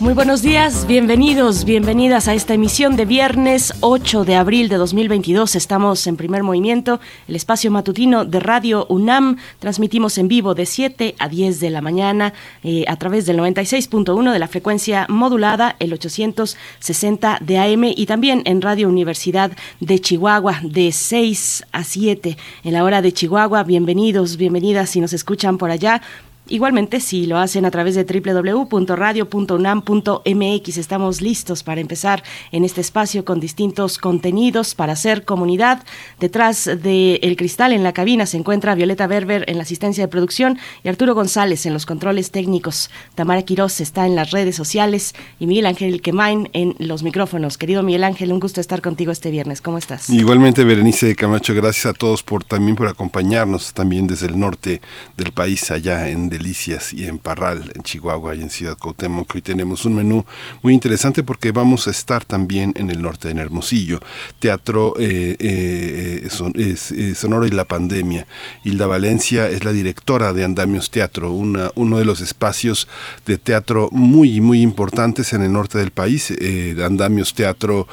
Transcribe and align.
Muy 0.00 0.14
buenos 0.14 0.40
días, 0.40 0.86
bienvenidos, 0.86 1.66
bienvenidas 1.66 2.26
a 2.26 2.32
esta 2.32 2.54
emisión 2.54 2.96
de 2.96 3.04
viernes 3.04 3.74
8 3.80 4.24
de 4.24 4.34
abril 4.34 4.70
de 4.70 4.76
2022. 4.76 5.54
Estamos 5.56 6.06
en 6.06 6.16
primer 6.16 6.42
movimiento, 6.42 7.00
el 7.28 7.36
espacio 7.36 7.70
matutino 7.70 8.24
de 8.24 8.40
Radio 8.40 8.86
UNAM. 8.88 9.36
Transmitimos 9.58 10.16
en 10.16 10.28
vivo 10.28 10.54
de 10.54 10.64
7 10.64 11.16
a 11.18 11.28
10 11.28 11.60
de 11.60 11.68
la 11.68 11.82
mañana 11.82 12.32
eh, 12.62 12.86
a 12.88 12.96
través 12.96 13.26
del 13.26 13.40
96.1 13.40 14.32
de 14.32 14.38
la 14.38 14.48
frecuencia 14.48 15.04
modulada, 15.10 15.76
el 15.80 15.92
860 15.92 17.36
de 17.42 17.58
AM 17.58 17.84
y 17.84 18.06
también 18.06 18.40
en 18.46 18.62
Radio 18.62 18.88
Universidad 18.88 19.52
de 19.80 19.98
Chihuahua 19.98 20.60
de 20.62 20.92
6 20.92 21.66
a 21.72 21.84
7 21.84 22.38
en 22.64 22.72
la 22.72 22.84
hora 22.84 23.02
de 23.02 23.12
Chihuahua. 23.12 23.64
Bienvenidos, 23.64 24.38
bienvenidas 24.38 24.88
si 24.88 25.02
nos 25.02 25.12
escuchan 25.12 25.58
por 25.58 25.70
allá. 25.70 26.00
Igualmente, 26.50 26.98
si 26.98 27.26
lo 27.26 27.38
hacen 27.38 27.64
a 27.64 27.70
través 27.70 27.94
de 27.94 28.02
www.radio.unam.mx, 28.02 30.78
estamos 30.78 31.20
listos 31.20 31.62
para 31.62 31.80
empezar 31.80 32.24
en 32.50 32.64
este 32.64 32.80
espacio 32.80 33.24
con 33.24 33.38
distintos 33.38 33.98
contenidos 33.98 34.74
para 34.74 34.94
hacer 34.94 35.24
comunidad. 35.24 35.84
Detrás 36.18 36.64
del 36.64 37.36
cristal 37.36 37.72
en 37.72 37.84
la 37.84 37.92
cabina 37.92 38.26
se 38.26 38.36
encuentra 38.36 38.74
Violeta 38.74 39.06
Berber 39.06 39.44
en 39.46 39.58
la 39.58 39.62
asistencia 39.62 40.02
de 40.02 40.08
producción 40.08 40.58
y 40.82 40.88
Arturo 40.88 41.14
González 41.14 41.66
en 41.66 41.72
los 41.72 41.86
controles 41.86 42.32
técnicos. 42.32 42.90
Tamara 43.14 43.42
Quiroz 43.42 43.80
está 43.80 44.06
en 44.06 44.16
las 44.16 44.32
redes 44.32 44.56
sociales 44.56 45.14
y 45.38 45.46
Miguel 45.46 45.66
Ángel 45.66 46.02
Quemain 46.02 46.50
en 46.52 46.74
los 46.80 47.04
micrófonos. 47.04 47.58
Querido 47.58 47.84
Miguel 47.84 48.02
Ángel, 48.02 48.32
un 48.32 48.40
gusto 48.40 48.60
estar 48.60 48.82
contigo 48.82 49.12
este 49.12 49.30
viernes. 49.30 49.60
¿Cómo 49.60 49.78
estás? 49.78 50.10
Igualmente, 50.10 50.64
Berenice 50.64 51.14
Camacho, 51.14 51.54
gracias 51.54 51.86
a 51.86 51.92
todos 51.92 52.24
por 52.24 52.42
también 52.42 52.74
por 52.74 52.88
acompañarnos 52.88 53.72
también 53.72 54.08
desde 54.08 54.26
el 54.26 54.36
norte 54.36 54.80
del 55.16 55.30
país, 55.30 55.70
allá 55.70 56.08
en 56.08 56.39
Y 56.92 57.04
en 57.04 57.18
Parral, 57.18 57.70
en 57.74 57.82
Chihuahua 57.82 58.34
y 58.34 58.42
en 58.42 58.50
Ciudad 58.50 58.76
Cuauhtémoc. 58.76 59.40
Tenemos 59.42 59.84
un 59.84 59.94
menú 59.94 60.24
muy 60.62 60.72
interesante 60.72 61.22
porque 61.22 61.52
vamos 61.52 61.86
a 61.86 61.90
estar 61.90 62.24
también 62.24 62.72
en 62.76 62.90
el 62.90 63.02
norte, 63.02 63.30
en 63.30 63.38
Hermosillo. 63.38 64.00
Teatro 64.38 64.94
eh, 64.98 65.36
eh, 65.38 66.28
eh, 66.54 67.14
Sonoro 67.14 67.46
y 67.46 67.50
la 67.50 67.66
Pandemia. 67.66 68.26
Hilda 68.64 68.86
Valencia 68.86 69.48
es 69.48 69.64
la 69.64 69.72
directora 69.72 70.32
de 70.32 70.44
Andamios 70.44 70.90
Teatro, 70.90 71.30
una, 71.32 71.70
uno 71.74 71.98
de 71.98 72.04
los 72.04 72.20
espacios 72.20 72.88
de 73.26 73.36
teatro 73.38 73.88
muy, 73.92 74.40
muy 74.40 74.62
importantes 74.62 75.32
en 75.32 75.42
el 75.42 75.52
norte 75.52 75.78
del 75.78 75.90
país. 75.90 76.32
Andamios 76.82 77.34
Teatro 77.34 77.86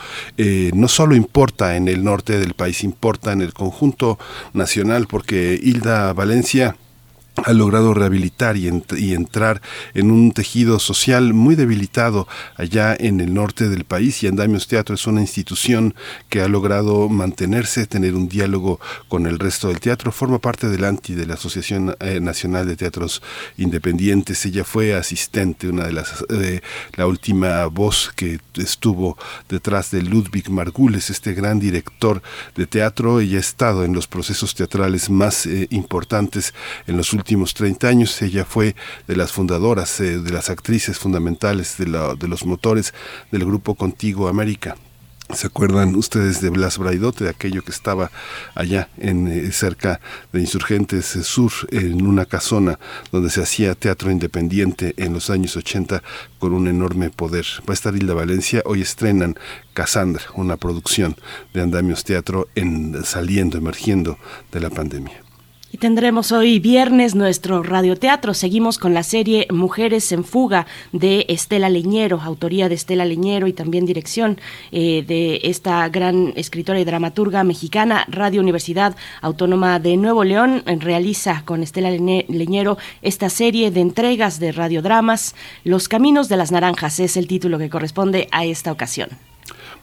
no 0.73 0.87
solo 0.87 1.15
importa 1.15 1.75
en 1.75 1.87
el 1.87 2.03
norte 2.03 2.39
del 2.39 2.53
país, 2.53 2.83
importa 2.83 3.33
en 3.33 3.41
el 3.41 3.53
conjunto 3.53 4.17
nacional 4.53 5.07
porque 5.07 5.59
Hilda 5.61 6.13
Valencia 6.13 6.75
ha 7.43 7.53
logrado 7.53 7.93
rehabilitar 7.93 8.57
y, 8.57 8.67
entrar 9.13 9.61
en 9.93 10.11
un 10.11 10.31
tejido 10.31 10.79
social 10.79 11.33
muy 11.33 11.55
debilitado 11.55 12.27
allá 12.55 12.95
en 12.97 13.19
el 13.19 13.33
norte 13.33 13.69
del 13.69 13.85
país. 13.85 14.23
Y 14.23 14.27
Andamios 14.27 14.67
Teatro 14.67 14.95
es 14.95 15.05
una 15.07 15.21
institución 15.21 15.93
que 16.29 16.41
ha 16.41 16.47
logrado 16.47 17.09
mantenerse, 17.09 17.85
tener 17.85 18.15
un 18.15 18.27
diálogo 18.27 18.79
con 19.07 19.27
el 19.27 19.39
resto 19.39 19.67
del 19.67 19.79
teatro, 19.79 20.11
forma 20.11 20.39
parte 20.39 20.67
del 20.67 20.83
ANTI 20.83 21.13
de 21.13 21.25
la 21.25 21.35
Asociación 21.35 21.95
eh, 21.99 22.19
Nacional 22.19 22.67
de 22.67 22.75
Teatros 22.75 23.21
Independientes, 23.57 24.45
ella 24.45 24.63
fue 24.63 24.95
asistente, 24.95 25.67
una 25.67 25.85
de 25.85 25.93
las, 25.93 26.25
eh, 26.29 26.61
la 26.95 27.07
última 27.07 27.65
voz 27.67 28.11
que 28.15 28.39
estuvo 28.55 29.17
detrás 29.49 29.91
de 29.91 30.01
Ludwig 30.01 30.49
Margules, 30.49 31.09
este 31.09 31.33
gran 31.33 31.59
director 31.59 32.21
de 32.55 32.65
teatro, 32.65 33.19
ella 33.19 33.37
ha 33.37 33.41
estado 33.41 33.83
en 33.83 33.93
los 33.93 34.07
procesos 34.07 34.55
teatrales 34.55 35.09
más 35.09 35.45
eh, 35.45 35.67
importantes 35.69 36.53
en 36.87 36.97
los 36.97 37.13
últimos 37.13 37.26
últimos 37.27 37.53
30 37.53 37.89
años. 37.89 38.21
Ella 38.21 38.45
fue 38.45 38.73
de 39.05 39.17
las 39.17 39.33
fundadoras, 39.33 39.99
eh, 39.99 40.19
de 40.19 40.31
las 40.31 40.49
actrices 40.49 40.97
fundamentales, 40.97 41.75
de, 41.77 41.85
los 41.85 42.45
motores 42.45 42.93
del 43.33 43.43
grupo 43.43 43.75
Contigo 43.75 44.29
América. 44.29 44.77
¿Se 45.33 45.47
acuerdan 45.47 45.97
ustedes 45.97 46.39
de 46.39 46.49
Blas 46.49 46.77
Braidote, 46.77 47.25
de 47.25 47.29
aquello 47.29 47.61
que 47.65 47.71
estaba 47.71 48.11
allá 48.55 48.87
en 48.97 49.27
eh, 49.27 49.51
cerca 49.51 49.99
de 50.31 50.39
Insurgentes 50.39 51.17
eh, 51.17 51.23
Sur, 51.23 51.51
en 51.71 52.07
una 52.07 52.23
casona 52.23 52.79
donde 53.11 53.29
se 53.29 53.41
hacía 53.41 53.75
teatro 53.75 54.09
independiente 54.09 54.93
en 54.95 55.11
los 55.11 55.29
años 55.29 55.57
80 55.57 56.01
con 56.39 56.53
un 56.53 56.69
enorme 56.69 57.09
poder? 57.09 57.45
Va 57.67 57.71
a 57.71 57.73
estar 57.73 57.93
Hilda 57.93 58.13
Valencia, 58.13 58.61
hoy 58.63 58.81
estrenan 58.83 59.35
Cassandra, 59.73 60.23
una 60.35 60.55
producción 60.55 61.17
de 61.53 61.61
Andamios 61.61 62.05
Teatro 62.05 62.47
en 62.55 63.03
saliendo, 63.03 63.57
emergiendo 63.57 64.17
de 64.53 64.61
la 64.61 64.69
pandemia. 64.69 65.26
Tendremos 65.79 66.31
hoy 66.31 66.59
viernes 66.59 67.13
nuestro 67.13 67.61
radioteatro. 67.61 68.33
Seguimos 68.33 68.79
con 68.79 68.95
la 68.95 69.03
serie 69.03 69.45
Mujeres 69.51 70.11
en 70.11 70.23
Fuga 70.23 70.65
de 70.91 71.27
Estela 71.29 71.69
Leñero, 71.69 72.19
autoría 72.21 72.67
de 72.67 72.73
Estela 72.73 73.05
Leñero 73.05 73.45
y 73.45 73.53
también 73.53 73.85
dirección 73.85 74.39
eh, 74.71 75.03
de 75.07 75.41
esta 75.43 75.87
gran 75.89 76.33
escritora 76.35 76.79
y 76.79 76.85
dramaturga 76.85 77.43
mexicana. 77.43 78.05
Radio 78.07 78.41
Universidad 78.41 78.95
Autónoma 79.21 79.79
de 79.79 79.97
Nuevo 79.97 80.23
León 80.23 80.63
realiza 80.65 81.43
con 81.45 81.61
Estela 81.61 81.91
Leñero 81.91 82.79
esta 83.03 83.29
serie 83.29 83.69
de 83.69 83.81
entregas 83.81 84.39
de 84.39 84.53
radiodramas. 84.53 85.35
Los 85.63 85.87
Caminos 85.87 86.27
de 86.27 86.37
las 86.37 86.51
Naranjas 86.51 86.99
es 86.99 87.17
el 87.17 87.27
título 87.27 87.59
que 87.59 87.69
corresponde 87.69 88.27
a 88.31 88.45
esta 88.45 88.71
ocasión. 88.71 89.09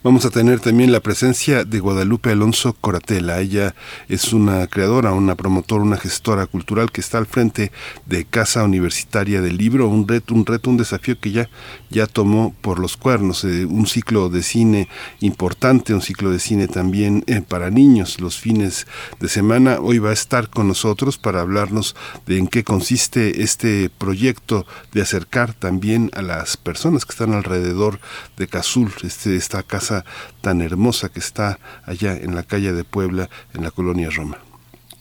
Vamos 0.05 0.27
a 0.27 0.31
tener 0.31 0.61
también 0.61 0.93
la 0.93 1.01
presencia 1.01 1.65
de 1.65 1.81
Guadalupe 1.81 2.29
Alonso 2.29 2.75
Coratela. 2.75 3.41
Ella 3.41 3.75
es 4.07 4.35
una 4.35 4.67
creadora, 4.67 5.13
una 5.13 5.35
promotora, 5.35 5.83
una 5.83 5.97
gestora 5.97 6.47
cultural 6.47 6.93
que 6.93 7.01
está 7.01 7.17
al 7.17 7.25
frente 7.25 7.73
de 8.05 8.27
Casa 8.27 8.65
Universitaria 8.65 9.41
del 9.41 9.57
Libro, 9.57 9.89
un 9.89 10.07
reto, 10.07 10.35
un 10.35 10.45
reto, 10.45 10.69
un 10.69 10.77
desafío 10.77 11.19
que 11.19 11.31
ya, 11.31 11.49
ya 11.89 12.07
tomó 12.07 12.55
por 12.61 12.81
los 12.81 12.99
cuernos, 12.99 13.45
eh, 13.45 13.65
un 13.65 13.87
ciclo 13.87 14.29
de 14.29 14.43
cine 14.43 14.89
importante, 15.21 15.95
un 15.95 16.03
ciclo 16.03 16.31
de 16.31 16.39
cine 16.39 16.69
también 16.69 17.25
eh, 17.27 17.41
para 17.41 17.71
niños 17.71 18.21
los 18.21 18.39
fines 18.39 18.87
de 19.21 19.29
semana. 19.31 19.79
Hoy 19.81 20.01
va 20.01 20.11
a 20.11 20.13
estar 20.13 20.51
con 20.51 20.69
nosotros 20.69 21.17
para 21.17 21.41
hablarnos 21.41 21.97
de 22.27 22.37
en 22.37 22.49
qué 22.49 22.63
consiste 22.63 23.43
este 23.43 23.89
proyecto 23.89 24.67
de 24.93 25.01
acercar 25.01 25.55
también 25.55 26.11
a 26.13 26.21
las 26.21 26.59
personas 26.59 27.07
que 27.07 27.13
están 27.13 27.33
alrededor 27.33 28.01
de 28.37 28.49
Cazul, 28.49 28.93
este, 29.03 29.37
esta 29.37 29.63
casa 29.63 29.94
tan 30.41 30.63
hermosa 30.63 31.11
que 31.11 31.21
está 31.21 31.59
allá 31.85 32.17
en 32.17 32.35
la 32.35 32.43
calle 32.43 32.73
de 32.73 32.83
Puebla, 32.83 33.29
en 33.53 33.63
la 33.63 33.71
colonia 33.71 34.09
Roma. 34.11 34.39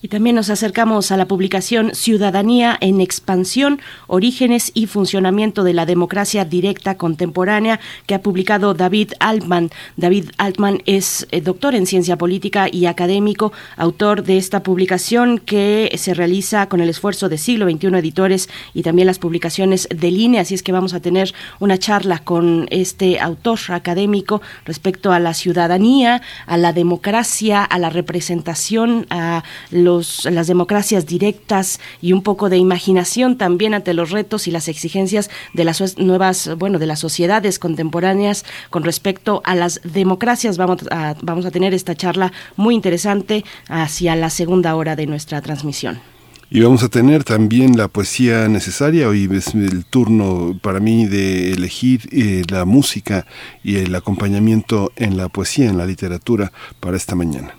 Y 0.03 0.09
también 0.09 0.35
nos 0.35 0.49
acercamos 0.49 1.13
a 1.13 1.17
la 1.17 1.29
publicación 1.29 1.95
Ciudadanía 1.95 2.77
en 2.81 2.99
Expansión, 2.99 3.79
Orígenes 4.07 4.69
y 4.73 4.87
Funcionamiento 4.87 5.63
de 5.63 5.71
la 5.71 5.85
Democracia 5.85 6.43
Directa 6.43 6.97
Contemporánea, 6.97 7.79
que 8.05 8.13
ha 8.13 8.21
publicado 8.21 8.73
David 8.73 9.13
Altman. 9.21 9.69
David 9.95 10.31
Altman 10.37 10.83
es 10.87 11.25
eh, 11.31 11.39
doctor 11.39 11.73
en 11.73 11.85
ciencia 11.85 12.17
política 12.17 12.67
y 12.69 12.85
académico, 12.87 13.53
autor 13.77 14.23
de 14.23 14.35
esta 14.35 14.61
publicación 14.61 15.39
que 15.39 15.89
se 15.97 16.13
realiza 16.13 16.67
con 16.67 16.81
el 16.81 16.89
esfuerzo 16.89 17.29
de 17.29 17.37
Siglo 17.37 17.71
XXI 17.71 17.87
Editores 17.95 18.49
y 18.73 18.83
también 18.83 19.05
las 19.05 19.19
publicaciones 19.19 19.87
de 19.89 20.11
línea. 20.11 20.41
Así 20.41 20.53
es 20.53 20.63
que 20.63 20.73
vamos 20.73 20.93
a 20.93 20.99
tener 20.99 21.33
una 21.61 21.77
charla 21.77 22.19
con 22.19 22.67
este 22.71 23.21
autor 23.21 23.59
académico 23.69 24.41
respecto 24.65 25.13
a 25.13 25.19
la 25.19 25.33
ciudadanía, 25.33 26.21
a 26.45 26.57
la 26.57 26.73
democracia, 26.73 27.63
a 27.63 27.79
la 27.79 27.89
representación, 27.89 29.07
a 29.09 29.45
los 29.71 29.92
las 29.99 30.47
democracias 30.47 31.05
directas 31.05 31.79
y 32.01 32.13
un 32.13 32.21
poco 32.21 32.49
de 32.49 32.57
imaginación 32.57 33.37
también 33.37 33.73
ante 33.73 33.93
los 33.93 34.11
retos 34.11 34.47
y 34.47 34.51
las 34.51 34.67
exigencias 34.67 35.29
de 35.53 35.63
las 35.63 35.97
nuevas, 35.97 36.49
bueno, 36.57 36.79
de 36.79 36.87
las 36.87 36.99
sociedades 36.99 37.59
contemporáneas 37.59 38.45
con 38.69 38.83
respecto 38.83 39.41
a 39.45 39.55
las 39.55 39.81
democracias. 39.83 40.57
Vamos 40.57 40.85
a, 40.91 41.15
vamos 41.21 41.45
a 41.45 41.51
tener 41.51 41.73
esta 41.73 41.95
charla 41.95 42.31
muy 42.55 42.75
interesante 42.75 43.43
hacia 43.67 44.15
la 44.15 44.29
segunda 44.29 44.75
hora 44.75 44.95
de 44.95 45.07
nuestra 45.07 45.41
transmisión. 45.41 45.99
Y 46.49 46.61
vamos 46.61 46.83
a 46.83 46.89
tener 46.89 47.23
también 47.23 47.77
la 47.77 47.87
poesía 47.87 48.47
necesaria. 48.47 49.09
Hoy 49.09 49.27
es 49.31 49.55
el 49.55 49.85
turno 49.85 50.55
para 50.61 50.79
mí 50.79 51.07
de 51.07 51.51
elegir 51.51 52.07
eh, 52.11 52.43
la 52.47 52.63
música 52.63 53.25
y 53.63 53.77
el 53.77 53.95
acompañamiento 53.95 54.91
en 54.95 55.17
la 55.17 55.29
poesía, 55.29 55.67
en 55.67 55.79
la 55.79 55.87
literatura 55.87 56.51
para 56.79 56.95
esta 56.95 57.15
mañana. 57.15 57.55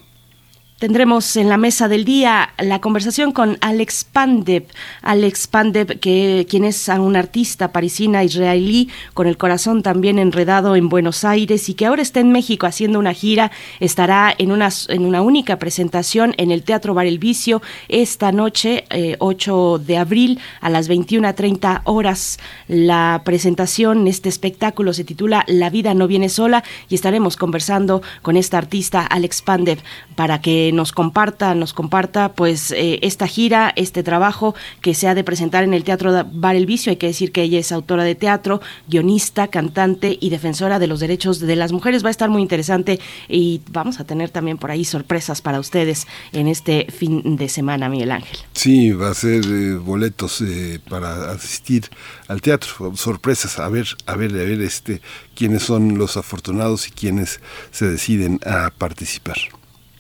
Tendremos 0.85 1.39
en 1.39 1.49
la 1.49 1.57
mesa 1.57 1.89
del 1.89 2.05
día 2.05 2.53
la 2.59 2.83
conversación 2.83 3.33
con 3.33 3.57
Alex 3.63 4.05
Pandev. 4.05 4.65
Alex 5.01 5.47
Pandev, 5.47 5.99
que, 5.99 6.47
quien 6.47 6.67
es 6.67 6.89
un 6.89 7.17
artista 7.17 7.73
parisina 7.73 8.23
israelí 8.23 8.91
con 9.15 9.27
el 9.27 9.39
corazón 9.39 9.83
también 9.83 10.19
enredado 10.19 10.77
en 10.77 10.91
Buenos 10.91 11.25
Aires 11.25 11.71
y 11.71 11.75
que 11.75 11.87
ahora 11.87 12.03
está 12.03 12.21
en 12.21 12.33
México 12.33 12.67
haciendo 12.67 12.99
una 12.99 13.15
gira. 13.15 13.51
Estará 13.81 14.35
en 14.37 14.53
una, 14.53 14.69
en 14.89 15.07
una 15.07 15.23
única 15.23 15.59
presentación 15.59 16.35
en 16.37 16.51
el 16.51 16.65
Teatro 16.65 16.93
Bar 16.93 17.07
El 17.07 17.19
Vicio 17.19 17.63
esta 17.89 18.31
noche, 18.31 18.85
8 19.21 19.77
eh, 19.77 19.85
de 19.87 19.97
abril, 19.97 20.39
a 20.61 20.69
las 20.69 20.91
21.30 20.91 21.81
horas. 21.85 22.39
La 22.69 23.23
presentación, 23.25 24.07
este 24.07 24.29
espectáculo 24.29 24.93
se 24.93 25.05
titula 25.05 25.45
La 25.47 25.71
vida 25.71 25.95
no 25.95 26.07
viene 26.07 26.29
sola 26.29 26.63
y 26.91 26.95
estaremos 26.95 27.39
conversando 27.39 28.03
con 28.21 28.37
esta 28.37 28.59
artista, 28.59 29.01
Alex 29.07 29.41
Pandev, 29.41 29.79
para 30.15 30.43
que 30.43 30.74
nos 30.75 30.93
comparta, 30.93 31.55
nos 31.55 31.73
comparta 31.73 32.33
pues 32.33 32.71
eh, 32.73 32.99
esta 33.03 33.27
gira, 33.27 33.73
este 33.77 34.03
trabajo 34.03 34.55
que 34.81 34.95
se 34.95 35.09
ha 35.09 35.15
de 35.15 35.25
presentar 35.25 35.65
en 35.65 35.75
el 35.75 35.85
Teatro 35.85 36.13
Bar 36.33 36.57
El 36.57 36.67
Vicio. 36.67 36.91
Hay 36.91 36.97
que 36.97 37.07
decir 37.07 37.33
que 37.33 37.43
ella 37.43 37.59
es 37.59 37.73
autora 37.73 38.05
de 38.05 38.15
teatro, 38.15 38.61
guionista, 38.89 39.49
cantante 39.49 40.19
y 40.21 40.31
defensora 40.31 40.79
de 40.79 40.87
los 40.87 41.01
derechos 41.01 41.41
de 41.41 41.57
las 41.57 41.73
mujeres. 41.73 42.05
Va 42.05 42.09
a 42.09 42.11
estar 42.11 42.29
muy 42.29 42.43
interesante 42.43 43.01
y 43.29 43.61
vamos 43.71 44.01
a 44.01 44.05
tener 44.05 44.31
también 44.31 44.59
por 44.59 44.71
ahí 44.71 44.85
sorpresas 44.85 45.41
para 45.41 45.61
ustedes 45.61 46.07
en 46.33 46.49
este 46.49 46.87
fin 46.91 47.37
de 47.37 47.49
semana, 47.49 47.89
Miguel 47.89 48.13
Ángel. 48.13 48.39
Sí, 48.53 48.93
va 48.93 49.11
a 49.11 49.15
ser 49.15 49.45
eh, 49.45 49.75
boletos 49.77 50.41
eh, 50.41 50.81
para 50.89 51.33
asistir 51.33 51.89
al 52.29 52.41
teatro, 52.41 52.95
sorpresas, 52.97 53.59
a 53.59 53.69
ver, 53.69 53.87
a 54.07 54.17
ver, 54.17 54.31
a 54.33 54.45
ver 54.45 54.61
este 54.63 55.01
quiénes 55.35 55.63
son 55.63 55.99
los 55.99 56.17
afortunados 56.17 56.89
y 56.89 56.91
quiénes 56.91 57.41
se 57.71 57.87
deciden 57.87 58.41
a 58.47 58.71
participar. 58.71 59.37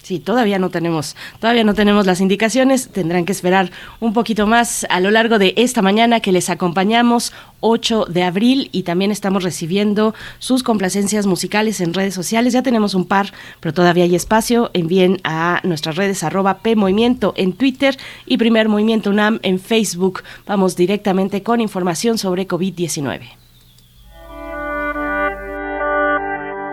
Sí, 0.04 0.18
todavía 0.18 0.58
no 0.58 0.68
tenemos, 0.68 1.16
todavía 1.40 1.64
no 1.64 1.72
tenemos 1.72 2.04
las 2.04 2.20
indicaciones, 2.20 2.90
tendrán 2.90 3.24
que 3.24 3.32
esperar 3.32 3.70
un 4.00 4.12
poquito 4.12 4.46
más 4.46 4.86
a 4.90 5.00
lo 5.00 5.10
largo 5.10 5.38
de 5.38 5.54
esta 5.56 5.80
mañana 5.80 6.20
que 6.20 6.30
les 6.30 6.50
acompañamos 6.50 7.32
8 7.60 8.04
de 8.10 8.22
abril 8.22 8.68
y 8.70 8.82
también 8.82 9.10
estamos 9.10 9.42
recibiendo 9.42 10.14
sus 10.40 10.62
complacencias 10.62 11.24
musicales 11.24 11.80
en 11.80 11.94
redes 11.94 12.12
sociales. 12.12 12.52
Ya 12.52 12.62
tenemos 12.62 12.94
un 12.94 13.06
par, 13.06 13.32
pero 13.60 13.72
todavía 13.72 14.04
hay 14.04 14.14
espacio. 14.14 14.70
Envíen 14.74 15.22
a 15.24 15.60
nuestras 15.64 15.96
redes 15.96 16.22
arroba 16.22 16.58
P 16.58 16.76
Movimiento 16.76 17.32
en 17.38 17.54
Twitter 17.54 17.96
y 18.26 18.36
Primer 18.36 18.68
Movimiento 18.68 19.08
UNAM 19.08 19.40
en 19.42 19.58
Facebook. 19.58 20.22
Vamos 20.46 20.76
directamente 20.76 21.42
con 21.42 21.62
información 21.62 22.18
sobre 22.18 22.46
COVID-19. 22.46 23.22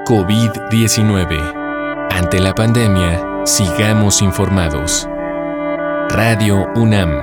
COVID-19 0.05 1.60
ante 2.21 2.39
la 2.39 2.53
pandemia, 2.53 3.47
sigamos 3.47 4.21
informados. 4.21 5.07
Radio 6.09 6.67
UNAM. 6.75 7.19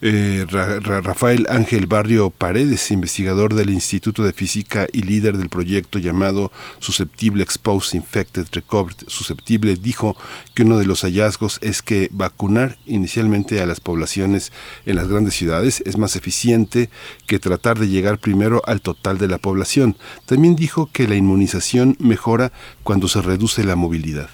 Eh, 0.04 0.46
Rafael 0.48 1.46
Ángel 1.48 1.86
Barrio 1.86 2.30
Paredes, 2.30 2.90
investigador 2.90 3.54
del 3.54 3.70
Instituto 3.70 4.24
de 4.24 4.32
Física 4.32 4.88
y 4.92 5.02
líder 5.02 5.38
del 5.38 5.48
proyecto 5.48 6.00
llamado 6.00 6.50
Susceptible 6.80 7.44
Exposed 7.44 7.94
Infected 7.94 8.46
Recovered 8.50 8.96
Susceptible, 9.06 9.76
dijo 9.76 10.16
que 10.54 10.64
uno 10.64 10.78
de 10.78 10.86
los 10.86 11.02
hallazgos 11.02 11.60
es 11.62 11.82
que 11.82 12.08
vacunar 12.10 12.78
inicialmente 12.84 13.60
a 13.60 13.66
las 13.66 13.78
poblaciones 13.78 14.50
en 14.86 14.96
las 14.96 15.06
grandes 15.06 15.34
ciudades 15.34 15.84
es 15.86 15.96
más 15.96 16.16
eficiente 16.16 16.90
que 17.28 17.38
tratar 17.38 17.78
de 17.78 17.86
llegar 17.86 18.18
primero 18.18 18.60
al 18.66 18.80
total 18.80 19.18
de 19.18 19.28
la 19.28 19.38
población. 19.38 19.96
También 20.26 20.56
dijo 20.56 20.90
que 20.92 21.06
la 21.06 21.14
inmunización 21.14 21.96
mejora 22.00 22.50
cuando 22.82 23.06
se 23.06 23.22
reduce 23.22 23.62
la 23.62 23.76
movilidad. 23.76 24.30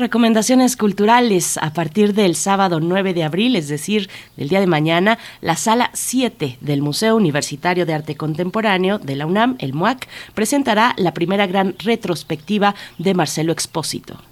Recomendaciones 0.00 0.78
culturales 0.78 1.58
a 1.58 1.74
partir 1.74 2.14
del 2.14 2.34
sábado 2.34 2.80
9 2.80 3.12
de 3.12 3.22
abril, 3.22 3.54
es 3.54 3.68
decir, 3.68 4.08
del 4.34 4.48
día 4.48 4.58
de 4.58 4.66
mañana, 4.66 5.18
la 5.42 5.56
sala 5.56 5.90
7 5.92 6.56
del 6.62 6.80
Museo 6.80 7.16
Universitario 7.16 7.84
de 7.84 7.92
Arte 7.92 8.16
Contemporáneo 8.16 8.98
de 8.98 9.14
la 9.16 9.26
UNAM, 9.26 9.56
el 9.58 9.74
MUAC, 9.74 10.08
presentará 10.32 10.94
la 10.96 11.12
primera 11.12 11.46
gran 11.46 11.74
retrospectiva 11.78 12.74
de 12.96 13.12
Marcelo 13.12 13.52
Expósito. 13.52 14.29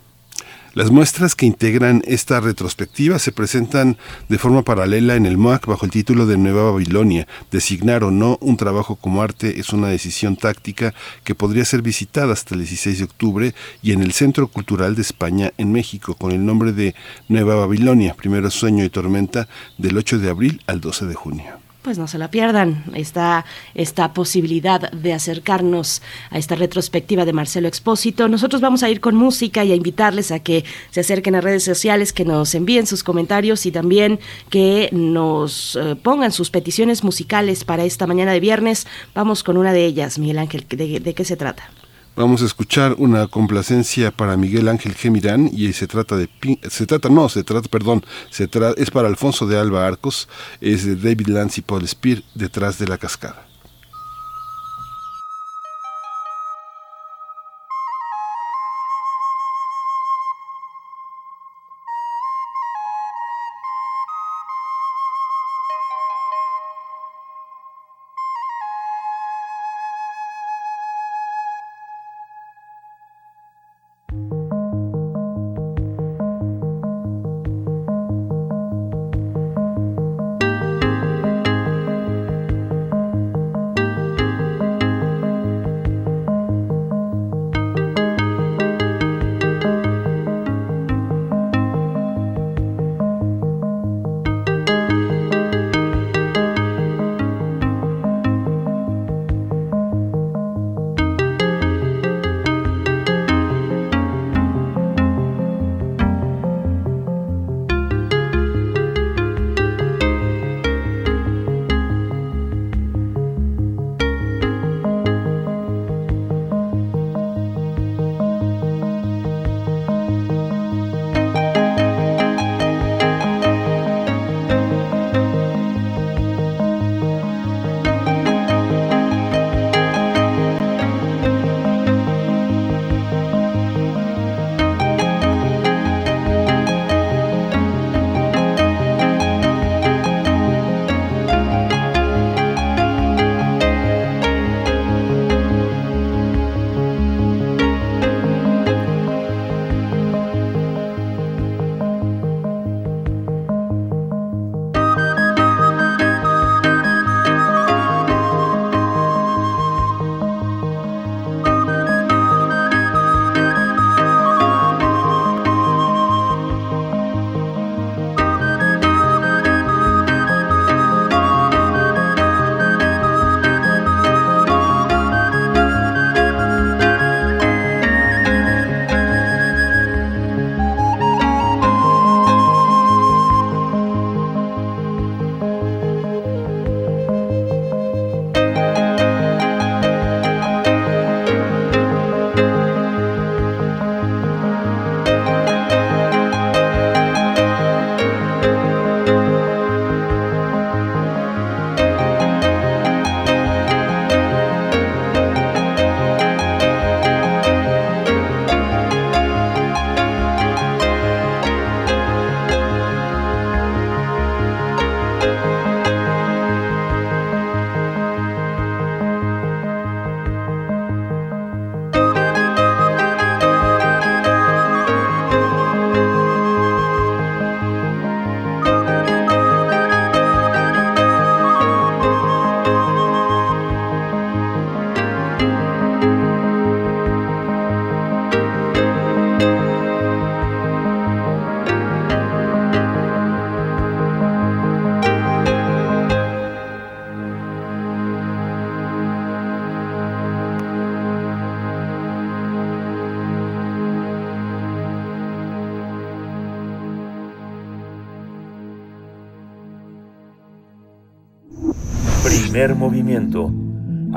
Las 0.78 0.92
muestras 0.92 1.34
que 1.34 1.44
integran 1.44 2.02
esta 2.06 2.38
retrospectiva 2.38 3.18
se 3.18 3.32
presentan 3.32 3.96
de 4.28 4.38
forma 4.38 4.62
paralela 4.62 5.16
en 5.16 5.26
el 5.26 5.36
MOAC 5.36 5.66
bajo 5.66 5.84
el 5.84 5.90
título 5.90 6.24
de 6.24 6.38
Nueva 6.38 6.70
Babilonia. 6.70 7.26
Designar 7.50 8.04
o 8.04 8.12
no 8.12 8.38
un 8.40 8.56
trabajo 8.56 8.94
como 8.94 9.20
arte 9.20 9.58
es 9.58 9.70
una 9.70 9.88
decisión 9.88 10.36
táctica 10.36 10.94
que 11.24 11.34
podría 11.34 11.64
ser 11.64 11.82
visitada 11.82 12.32
hasta 12.32 12.54
el 12.54 12.60
16 12.60 12.98
de 12.98 13.04
octubre 13.04 13.54
y 13.82 13.90
en 13.90 14.02
el 14.02 14.12
Centro 14.12 14.46
Cultural 14.46 14.94
de 14.94 15.02
España 15.02 15.52
en 15.58 15.72
México 15.72 16.14
con 16.14 16.30
el 16.30 16.46
nombre 16.46 16.72
de 16.72 16.94
Nueva 17.26 17.56
Babilonia, 17.56 18.14
primero 18.14 18.48
sueño 18.48 18.84
y 18.84 18.88
tormenta 18.88 19.48
del 19.78 19.98
8 19.98 20.20
de 20.20 20.30
abril 20.30 20.62
al 20.68 20.80
12 20.80 21.06
de 21.06 21.14
junio 21.16 21.67
pues 21.88 21.96
no 21.96 22.06
se 22.06 22.18
la 22.18 22.30
pierdan 22.30 22.84
esta, 22.92 23.46
esta 23.74 24.12
posibilidad 24.12 24.90
de 24.92 25.14
acercarnos 25.14 26.02
a 26.28 26.36
esta 26.36 26.54
retrospectiva 26.54 27.24
de 27.24 27.32
Marcelo 27.32 27.66
Expósito. 27.66 28.28
Nosotros 28.28 28.60
vamos 28.60 28.82
a 28.82 28.90
ir 28.90 29.00
con 29.00 29.14
música 29.14 29.64
y 29.64 29.72
a 29.72 29.74
invitarles 29.74 30.30
a 30.30 30.40
que 30.40 30.66
se 30.90 31.00
acerquen 31.00 31.34
a 31.34 31.40
redes 31.40 31.64
sociales, 31.64 32.12
que 32.12 32.26
nos 32.26 32.54
envíen 32.54 32.86
sus 32.86 33.02
comentarios 33.02 33.64
y 33.64 33.72
también 33.72 34.20
que 34.50 34.90
nos 34.92 35.76
eh, 35.76 35.96
pongan 35.96 36.30
sus 36.30 36.50
peticiones 36.50 37.02
musicales 37.04 37.64
para 37.64 37.86
esta 37.86 38.06
mañana 38.06 38.32
de 38.32 38.40
viernes. 38.40 38.86
Vamos 39.14 39.42
con 39.42 39.56
una 39.56 39.72
de 39.72 39.86
ellas, 39.86 40.18
Miguel 40.18 40.40
Ángel, 40.40 40.66
de 40.68 41.14
qué 41.14 41.24
se 41.24 41.38
trata? 41.38 41.70
Vamos 42.18 42.42
a 42.42 42.46
escuchar 42.46 42.96
una 42.98 43.28
complacencia 43.28 44.10
para 44.10 44.36
Miguel 44.36 44.66
Ángel 44.66 44.96
Gemirán 44.96 45.48
y 45.52 45.72
se 45.72 45.86
trata 45.86 46.16
de 46.16 46.28
se 46.68 46.84
trata 46.84 47.08
no, 47.08 47.28
se 47.28 47.44
trata, 47.44 47.68
perdón, 47.68 48.04
se 48.28 48.48
trata 48.48 48.74
es 48.82 48.90
para 48.90 49.06
Alfonso 49.06 49.46
de 49.46 49.56
Alba 49.56 49.86
Arcos, 49.86 50.28
es 50.60 50.84
de 50.84 50.96
David 50.96 51.28
Lance 51.28 51.60
y 51.60 51.62
Paul 51.62 51.86
Spear 51.86 52.24
detrás 52.34 52.80
de 52.80 52.88
la 52.88 52.98
cascada. 52.98 53.47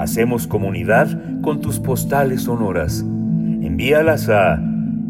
Hacemos 0.02 0.48
comunidad 0.48 1.08
con 1.44 1.62
tus 1.62 1.80
postales 1.80 2.42
sonoras. 2.42 3.02
Envíalas 3.02 4.28
a 4.30 4.60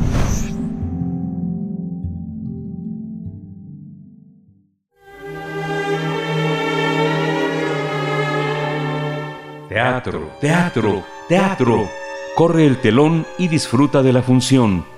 Teatro, 9.70 10.32
teatro, 10.42 11.04
teatro. 11.30 11.88
Corre 12.36 12.66
el 12.66 12.78
telón 12.78 13.28
y 13.38 13.48
disfruta 13.48 14.02
de 14.02 14.12
la 14.12 14.24
función. 14.24 14.92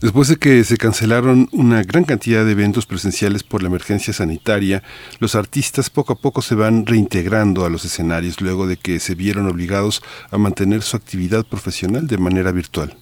Después 0.00 0.28
de 0.28 0.36
que 0.36 0.62
se 0.62 0.76
cancelaron 0.76 1.48
una 1.50 1.82
gran 1.82 2.04
cantidad 2.04 2.44
de 2.44 2.52
eventos 2.52 2.86
presenciales 2.86 3.42
por 3.42 3.62
la 3.62 3.68
emergencia 3.68 4.12
sanitaria, 4.12 4.84
los 5.18 5.34
artistas 5.34 5.90
poco 5.90 6.12
a 6.12 6.16
poco 6.16 6.40
se 6.40 6.54
van 6.54 6.86
reintegrando 6.86 7.64
a 7.64 7.68
los 7.68 7.84
escenarios 7.84 8.40
luego 8.40 8.68
de 8.68 8.76
que 8.76 9.00
se 9.00 9.16
vieron 9.16 9.48
obligados 9.48 10.00
a 10.30 10.38
mantener 10.38 10.82
su 10.82 10.96
actividad 10.96 11.44
profesional 11.44 12.06
de 12.06 12.18
manera 12.18 12.52
virtual. 12.52 12.96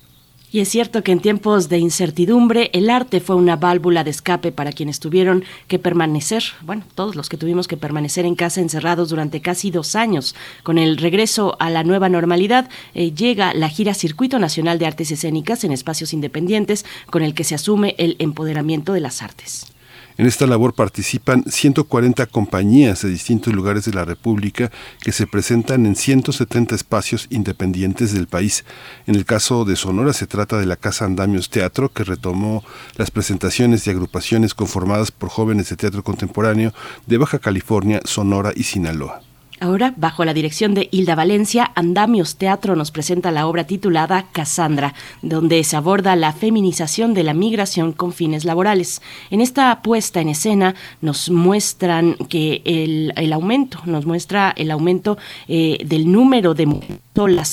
Y 0.52 0.60
es 0.60 0.68
cierto 0.68 1.02
que 1.02 1.12
en 1.12 1.20
tiempos 1.20 1.68
de 1.68 1.78
incertidumbre 1.78 2.70
el 2.72 2.88
arte 2.88 3.20
fue 3.20 3.34
una 3.34 3.56
válvula 3.56 4.04
de 4.04 4.10
escape 4.10 4.52
para 4.52 4.72
quienes 4.72 5.00
tuvieron 5.00 5.44
que 5.66 5.78
permanecer, 5.78 6.44
bueno, 6.62 6.84
todos 6.94 7.16
los 7.16 7.28
que 7.28 7.36
tuvimos 7.36 7.66
que 7.66 7.76
permanecer 7.76 8.24
en 8.24 8.36
casa 8.36 8.60
encerrados 8.60 9.08
durante 9.08 9.40
casi 9.40 9.70
dos 9.70 9.96
años. 9.96 10.36
Con 10.62 10.78
el 10.78 10.98
regreso 10.98 11.56
a 11.58 11.68
la 11.68 11.82
nueva 11.82 12.08
normalidad 12.08 12.68
eh, 12.94 13.12
llega 13.12 13.54
la 13.54 13.68
gira 13.68 13.92
Circuito 13.92 14.38
Nacional 14.38 14.78
de 14.78 14.86
Artes 14.86 15.10
Escénicas 15.10 15.64
en 15.64 15.72
espacios 15.72 16.12
independientes 16.12 16.84
con 17.10 17.22
el 17.22 17.34
que 17.34 17.44
se 17.44 17.56
asume 17.56 17.96
el 17.98 18.16
empoderamiento 18.20 18.92
de 18.92 19.00
las 19.00 19.22
artes. 19.22 19.75
En 20.18 20.24
esta 20.24 20.46
labor 20.46 20.72
participan 20.72 21.44
140 21.46 22.24
compañías 22.26 23.02
de 23.02 23.10
distintos 23.10 23.52
lugares 23.52 23.84
de 23.84 23.92
la 23.92 24.06
República 24.06 24.70
que 25.02 25.12
se 25.12 25.26
presentan 25.26 25.84
en 25.84 25.94
170 25.94 26.74
espacios 26.74 27.26
independientes 27.28 28.14
del 28.14 28.26
país. 28.26 28.64
En 29.06 29.14
el 29.14 29.26
caso 29.26 29.66
de 29.66 29.76
Sonora 29.76 30.14
se 30.14 30.26
trata 30.26 30.58
de 30.58 30.64
la 30.64 30.76
Casa 30.76 31.04
Andamios 31.04 31.50
Teatro, 31.50 31.90
que 31.90 32.04
retomó 32.04 32.64
las 32.96 33.10
presentaciones 33.10 33.86
y 33.86 33.90
agrupaciones 33.90 34.54
conformadas 34.54 35.10
por 35.10 35.28
jóvenes 35.28 35.68
de 35.68 35.76
teatro 35.76 36.02
contemporáneo 36.02 36.72
de 37.06 37.18
Baja 37.18 37.38
California, 37.38 38.00
Sonora 38.04 38.52
y 38.56 38.62
Sinaloa. 38.62 39.20
Ahora, 39.58 39.94
bajo 39.96 40.24
la 40.26 40.34
dirección 40.34 40.74
de 40.74 40.88
Hilda 40.92 41.14
Valencia, 41.14 41.72
Andamios 41.74 42.36
Teatro 42.36 42.76
nos 42.76 42.90
presenta 42.90 43.30
la 43.30 43.46
obra 43.46 43.64
titulada 43.64 44.26
Cassandra, 44.32 44.92
donde 45.22 45.64
se 45.64 45.76
aborda 45.76 46.14
la 46.14 46.34
feminización 46.34 47.14
de 47.14 47.22
la 47.22 47.32
migración 47.32 47.92
con 47.92 48.12
fines 48.12 48.44
laborales. 48.44 49.00
En 49.30 49.40
esta 49.40 49.80
puesta 49.82 50.20
en 50.20 50.28
escena 50.28 50.74
nos 51.00 51.30
muestran 51.30 52.16
que 52.28 52.60
el, 52.66 53.32
aumento, 53.32 53.80
nos 53.86 54.04
muestra 54.04 54.52
el 54.56 54.70
aumento 54.70 55.16
eh, 55.48 55.78
del 55.86 56.12
número 56.12 56.52
de 56.52 56.66
mujeres 56.66 57.06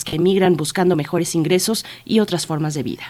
que 0.03 0.17
emigran 0.17 0.57
buscando 0.57 0.98
mejores 0.98 1.36
ingresos 1.36 1.86
y 2.03 2.19
otras 2.19 2.45
formas 2.45 2.74
de 2.74 2.83
vida. 2.83 3.03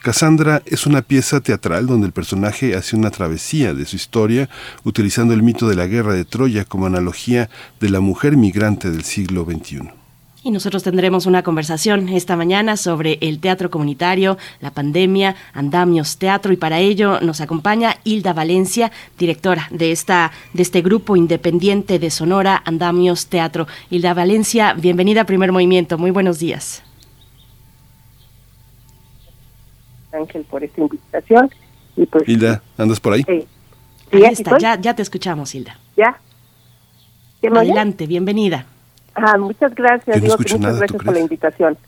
Cassandra 0.00 0.62
es 0.64 0.86
una 0.86 1.02
pieza 1.02 1.42
teatral 1.42 1.86
donde 1.86 2.06
el 2.06 2.14
personaje 2.14 2.74
hace 2.74 2.96
una 2.96 3.10
travesía 3.10 3.74
de 3.74 3.84
su 3.84 3.96
historia 3.96 4.48
utilizando 4.82 5.34
el 5.34 5.42
mito 5.42 5.68
de 5.68 5.76
la 5.76 5.86
guerra 5.86 6.14
de 6.14 6.24
Troya 6.24 6.64
como 6.64 6.86
analogía 6.86 7.50
de 7.80 7.90
la 7.90 8.00
mujer 8.00 8.38
migrante 8.38 8.90
del 8.90 9.04
siglo 9.04 9.44
XXI. 9.44 9.90
Y 10.42 10.52
nosotros 10.52 10.82
tendremos 10.82 11.26
una 11.26 11.42
conversación 11.42 12.08
esta 12.08 12.34
mañana 12.34 12.78
sobre 12.78 13.18
el 13.20 13.40
teatro 13.40 13.70
comunitario, 13.70 14.38
la 14.62 14.70
pandemia, 14.70 15.36
andamios 15.52 16.16
teatro 16.16 16.54
y 16.54 16.56
para 16.56 16.78
ello 16.78 17.20
nos 17.20 17.42
acompaña 17.42 17.98
Hilda 18.02 18.32
Valencia, 18.32 18.90
directora 19.18 19.68
de 19.70 19.92
esta 19.92 20.32
de 20.54 20.62
este 20.62 20.80
grupo 20.80 21.14
independiente 21.14 21.98
de 21.98 22.10
Sonora 22.10 22.62
Andamios 22.64 23.26
Teatro. 23.26 23.66
Hilda 23.90 24.14
Valencia, 24.14 24.72
bienvenida 24.72 25.20
a 25.20 25.26
Primer 25.26 25.52
Movimiento. 25.52 25.98
Muy 25.98 26.10
buenos 26.10 26.38
días. 26.38 26.84
Ángel, 30.12 30.44
por 30.44 30.64
esta 30.64 30.80
invitación. 30.80 31.50
Y 31.96 32.06
pues, 32.06 32.28
Hilda, 32.28 32.62
¿andas 32.76 33.00
por 33.00 33.12
ahí? 33.12 33.22
Sí. 33.24 33.46
ahí 34.12 34.24
está, 34.24 34.58
ya, 34.58 34.80
ya 34.80 34.94
te 34.94 35.02
escuchamos, 35.02 35.54
Hilda. 35.54 35.78
¿Ya? 35.96 36.18
Adelante, 37.42 38.06
bienvenida. 38.06 38.66
Ah, 39.14 39.36
muchas 39.38 39.74
gracias. 39.74 40.20
Digo 40.20 40.36
muchas 40.38 40.60
gracias 40.60 40.92
por 40.92 41.12
la 41.12 41.20
invitación. 41.20 41.78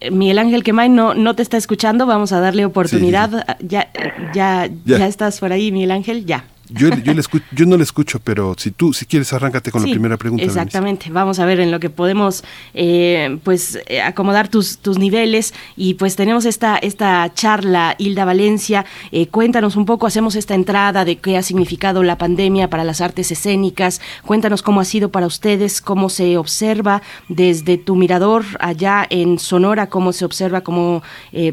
Eh, 0.00 0.10
Miguel 0.10 0.38
Ángel 0.38 0.62
Quemay 0.62 0.88
no, 0.88 1.14
no 1.14 1.34
te 1.34 1.42
está 1.42 1.56
escuchando, 1.56 2.06
vamos 2.06 2.32
a 2.32 2.40
darle 2.40 2.64
oportunidad. 2.64 3.46
Ya, 3.60 3.90
ya, 4.34 4.66
ya, 4.66 4.98
ya 4.98 5.06
estás 5.06 5.40
por 5.40 5.52
ahí, 5.52 5.72
Miguel 5.72 5.92
Ángel, 5.92 6.26
ya. 6.26 6.44
Yo, 6.68 6.88
yo, 6.88 7.14
le 7.14 7.22
yo 7.52 7.66
no 7.66 7.76
le 7.76 7.84
escucho, 7.84 8.18
pero 8.18 8.54
si 8.58 8.72
tú 8.72 8.92
si 8.92 9.06
quieres 9.06 9.32
arráncate 9.32 9.70
con 9.70 9.82
la 9.82 9.88
primera 9.88 10.16
pregunta. 10.16 10.44
Exactamente, 10.44 11.10
vamos 11.10 11.38
a 11.38 11.46
ver 11.46 11.60
en 11.60 11.70
lo 11.70 11.78
que 11.78 11.90
podemos 11.90 12.42
eh, 12.74 13.38
pues 13.44 13.78
eh, 13.86 14.00
acomodar 14.00 14.48
tus, 14.48 14.78
tus 14.78 14.98
niveles. 14.98 15.54
Y 15.76 15.94
pues 15.94 16.16
tenemos 16.16 16.44
esta, 16.44 16.76
esta 16.76 17.32
charla, 17.34 17.94
Hilda 17.98 18.24
Valencia, 18.24 18.84
eh, 19.12 19.28
cuéntanos 19.28 19.76
un 19.76 19.84
poco, 19.84 20.06
hacemos 20.06 20.34
esta 20.34 20.54
entrada 20.54 21.04
de 21.04 21.16
qué 21.16 21.36
ha 21.36 21.42
significado 21.42 22.02
la 22.02 22.18
pandemia 22.18 22.68
para 22.68 22.84
las 22.84 23.00
artes 23.00 23.30
escénicas, 23.30 24.00
cuéntanos 24.24 24.62
cómo 24.62 24.80
ha 24.80 24.84
sido 24.84 25.10
para 25.10 25.26
ustedes, 25.26 25.80
cómo 25.80 26.08
se 26.08 26.36
observa 26.36 27.02
desde 27.28 27.78
tu 27.78 27.94
mirador 27.94 28.44
allá 28.58 29.06
en 29.08 29.38
Sonora, 29.38 29.88
cómo 29.88 30.12
se 30.12 30.24
observa 30.24 30.62
como 30.62 31.02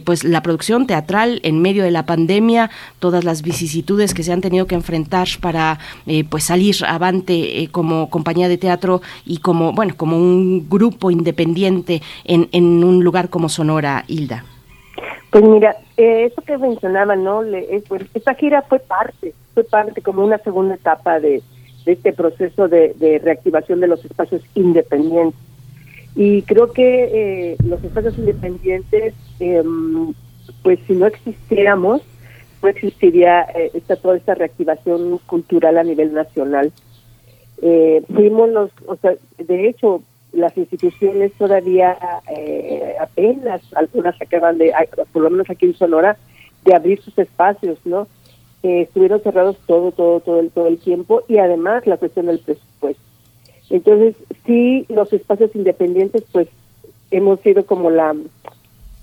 pues 0.06 0.24
la 0.24 0.42
producción 0.42 0.88
teatral 0.88 1.40
en 1.44 1.62
medio 1.62 1.84
de 1.84 1.92
la 1.92 2.06
pandemia, 2.06 2.72
todas 3.00 3.24
las 3.24 3.42
vicisitudes 3.42 4.14
que 4.14 4.24
se 4.24 4.32
han 4.32 4.42
tenido 4.42 4.66
que 4.66 4.76
enfrentar 4.76 5.03
para 5.40 5.80
eh, 6.06 6.24
pues 6.24 6.46
salir 6.46 6.76
avante 6.88 7.62
eh, 7.62 7.70
como 7.72 8.10
compañía 8.10 8.48
de 8.48 8.58
teatro 8.58 9.02
y 9.26 9.38
como 9.38 9.74
bueno 9.74 9.94
como 9.96 10.18
un 10.18 10.68
grupo 10.70 11.12
independiente 11.12 12.02
en, 12.24 12.50
en 12.52 12.84
un 12.84 13.04
lugar 13.04 13.30
como 13.30 13.50
Sonora, 13.50 14.04
Hilda? 14.08 14.44
Pues 15.32 15.44
mira, 15.44 15.76
eh, 15.98 16.30
eso 16.32 16.42
que 16.42 16.58
mencionaba, 16.58 17.16
¿no? 17.16 17.42
Le, 17.42 17.84
pues, 17.88 18.04
esta 18.14 18.36
gira 18.36 18.62
fue 18.64 18.80
parte, 18.80 19.34
fue 19.54 19.64
parte 19.64 20.02
como 20.02 20.24
una 20.24 20.38
segunda 20.40 20.76
etapa 20.76 21.20
de, 21.20 21.42
este 21.86 22.14
proceso 22.14 22.68
de, 22.68 23.20
reactivación 23.24 23.80
de 23.80 23.88
los 23.88 24.06
espacios 24.06 24.42
independientes. 24.56 25.40
Y 26.16 26.44
creo 26.44 26.72
que 26.72 27.58
los 27.66 27.84
espacios 27.84 28.18
independientes, 28.20 29.16
em, 29.40 30.14
pues 30.62 30.80
si 30.86 30.94
no 30.94 31.08
existiéramos, 31.08 32.02
no 32.64 32.70
existiría 32.70 33.42
eh, 33.54 33.72
esta, 33.74 33.98
toda 33.98 34.16
esta 34.16 34.34
reactivación 34.36 35.20
cultural 35.28 35.78
a 35.78 35.84
nivel 35.84 36.14
nacional. 36.14 36.72
Eh, 37.62 38.02
fuimos 38.14 38.50
los, 38.50 38.72
o 38.88 38.96
sea, 38.96 39.14
de 39.38 39.68
hecho, 39.68 40.02
las 40.32 40.58
instituciones 40.58 41.34
todavía 41.34 41.98
eh, 42.36 42.96
apenas, 43.00 43.62
algunas 43.76 44.20
acaban 44.20 44.58
de, 44.58 44.74
por 45.12 45.22
lo 45.22 45.30
menos 45.30 45.50
aquí 45.50 45.68
en 45.68 45.76
Sonora, 45.76 46.18
de 46.64 46.74
abrir 46.74 47.02
sus 47.02 47.18
espacios, 47.20 47.78
¿no? 47.86 48.08
estuvieron 48.64 49.20
cerrados 49.20 49.58
todo, 49.68 49.92
todo, 49.92 50.22
todo 50.22 50.40
el, 50.40 50.50
todo 50.50 50.68
el 50.68 50.78
tiempo 50.78 51.24
y 51.28 51.38
además 51.38 51.86
la 51.86 51.98
cuestión 51.98 52.28
del 52.28 52.40
presupuesto. 52.40 53.04
Entonces, 53.70 54.16
sí, 54.46 54.86
los 54.88 55.12
espacios 55.12 55.54
independientes, 55.54 56.24
pues, 56.32 56.48
hemos 57.12 57.42
sido 57.42 57.66
como 57.66 57.90
la, 57.90 58.16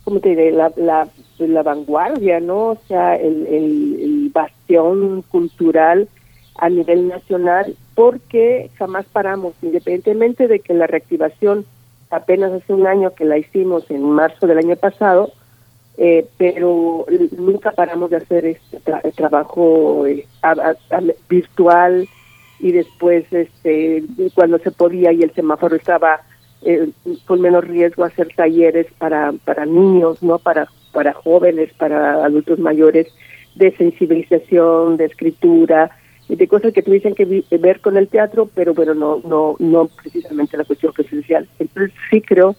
¿cómo 0.05 0.21
te 0.21 0.31
diré? 0.31 0.53
La, 0.53 0.73
la 1.39 1.63
vanguardia, 1.63 2.41
¿no? 2.41 2.71
O 2.71 2.79
sea, 2.89 3.17
el, 3.17 3.47
el, 3.47 4.31
bastión 4.33 5.23
cultural 5.23 6.09
a 6.57 6.69
nivel 6.69 7.09
nacional, 7.09 7.75
porque 7.95 8.71
jamás 8.79 9.07
paramos, 9.07 9.55
independientemente 9.63 10.47
de 10.47 10.61
que 10.61 10.75
la 10.75 10.87
reactivación 10.87 11.65
apenas 12.11 12.53
hace 12.53 12.73
un 12.73 12.87
año 12.87 13.15
que 13.15 13.25
la 13.25 13.39
hicimos 13.39 13.91
en 13.91 14.03
marzo 14.03 14.47
del 14.47 14.59
año 14.59 14.77
pasado, 14.77 15.33
eh, 15.97 16.27
pero 16.39 17.07
nunca 17.37 17.73
paramos 17.73 18.11
de 18.11 18.17
hacer 18.19 18.47
este 18.47 19.13
trabajo 19.13 20.07
eh, 20.07 20.27
virtual 21.29 22.09
y 22.59 22.73
después 22.73 23.31
este 23.33 24.05
cuando 24.35 24.59
se 24.59 24.71
podía 24.71 25.13
y 25.13 25.23
el 25.23 25.35
semáforo 25.35 25.77
estaba 25.77 26.21
eh, 26.63 26.91
con 27.27 27.41
menos 27.41 27.65
riesgo 27.65 28.05
hacer 28.05 28.29
talleres 28.35 28.87
para 28.99 29.33
para 29.45 29.67
niños 29.67 30.23
no 30.23 30.39
para 30.39 30.69
para 30.93 31.13
jóvenes, 31.13 31.73
para 31.75 32.25
adultos 32.25 32.59
mayores, 32.59 33.07
de 33.55 33.71
sensibilización, 33.77 34.97
de 34.97 35.07
escritura, 35.07 35.91
de 36.29 36.49
cosas 36.49 36.73
que 36.73 36.83
tuviesen 36.83 37.15
que 37.15 37.45
ver 37.51 37.81
con 37.81 37.97
el 37.97 38.09
teatro, 38.09 38.49
pero 38.55 38.75
bueno, 38.75 38.95
no, 38.95 39.21
no, 39.25 39.57
no 39.59 39.89
precisamente 39.89 40.57
la 40.57 40.65
cuestión 40.65 40.93
presencial. 40.93 41.49
Entonces 41.59 41.93
sí 42.11 42.21
creo, 42.21 42.55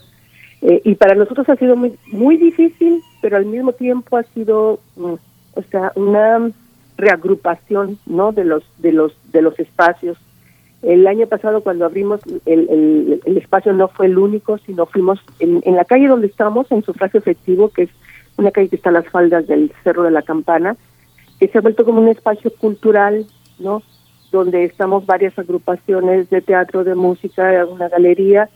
eh, 0.61 0.81
y 0.83 0.95
para 0.95 1.15
nosotros 1.15 1.47
ha 1.49 1.55
sido 1.55 1.75
muy, 1.75 1.93
muy 2.07 2.37
difícil, 2.37 3.01
pero 3.21 3.37
al 3.37 3.45
mismo 3.45 3.73
tiempo 3.73 4.17
ha 4.17 4.23
sido, 4.23 4.79
mm, 4.95 5.13
o 5.53 5.63
sea, 5.69 5.91
una 5.95 6.51
reagrupación, 6.97 7.97
¿no? 8.05 8.31
De 8.31 8.45
los, 8.45 8.63
de 8.77 8.91
los, 8.91 9.13
de 9.31 9.41
los 9.41 9.57
espacios 9.59 10.17
El 10.81 11.05
año 11.05 11.27
pasado 11.27 11.61
cuando 11.61 11.85
abrimos 11.85 12.21
el, 12.45 13.19
el, 13.23 13.37
espacio 13.37 13.71
no 13.71 13.87
fue 13.87 14.07
el 14.07 14.17
único, 14.17 14.57
sino 14.59 14.87
fuimos 14.87 15.19
en, 15.39 15.61
la 15.75 15.85
calle 15.85 16.07
donde 16.07 16.27
estamos, 16.27 16.71
en 16.71 16.81
sufragio 16.81 17.19
efectivo, 17.19 17.69
que 17.69 17.83
es 17.83 17.89
una 18.37 18.49
calle 18.49 18.69
que 18.69 18.77
está 18.77 18.89
a 18.89 18.93
las 18.93 19.07
faldas 19.07 19.45
del 19.45 19.71
Cerro 19.83 20.03
de 20.03 20.11
la 20.11 20.23
Campana, 20.23 20.75
que 21.39 21.47
se 21.47 21.57
ha 21.57 21.61
vuelto 21.61 21.85
como 21.85 22.01
un 22.01 22.07
espacio 22.07 22.51
cultural, 22.57 23.27
¿no? 23.59 23.83
Donde 24.31 24.63
estamos 24.63 25.05
varias 25.05 25.37
agrupaciones 25.37 26.29
de 26.31 26.41
teatro, 26.41 26.83
de 26.83 26.95
música, 26.95 27.65
una 27.69 27.87
galería, 27.87 28.49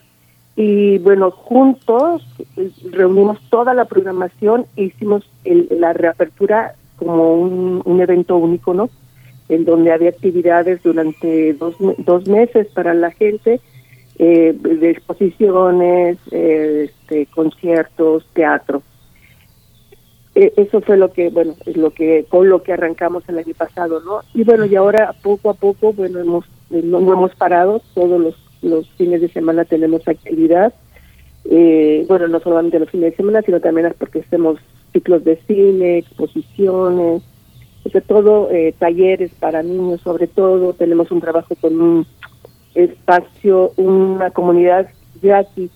y 0.56 0.98
bueno, 1.00 1.30
juntos 1.30 2.26
eh, 2.58 2.72
reunimos 2.92 3.40
toda 3.50 3.74
la 3.76 3.86
programación 3.86 4.66
e 4.78 4.86
hicimos 4.86 5.30
la 5.44 5.94
reapertura 5.94 6.76
como 6.96 7.34
un 7.34 8.02
evento 8.02 8.38
único, 8.38 8.74
¿no? 8.74 8.90
En 9.50 9.66
donde 9.66 9.92
había 9.92 10.10
actividades 10.10 10.82
durante 10.84 11.54
dos, 11.54 11.76
dos 12.00 12.28
meses 12.28 12.68
para 12.74 12.94
la 12.94 13.12
gente, 13.12 13.60
eh, 14.18 14.56
de 14.58 14.90
exposiciones, 14.90 16.18
eh, 16.32 16.90
este, 16.90 17.26
conciertos, 17.28 18.26
teatro. 18.34 18.82
E, 20.34 20.54
eso 20.58 20.82
fue 20.82 20.98
lo 20.98 21.12
que, 21.12 21.30
bueno, 21.30 21.54
es 21.66 21.78
lo 21.78 21.92
que, 21.92 22.26
con 22.30 22.50
lo 22.50 22.64
que 22.64 22.74
arrancamos 22.74 23.28
el 23.28 23.38
año 23.38 23.54
pasado, 23.58 24.00
¿no? 24.02 24.22
Y 24.34 24.44
bueno, 24.44 24.66
y 24.66 24.76
ahora 24.76 25.14
poco 25.22 25.50
a 25.50 25.54
poco, 25.54 25.94
bueno, 25.94 26.20
hemos, 26.20 26.46
eh, 26.72 26.82
no, 26.84 27.00
hemos 27.00 27.36
parado, 27.36 27.82
todos 27.94 28.20
los, 28.20 28.36
los 28.62 28.90
fines 28.92 29.22
de 29.22 29.30
semana 29.30 29.66
tenemos 29.66 30.08
actividad, 30.08 30.74
bueno, 32.08 32.28
no 32.28 32.40
solamente 32.40 32.80
los 32.80 32.90
fines 32.90 33.12
de 33.12 33.18
semana, 33.18 33.42
sino 33.44 33.60
también 33.60 33.94
porque 34.00 34.20
hacemos 34.20 34.58
ciclos 34.94 35.24
de 35.24 35.38
cine, 35.46 36.00
exposiciones, 36.00 37.22
sobre 37.86 38.02
todo 38.02 38.50
eh, 38.52 38.74
talleres 38.78 39.32
para 39.40 39.62
niños, 39.62 40.02
sobre 40.02 40.28
todo 40.28 40.74
tenemos 40.74 41.12
un 41.12 41.22
trabajo 41.22 41.56
con 41.62 41.80
un 41.80 42.08
espacio, 42.74 43.72
una 43.78 44.32
comunidad 44.32 44.88
aquí 45.34 45.70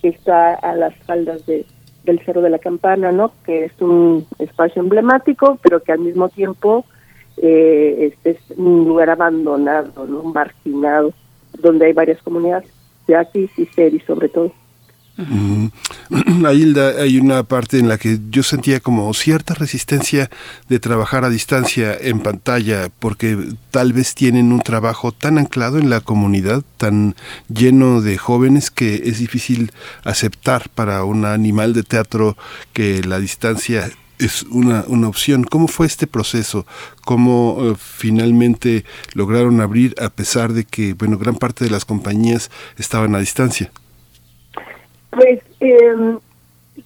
que 0.00 0.08
está 0.08 0.54
a 0.54 0.74
las 0.74 0.94
faldas 1.04 1.44
de, 1.46 1.66
del 2.04 2.20
Cerro 2.24 2.42
de 2.42 2.50
la 2.50 2.58
Campana, 2.58 3.12
¿no? 3.12 3.32
Que 3.44 3.64
es 3.64 3.72
un 3.80 4.26
espacio 4.38 4.82
emblemático, 4.82 5.58
pero 5.62 5.82
que 5.82 5.92
al 5.92 6.00
mismo 6.00 6.28
tiempo 6.28 6.84
eh, 7.36 8.14
es, 8.24 8.38
un 8.56 8.86
lugar 8.86 9.10
abandonado, 9.10 10.06
¿no? 10.06 10.22
Marginado, 10.24 11.12
donde 11.58 11.86
hay 11.86 11.92
varias 11.92 12.22
comunidades, 12.22 12.70
aquí 13.18 13.50
y 13.56 13.66
Seri 13.66 14.00
sobre 14.00 14.28
todo. 14.28 14.52
Hilda, 15.16 16.88
hay 17.00 17.18
una 17.18 17.44
parte 17.44 17.78
en 17.78 17.88
la 17.88 17.98
que 17.98 18.18
yo 18.30 18.42
sentía 18.42 18.80
como 18.80 19.12
cierta 19.14 19.54
resistencia 19.54 20.28
de 20.68 20.80
trabajar 20.80 21.24
a 21.24 21.30
distancia 21.30 21.96
en 21.98 22.20
pantalla, 22.20 22.88
porque 22.98 23.38
tal 23.70 23.92
vez 23.92 24.14
tienen 24.14 24.52
un 24.52 24.60
trabajo 24.60 25.12
tan 25.12 25.38
anclado 25.38 25.78
en 25.78 25.88
la 25.88 26.00
comunidad, 26.00 26.64
tan 26.78 27.14
lleno 27.48 28.00
de 28.00 28.18
jóvenes, 28.18 28.70
que 28.70 29.02
es 29.04 29.18
difícil 29.18 29.72
aceptar 30.04 30.68
para 30.70 31.04
un 31.04 31.24
animal 31.24 31.74
de 31.74 31.84
teatro 31.84 32.36
que 32.72 33.02
la 33.04 33.20
distancia 33.20 33.90
es 34.18 34.42
una, 34.44 34.84
una 34.88 35.08
opción. 35.08 35.44
¿Cómo 35.44 35.68
fue 35.68 35.86
este 35.86 36.06
proceso? 36.06 36.66
¿Cómo 37.04 37.58
eh, 37.60 37.74
finalmente 37.78 38.84
lograron 39.12 39.60
abrir 39.60 39.94
a 40.00 40.08
pesar 40.08 40.52
de 40.52 40.64
que, 40.64 40.94
bueno, 40.94 41.18
gran 41.18 41.36
parte 41.36 41.64
de 41.64 41.70
las 41.70 41.84
compañías 41.84 42.50
estaban 42.78 43.14
a 43.14 43.20
distancia? 43.20 43.70
Pues, 45.14 45.40
eh, 45.60 46.16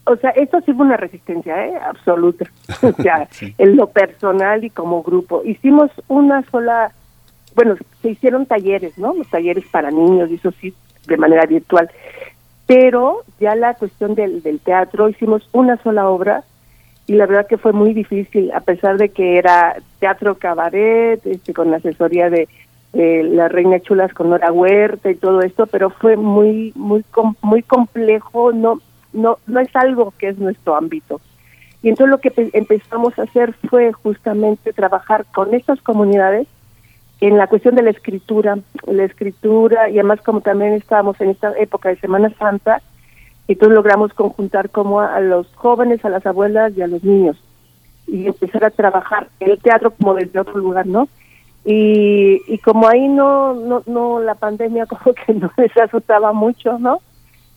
o 0.04 0.16
sea, 0.16 0.30
esto 0.30 0.60
sí 0.62 0.72
fue 0.72 0.86
una 0.86 0.96
resistencia, 0.96 1.66
¿eh? 1.66 1.74
Absoluta. 1.76 2.50
o 2.82 2.92
sea, 3.02 3.28
en 3.40 3.76
lo 3.76 3.88
personal 3.88 4.64
y 4.64 4.70
como 4.70 5.02
grupo. 5.02 5.42
Hicimos 5.44 5.90
una 6.08 6.42
sola, 6.50 6.92
bueno, 7.54 7.76
se 8.02 8.10
hicieron 8.10 8.46
talleres, 8.46 8.98
¿no? 8.98 9.14
Los 9.14 9.28
talleres 9.28 9.64
para 9.70 9.90
niños, 9.90 10.30
y 10.30 10.34
eso 10.34 10.52
sí, 10.60 10.74
de 11.06 11.16
manera 11.16 11.46
virtual. 11.46 11.90
Pero 12.66 13.24
ya 13.40 13.54
la 13.54 13.74
cuestión 13.74 14.14
del, 14.14 14.42
del 14.42 14.60
teatro, 14.60 15.08
hicimos 15.08 15.48
una 15.52 15.76
sola 15.82 16.08
obra 16.08 16.44
y 17.08 17.14
la 17.14 17.24
verdad 17.24 17.46
que 17.46 17.56
fue 17.56 17.72
muy 17.72 17.94
difícil, 17.94 18.52
a 18.52 18.60
pesar 18.60 18.98
de 18.98 19.08
que 19.08 19.38
era 19.38 19.76
teatro 19.98 20.36
cabaret, 20.36 21.24
este, 21.24 21.54
con 21.54 21.70
la 21.70 21.78
asesoría 21.78 22.28
de 22.28 22.48
eh, 22.92 23.22
la 23.22 23.48
Reina 23.48 23.80
Chulas 23.80 24.12
con 24.14 24.30
Nora 24.30 24.52
Huerta 24.52 25.10
y 25.10 25.16
todo 25.16 25.42
esto, 25.42 25.66
pero 25.66 25.90
fue 25.90 26.16
muy 26.16 26.72
muy 26.74 27.04
muy 27.42 27.62
complejo, 27.62 28.52
no 28.52 28.80
no 29.12 29.38
no 29.46 29.60
es 29.60 29.74
algo 29.76 30.12
que 30.18 30.28
es 30.28 30.38
nuestro 30.38 30.76
ámbito. 30.76 31.20
Y 31.82 31.90
entonces 31.90 32.10
lo 32.10 32.18
que 32.18 32.50
empezamos 32.54 33.18
a 33.18 33.22
hacer 33.22 33.54
fue 33.68 33.92
justamente 33.92 34.72
trabajar 34.72 35.24
con 35.32 35.54
estas 35.54 35.80
comunidades 35.80 36.48
en 37.20 37.36
la 37.36 37.46
cuestión 37.46 37.74
de 37.74 37.82
la 37.82 37.90
escritura, 37.90 38.58
la 38.86 39.04
escritura 39.04 39.88
y 39.88 39.94
además 39.94 40.20
como 40.22 40.40
también 40.40 40.72
estábamos 40.72 41.20
en 41.20 41.30
esta 41.30 41.52
época 41.58 41.88
de 41.88 41.96
Semana 41.96 42.30
Santa, 42.38 42.80
entonces 43.48 43.74
logramos 43.74 44.12
conjuntar 44.12 44.70
como 44.70 45.00
a 45.00 45.20
los 45.20 45.46
jóvenes, 45.54 46.04
a 46.04 46.10
las 46.10 46.26
abuelas 46.26 46.72
y 46.76 46.82
a 46.82 46.86
los 46.86 47.02
niños 47.02 47.36
y 48.08 48.26
empezar 48.26 48.64
a 48.64 48.70
trabajar 48.70 49.28
el 49.38 49.58
teatro 49.58 49.90
como 49.90 50.14
desde 50.14 50.40
otro 50.40 50.58
lugar, 50.58 50.86
¿no? 50.86 51.08
Y, 51.70 52.40
y 52.46 52.56
como 52.60 52.88
ahí 52.88 53.08
no, 53.08 53.52
no, 53.52 53.82
no, 53.84 54.20
la 54.20 54.34
pandemia 54.36 54.86
como 54.86 55.12
que 55.12 55.34
no 55.34 55.52
les 55.58 55.76
asustaba 55.76 56.32
mucho, 56.32 56.78
¿no? 56.78 57.02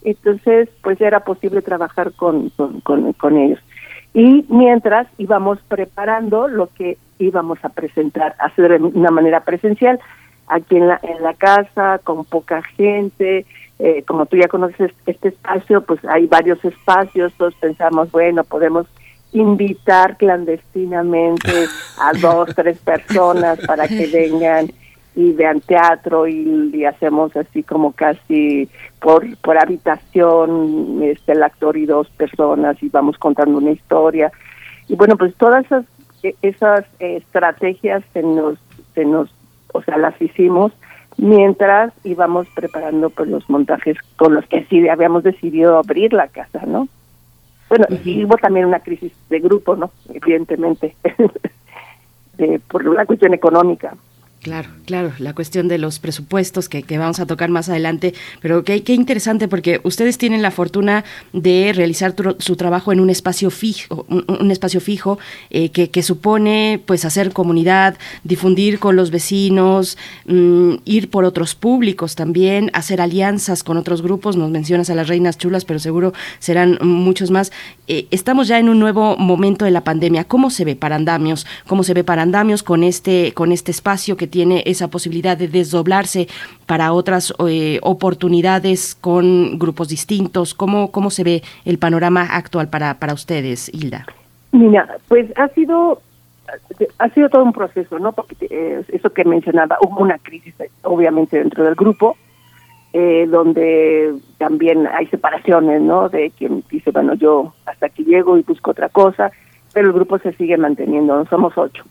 Entonces, 0.03 0.67
pues 0.83 0.99
era 0.99 1.21
posible 1.21 1.61
trabajar 1.61 2.11
con, 2.11 2.49
con, 2.49 2.81
con, 3.13 3.37
ellos. 3.37 3.59
Y 4.13 4.45
mientras 4.49 5.07
íbamos 5.17 5.59
preparando 5.69 6.49
lo 6.49 6.67
que 6.67 6.97
íbamos 7.19 7.63
a 7.63 7.69
presentar, 7.69 8.35
hacer 8.39 8.81
de 8.81 8.83
una 8.83 9.11
manera 9.11 9.45
presencial, 9.45 9.97
aquí 10.47 10.75
en 10.75 10.89
la, 10.89 10.99
en 11.03 11.23
la 11.23 11.33
casa, 11.33 11.99
con 12.03 12.25
poca 12.25 12.61
gente, 12.63 13.45
eh, 13.79 14.03
como 14.05 14.25
tú 14.25 14.35
ya 14.35 14.49
conoces 14.49 14.91
este 15.05 15.29
espacio, 15.29 15.83
pues 15.83 16.03
hay 16.03 16.25
varios 16.25 16.63
espacios, 16.65 17.31
todos 17.37 17.55
pensamos, 17.55 18.11
bueno, 18.11 18.43
podemos 18.43 18.87
invitar 19.33 20.17
clandestinamente 20.17 21.67
a 21.99 22.11
dos, 22.19 22.49
tres 22.55 22.77
personas 22.79 23.59
para 23.65 23.87
que 23.87 24.07
vengan 24.07 24.67
y 25.15 25.33
vean 25.33 25.59
teatro 25.61 26.27
y, 26.27 26.85
hacemos 26.85 27.35
así 27.35 27.63
como 27.63 27.91
casi 27.91 28.67
por 28.99 29.25
por 29.37 29.57
habitación 29.57 30.99
este 31.03 31.33
el 31.33 31.43
actor 31.43 31.77
y 31.77 31.85
dos 31.85 32.09
personas 32.11 32.81
y 32.81 32.89
vamos 32.89 33.17
contando 33.17 33.57
una 33.57 33.71
historia. 33.71 34.31
Y 34.87 34.95
bueno 34.95 35.17
pues 35.17 35.35
todas 35.35 35.65
esas 35.65 35.85
e, 36.23 36.35
esas 36.41 36.85
estrategias 36.99 38.03
se 38.13 38.23
nos 38.23 38.57
se 38.95 39.05
nos 39.05 39.29
o 39.73 39.81
sea 39.83 39.97
las 39.97 40.19
hicimos 40.21 40.71
mientras 41.17 41.93
íbamos 42.03 42.47
preparando 42.55 43.09
pues 43.09 43.29
los 43.29 43.49
montajes 43.49 43.97
con 44.15 44.33
los 44.33 44.45
que 44.47 44.65
sí 44.65 44.87
habíamos 44.89 45.23
decidido 45.23 45.77
abrir 45.77 46.13
la 46.13 46.27
casa 46.27 46.65
no 46.65 46.87
bueno, 47.71 47.85
y 48.03 48.25
hubo 48.25 48.35
también 48.35 48.65
una 48.65 48.81
crisis 48.81 49.13
de 49.29 49.39
grupo, 49.39 49.77
¿no? 49.77 49.91
Evidentemente, 50.13 50.93
de, 52.37 52.59
por 52.59 52.85
una 52.85 53.05
cuestión 53.05 53.33
económica. 53.33 53.95
Claro, 54.41 54.69
claro, 54.85 55.13
la 55.19 55.35
cuestión 55.35 55.67
de 55.67 55.77
los 55.77 55.99
presupuestos 55.99 56.67
que, 56.67 56.81
que 56.81 56.97
vamos 56.97 57.19
a 57.19 57.27
tocar 57.27 57.51
más 57.51 57.69
adelante, 57.69 58.15
pero 58.41 58.63
qué, 58.63 58.81
qué, 58.81 58.95
interesante 58.95 59.47
porque 59.47 59.79
ustedes 59.83 60.17
tienen 60.17 60.41
la 60.41 60.49
fortuna 60.49 61.05
de 61.31 61.73
realizar 61.75 62.15
su 62.39 62.55
trabajo 62.55 62.91
en 62.91 62.99
un 62.99 63.11
espacio 63.11 63.51
fijo, 63.51 64.03
un, 64.09 64.49
espacio 64.49 64.81
fijo 64.81 65.19
eh, 65.51 65.69
que, 65.69 65.91
que, 65.91 66.01
supone 66.01 66.81
pues 66.87 67.05
hacer 67.05 67.33
comunidad, 67.33 67.99
difundir 68.23 68.79
con 68.79 68.95
los 68.95 69.11
vecinos, 69.11 69.99
mm, 70.25 70.73
ir 70.85 71.11
por 71.11 71.23
otros 71.23 71.53
públicos 71.53 72.15
también, 72.15 72.71
hacer 72.73 72.99
alianzas 72.99 73.63
con 73.63 73.77
otros 73.77 74.01
grupos, 74.01 74.37
nos 74.37 74.49
mencionas 74.49 74.89
a 74.89 74.95
las 74.95 75.07
reinas 75.07 75.37
chulas, 75.37 75.65
pero 75.65 75.77
seguro 75.77 76.13
serán 76.39 76.79
muchos 76.81 77.29
más. 77.29 77.51
Eh, 77.87 78.07
estamos 78.09 78.47
ya 78.47 78.57
en 78.57 78.69
un 78.69 78.79
nuevo 78.79 79.17
momento 79.17 79.65
de 79.65 79.71
la 79.71 79.83
pandemia, 79.83 80.23
¿cómo 80.23 80.49
se 80.49 80.65
ve 80.65 80.75
para 80.75 80.95
andamios? 80.95 81.45
¿Cómo 81.67 81.83
se 81.83 81.93
ve 81.93 82.03
para 82.03 82.23
andamios 82.23 82.63
con 82.63 82.83
este, 82.83 83.33
con 83.33 83.51
este 83.51 83.69
espacio 83.69 84.17
que 84.17 84.30
tiene 84.31 84.63
esa 84.65 84.87
posibilidad 84.87 85.37
de 85.37 85.47
desdoblarse 85.47 86.27
para 86.65 86.93
otras 86.93 87.33
eh, 87.47 87.79
oportunidades 87.83 88.95
con 88.95 89.59
grupos 89.59 89.89
distintos? 89.89 90.55
¿Cómo, 90.55 90.91
¿Cómo 90.91 91.11
se 91.11 91.23
ve 91.23 91.43
el 91.65 91.77
panorama 91.77 92.23
actual 92.23 92.69
para, 92.69 92.95
para 92.95 93.13
ustedes, 93.13 93.69
Hilda? 93.73 94.07
Mira, 94.51 94.97
pues 95.07 95.31
ha 95.37 95.47
sido 95.49 96.01
ha 96.97 97.09
sido 97.09 97.29
todo 97.29 97.43
un 97.43 97.53
proceso, 97.53 97.99
¿no? 97.99 98.11
Porque 98.11 98.35
eh, 98.49 98.83
eso 98.89 99.11
que 99.11 99.23
mencionaba, 99.23 99.77
hubo 99.81 100.01
una 100.01 100.17
crisis 100.17 100.53
obviamente 100.83 101.37
dentro 101.37 101.63
del 101.63 101.75
grupo, 101.75 102.17
eh, 102.93 103.25
donde 103.29 104.13
también 104.37 104.87
hay 104.87 105.07
separaciones, 105.07 105.81
¿no? 105.81 106.09
De 106.09 106.31
quien 106.31 106.63
dice, 106.69 106.91
bueno, 106.91 107.13
yo 107.13 107.53
hasta 107.65 107.85
aquí 107.85 108.03
llego 108.03 108.37
y 108.37 108.41
busco 108.41 108.71
otra 108.71 108.89
cosa, 108.89 109.31
pero 109.73 109.87
el 109.87 109.93
grupo 109.93 110.19
se 110.19 110.33
sigue 110.33 110.57
manteniendo, 110.57 111.25
somos 111.27 111.57
ocho 111.57 111.85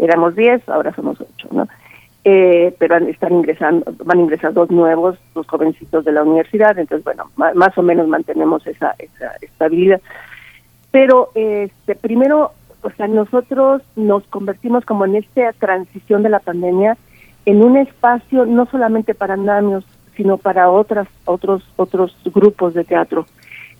éramos 0.00 0.34
10, 0.34 0.68
ahora 0.68 0.94
somos 0.94 1.20
8, 1.20 1.48
¿no? 1.52 1.68
Eh, 2.22 2.74
pero 2.78 2.96
están 2.96 3.32
ingresando, 3.32 3.94
van 4.04 4.18
a 4.18 4.22
ingresar 4.22 4.52
dos 4.52 4.70
nuevos, 4.70 5.16
dos 5.34 5.46
jovencitos 5.46 6.04
de 6.04 6.12
la 6.12 6.22
universidad, 6.22 6.78
entonces, 6.78 7.02
bueno, 7.02 7.30
más, 7.36 7.78
o 7.78 7.82
menos 7.82 8.08
mantenemos 8.08 8.66
esa, 8.66 8.94
esa 8.98 9.32
estabilidad. 9.40 10.02
Pero, 10.90 11.30
este, 11.34 11.94
primero, 11.94 12.52
o 12.82 12.90
sea, 12.90 13.06
nosotros 13.08 13.82
nos 13.96 14.24
convertimos 14.24 14.84
como 14.84 15.06
en 15.06 15.16
esta 15.16 15.52
transición 15.54 16.22
de 16.22 16.28
la 16.28 16.40
pandemia 16.40 16.98
en 17.46 17.62
un 17.62 17.76
espacio 17.78 18.44
no 18.44 18.66
solamente 18.66 19.14
para 19.14 19.34
andamios, 19.34 19.84
sino 20.16 20.36
para 20.36 20.70
otras, 20.70 21.08
otros, 21.24 21.62
otros 21.76 22.14
grupos 22.26 22.74
de 22.74 22.84
teatro. 22.84 23.26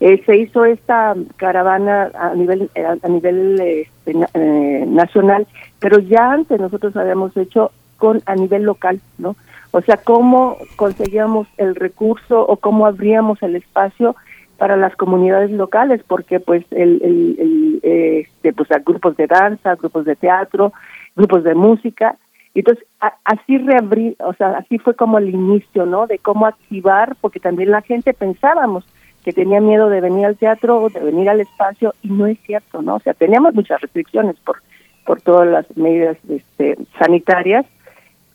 Eh, 0.01 0.23
se 0.25 0.35
hizo 0.35 0.65
esta 0.65 1.13
caravana 1.37 2.09
a 2.15 2.33
nivel 2.33 2.71
a 2.75 3.07
nivel 3.07 3.61
este, 3.61 4.15
eh, 4.33 4.85
nacional, 4.87 5.45
pero 5.79 5.99
ya 5.99 6.31
antes 6.31 6.59
nosotros 6.59 6.95
habíamos 6.95 7.37
hecho 7.37 7.71
con 7.97 8.19
a 8.25 8.35
nivel 8.35 8.63
local, 8.63 8.99
¿no? 9.19 9.35
O 9.69 9.81
sea, 9.81 9.97
cómo 9.97 10.57
conseguíamos 10.75 11.47
el 11.57 11.75
recurso 11.75 12.41
o 12.41 12.57
cómo 12.57 12.87
abríamos 12.87 13.43
el 13.43 13.55
espacio 13.55 14.15
para 14.57 14.75
las 14.75 14.95
comunidades 14.95 15.51
locales, 15.51 16.01
porque 16.07 16.39
pues 16.39 16.65
el, 16.71 16.99
el, 17.03 17.79
este, 17.83 18.53
pues 18.53 18.69
grupos 18.83 19.15
de 19.17 19.27
danza, 19.27 19.75
grupos 19.75 20.05
de 20.05 20.15
teatro, 20.15 20.73
grupos 21.15 21.43
de 21.43 21.53
música, 21.53 22.17
entonces, 22.53 22.83
así 23.23 23.57
reabrí, 23.59 24.15
o 24.19 24.33
sea, 24.33 24.57
así 24.57 24.77
fue 24.77 24.95
como 24.95 25.19
el 25.19 25.29
inicio, 25.29 25.85
¿no? 25.85 26.05
De 26.07 26.17
cómo 26.17 26.47
activar, 26.47 27.15
porque 27.21 27.39
también 27.39 27.71
la 27.71 27.81
gente 27.81 28.13
pensábamos 28.13 28.83
que 29.23 29.33
tenía 29.33 29.61
miedo 29.61 29.89
de 29.89 30.01
venir 30.01 30.25
al 30.25 30.37
teatro 30.37 30.81
o 30.81 30.89
de 30.89 30.99
venir 30.99 31.29
al 31.29 31.41
espacio, 31.41 31.93
y 32.01 32.09
no 32.09 32.25
es 32.25 32.39
cierto, 32.41 32.81
¿no? 32.81 32.95
O 32.95 32.99
sea, 32.99 33.13
teníamos 33.13 33.53
muchas 33.53 33.79
restricciones 33.81 34.35
por, 34.37 34.57
por 35.05 35.21
todas 35.21 35.47
las 35.47 35.77
medidas 35.77 36.17
este, 36.29 36.77
sanitarias, 36.97 37.65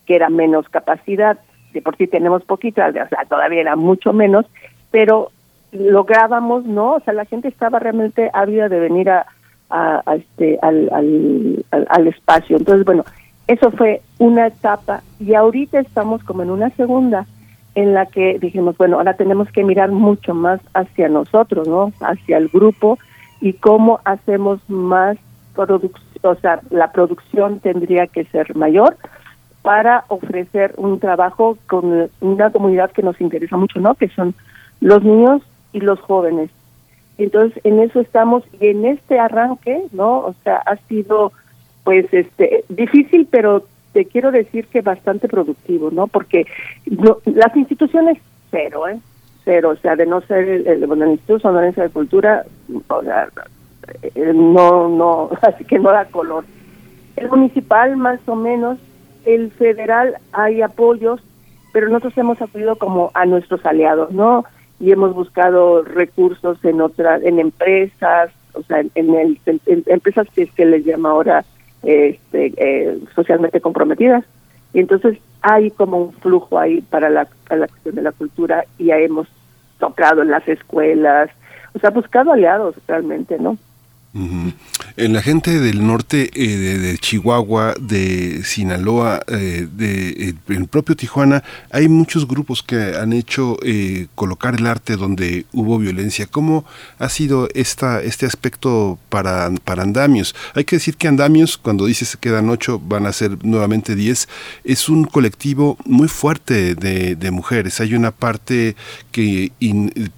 que 0.07 0.15
era 0.15 0.29
menos 0.29 0.69
capacidad, 0.69 1.39
de 1.73 1.83
por 1.83 1.97
sí 1.97 2.07
tenemos 2.07 2.45
poquita, 2.45 2.89
o 2.89 2.93
sea, 2.93 3.25
todavía 3.29 3.61
era 3.61 3.77
mucho 3.77 4.13
menos, 4.13 4.47
pero 4.91 5.31
lográbamos, 5.73 6.65
¿no? 6.65 6.95
O 6.95 7.01
sea, 7.01 7.13
la 7.13 7.25
gente 7.25 7.49
estaba 7.49 7.79
realmente 7.79 8.31
ávida 8.33 8.69
de 8.69 8.81
venir 8.81 9.11
a, 9.11 9.27
este, 10.17 10.59
al, 10.63 10.89
al, 10.93 11.65
al 11.89 12.07
espacio. 12.07 12.57
Entonces, 12.57 12.85
bueno, 12.85 13.05
eso 13.49 13.71
fue 13.73 14.01
una 14.19 14.47
etapa 14.47 15.03
y 15.19 15.35
ahorita 15.35 15.81
estamos 15.81 16.23
como 16.25 16.43
en 16.43 16.51
una 16.51 16.71
segunda 16.71 17.27
en 17.77 17.93
la 17.93 18.07
que 18.07 18.39
dijimos, 18.39 18.77
bueno, 18.79 18.97
ahora 18.97 19.15
tenemos 19.15 19.53
que 19.53 19.63
mirar 19.63 19.93
mucho 19.93 20.35
más 20.35 20.61
hacia 20.73 21.09
nosotros, 21.11 21.69
¿no? 21.69 21.93
Hacia 22.01 22.39
el 22.39 22.49
grupo 22.49 22.99
y 23.41 23.53
cómo 23.53 24.01
hacemos 24.05 24.61
más 24.69 25.19
producción, 25.55 26.03
o 26.23 26.35
sea, 26.37 26.61
la 26.71 26.91
producción 26.91 27.61
tendría 27.61 28.07
que 28.07 28.25
ser 28.25 28.57
mayor 28.57 28.97
para 29.61 30.05
ofrecer 30.09 30.73
un 30.79 30.99
trabajo 31.01 31.59
con 31.69 32.09
una 32.21 32.51
comunidad 32.51 32.93
que 32.93 33.03
nos 33.03 33.21
interesa 33.21 33.59
mucho, 33.59 33.79
¿no? 33.79 33.95
Que 33.95 34.09
son 34.09 34.35
los 34.81 35.05
niños 35.05 35.43
y 35.75 35.81
los 35.81 36.01
jóvenes. 36.01 36.51
Entonces, 37.19 37.61
en 37.63 37.81
eso 37.81 38.01
estamos 38.01 38.43
y 38.59 38.69
en 38.69 38.87
este 38.87 39.19
arranque, 39.19 39.83
¿no? 39.93 40.21
O 40.21 40.35
sea, 40.45 40.57
ha 40.65 40.77
sido 40.89 41.33
pues 41.85 42.07
este 42.13 42.65
difícil, 42.71 43.29
pero 43.31 43.65
te 43.97 44.05
quiero 44.05 44.31
decir 44.31 44.67
que 44.67 44.83
bastante 44.83 45.27
productivo, 45.27 45.91
¿no? 45.91 46.07
Porque 46.07 46.47
las 47.25 47.57
instituciones 47.57 48.19
cero, 48.51 48.87
¿eh? 48.87 49.01
Cero, 49.43 49.71
o 49.71 49.77
sea, 49.77 49.97
de 49.97 50.05
no 50.05 50.21
ser 50.21 50.47
el, 50.47 50.67
el, 50.67 50.83
el 50.83 51.09
Instituto 51.13 51.39
Sonorense 51.39 51.81
de 51.81 51.89
Cultura, 51.89 52.45
o 52.89 53.03
sea, 53.03 53.31
eh, 54.03 54.33
no, 54.35 54.91
no, 54.91 55.31
así 55.41 55.65
que 55.65 55.79
no 55.79 55.93
da 55.93 56.05
color. 56.05 56.45
El 57.17 57.31
municipal 57.31 57.97
más 57.97 58.21
o 58.27 58.37
menos, 58.37 58.79
el 59.25 59.51
federal 59.53 60.19
hay 60.33 60.61
apoyos, 60.61 61.23
pero 61.73 61.89
nosotros 61.89 62.19
hemos 62.19 62.43
acudido 62.43 62.77
como 62.77 63.13
a 63.15 63.25
nuestros 63.25 63.65
aliados, 63.65 64.13
¿no? 64.13 64.45
Y 64.79 64.93
hemos 64.93 65.15
buscado 65.15 65.85
recursos 65.85 66.63
en 66.67 66.83
otras, 66.83 67.23
en 67.23 67.39
empresas, 67.39 68.31
o 68.53 68.63
sea, 68.65 68.81
en, 68.95 69.15
el, 69.15 69.41
en, 69.47 69.85
empresas 69.87 70.29
que, 70.35 70.49
que 70.49 70.67
les 70.67 70.85
llama 70.85 71.13
ahora 71.13 71.47
este, 71.87 72.53
eh, 72.57 72.99
socialmente 73.15 73.61
comprometidas. 73.61 74.25
Y 74.73 74.81
entonces 74.81 75.19
hay 75.41 75.71
como 75.71 75.99
un 75.99 76.13
flujo 76.13 76.59
ahí 76.59 76.81
para 76.83 77.09
la, 77.09 77.29
para 77.49 77.61
la 77.61 77.69
cuestión 77.69 77.95
de 77.95 78.03
la 78.03 78.13
cultura 78.13 78.65
y 78.79 78.87
ya 78.87 78.99
hemos 78.99 79.29
tocado 79.79 80.23
en 80.23 80.31
las 80.31 80.47
escuelas, 80.49 81.31
o 81.75 81.79
sea, 81.79 81.91
buscado 81.91 82.33
aliados 82.33 82.75
realmente, 82.89 83.39
¿no? 83.39 83.57
En 84.97 85.13
la 85.13 85.21
gente 85.21 85.61
del 85.61 85.87
norte 85.87 86.31
eh, 86.33 86.57
de, 86.79 86.99
Chihuahua, 86.99 87.75
de 87.79 88.43
Sinaloa, 88.45 89.21
eh, 89.27 89.69
de 89.71 90.09
eh, 90.09 90.35
el 90.49 90.67
propio 90.69 90.97
Tijuana, 90.97 91.45
hay 91.71 91.89
muchos 91.89 92.27
grupos 92.27 92.63
que 92.63 92.97
han 92.97 93.13
hecho 93.13 93.59
colocar 94.15 94.55
el 94.55 94.67
arte 94.67 94.97
donde 94.97 95.45
hubo 95.53 95.79
violencia. 95.79 96.27
¿Cómo 96.27 96.65
ha 96.99 97.11
sido 97.11 97.49
esta, 97.55 98.01
este 98.03 98.25
aspecto 98.25 98.99
para, 99.11 99.51
para 99.65 99.83
Andamios? 99.83 100.35
Hay 100.55 100.65
que 100.65 100.77
decir 100.77 100.97
que 100.97 101.09
Andamios, 101.09 101.59
cuando 101.59 101.85
dice 101.85 102.07
se 102.07 102.17
quedan 102.17 102.49
ocho, 102.49 102.81
van 102.81 103.05
a 103.05 103.13
ser 103.13 103.45
nuevamente 103.45 103.95
diez, 103.95 104.29
es 104.65 104.89
un 104.89 105.05
colectivo 105.05 105.77
muy 105.85 106.09
fuerte 106.09 106.75
de, 106.75 107.17
de 107.17 107.31
mujeres. 107.31 107.81
Hay 107.81 107.95
una 107.95 108.13
parte 108.13 108.77
que 109.13 109.53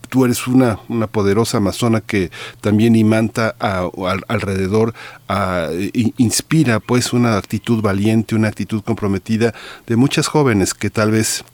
tú 0.09 0.25
eres 0.25 0.47
una, 0.47 0.79
una 0.89 1.07
poderosa 1.07 1.59
amazona 1.59 2.01
que 2.01 2.31
también 2.61 2.97
imanta 2.97 3.55
a, 3.61 3.89
alrededor, 4.29 4.95
a, 5.29 5.69
inspira 6.17 6.81
pues 6.81 7.13
una 7.13 7.37
actitud 7.37 7.83
valiente, 7.83 8.35
una 8.35 8.49
actitud 8.49 8.83
comprometida 8.83 9.55
de 9.87 9.97
muchas 9.97 10.27
jóvenes 10.27 10.75
que 10.75 10.91
tal 10.91 11.11
vez 11.11 11.45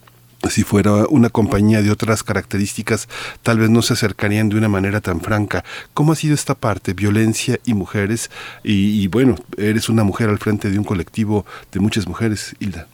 si 0.50 0.62
fuera 0.62 1.06
una 1.08 1.30
compañía 1.30 1.82
de 1.82 1.90
otras 1.90 2.22
características, 2.22 3.08
tal 3.42 3.58
vez 3.58 3.70
no 3.70 3.82
se 3.82 3.94
acercarían 3.94 4.48
de 4.48 4.56
una 4.56 4.68
manera 4.68 5.00
tan 5.00 5.20
franca. 5.20 5.64
¿Cómo 5.94 6.12
ha 6.12 6.16
sido 6.16 6.34
esta 6.34 6.54
parte? 6.54 6.92
Violencia 6.92 7.58
y 7.64 7.72
mujeres. 7.72 8.30
Y, 8.62 9.02
y 9.02 9.08
bueno, 9.08 9.36
eres 9.56 9.88
una 9.88 10.04
mujer 10.04 10.28
al 10.28 10.38
frente 10.38 10.70
de 10.70 10.78
un 10.78 10.84
colectivo 10.84 11.46
de 11.72 11.80
muchas 11.80 12.06
mujeres, 12.06 12.54
Hilda. 12.60 12.86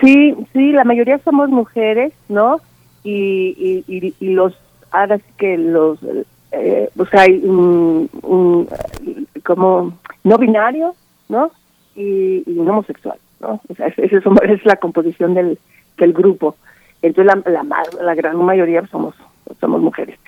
Sí, 0.00 0.34
sí, 0.54 0.72
la 0.72 0.84
mayoría 0.84 1.18
somos 1.22 1.50
mujeres, 1.50 2.12
¿no? 2.28 2.60
Y, 3.04 3.84
y 3.86 4.30
los 4.30 4.54
ahora 4.90 5.18
sí 5.18 5.24
que 5.38 5.58
los, 5.58 5.98
eh, 6.52 6.90
pues 6.96 7.12
hay 7.14 7.40
un, 7.44 8.08
como 9.44 9.98
no 10.24 10.38
binario, 10.38 10.94
¿no? 11.28 11.50
Y, 11.94 12.42
y 12.46 12.58
homosexual, 12.58 13.18
¿no? 13.40 13.60
O 13.68 13.74
sea, 13.74 13.88
esa 13.88 14.02
es, 14.02 14.12
es, 14.42 14.64
la 14.64 14.76
composición 14.76 15.34
del, 15.34 15.58
del 15.98 16.12
grupo. 16.12 16.56
Entonces 17.02 17.34
la, 17.44 17.50
la, 17.50 17.82
la 18.02 18.14
gran 18.14 18.36
mayoría 18.44 18.86
somos 18.88 19.14
somos 19.58 19.80
mujeres. 19.80 20.18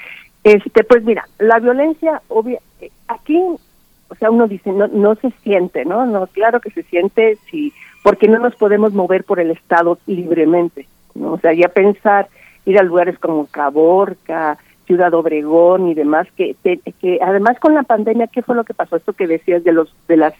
Este, 0.44 0.82
pues 0.84 1.04
mira, 1.04 1.28
la 1.38 1.60
violencia, 1.60 2.22
obvia, 2.28 2.58
eh, 2.80 2.90
aquí, 3.08 3.38
o 3.38 4.14
sea, 4.16 4.30
uno 4.30 4.48
dice, 4.48 4.72
no, 4.72 4.88
no 4.88 5.14
se 5.16 5.30
siente, 5.42 5.84
¿no? 5.84 6.04
No, 6.06 6.26
claro 6.26 6.60
que 6.60 6.70
se 6.70 6.82
siente, 6.84 7.38
sí, 7.50 7.72
porque 8.02 8.28
no 8.28 8.38
nos 8.38 8.56
podemos 8.56 8.92
mover 8.92 9.24
por 9.24 9.38
el 9.38 9.52
Estado 9.52 9.98
libremente, 10.06 10.88
¿no? 11.14 11.34
O 11.34 11.38
sea, 11.38 11.52
ya 11.52 11.68
pensar 11.68 12.28
ir 12.66 12.78
a 12.78 12.82
lugares 12.82 13.18
como 13.18 13.46
Caborca, 13.46 14.58
Ciudad 14.86 15.14
Obregón 15.14 15.88
y 15.88 15.94
demás, 15.94 16.26
que, 16.36 16.56
que 16.62 17.18
además 17.22 17.58
con 17.60 17.74
la 17.74 17.82
pandemia, 17.82 18.26
¿qué 18.26 18.42
fue 18.42 18.56
lo 18.56 18.64
que 18.64 18.74
pasó? 18.74 18.96
Esto 18.96 19.12
que 19.12 19.26
decías 19.26 19.64
de 19.64 19.72
los 19.72 19.94
de 20.08 20.16
las 20.16 20.34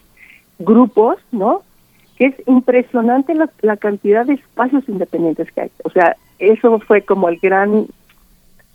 grupos, 0.59 1.17
¿no? 1.31 1.63
Que 2.17 2.27
es 2.27 2.47
impresionante 2.47 3.33
la, 3.33 3.49
la 3.61 3.77
cantidad 3.77 4.25
de 4.25 4.33
espacios 4.33 4.87
independientes 4.87 5.51
que 5.51 5.61
hay. 5.61 5.71
O 5.83 5.89
sea, 5.89 6.15
eso 6.39 6.79
fue 6.79 7.01
como 7.01 7.29
el 7.29 7.39
gran 7.39 7.87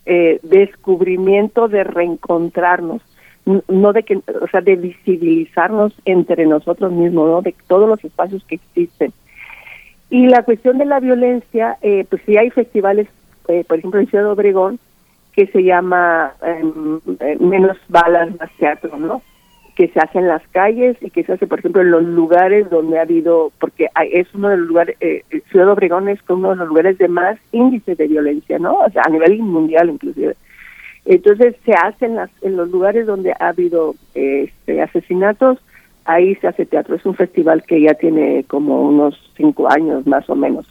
eh, 0.07 0.41
descubrimiento 0.43 1.69
de 1.69 1.85
reencontrarnos, 1.85 3.03
no 3.45 3.93
de 3.93 4.03
que, 4.03 4.17
o 4.17 4.49
sea, 4.51 4.63
de 4.63 4.77
visibilizarnos 4.77 5.93
entre 6.05 6.47
nosotros 6.47 6.93
mismos, 6.93 7.29
¿no? 7.29 7.43
De 7.43 7.55
todos 7.67 7.89
los 7.89 8.03
espacios 8.03 8.43
que 8.45 8.55
existen. 8.55 9.13
Y 10.11 10.29
la 10.29 10.43
cuestión 10.45 10.79
de 10.79 10.87
la 10.87 11.01
violencia, 11.01 11.77
eh, 11.83 12.07
pues 12.09 12.23
sí 12.25 12.39
hay 12.39 12.49
festivales 12.51 13.09
eh, 13.49 13.65
por 13.67 13.79
ejemplo, 13.79 14.01
en 14.01 14.07
Ciudad 14.07 14.31
Obregón, 14.31 14.79
que 15.33 15.47
se 15.47 15.63
llama 15.63 16.33
em, 16.43 17.01
eh, 17.21 17.37
Menos 17.41 17.77
Balas, 17.89 18.29
Más 18.39 18.51
Teatro, 18.59 18.97
¿no? 18.99 19.23
Que 19.75 19.89
se 19.89 20.01
hace 20.01 20.19
en 20.19 20.29
las 20.29 20.43
calles 20.49 20.97
y 21.01 21.11
que 21.11 21.25
se 21.25 21.33
hace, 21.33 21.47
por 21.47 21.61
ejemplo, 21.61 21.83
en 21.83 21.91
los 21.91 22.03
lugares 22.03 22.69
donde 22.71 22.99
ha 22.99 23.03
habido, 23.03 23.53
porque 23.61 23.89
es 24.11 24.35
uno 24.35 24.49
de 24.49 24.57
los 24.57 24.67
lugares, 24.67 24.97
eh, 25.01 25.23
Ciudad 25.51 25.69
Obregón 25.69 26.09
es 26.09 26.19
uno 26.29 26.51
de 26.51 26.57
los 26.57 26.69
lugares 26.69 26.99
de 26.99 27.09
más 27.09 27.39
índice 27.53 27.95
de 27.95 28.09
violencia, 28.09 28.59
¿no? 28.59 28.81
A 28.83 29.09
nivel 29.09 29.39
mundial 29.39 29.91
inclusive. 29.91 30.35
Entonces 31.05 31.57
se 31.65 31.73
hace 31.73 32.07
en, 32.07 32.17
las, 32.17 32.31
en 32.43 32.57
los 32.57 32.69
lugares 32.71 33.07
donde 33.07 33.33
ha 33.33 33.49
habido 33.49 33.95
este, 34.15 34.83
asesinatos, 34.83 35.59
ahí 36.05 36.35
se 36.37 36.49
hace 36.49 36.67
teatro. 36.67 36.97
Es 36.97 37.07
un 37.07 37.15
festival 37.15 37.63
que 37.63 37.81
ya 37.81 37.95
tiene 37.95 38.45
como 38.49 38.83
unos 38.83 39.19
cinco 39.37 39.71
años 39.71 40.07
más 40.07 40.29
o 40.29 40.35
menos. 40.35 40.67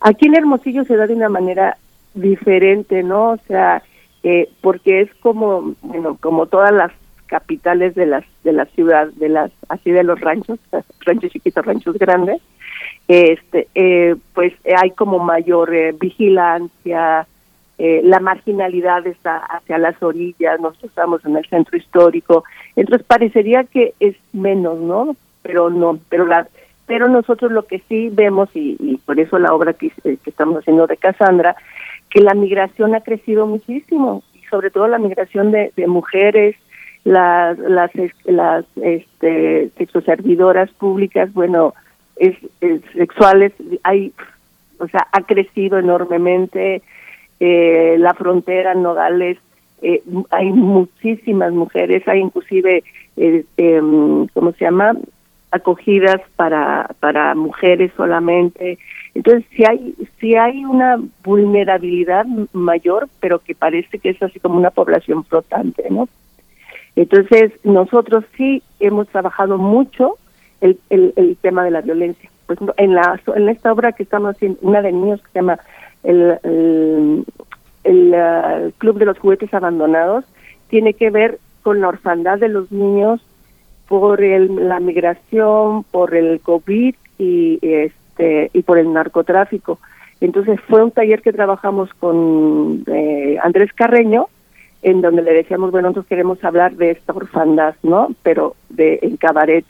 Aquí 0.00 0.26
en 0.26 0.36
Hermosillo 0.36 0.84
se 0.84 0.96
da 0.96 1.06
de 1.06 1.14
una 1.14 1.28
manera 1.28 1.76
diferente, 2.14 3.02
¿no? 3.02 3.30
O 3.30 3.38
sea, 3.46 3.82
eh, 4.22 4.48
porque 4.60 5.02
es 5.02 5.14
como, 5.16 5.74
bueno, 5.82 6.16
como 6.20 6.46
todas 6.46 6.72
las 6.72 6.92
capitales 7.26 7.94
de 7.94 8.06
las 8.06 8.24
de 8.42 8.52
la 8.52 8.64
ciudad, 8.66 9.08
de 9.12 9.28
las 9.28 9.50
así 9.68 9.90
de 9.90 10.02
los 10.02 10.20
ranchos, 10.20 10.58
ranchos 11.00 11.30
chiquitos, 11.30 11.64
ranchos 11.64 11.98
grandes, 11.98 12.40
este, 13.06 13.68
eh, 13.74 14.16
pues 14.34 14.52
hay 14.76 14.90
como 14.92 15.18
mayor 15.18 15.74
eh, 15.74 15.94
vigilancia, 15.98 17.26
la 17.80 18.18
marginalidad 18.18 19.06
está 19.06 19.36
hacia 19.36 19.78
las 19.78 20.02
orillas, 20.02 20.58
nosotros 20.58 20.90
estamos 20.90 21.24
en 21.24 21.36
el 21.36 21.46
centro 21.46 21.78
histórico, 21.78 22.42
entonces 22.74 23.06
parecería 23.06 23.62
que 23.62 23.94
es 24.00 24.16
menos, 24.32 24.80
¿no? 24.80 25.14
Pero 25.42 25.70
no, 25.70 25.96
pero 26.08 26.26
la 26.26 26.48
pero 26.88 27.06
nosotros 27.06 27.52
lo 27.52 27.66
que 27.66 27.80
sí 27.88 28.08
vemos, 28.10 28.48
y, 28.54 28.98
por 29.04 29.20
eso 29.20 29.38
la 29.38 29.54
obra 29.54 29.74
que, 29.74 29.90
que 30.02 30.18
estamos 30.24 30.58
haciendo 30.58 30.86
de 30.86 30.96
Cassandra, 30.96 31.54
que 32.10 32.20
la 32.20 32.34
migración 32.34 32.94
ha 32.94 33.00
crecido 33.00 33.46
muchísimo, 33.46 34.22
y 34.34 34.44
sobre 34.46 34.70
todo 34.70 34.88
la 34.88 34.98
migración 34.98 35.50
de, 35.50 35.72
de 35.76 35.86
mujeres, 35.86 36.56
las 37.08 37.58
las 37.58 37.90
las 38.26 38.64
este 38.76 39.70
sexoservidoras 39.78 40.70
públicas 40.72 41.32
bueno 41.32 41.74
es, 42.16 42.36
sexuales 42.92 43.52
hay 43.82 44.12
o 44.78 44.88
sea 44.88 45.06
ha 45.12 45.22
crecido 45.22 45.78
enormemente 45.78 46.82
eh, 47.40 47.96
la 47.98 48.12
frontera 48.14 48.74
Nogales 48.74 49.38
eh, 49.80 50.02
hay 50.30 50.50
muchísimas 50.50 51.52
mujeres 51.52 52.06
hay 52.08 52.20
inclusive 52.20 52.82
eh, 53.16 53.44
em, 53.56 54.26
cómo 54.34 54.52
se 54.52 54.64
llama 54.64 54.94
acogidas 55.50 56.20
para 56.36 56.90
para 57.00 57.34
mujeres 57.34 57.90
solamente 57.96 58.78
entonces 59.18 59.44
si 59.54 59.64
hay 59.64 59.94
si 60.18 60.34
hay 60.34 60.64
una 60.64 60.98
vulnerabilidad 61.22 62.24
mayor 62.52 63.08
pero 63.20 63.38
que 63.40 63.54
parece 63.54 63.98
que 63.98 64.10
es 64.10 64.22
así 64.22 64.40
como 64.40 64.56
una 64.56 64.70
población 64.70 65.24
flotante 65.24 65.84
no 65.90 66.08
entonces, 66.98 67.52
nosotros 67.62 68.24
sí 68.36 68.60
hemos 68.80 69.06
trabajado 69.06 69.56
mucho 69.56 70.16
el, 70.60 70.80
el, 70.90 71.36
tema 71.40 71.62
de 71.62 71.70
la 71.70 71.80
violencia. 71.80 72.28
Pues 72.46 72.58
en, 72.76 72.92
la, 72.92 73.20
en 73.36 73.48
esta 73.48 73.72
obra 73.72 73.92
que 73.92 74.02
estamos 74.02 74.34
haciendo, 74.34 74.58
una 74.62 74.82
de 74.82 74.90
niños 74.90 75.22
que 75.22 75.28
se 75.28 75.38
llama 75.38 75.60
el, 76.02 77.24
el, 77.84 78.14
uh, 78.14 78.72
Club 78.78 78.98
de 78.98 79.04
los 79.04 79.16
Juguetes 79.20 79.54
Abandonados, 79.54 80.24
tiene 80.70 80.94
que 80.94 81.10
ver 81.10 81.38
con 81.62 81.80
la 81.80 81.86
orfandad 81.86 82.40
de 82.40 82.48
los 82.48 82.72
niños 82.72 83.20
por 83.86 84.20
el, 84.20 84.68
la 84.68 84.80
migración, 84.80 85.84
por 85.84 86.16
el 86.16 86.40
COVID 86.40 86.96
y, 87.18 87.58
este, 87.62 87.94
y 88.52 88.62
por 88.62 88.78
el 88.78 88.92
narcotráfico. 88.92 89.78
Entonces 90.20 90.60
fue 90.68 90.82
un 90.82 90.90
taller 90.90 91.22
que 91.22 91.32
trabajamos 91.32 91.92
con 91.94 92.84
eh, 92.86 93.38
Andrés 93.42 93.72
Carreño, 93.72 94.28
en 94.82 95.00
donde 95.00 95.22
le 95.22 95.32
decíamos, 95.32 95.70
bueno, 95.70 95.88
nosotros 95.88 96.06
queremos 96.06 96.42
hablar 96.44 96.74
de 96.74 96.92
esta 96.92 97.12
orfandad, 97.12 97.74
¿no? 97.82 98.08
Pero 98.22 98.56
de 98.68 98.98
en 99.02 99.16
cabaret, 99.16 99.64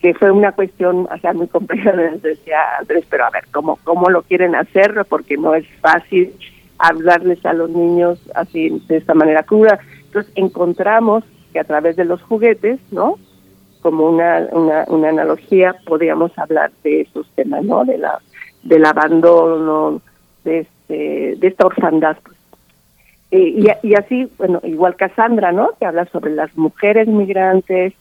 que 0.00 0.14
fue 0.14 0.30
una 0.30 0.52
cuestión, 0.52 1.08
o 1.10 1.18
sea, 1.18 1.32
muy 1.32 1.48
compleja, 1.48 1.92
decía 2.22 2.58
Andrés, 2.78 3.04
pero 3.08 3.24
a 3.24 3.30
ver, 3.30 3.44
¿cómo, 3.52 3.78
¿cómo 3.84 4.10
lo 4.10 4.22
quieren 4.22 4.54
hacer? 4.54 5.04
Porque 5.08 5.36
no 5.36 5.54
es 5.54 5.66
fácil 5.80 6.32
hablarles 6.78 7.44
a 7.46 7.52
los 7.52 7.70
niños 7.70 8.18
así, 8.34 8.82
de 8.88 8.96
esta 8.96 9.14
manera 9.14 9.42
cruda. 9.42 9.78
Entonces 10.06 10.32
encontramos 10.34 11.24
que 11.52 11.60
a 11.60 11.64
través 11.64 11.96
de 11.96 12.04
los 12.04 12.22
juguetes, 12.22 12.80
¿no? 12.90 13.18
Como 13.84 14.08
una, 14.08 14.48
una, 14.50 14.84
una 14.88 15.08
analogía, 15.10 15.76
podíamos 15.86 16.36
hablar 16.38 16.72
de 16.82 17.02
esos 17.02 17.28
temas, 17.36 17.62
¿no? 17.64 17.84
De 17.84 17.98
la, 17.98 18.18
del 18.62 18.84
abandono, 18.84 20.00
de, 20.42 20.60
este, 20.60 21.36
de 21.36 21.46
esta 21.46 21.66
orfandad, 21.66 22.16
eh, 23.36 23.76
y, 23.82 23.94
así, 23.96 24.30
bueno, 24.38 24.60
igual 24.62 24.94
Cassandra, 24.94 25.50
¿no? 25.50 25.70
Que 25.80 25.86
habla 25.86 26.04
sobre 26.12 26.30
las 26.32 26.56
mujeres 26.56 27.08
migrantes, 27.08 27.92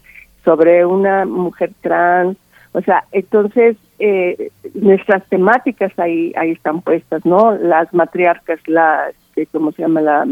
sobre 0.46 0.86
una 0.86 1.26
mujer 1.26 1.72
trans, 1.82 2.38
o 2.74 2.82
sea, 2.82 3.06
entonces 3.12 3.78
eh, 3.98 4.52
nuestras 4.76 5.28
temáticas 5.30 5.92
ahí 5.98 6.34
ahí 6.36 6.52
están 6.52 6.82
puestas, 6.82 7.26
¿no? 7.26 7.56
Las 7.56 7.92
matriarcas, 7.96 8.60
la, 8.68 9.10
este, 9.10 9.48
¿cómo 9.48 9.72
se 9.72 9.82
llama? 9.82 10.02
la 10.02 10.28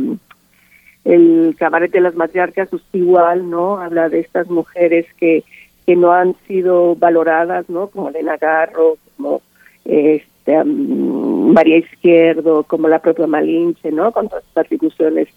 El 1.03 1.55
cabaret 1.57 1.91
de 1.91 2.01
las 2.01 2.15
matriarcas, 2.15 2.69
pues 2.69 2.83
igual, 2.93 3.49
¿no? 3.49 3.77
Habla 3.77 4.09
de 4.09 4.19
estas 4.19 4.49
mujeres 4.49 5.05
que, 5.17 5.43
que 5.85 5.95
no 5.95 6.11
han 6.11 6.35
sido 6.47 6.95
valoradas, 6.95 7.69
¿no? 7.69 7.87
Como 7.87 8.09
Elena 8.09 8.37
Garro, 8.37 8.97
como 9.17 9.41
este, 9.85 10.63
María 10.63 11.77
Izquierdo, 11.77 12.63
como 12.63 12.87
la 12.87 12.99
propia 12.99 13.27
Malinche, 13.27 13.91
¿no? 13.91 14.11
Con 14.11 14.29
todas 14.29 14.43
estas 14.45 14.65
atribuciones 14.65 15.27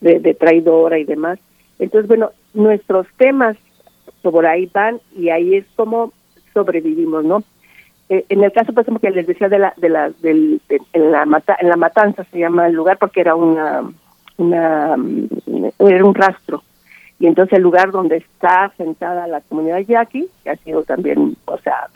de, 0.00 0.34
traidora 0.34 0.98
y 0.98 1.04
demás. 1.04 1.38
Entonces, 1.78 2.08
bueno, 2.08 2.30
nuestros 2.54 3.06
temas 3.16 3.56
por 4.22 4.46
ahí 4.46 4.68
van 4.72 5.00
y 5.16 5.30
ahí 5.30 5.56
es 5.56 5.64
como 5.76 6.12
sobrevivimos, 6.52 7.24
¿no? 7.24 7.42
Eh, 8.08 8.24
en 8.28 8.42
el 8.42 8.52
caso, 8.52 8.72
por 8.72 8.82
ejemplo, 8.82 9.00
que 9.00 9.14
les 9.14 9.26
decía 9.26 9.48
de 9.48 9.58
la, 9.58 9.72
de 9.76 9.88
la, 9.88 10.10
del, 10.20 10.60
en 10.92 11.12
la 11.12 11.24
mata, 11.26 11.56
en 11.60 11.68
la 11.68 11.76
matanza 11.76 12.24
se 12.24 12.38
llama 12.38 12.66
el 12.66 12.74
lugar 12.74 12.98
porque 12.98 13.20
era 13.20 13.34
una, 13.34 13.88
una, 14.40 14.96
era 15.78 16.04
un 16.04 16.14
rastro 16.14 16.62
y 17.20 17.26
entonces 17.26 17.58
el 17.58 17.62
lugar 17.62 17.92
donde 17.92 18.16
está 18.16 18.72
sentada 18.78 19.26
la 19.26 19.42
comunidad 19.42 19.80
yaqui, 19.80 20.26
que 20.42 20.50
ha 20.50 20.56
sido 20.56 20.82
también, 20.84 21.36
o 21.44 21.58
sea, 21.58 21.88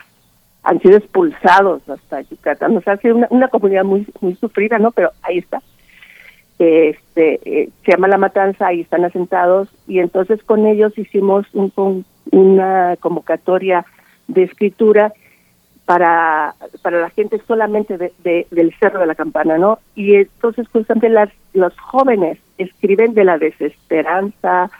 han 0.63 0.81
sido 0.81 0.99
expulsados 0.99 1.89
hasta 1.89 2.21
Yucatán. 2.21 2.77
O 2.77 2.83
sea, 2.83 2.93
ha 2.93 2.97
sido 2.99 3.17
una, 3.31 3.49
comunidad 3.49 3.85
muy 3.85 4.07
muy 4.21 4.35
sufrida, 4.35 4.79
¿no? 4.79 4.93
Pero 4.93 5.13
ahí 5.23 5.39
está. 5.39 5.63
Este, 6.59 7.41
eh, 7.45 7.71
se 7.85 7.91
llama 7.91 8.07
La 8.07 8.19
Matanza, 8.19 8.67
ahí 8.67 8.83
están 8.83 9.05
asentados, 9.05 9.69
y 9.89 9.99
entonces 9.99 10.43
con 10.45 10.67
ellos 10.67 10.97
hicimos 10.99 11.47
un, 11.55 12.05
una 12.31 12.97
convocatoria 13.01 13.87
de 14.29 14.43
escritura 14.43 15.15
para, 15.85 16.55
para 16.83 17.01
la 17.01 17.11
gente 17.11 17.41
solamente 17.47 17.99
de, 17.99 18.47
del 18.51 18.75
Cerro 18.79 19.01
de 19.01 19.07
la 19.07 19.15
Campana, 19.15 19.59
¿no? 19.59 19.79
Y 19.95 20.15
entonces 20.15 20.67
justamente 20.69 21.09
las, 21.09 21.29
los 21.53 21.79
jóvenes 21.79 22.39
escriben 22.59 23.15
de 23.15 23.25
la 23.25 23.39
desesperanza, 23.39 24.71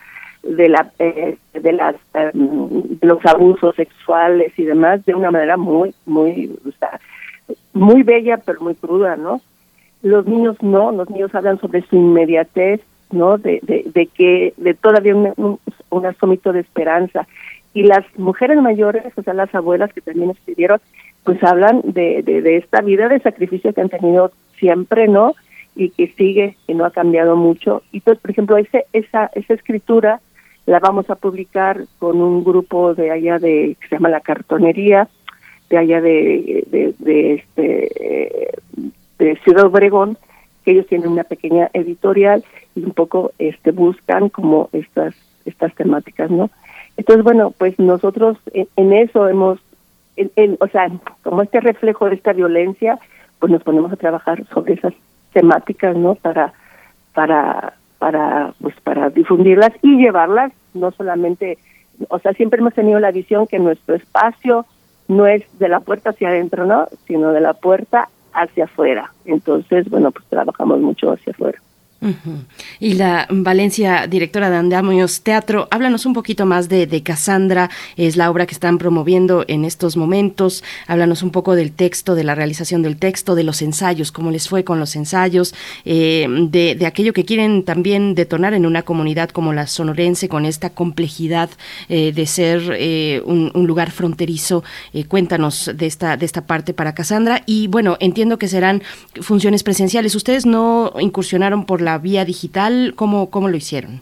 de 0.45 0.69
la 0.69 0.91
eh, 0.99 1.37
de 1.53 1.73
las 1.73 1.97
em, 2.15 2.99
los 3.01 3.25
abusos 3.25 3.75
sexuales 3.77 4.53
y 4.59 4.65
demás 4.65 5.05
de 5.07 5.15
una 5.15 5.31
manera 5.31 5.57
muy 5.57 5.95
muy 6.07 6.51
muy 7.73 8.03
bella 8.03 8.37
pero 8.45 8.61
muy 8.61 8.75
cruda 8.75 9.17
no 9.17 9.41
los 10.03 10.27
niños 10.27 10.57
no 10.63 10.93
los 10.93 11.09
niños 11.09 11.35
hablan 11.35 11.59
sobre 11.61 11.83
su 11.83 11.97
inmediatez 11.97 12.81
no 13.11 13.39
de 13.39 13.61
de, 13.63 13.85
de 13.87 14.07
que 14.07 14.53
de 14.57 14.75
todavía 14.75 15.17
un, 15.17 15.59
un, 15.91 16.07
asomito 16.07 16.53
de 16.53 16.61
esperanza 16.61 17.27
y 17.75 17.83
las 17.83 18.05
mujeres 18.17 18.61
mayores 18.63 19.05
o 19.17 19.23
sea 19.23 19.35
las 19.35 19.55
abuelas 19.55 19.93
que 19.93 20.01
también 20.01 20.31
escribieron 20.31 20.81
pues 21.25 21.43
hablan 21.43 21.83
de, 21.85 22.23
de, 22.23 22.41
de 22.41 22.57
esta 22.57 22.81
vida 22.81 23.09
de 23.09 23.21
sacrificio 23.21 23.73
que 23.73 23.81
han 23.81 23.89
tenido 23.89 24.33
siempre 24.59 25.09
no 25.09 25.35
y 25.77 25.91
que 25.91 26.09
sigue 26.17 26.57
y 26.67 26.75
no 26.75 26.85
ha 26.85 26.91
cambiado 26.91 27.37
mucho. 27.37 27.83
Y 27.93 27.99
entonces 27.99 28.23
por 28.23 28.31
ejemplo 28.31 28.57
ese 28.57 28.87
esa 28.93 29.31
esa 29.35 29.55
escritura 29.55 30.21
la 30.67 30.79
vamos 30.79 31.11
a 31.11 31.17
publicar 31.17 31.85
con 31.99 32.21
un 32.21 32.45
grupo 32.45 32.95
de 32.95 33.11
allá 33.11 33.39
de 33.39 33.77
que 33.81 33.89
se 33.89 33.97
llama 33.97 34.09
la 34.09 34.21
cartonería 34.21 35.09
de 35.69 35.79
allá 35.79 36.01
de 36.01 36.65
de, 36.99 37.35
este 37.35 38.51
de 39.19 39.37
Ciudad 39.45 39.67
Obregón 39.67 40.17
que 40.65 40.71
ellos 40.71 40.87
tienen 40.87 41.09
una 41.09 41.25
pequeña 41.25 41.69
editorial 41.73 42.45
y 42.75 42.85
un 42.85 42.93
poco 42.93 43.33
este 43.39 43.73
buscan 43.73 44.29
como 44.29 44.69
estas 44.73 45.15
estas 45.45 45.75
temáticas 45.75 46.31
no 46.31 46.51
entonces 46.97 47.25
bueno 47.25 47.53
pues 47.57 47.79
nosotros 47.79 48.39
en, 48.53 48.93
eso 48.93 49.29
hemos 49.29 49.59
en, 50.17 50.57
o 50.61 50.69
sea 50.69 50.91
como 51.23 51.43
este 51.43 51.61
reflejo 51.61 52.09
de 52.09 52.17
esta 52.17 52.33
violencia 52.33 52.99
pues 53.39 53.51
nos 53.53 53.63
ponemos 53.63 53.93
a 53.93 53.97
trabajar 53.97 54.45
sobre 54.53 54.75
esas 54.75 54.95
temáticas 55.33 55.97
no 55.97 56.15
para 56.15 56.53
para 57.13 57.75
para 57.99 58.55
pues 58.61 58.75
para 58.83 59.11
difundirlas 59.11 59.73
y 59.83 59.97
llevarlas 59.97 60.53
no 60.73 60.91
solamente 60.93 61.59
o 62.09 62.19
sea 62.19 62.33
siempre 62.33 62.61
hemos 62.61 62.75
tenido 62.75 63.01
la 63.01 63.11
visión 63.11 63.47
que 63.47 63.59
nuestro 63.59 63.95
espacio 63.95 64.67
no 65.09 65.27
es 65.27 65.43
de 65.59 65.69
la 65.69 65.81
puerta 65.81 66.11
hacia 66.11 66.29
adentro 66.29 66.67
no 66.67 66.87
sino 67.07 67.33
de 67.33 67.41
la 67.41 67.55
puerta 67.55 68.09
hacia 68.33 68.65
afuera. 68.65 69.13
Entonces 69.25 69.89
bueno 69.89 70.11
pues 70.11 70.25
trabajamos 70.27 70.81
mucho 70.81 71.13
hacia 71.13 71.33
afuera 71.33 71.61
y 72.81 72.95
la 72.95 73.27
Valencia, 73.31 74.07
directora 74.07 74.51
de 74.51 74.57
Andamios 74.57 75.23
Teatro, 75.23 75.69
háblanos 75.71 76.05
un 76.07 76.13
poquito 76.13 76.45
más 76.45 76.69
de, 76.69 76.87
de 76.87 77.03
Cassandra, 77.03 77.71
es 77.97 78.17
la 78.17 78.31
obra 78.31 78.47
que 78.47 78.55
están 78.55 78.79
promoviendo 78.79 79.45
en 79.49 79.65
estos 79.65 79.97
momentos, 79.97 80.63
háblanos 80.87 81.23
un 81.23 81.31
poco 81.31 81.55
del 81.55 81.73
texto, 81.73 82.15
de 82.15 82.25
la 82.25 82.35
realización 82.35 82.83
del 82.83 82.97
texto, 82.97 83.35
de 83.35 83.45
los 83.45 83.63
ensayos, 83.63 84.13
cómo 84.13 84.31
les 84.31 84.49
fue 84.49 84.65
con 84.65 84.79
los 84.79 84.97
ensayos, 84.97 85.55
eh, 85.85 86.27
de, 86.51 86.75
de, 86.75 86.87
aquello 86.87 87.13
que 87.13 87.25
quieren 87.25 87.65
también 87.65 88.15
detonar 88.15 88.55
en 88.55 88.67
una 88.67 88.83
comunidad 88.83 89.31
como 89.31 89.53
la 89.53 89.67
sonorense, 89.67 90.29
con 90.29 90.45
esta 90.45 90.71
complejidad 90.71 91.51
eh, 91.89 92.13
de 92.13 92.27
ser 92.27 92.77
eh, 92.79 93.23
un, 93.25 93.51
un, 93.55 93.67
lugar 93.67 93.91
fronterizo. 93.91 94.63
cuéntanos 95.09 95.71
de 95.75 95.87
esta, 95.87 96.17
de 96.17 96.27
esta 96.27 96.47
parte 96.47 96.75
para 96.75 96.95
Cassandra. 96.95 97.43
Y 97.47 97.67
bueno, 97.69 97.97
entiendo 98.01 98.39
que 98.39 98.49
serán 98.49 98.83
funciones 99.21 99.63
presenciales. 99.63 100.15
Ustedes 100.15 100.47
no 100.47 100.93
incursionaron 101.01 101.65
por 101.65 101.81
la 101.81 101.94
vía 101.99 102.25
digital? 102.25 102.95
¿Cómo, 102.97 103.31
cómo 103.31 103.49
lo 103.49 103.57
hicieron? 103.57 104.01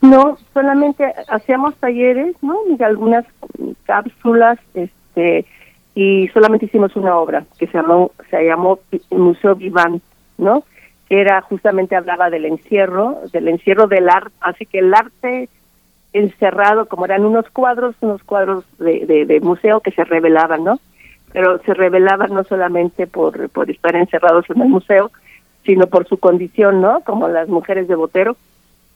No, 0.00 0.38
solamente 0.54 1.12
hacíamos 1.28 1.74
talleres, 1.76 2.36
¿no? 2.42 2.56
Y 2.68 2.82
algunas 2.82 3.24
cápsulas, 3.84 4.58
este, 4.74 5.44
y 5.94 6.28
solamente 6.28 6.66
hicimos 6.66 6.94
una 6.94 7.16
obra 7.16 7.44
que 7.58 7.66
se 7.66 7.78
llamó, 7.78 8.12
se 8.30 8.44
llamó 8.44 8.78
Museo 9.10 9.56
Vivant, 9.56 10.02
¿no? 10.36 10.62
Que 11.08 11.20
era 11.20 11.40
justamente 11.42 11.96
hablaba 11.96 12.30
del 12.30 12.44
encierro, 12.44 13.18
del 13.32 13.48
encierro 13.48 13.88
del 13.88 14.08
arte, 14.08 14.32
así 14.40 14.66
que 14.66 14.78
el 14.78 14.94
arte 14.94 15.48
encerrado, 16.12 16.86
como 16.86 17.04
eran 17.04 17.24
unos 17.24 17.48
cuadros, 17.50 17.96
unos 18.00 18.22
cuadros 18.22 18.64
de, 18.78 19.26
de, 19.26 19.40
museo 19.40 19.80
que 19.80 19.90
se 19.90 20.04
revelaban, 20.04 20.64
¿no? 20.64 20.80
Pero 21.32 21.58
se 21.64 21.74
revelaban 21.74 22.32
no 22.32 22.44
solamente 22.44 23.06
por, 23.06 23.48
por 23.50 23.70
estar 23.70 23.94
encerrados 23.96 24.48
en 24.48 24.62
el 24.62 24.68
museo, 24.68 25.10
sino 25.68 25.86
por 25.86 26.08
su 26.08 26.16
condición, 26.16 26.80
¿no? 26.80 27.02
Como 27.04 27.28
las 27.28 27.46
mujeres 27.46 27.88
de 27.88 27.94
Botero, 27.94 28.38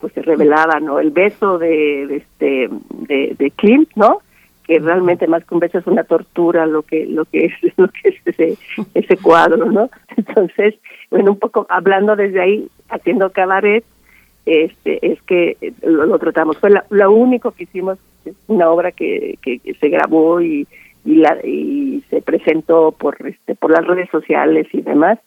pues 0.01 0.15
se 0.15 0.23
revelaban, 0.23 0.87
¿no? 0.87 1.01
El 1.01 1.11
beso 1.11 1.59
de, 1.59 2.07
de 2.07 2.17
este 2.17 2.71
de, 3.09 3.37
de 3.39 3.51
Clint, 3.51 3.91
¿no? 3.95 4.21
que 4.65 4.79
realmente 4.79 5.27
más 5.27 5.45
que 5.45 5.55
un 5.55 5.61
beso 5.61 5.79
es 5.79 5.87
una 5.89 6.05
tortura 6.05 6.67
lo 6.67 6.85
que 6.85 7.05
lo 7.05 7.25
que 7.25 7.47
es 7.47 7.53
lo 7.77 7.89
que 7.89 8.11
es 8.11 8.15
ese 8.25 8.57
ese 8.95 9.17
cuadro 9.17 9.57
no 9.57 9.91
entonces 10.17 10.77
bueno 11.11 11.33
un 11.33 11.39
poco 11.41 11.67
hablando 11.69 12.15
desde 12.15 12.41
ahí 12.41 12.69
haciendo 12.89 13.31
cabaret 13.31 13.85
este 14.47 15.05
es 15.05 15.21
que 15.23 15.57
lo, 15.83 16.17
tratamos 16.21 16.59
fue 16.59 16.71
lo 16.89 17.13
único 17.13 17.51
que 17.51 17.65
hicimos 17.65 17.99
una 18.47 18.71
obra 18.71 18.93
que, 18.93 19.37
que, 19.43 19.61
se 19.81 19.89
grabó 19.89 20.41
y 20.41 20.69
y 21.05 21.17
la 21.17 21.37
y 21.45 22.05
se 22.09 22.23
presentó 22.23 22.93
por 22.93 23.17
este 23.27 23.57
por 23.57 23.73
las 23.73 23.85
redes 23.85 24.09
sociales 24.11 24.69
y 24.73 24.83
demás 24.83 25.19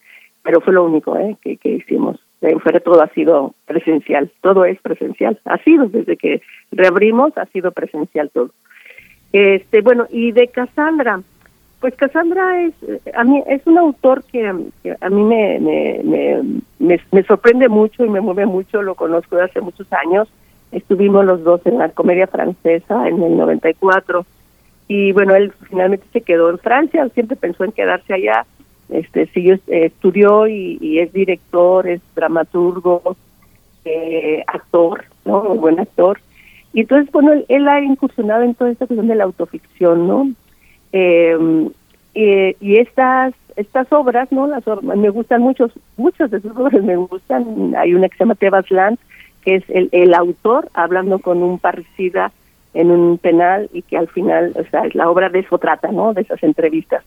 pero 0.45 0.61
fue 0.61 0.73
lo 0.73 0.85
único 0.85 1.17
¿eh? 1.17 1.35
que, 1.41 1.57
que 1.57 1.69
hicimos. 1.69 2.19
Fuera 2.61 2.79
todo 2.79 3.01
ha 3.01 3.07
sido 3.09 3.55
presencial 3.65 4.31
todo 4.41 4.63
es 4.65 4.79
presencial. 4.79 5.39
Ha 5.45 5.57
sido 5.63 5.87
desde 5.87 6.15
que 6.15 6.41
reabrimos 6.71 7.35
ha 7.37 7.47
sido 7.47 7.71
presencial 7.71 8.29
todo. 8.29 8.51
Este, 9.33 9.81
bueno, 9.81 10.05
y 10.11 10.31
de 10.31 10.47
Cassandra, 10.49 11.19
pues 11.79 11.95
Cassandra 11.95 12.61
es, 12.61 12.73
a 13.15 13.23
mí, 13.23 13.43
es 13.47 13.65
un 13.65 13.79
autor 13.79 14.23
que, 14.31 14.47
a 14.47 15.09
mí 15.09 15.23
me, 15.23 15.59
me, 15.59 16.01
me, 16.79 16.99
me, 17.11 17.23
sorprende 17.23 17.67
mucho 17.67 18.05
y 18.05 18.09
me 18.09 18.21
mueve 18.21 18.45
mucho, 18.45 18.83
lo 18.83 18.93
conozco 18.93 19.35
de 19.35 19.45
hace 19.45 19.61
muchos 19.61 19.91
años. 19.91 20.27
Estuvimos 20.71 21.25
los 21.25 21.43
dos 21.43 21.61
en 21.65 21.79
la 21.79 21.89
comedia 21.89 22.27
francesa 22.27 23.07
en 23.07 23.21
el 23.23 23.35
94 23.35 24.25
y 24.87 25.11
bueno, 25.11 25.33
él 25.35 25.51
finalmente 25.67 26.05
se 26.13 26.21
quedó 26.21 26.51
en 26.51 26.59
Francia, 26.59 27.09
siempre 27.09 27.35
pensó 27.35 27.63
en 27.63 27.71
quedarse 27.71 28.13
allá, 28.13 28.45
este 28.89 29.27
siguió, 29.27 29.55
eh, 29.55 29.85
estudió 29.85 30.47
y, 30.47 30.99
es 30.99 31.11
director, 31.13 31.87
es 31.87 32.01
dramaturgo, 32.15 33.15
eh, 33.83 34.43
actor, 34.47 35.05
¿no? 35.25 35.41
Un 35.41 35.61
buen 35.61 35.79
actor. 35.79 36.19
Y 36.73 36.81
entonces, 36.81 37.11
bueno, 37.11 37.31
él, 37.47 37.67
ha 37.67 37.81
incursionado 37.81 38.43
en 38.43 38.53
toda 38.53 38.71
esta 38.71 38.87
cuestión 38.87 39.07
de 39.07 39.15
la 39.15 39.23
autoficción, 39.23 40.07
¿no? 40.07 40.31
Eh, 40.91 41.37
y 42.13 42.77
estas 42.77 43.33
estas 43.55 43.91
obras, 43.91 44.31
¿no? 44.31 44.47
Las 44.47 44.63
me 44.83 45.09
gustan 45.09 45.41
muchos, 45.41 45.71
muchas 45.97 46.31
de 46.31 46.41
sus 46.41 46.51
obras 46.55 46.83
me 46.83 46.95
gustan. 46.97 47.73
Hay 47.77 47.93
una 47.93 48.09
que 48.09 48.17
se 48.17 48.23
llama 48.23 48.35
Tebas 48.35 48.69
Land, 48.69 48.97
que 49.43 49.55
es 49.55 49.63
el, 49.69 49.89
el 49.91 50.13
autor 50.13 50.69
hablando 50.73 51.19
con 51.19 51.41
un 51.41 51.59
parricida 51.59 52.31
en 52.73 52.91
un 52.91 53.17
penal 53.17 53.69
y 53.73 53.81
que 53.81 53.97
al 53.97 54.09
final, 54.09 54.53
o 54.55 54.69
sea, 54.69 54.83
la 54.93 55.09
obra 55.09 55.29
de 55.29 55.39
eso 55.39 55.57
trata, 55.57 55.91
¿no? 55.91 56.13
De 56.13 56.21
esas 56.21 56.43
entrevistas. 56.43 57.03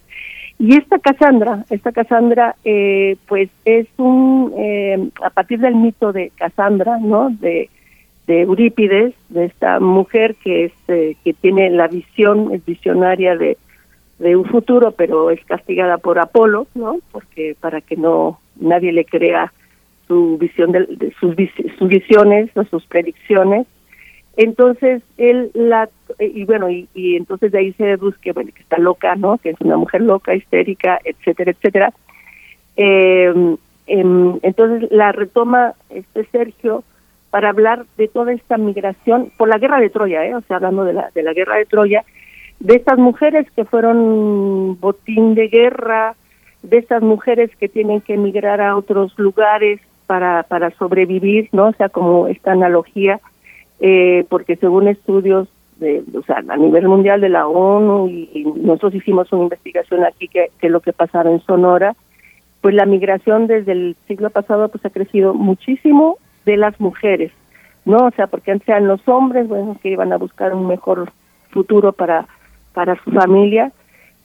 Y 0.59 0.77
esta 0.77 0.99
Cassandra, 0.99 1.65
esta 1.71 1.93
Cassandra, 1.93 2.57
eh, 2.65 3.17
pues 3.29 3.49
es 3.65 3.87
un, 3.97 4.53
eh, 4.57 5.11
a 5.23 5.31
partir 5.31 5.61
del 5.61 5.77
mito 5.77 6.13
de 6.13 6.33
Cassandra, 6.37 6.99
¿no? 6.99 7.31
De 7.31 7.71
de 8.29 8.43
Eurípides, 8.43 9.15
de 9.31 9.47
esta 9.47 9.81
mujer 9.81 10.37
que 10.37 10.67
es 10.67 10.73
eh, 10.87 11.17
que 11.25 11.33
tiene 11.33 11.71
la 11.71 11.89
visión, 11.89 12.53
es 12.53 12.65
visionaria 12.65 13.37
de, 13.37 13.57
un 14.21 14.45
futuro, 14.45 14.93
pero 14.93 15.31
es 15.31 15.43
castigada 15.47 15.97
por 15.97 16.19
Apolo, 16.19 16.67
¿no? 16.75 16.99
Porque 17.11 17.57
para 17.59 17.81
que 17.81 17.97
no 17.97 18.39
nadie 18.57 18.93
le 18.93 19.05
crea 19.05 19.53
su 20.07 20.37
visión 20.39 20.73
de, 20.73 21.15
sus, 21.19 21.35
sus 21.79 21.89
visiones 21.89 22.51
o 22.55 22.65
sus 22.65 22.85
predicciones. 22.87 23.67
Entonces 24.39 25.03
él 25.17 25.51
la 25.53 25.89
y 26.21 26.45
bueno 26.45 26.71
y, 26.71 26.89
y 26.95 27.17
entonces 27.17 27.51
de 27.51 27.59
ahí 27.59 27.73
se 27.73 27.85
deduce 27.85 28.21
que 28.21 28.31
bueno 28.31 28.51
que 28.55 28.63
está 28.63 28.79
loca, 28.79 29.17
¿no? 29.17 29.37
Que 29.39 29.51
es 29.51 29.61
una 29.61 29.77
mujer 29.77 30.01
loca, 30.01 30.33
histérica, 30.33 31.01
etcétera, 31.05 31.51
etcétera. 31.51 31.93
Eh, 32.77 33.57
em, 33.89 34.39
entonces 34.43 34.93
la 34.93 35.11
retoma 35.11 35.75
este 35.91 36.25
Sergio 36.27 36.85
para 37.31 37.49
hablar 37.49 37.85
de 37.97 38.07
toda 38.07 38.33
esta 38.33 38.57
migración 38.59 39.33
por 39.37 39.49
la 39.49 39.59
guerra 39.59 39.81
de 39.81 39.91
Troya, 39.91 40.25
¿eh? 40.25 40.37
o 40.37 40.41
sea, 40.43 40.59
hablando 40.59 40.85
de 40.85 40.93
la, 40.93 41.11
de 41.13 41.25
la 41.25 41.33
guerra 41.33 41.57
de 41.57 41.67
Troya, 41.67 42.05
de 42.61 42.77
estas 42.77 42.97
mujeres 42.97 43.51
que 43.57 43.65
fueron 43.65 44.79
botín 44.79 45.35
de 45.35 45.49
guerra, 45.49 46.15
de 46.63 46.79
estas 46.79 47.03
mujeres 47.03 47.51
que 47.57 47.69
tienen 47.69 48.03
que 48.03 48.15
emigrar 48.15 48.61
a 48.61 48.77
otros 48.77 49.19
lugares 49.19 49.81
para, 50.07 50.45
para 50.45 50.71
sobrevivir, 50.71 51.49
¿no? 51.51 51.67
O 51.67 51.73
sea, 51.73 51.89
como 51.89 52.29
esta 52.29 52.53
analogía, 52.53 53.21
eh, 53.81 54.25
porque 54.29 54.57
según 54.57 54.89
estudios 54.89 55.49
de, 55.77 56.03
o 56.15 56.23
sea, 56.23 56.43
a 56.49 56.57
nivel 56.57 56.89
mundial 56.89 57.21
de 57.21 57.29
la 57.29 57.47
ONU 57.47 58.09
y, 58.09 58.45
nosotros 58.57 58.97
hicimos 58.97 59.33
una 59.33 59.45
investigación 59.45 60.05
aquí 60.05 60.29
que, 60.29 60.51
lo 60.69 60.81
que 60.81 60.93
pasaba 60.93 61.31
en 61.31 61.41
Sonora, 61.41 61.95
pues 62.61 62.75
la 62.75 62.87
migración 62.87 63.47
desde 63.47 63.73
el 63.73 63.97
siglo 64.09 64.31
pasado 64.31 64.69
pues 64.69 64.85
ha 64.85 64.91
crecido 64.91 65.35
muchísimo 65.35 66.19
de 66.45 66.57
las 66.57 66.81
mujeres, 66.81 67.31
¿no? 67.85 68.07
O 68.07 68.11
sea, 68.11 68.27
porque 68.27 68.51
antes 68.51 68.69
eran 68.69 68.89
los 68.89 69.07
hombres, 69.07 69.47
bueno, 69.47 69.77
que 69.81 69.91
iban 69.91 70.13
a 70.13 70.19
buscar 70.19 70.53
un 70.55 70.67
mejor 70.67 71.13
futuro 71.51 71.93
para, 71.93 72.27
para 72.73 72.97
su 73.05 73.13
familia, 73.13 73.73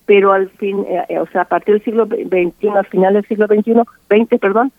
pero 0.05 0.33
al 0.33 0.49
fin, 0.49 0.85
eh, 0.89 1.05
eh, 1.09 1.19
o 1.19 1.27
sea, 1.27 1.41
a 1.41 1.45
partir 1.45 1.75
del 1.75 1.83
siglo 1.83 2.05
XXI, 2.05 2.69
al 2.69 2.85
final 2.87 3.13
del 3.13 3.25
siglo 3.25 3.45
XXI, 3.45 3.81
20, 4.09 4.39
perdón, 4.39 4.71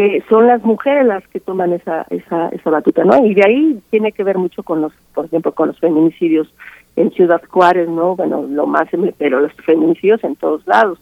eh, 0.00 0.22
son 0.28 0.46
las 0.46 0.62
mujeres 0.62 1.04
las 1.04 1.26
que 1.26 1.40
toman 1.40 1.72
esa, 1.72 2.06
esa, 2.10 2.50
esa 2.50 2.70
batuta, 2.70 3.02
¿no? 3.02 3.26
Y 3.26 3.34
de 3.34 3.42
ahí 3.44 3.82
tiene 3.90 4.12
que 4.12 4.22
ver 4.22 4.38
mucho 4.38 4.62
con 4.62 4.80
los, 4.80 4.92
por 5.12 5.24
ejemplo, 5.24 5.50
con 5.50 5.66
los 5.66 5.80
feminicidios 5.80 6.46
en 6.94 7.10
Ciudad 7.10 7.42
Juárez, 7.48 7.88
¿no? 7.88 8.14
Bueno, 8.14 8.46
lo 8.48 8.68
más, 8.68 8.88
pero 9.18 9.40
los 9.40 9.52
feminicidios 9.54 10.22
en 10.22 10.36
todos 10.36 10.64
lados. 10.68 11.00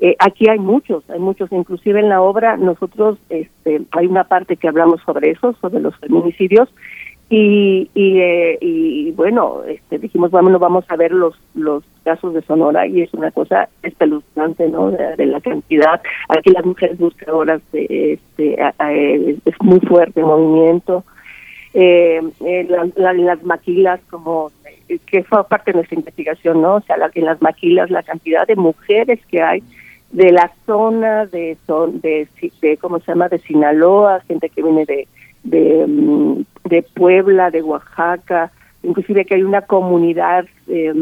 Eh, 0.00 0.16
aquí 0.18 0.48
hay 0.48 0.58
muchos, 0.58 1.04
hay 1.10 1.20
muchos, 1.20 1.52
inclusive 1.52 2.00
en 2.00 2.08
la 2.08 2.22
obra 2.22 2.56
nosotros 2.56 3.18
este, 3.28 3.82
hay 3.90 4.06
una 4.06 4.24
parte 4.24 4.56
que 4.56 4.66
hablamos 4.66 5.02
sobre 5.02 5.32
eso, 5.32 5.54
sobre 5.60 5.80
los 5.80 5.94
feminicidios 5.98 6.70
y 7.34 7.88
y, 7.94 8.20
eh, 8.20 8.58
y 8.60 9.10
bueno, 9.12 9.62
este, 9.66 9.98
dijimos 9.98 10.30
vamos 10.30 10.84
a 10.88 10.96
ver 10.96 11.12
los 11.12 11.34
los 11.54 11.82
casos 12.04 12.34
de 12.34 12.42
Sonora 12.42 12.86
y 12.86 13.00
es 13.00 13.14
una 13.14 13.30
cosa 13.30 13.70
espeluznante, 13.82 14.68
¿no? 14.68 14.90
De, 14.90 15.24
la 15.24 15.40
cantidad. 15.40 16.02
Aquí 16.28 16.50
las 16.50 16.66
mujeres 16.66 16.98
buscadoras 16.98 17.62
de, 17.72 18.12
este, 18.12 18.56
es 19.46 19.54
muy 19.60 19.80
fuerte 19.80 20.20
el 20.20 20.26
movimiento. 20.26 21.04
Eh, 21.72 22.20
eh 22.44 22.68
las 22.68 23.42
maquilas 23.44 24.00
como 24.10 24.52
que 25.06 25.24
fue 25.24 25.48
parte 25.48 25.70
de 25.72 25.76
nuestra 25.76 25.98
investigación, 25.98 26.60
¿no? 26.60 26.74
O 26.74 26.80
sea, 26.82 26.96
en 27.14 27.24
las 27.24 27.40
maquilas 27.40 27.90
la 27.90 28.02
cantidad 28.02 28.46
de 28.46 28.56
mujeres 28.56 29.20
que 29.30 29.40
hay 29.40 29.62
de 30.10 30.32
la 30.32 30.52
zona 30.66 31.24
de, 31.24 31.56
son, 31.66 32.02
de, 32.02 32.28
de, 32.60 32.76
¿cómo 32.76 33.00
se 33.00 33.12
llama?, 33.12 33.30
de 33.30 33.38
Sinaloa, 33.38 34.20
gente 34.28 34.50
que 34.50 34.62
viene 34.62 34.84
de, 34.84 35.08
de, 35.44 35.86
mm, 35.86 36.44
de 36.68 36.82
Puebla, 36.82 37.50
de 37.50 37.62
Oaxaca, 37.62 38.50
inclusive 38.82 39.24
que 39.24 39.34
hay 39.34 39.42
una 39.42 39.62
comunidad 39.62 40.46
eh, 40.68 40.92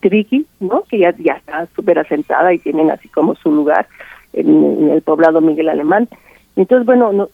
triqui, 0.00 0.46
¿no?, 0.60 0.82
que 0.88 0.98
ya, 0.98 1.14
ya 1.18 1.34
está 1.34 1.66
súper 1.74 1.98
asentada 1.98 2.52
y 2.52 2.58
tienen 2.58 2.90
así 2.90 3.08
como 3.08 3.34
su 3.34 3.50
lugar 3.50 3.86
en, 4.32 4.90
el 4.90 5.02
poblado 5.02 5.40
Miguel 5.40 5.68
Alemán. 5.68 6.08
Entonces, 6.56 6.86
bueno, 6.86 7.12
no, 7.12 7.28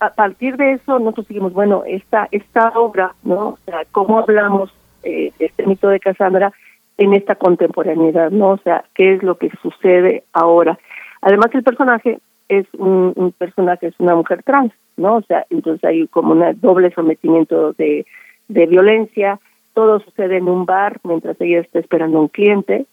a 0.00 0.10
partir 0.10 0.56
de 0.56 0.72
eso 0.72 0.98
nosotros 0.98 1.26
seguimos, 1.26 1.52
bueno, 1.52 1.84
esta, 1.86 2.28
esta 2.30 2.70
obra, 2.70 3.14
¿no?, 3.22 3.48
o 3.48 3.58
sea, 3.64 3.84
cómo 3.90 4.18
hablamos 4.18 4.72
eh, 5.02 5.32
este 5.38 5.66
mito 5.66 5.88
de 5.88 6.00
Casandra, 6.00 6.52
en 6.98 7.14
esta 7.14 7.34
contemporaneidad, 7.34 8.30
¿no? 8.30 8.50
O 8.50 8.58
sea, 8.58 8.84
¿qué 8.94 9.14
es 9.14 9.22
lo 9.22 9.36
que 9.36 9.50
sucede 9.62 10.24
ahora? 10.32 10.78
Además, 11.20 11.48
el 11.54 11.62
personaje 11.62 12.18
es 12.58 12.66
un, 12.74 13.34
personaje, 13.36 13.88
es 13.88 13.94
una 13.98 14.14
mujer 14.14 14.42
trans, 14.42 14.72
¿no? 14.96 15.16
O 15.16 15.22
sea, 15.22 15.46
entonces 15.50 15.82
hay 15.84 16.06
como 16.08 16.32
un 16.32 16.60
doble 16.60 16.90
sometimiento 16.92 17.72
de, 17.72 18.06
de 18.48 18.66
violencia, 18.66 19.40
todo 19.74 20.00
sucede 20.00 20.36
en 20.36 20.48
un 20.48 20.66
bar 20.66 20.98
mientras 21.04 21.40
ella 21.40 21.60
está 21.60 21.78
esperando 21.78 22.20
un 22.20 22.28
cliente, 22.28 22.86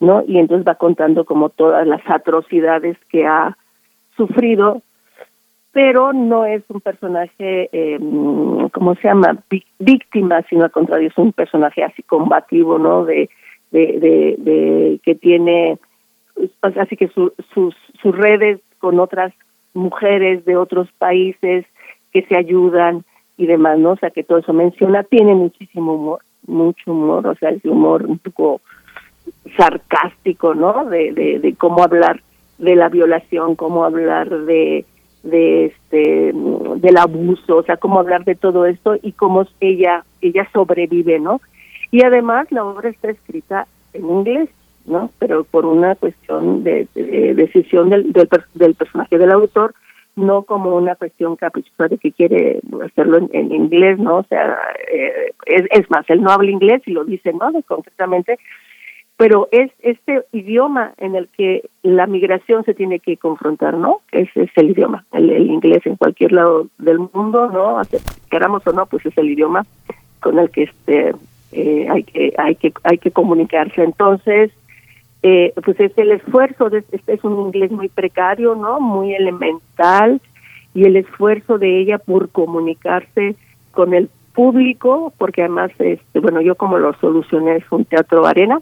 ¿no? 0.00 0.22
Y 0.26 0.38
entonces 0.38 0.66
va 0.66 0.76
contando 0.76 1.24
como 1.24 1.50
todas 1.50 1.86
las 1.86 2.02
atrocidades 2.08 2.96
que 3.10 3.26
ha 3.26 3.56
sufrido, 4.16 4.82
pero 5.72 6.12
no 6.12 6.44
es 6.44 6.62
un 6.68 6.80
personaje, 6.80 7.68
eh, 7.72 7.98
¿cómo 8.72 8.94
se 8.96 9.08
llama? 9.08 9.38
Víctima, 9.78 10.42
sino 10.48 10.64
al 10.64 10.70
contrario, 10.70 11.08
es 11.08 11.18
un 11.18 11.32
personaje 11.32 11.82
así 11.82 12.02
combativo, 12.02 12.78
¿no? 12.78 13.04
De 13.04 13.30
de, 13.72 14.36
de, 14.38 15.00
que 15.02 15.14
tiene 15.14 15.78
así 16.60 16.96
que 16.96 17.08
sus, 17.08 17.32
sus 17.54 18.16
redes 18.16 18.60
con 18.82 18.98
otras 18.98 19.32
mujeres 19.74 20.44
de 20.44 20.56
otros 20.56 20.88
países 20.98 21.64
que 22.12 22.22
se 22.22 22.36
ayudan 22.36 23.04
y 23.36 23.46
demás, 23.46 23.78
¿no? 23.78 23.92
O 23.92 23.96
sea, 23.96 24.10
que 24.10 24.24
todo 24.24 24.38
eso 24.38 24.52
menciona, 24.52 25.04
tiene 25.04 25.36
muchísimo 25.36 25.94
humor, 25.94 26.18
mucho 26.48 26.90
humor, 26.90 27.28
o 27.28 27.34
sea, 27.36 27.50
ese 27.50 27.68
humor 27.68 28.04
un 28.04 28.18
poco 28.18 28.60
sarcástico, 29.56 30.52
¿no? 30.56 30.84
De, 30.86 31.12
de, 31.12 31.54
cómo 31.54 31.84
hablar 31.84 32.22
de 32.58 32.74
la 32.74 32.88
violación, 32.88 33.54
cómo 33.54 33.84
hablar 33.84 34.28
de, 34.28 34.84
de 35.22 35.66
este 35.66 36.32
del 36.32 36.96
abuso, 36.96 37.58
o 37.58 37.62
sea, 37.62 37.76
cómo 37.76 38.00
hablar 38.00 38.24
de 38.24 38.34
todo 38.34 38.66
esto 38.66 38.96
y 39.00 39.12
cómo 39.12 39.46
ella 39.60 40.04
ella 40.20 40.48
sobrevive, 40.52 41.20
¿no? 41.20 41.40
Y 41.92 42.02
además 42.02 42.50
la 42.50 42.64
obra 42.64 42.88
está 42.88 43.10
escrita 43.10 43.68
en 43.92 44.10
inglés, 44.10 44.48
¿no? 44.86 45.10
Pero 45.18 45.44
por 45.44 45.66
una 45.66 45.94
cuestión 45.94 46.64
de, 46.64 46.86
decisión 46.94 47.90
del, 47.90 48.12
del, 48.12 48.74
personaje 48.74 49.18
del 49.18 49.30
autor, 49.30 49.74
no 50.14 50.42
como 50.42 50.76
una 50.76 50.94
cuestión 50.96 51.36
caprichosa 51.36 51.88
de 51.88 51.98
que 51.98 52.12
quiere 52.12 52.60
hacerlo 52.84 53.18
en, 53.32 53.52
inglés, 53.52 53.98
¿no? 53.98 54.18
O 54.18 54.24
sea, 54.24 54.58
eh, 54.92 55.32
es, 55.46 55.62
es, 55.70 55.90
más, 55.90 56.08
él 56.10 56.22
no 56.22 56.30
habla 56.30 56.50
inglés 56.50 56.82
y 56.86 56.92
lo 56.92 57.04
dice, 57.04 57.32
¿no? 57.32 57.50
Concretamente, 57.66 58.38
pero 59.16 59.48
es 59.52 59.70
este 59.80 60.24
idioma 60.32 60.94
en 60.98 61.14
el 61.14 61.28
que 61.28 61.68
la 61.82 62.06
migración 62.06 62.64
se 62.64 62.74
tiene 62.74 62.98
que 62.98 63.16
confrontar, 63.16 63.74
¿no? 63.74 64.00
Ese 64.10 64.42
es 64.42 64.50
el 64.56 64.70
idioma, 64.70 65.04
el, 65.12 65.30
inglés 65.30 65.86
en 65.86 65.96
cualquier 65.96 66.32
lado 66.32 66.66
del 66.78 66.98
mundo, 66.98 67.48
¿no? 67.48 67.80
Queramos 68.30 68.66
o 68.66 68.72
no, 68.72 68.86
pues 68.86 69.06
es 69.06 69.16
el 69.16 69.30
idioma 69.30 69.64
con 70.20 70.38
el 70.38 70.50
que 70.50 70.64
este 70.64 71.14
eh, 71.52 71.86
hay 71.88 72.02
que 72.02 72.32
hay 72.36 72.56
que 72.56 72.72
hay 72.82 72.98
que 72.98 73.10
comunicarse. 73.10 73.84
Entonces, 73.84 74.50
eh, 75.22 75.52
pues 75.64 75.78
es 75.80 75.96
el 75.96 76.12
esfuerzo 76.12 76.70
de 76.70 76.84
este 76.92 77.14
es 77.14 77.24
un 77.24 77.46
inglés 77.46 77.70
muy 77.70 77.88
precario, 77.88 78.54
¿no? 78.54 78.80
Muy 78.80 79.14
elemental 79.14 80.20
y 80.74 80.84
el 80.84 80.96
esfuerzo 80.96 81.58
de 81.58 81.80
ella 81.80 81.98
por 81.98 82.30
comunicarse 82.30 83.36
con 83.72 83.94
el 83.94 84.08
público, 84.34 85.12
porque 85.18 85.42
además, 85.42 85.70
este, 85.78 86.20
bueno, 86.20 86.40
yo 86.40 86.54
como 86.54 86.78
lo 86.78 86.94
solucioné 86.94 87.56
es 87.56 87.64
un 87.70 87.84
teatro 87.84 88.26
arena 88.26 88.60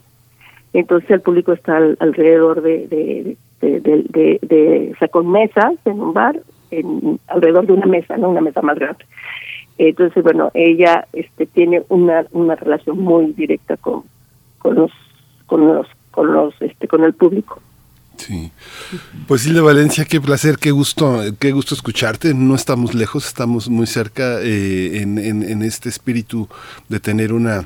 entonces 0.73 1.09
el 1.11 1.21
público 1.21 1.51
está 1.53 1.77
alrededor 1.99 2.61
de, 2.61 2.87
de, 2.87 3.37
de, 3.61 4.39
de, 4.41 4.91
o 4.95 4.97
sea, 4.97 5.07
con 5.09 5.29
mesas 5.29 5.73
en 5.85 5.99
un 5.99 6.13
bar, 6.13 6.41
en, 6.71 7.19
alrededor 7.27 7.67
de 7.67 7.73
una 7.73 7.85
mesa, 7.85 8.17
no 8.17 8.29
una 8.29 8.41
mesa 8.41 8.61
más 8.61 8.79
grande. 8.79 9.03
Entonces, 9.77 10.23
bueno, 10.23 10.51
ella 10.53 11.07
este, 11.13 11.45
tiene 11.45 11.83
una, 11.89 12.25
una 12.31 12.55
relación 12.55 12.99
muy 12.99 13.33
directa 13.33 13.75
con, 13.77 14.03
con 14.59 14.75
los, 14.75 14.91
con 15.45 15.67
los, 15.67 15.87
con 16.11 16.31
los, 16.31 16.53
este, 16.61 16.87
con 16.87 17.03
el 17.03 17.13
público. 17.13 17.61
Sí. 18.17 18.51
Pues 19.27 19.41
Silvia 19.41 19.63
Valencia, 19.63 20.05
qué 20.05 20.21
placer, 20.21 20.57
qué 20.57 20.69
gusto, 20.71 21.21
qué 21.39 21.51
gusto 21.51 21.73
escucharte. 21.73 22.33
No 22.35 22.53
estamos 22.53 22.93
lejos, 22.93 23.25
estamos 23.25 23.67
muy 23.67 23.87
cerca 23.87 24.39
eh, 24.41 25.01
en, 25.01 25.17
en, 25.17 25.61
este 25.63 25.89
espíritu 25.89 26.47
de 26.87 26.99
tener 26.99 27.33
una 27.33 27.65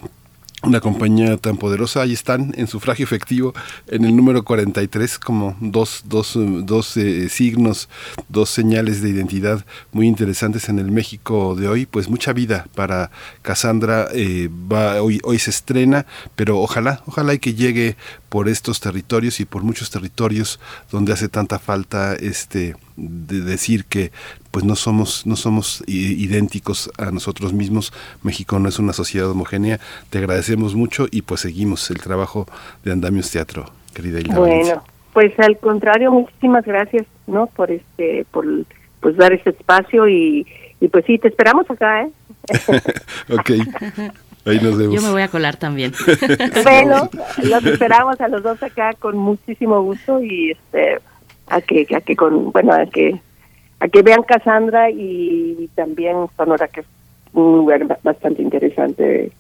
una 0.65 0.79
compañía 0.79 1.37
tan 1.37 1.57
poderosa. 1.57 2.01
Ahí 2.01 2.13
están 2.13 2.53
en 2.57 2.67
sufragio 2.67 3.03
efectivo 3.03 3.53
en 3.87 4.05
el 4.05 4.15
número 4.15 4.43
43 4.43 5.19
como 5.19 5.55
dos, 5.59 6.03
dos, 6.05 6.33
dos 6.35 6.97
eh, 6.97 7.29
signos, 7.29 7.89
dos 8.29 8.49
señales 8.49 9.01
de 9.01 9.09
identidad 9.09 9.65
muy 9.91 10.07
interesantes 10.07 10.69
en 10.69 10.79
el 10.79 10.91
México 10.91 11.55
de 11.55 11.67
hoy. 11.67 11.85
Pues 11.85 12.09
mucha 12.09 12.33
vida 12.33 12.67
para 12.75 13.11
Cassandra. 13.41 14.07
Eh, 14.13 14.49
va, 14.49 15.01
hoy, 15.01 15.19
hoy 15.23 15.39
se 15.39 15.51
estrena, 15.51 16.05
pero 16.35 16.59
ojalá, 16.59 17.01
ojalá 17.05 17.33
y 17.33 17.39
que 17.39 17.53
llegue 17.53 17.95
por 18.35 18.49
estos 18.49 18.81
territorios 18.81 19.39
y 19.39 19.45
por 19.45 19.63
muchos 19.63 19.89
territorios 19.89 20.59
donde 20.91 21.13
hace 21.13 21.29
tanta 21.29 21.57
falta 21.57 22.15
este 22.15 22.75
de 22.97 23.39
decir 23.39 23.85
que 23.85 24.11
pues 24.51 24.65
no 24.65 24.75
somos 24.75 25.25
no 25.25 25.37
somos 25.37 25.81
idénticos 25.87 26.91
a 26.97 27.11
nosotros 27.11 27.53
mismos. 27.53 27.93
México 28.23 28.59
no 28.59 28.67
es 28.67 28.77
una 28.77 28.91
sociedad 28.91 29.31
homogénea. 29.31 29.79
Te 30.09 30.17
agradecemos 30.17 30.75
mucho 30.75 31.05
y 31.11 31.21
pues 31.21 31.39
seguimos 31.39 31.89
el 31.91 32.01
trabajo 32.01 32.45
de 32.83 32.91
Andamios 32.91 33.31
Teatro 33.31 33.71
querida 33.93 34.19
Hilda 34.19 34.37
bueno 34.37 34.83
pues 35.13 35.31
al 35.39 35.57
contrario 35.57 36.11
muchísimas 36.11 36.65
gracias 36.65 37.05
no 37.27 37.47
por 37.47 37.71
este 37.71 38.25
por 38.31 38.45
pues 38.99 39.15
dar 39.15 39.31
este 39.31 39.51
espacio 39.51 40.09
y, 40.09 40.45
y 40.81 40.89
pues 40.89 41.05
sí 41.05 41.17
te 41.19 41.29
esperamos 41.29 41.71
acá 41.71 42.01
eh 42.01 42.11
ok 43.29 43.51
Ahí 44.45 44.59
nos 44.59 44.77
vemos. 44.77 44.95
Yo 44.95 45.01
me 45.01 45.11
voy 45.11 45.23
a 45.23 45.27
colar 45.27 45.57
también. 45.57 45.93
bueno, 46.63 47.09
los 47.43 47.65
esperamos 47.65 48.19
a 48.21 48.27
los 48.27 48.43
dos 48.43 48.61
acá 48.61 48.93
con 48.93 49.17
muchísimo 49.17 49.81
gusto 49.81 50.21
y 50.21 50.51
este 50.51 50.99
a 51.47 51.61
que 51.61 51.87
a 51.95 52.01
que 52.01 52.15
con 52.15 52.51
bueno 52.51 52.73
a 52.73 52.85
que 52.85 53.19
a 53.79 53.87
que 53.87 54.01
vean 54.01 54.23
Cassandra 54.23 54.89
y 54.89 55.69
también 55.75 56.27
Sonora 56.37 56.67
que 56.67 56.81
es 56.81 56.87
un 57.33 57.57
lugar 57.57 57.99
bastante 58.03 58.41
interesante 58.41 59.31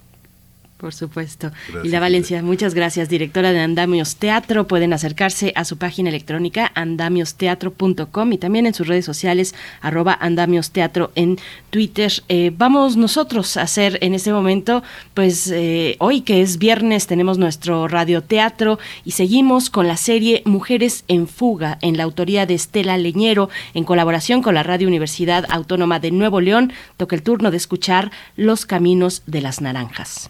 por 0.85 0.93
supuesto. 0.93 1.51
y 1.83 1.87
la 1.89 1.99
Valencia, 1.99 2.43
muchas 2.43 2.75
gracias, 2.75 3.09
directora 3.09 3.51
de 3.51 3.59
Andamios 3.59 4.17
Teatro. 4.17 4.67
Pueden 4.67 4.93
acercarse 4.93 5.51
a 5.55 5.65
su 5.65 5.79
página 5.79 6.09
electrónica 6.09 6.71
andamiosteatro.com 6.75 8.33
y 8.33 8.37
también 8.37 8.67
en 8.67 8.75
sus 8.75 8.85
redes 8.85 9.03
sociales 9.03 9.55
arroba 9.81 10.15
Andamios 10.21 10.69
Teatro 10.69 11.11
en 11.15 11.39
Twitter. 11.71 12.13
Eh, 12.29 12.51
vamos 12.55 12.97
nosotros 12.97 13.57
a 13.57 13.63
hacer 13.63 13.97
en 14.01 14.13
este 14.13 14.31
momento, 14.31 14.83
pues 15.15 15.49
eh, 15.51 15.95
hoy 15.97 16.21
que 16.21 16.43
es 16.43 16.59
viernes 16.59 17.07
tenemos 17.07 17.39
nuestro 17.39 17.87
radioteatro 17.87 18.77
y 19.03 19.13
seguimos 19.13 19.71
con 19.71 19.87
la 19.87 19.97
serie 19.97 20.43
Mujeres 20.45 21.03
en 21.07 21.27
Fuga 21.27 21.79
en 21.81 21.97
la 21.97 22.03
autoría 22.03 22.45
de 22.45 22.53
Estela 22.53 22.95
Leñero 22.99 23.49
en 23.73 23.85
colaboración 23.85 24.43
con 24.43 24.53
la 24.53 24.61
Radio 24.61 24.87
Universidad 24.87 25.47
Autónoma 25.49 25.99
de 25.99 26.11
Nuevo 26.11 26.41
León. 26.41 26.73
Toca 26.95 27.15
el 27.15 27.23
turno 27.23 27.49
de 27.49 27.57
escuchar 27.57 28.11
Los 28.35 28.67
Caminos 28.67 29.23
de 29.25 29.41
las 29.41 29.61
Naranjas. 29.61 30.29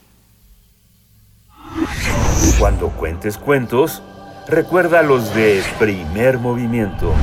Cuando 2.59 2.89
cuentes 2.89 3.37
cuentos, 3.37 4.01
recuerda 4.47 5.01
los 5.01 5.33
de 5.35 5.61
primer 5.77 6.37
movimiento. 6.37 7.13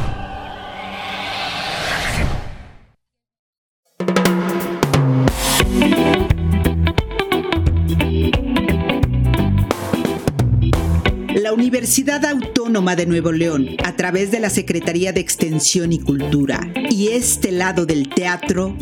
La 11.34 11.52
Universidad 11.54 12.24
Autónoma 12.26 12.94
de 12.94 13.06
Nuevo 13.06 13.32
León, 13.32 13.68
a 13.84 13.96
través 13.96 14.30
de 14.30 14.40
la 14.40 14.50
Secretaría 14.50 15.12
de 15.12 15.20
Extensión 15.20 15.92
y 15.92 15.98
Cultura 15.98 16.60
y 16.74 17.08
este 17.08 17.52
lado 17.52 17.86
del 17.86 18.10
teatro, 18.10 18.76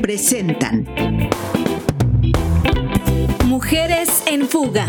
presentan 0.00 0.86
Mujeres 3.52 4.01
en 4.32 4.48
fuga. 4.48 4.86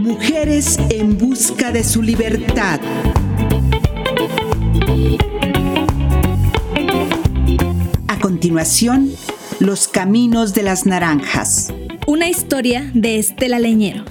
Mujeres 0.00 0.78
en 0.88 1.18
busca 1.18 1.72
de 1.72 1.82
su 1.82 2.00
libertad. 2.00 2.78
A 8.06 8.18
continuación, 8.20 9.10
Los 9.58 9.88
Caminos 9.88 10.54
de 10.54 10.62
las 10.62 10.86
Naranjas. 10.86 11.74
Una 12.06 12.28
historia 12.28 12.88
de 12.94 13.18
Estela 13.18 13.58
Leñero. 13.58 14.04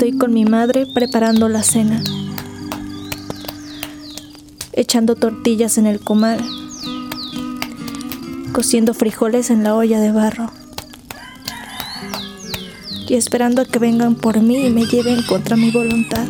Estoy 0.00 0.16
con 0.16 0.32
mi 0.32 0.46
madre 0.46 0.86
preparando 0.86 1.46
la 1.50 1.62
cena, 1.62 2.02
echando 4.72 5.14
tortillas 5.14 5.76
en 5.76 5.86
el 5.86 6.00
comal, 6.00 6.42
cociendo 8.52 8.94
frijoles 8.94 9.50
en 9.50 9.62
la 9.62 9.74
olla 9.74 10.00
de 10.00 10.10
barro 10.10 10.50
y 13.08 13.12
esperando 13.12 13.60
a 13.60 13.66
que 13.66 13.78
vengan 13.78 14.14
por 14.14 14.40
mí 14.40 14.64
y 14.64 14.70
me 14.70 14.86
lleven 14.86 15.22
contra 15.24 15.56
mi 15.56 15.70
voluntad. 15.70 16.26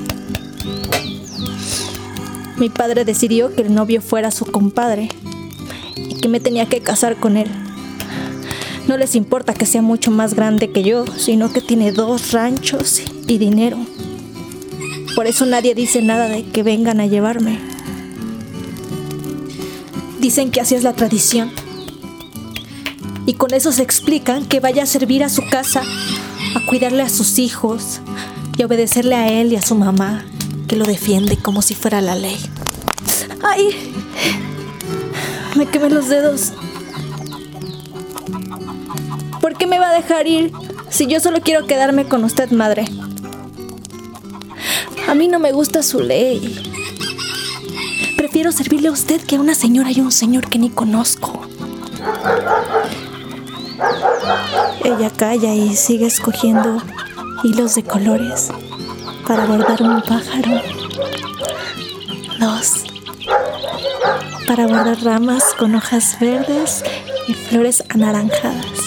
Mi 2.57 2.71
padre 2.71 3.05
decidió 3.05 3.55
que 3.55 3.63
el 3.63 3.73
novio 3.73 4.03
fuera 4.03 4.33
su 4.33 4.47
compadre 4.47 5.11
y 5.95 6.17
que 6.17 6.29
me 6.29 6.41
tenía 6.41 6.67
que 6.67 6.81
casar 6.81 7.21
con 7.21 7.37
él. 7.37 7.49
No 8.89 8.97
les 8.97 9.15
importa 9.15 9.55
que 9.55 9.65
sea 9.65 9.81
mucho 9.81 10.11
más 10.11 10.35
grande 10.35 10.73
que 10.73 10.83
yo, 10.83 11.05
sino 11.07 11.53
que 11.53 11.61
tiene 11.61 11.93
dos 11.93 12.33
ranchos 12.33 13.01
y 13.31 13.39
dinero. 13.39 13.79
Por 15.15 15.29
eso 15.29 15.47
nadie 15.47 15.77
dice 15.77 16.03
nada 16.03 16.29
de 16.29 16.45
que 16.45 16.65
vengan 16.65 16.99
a 16.99 17.07
llevarme. 17.07 17.61
Dicen 20.19 20.51
que 20.51 20.61
así 20.61 20.75
es 20.75 20.83
la 20.83 20.95
tradición. 20.95 21.53
Y 23.27 23.35
con 23.35 23.55
eso 23.55 23.71
se 23.71 23.83
explican 23.83 24.47
que 24.47 24.59
vaya 24.59 24.83
a 24.83 24.87
servir 24.87 25.23
a 25.23 25.29
su 25.29 25.43
casa, 25.49 25.83
a 26.57 26.67
cuidarle 26.67 27.03
a 27.03 27.09
sus 27.09 27.39
hijos 27.39 28.01
y 28.59 28.65
obedecerle 28.65 29.15
a 29.15 29.29
él 29.29 29.53
y 29.53 29.57
a 29.57 29.63
su 29.63 29.77
mamá, 29.77 30.25
que 30.67 30.75
lo 30.75 30.85
defiende 30.85 31.37
como 31.37 31.63
si 31.63 31.77
fuera 31.77 32.01
la 32.01 32.17
ley. 32.17 32.37
¡Ay! 33.45 33.93
Me 35.55 35.67
quemé 35.67 35.89
los 35.89 36.09
dedos. 36.09 36.53
¿Por 39.41 39.57
qué 39.57 39.69
me 39.69 39.79
va 39.79 39.91
a 39.91 39.95
dejar 39.95 40.27
ir 40.27 40.53
si 40.89 41.07
yo 41.07 41.21
solo 41.21 41.41
quiero 41.43 41.67
quedarme 41.67 42.07
con 42.07 42.25
usted, 42.25 42.51
madre? 42.51 42.87
A 45.11 45.15
mí 45.17 45.27
no 45.27 45.41
me 45.41 45.51
gusta 45.51 45.83
su 45.83 45.99
ley. 45.99 46.63
Prefiero 48.17 48.53
servirle 48.53 48.87
a 48.87 48.93
usted 48.93 49.21
que 49.21 49.35
a 49.35 49.41
una 49.41 49.57
señora 49.57 49.91
y 49.91 50.01
un 50.01 50.13
señor 50.13 50.49
que 50.49 50.61
ni 50.61 50.71
conozco. 50.71 51.49
Ella 54.85 55.11
calla 55.11 55.53
y 55.53 55.75
sigue 55.75 56.07
escogiendo 56.07 56.81
hilos 57.43 57.75
de 57.75 57.83
colores 57.83 58.51
para 59.27 59.47
bordar 59.47 59.83
un 59.83 60.01
pájaro. 60.01 60.63
Dos. 62.39 62.85
Para 64.47 64.69
bordar 64.69 65.03
ramas 65.03 65.43
con 65.59 65.75
hojas 65.75 66.19
verdes 66.21 66.85
y 67.27 67.35
flores 67.35 67.83
anaranjadas. 67.89 68.79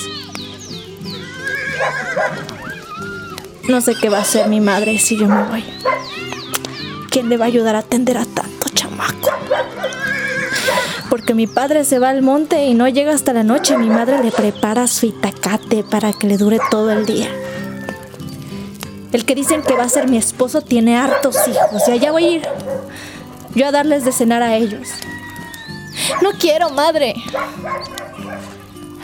No 3.68 3.82
sé 3.82 3.96
qué 4.00 4.08
va 4.08 4.20
a 4.20 4.22
hacer 4.22 4.48
mi 4.48 4.62
madre 4.62 4.98
si 5.00 5.18
yo 5.18 5.28
me 5.28 5.44
voy. 5.44 5.64
¿Quién 7.14 7.30
le 7.30 7.38
va 7.38 7.46
a 7.46 7.48
ayudar 7.48 7.76
a 7.76 7.80
atender 7.80 8.18
a 8.18 8.26
tanto 8.26 8.70
chamaco? 8.74 9.30
Porque 11.12 11.36
mi 11.36 11.46
padre 11.46 11.86
se 11.86 12.00
va 12.00 12.10
al 12.10 12.24
monte 12.24 12.66
y 12.66 12.74
no 12.74 12.88
llega 12.88 13.14
hasta 13.14 13.34
la 13.34 13.44
noche. 13.44 13.78
Mi 13.78 13.88
madre 13.88 14.24
le 14.24 14.32
prepara 14.32 14.88
su 14.88 15.06
itacate 15.06 15.84
para 15.84 16.12
que 16.14 16.26
le 16.26 16.38
dure 16.38 16.58
todo 16.72 16.92
el 16.92 17.06
día. 17.06 17.30
El 19.12 19.26
que 19.26 19.36
dicen 19.36 19.62
que 19.62 19.76
va 19.76 19.84
a 19.84 19.90
ser 19.90 20.10
mi 20.10 20.18
esposo 20.18 20.62
tiene 20.62 20.98
hartos 20.98 21.38
hijos 21.48 21.88
y 21.88 21.92
allá 21.92 22.12
voy 22.12 22.26
a 22.26 22.30
ir. 22.30 22.42
Yo 23.54 23.68
a 23.68 23.72
darles 23.72 24.06
de 24.06 24.12
cenar 24.12 24.42
a 24.42 24.56
ellos. 24.56 24.90
No 26.24 26.32
quiero, 26.40 26.72
madre. 26.72 27.14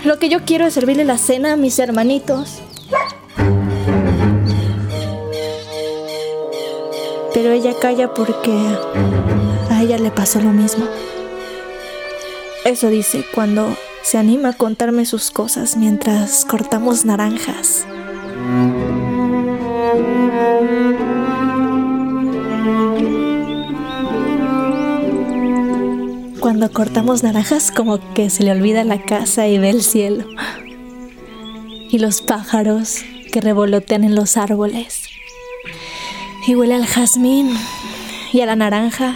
Lo 0.04 0.18
que 0.18 0.30
yo 0.30 0.46
quiero 0.46 0.66
es 0.66 0.74
servirle 0.74 1.06
la 1.06 1.20
cena 1.20 1.54
a 1.54 1.58
mis 1.58 1.78
hermanitos. 1.78 2.60
Pero 7.42 7.54
ella 7.54 7.74
calla 7.80 8.14
porque 8.14 8.52
a 9.70 9.82
ella 9.82 9.98
le 9.98 10.12
pasó 10.12 10.42
lo 10.42 10.50
mismo. 10.50 10.86
Eso 12.66 12.90
dice 12.90 13.24
cuando 13.34 13.78
se 14.04 14.18
anima 14.18 14.50
a 14.50 14.54
contarme 14.58 15.06
sus 15.06 15.32
cosas 15.32 15.78
mientras 15.78 16.44
cortamos 16.44 17.06
naranjas. 17.06 17.86
Cuando 26.42 26.70
cortamos 26.74 27.24
naranjas 27.24 27.72
como 27.72 28.14
que 28.14 28.30
se 28.30 28.44
le 28.44 28.52
olvida 28.52 28.84
la 28.84 29.02
casa 29.02 29.48
y 29.48 29.60
ve 29.60 29.70
el 29.70 29.82
cielo. 29.82 30.26
Y 31.90 32.00
los 32.00 32.22
pájaros 32.22 32.98
que 33.32 33.40
revolotean 33.40 34.04
en 34.04 34.16
los 34.16 34.36
árboles. 34.36 35.04
Y 36.50 36.56
huele 36.56 36.74
al 36.74 36.88
jazmín 36.88 37.56
y 38.34 38.42
a 38.42 38.48
la 38.48 38.56
naranja. 38.56 39.16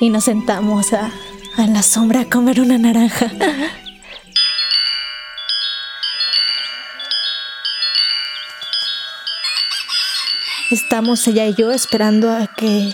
Y 0.00 0.10
nos 0.10 0.24
sentamos 0.24 0.92
a, 0.92 1.12
a 1.56 1.66
la 1.68 1.84
sombra 1.84 2.22
a 2.22 2.28
comer 2.28 2.60
una 2.60 2.78
naranja. 2.78 3.30
Estamos 10.72 11.24
ella 11.28 11.46
y 11.46 11.54
yo 11.54 11.70
esperando 11.70 12.32
a 12.32 12.48
que 12.48 12.92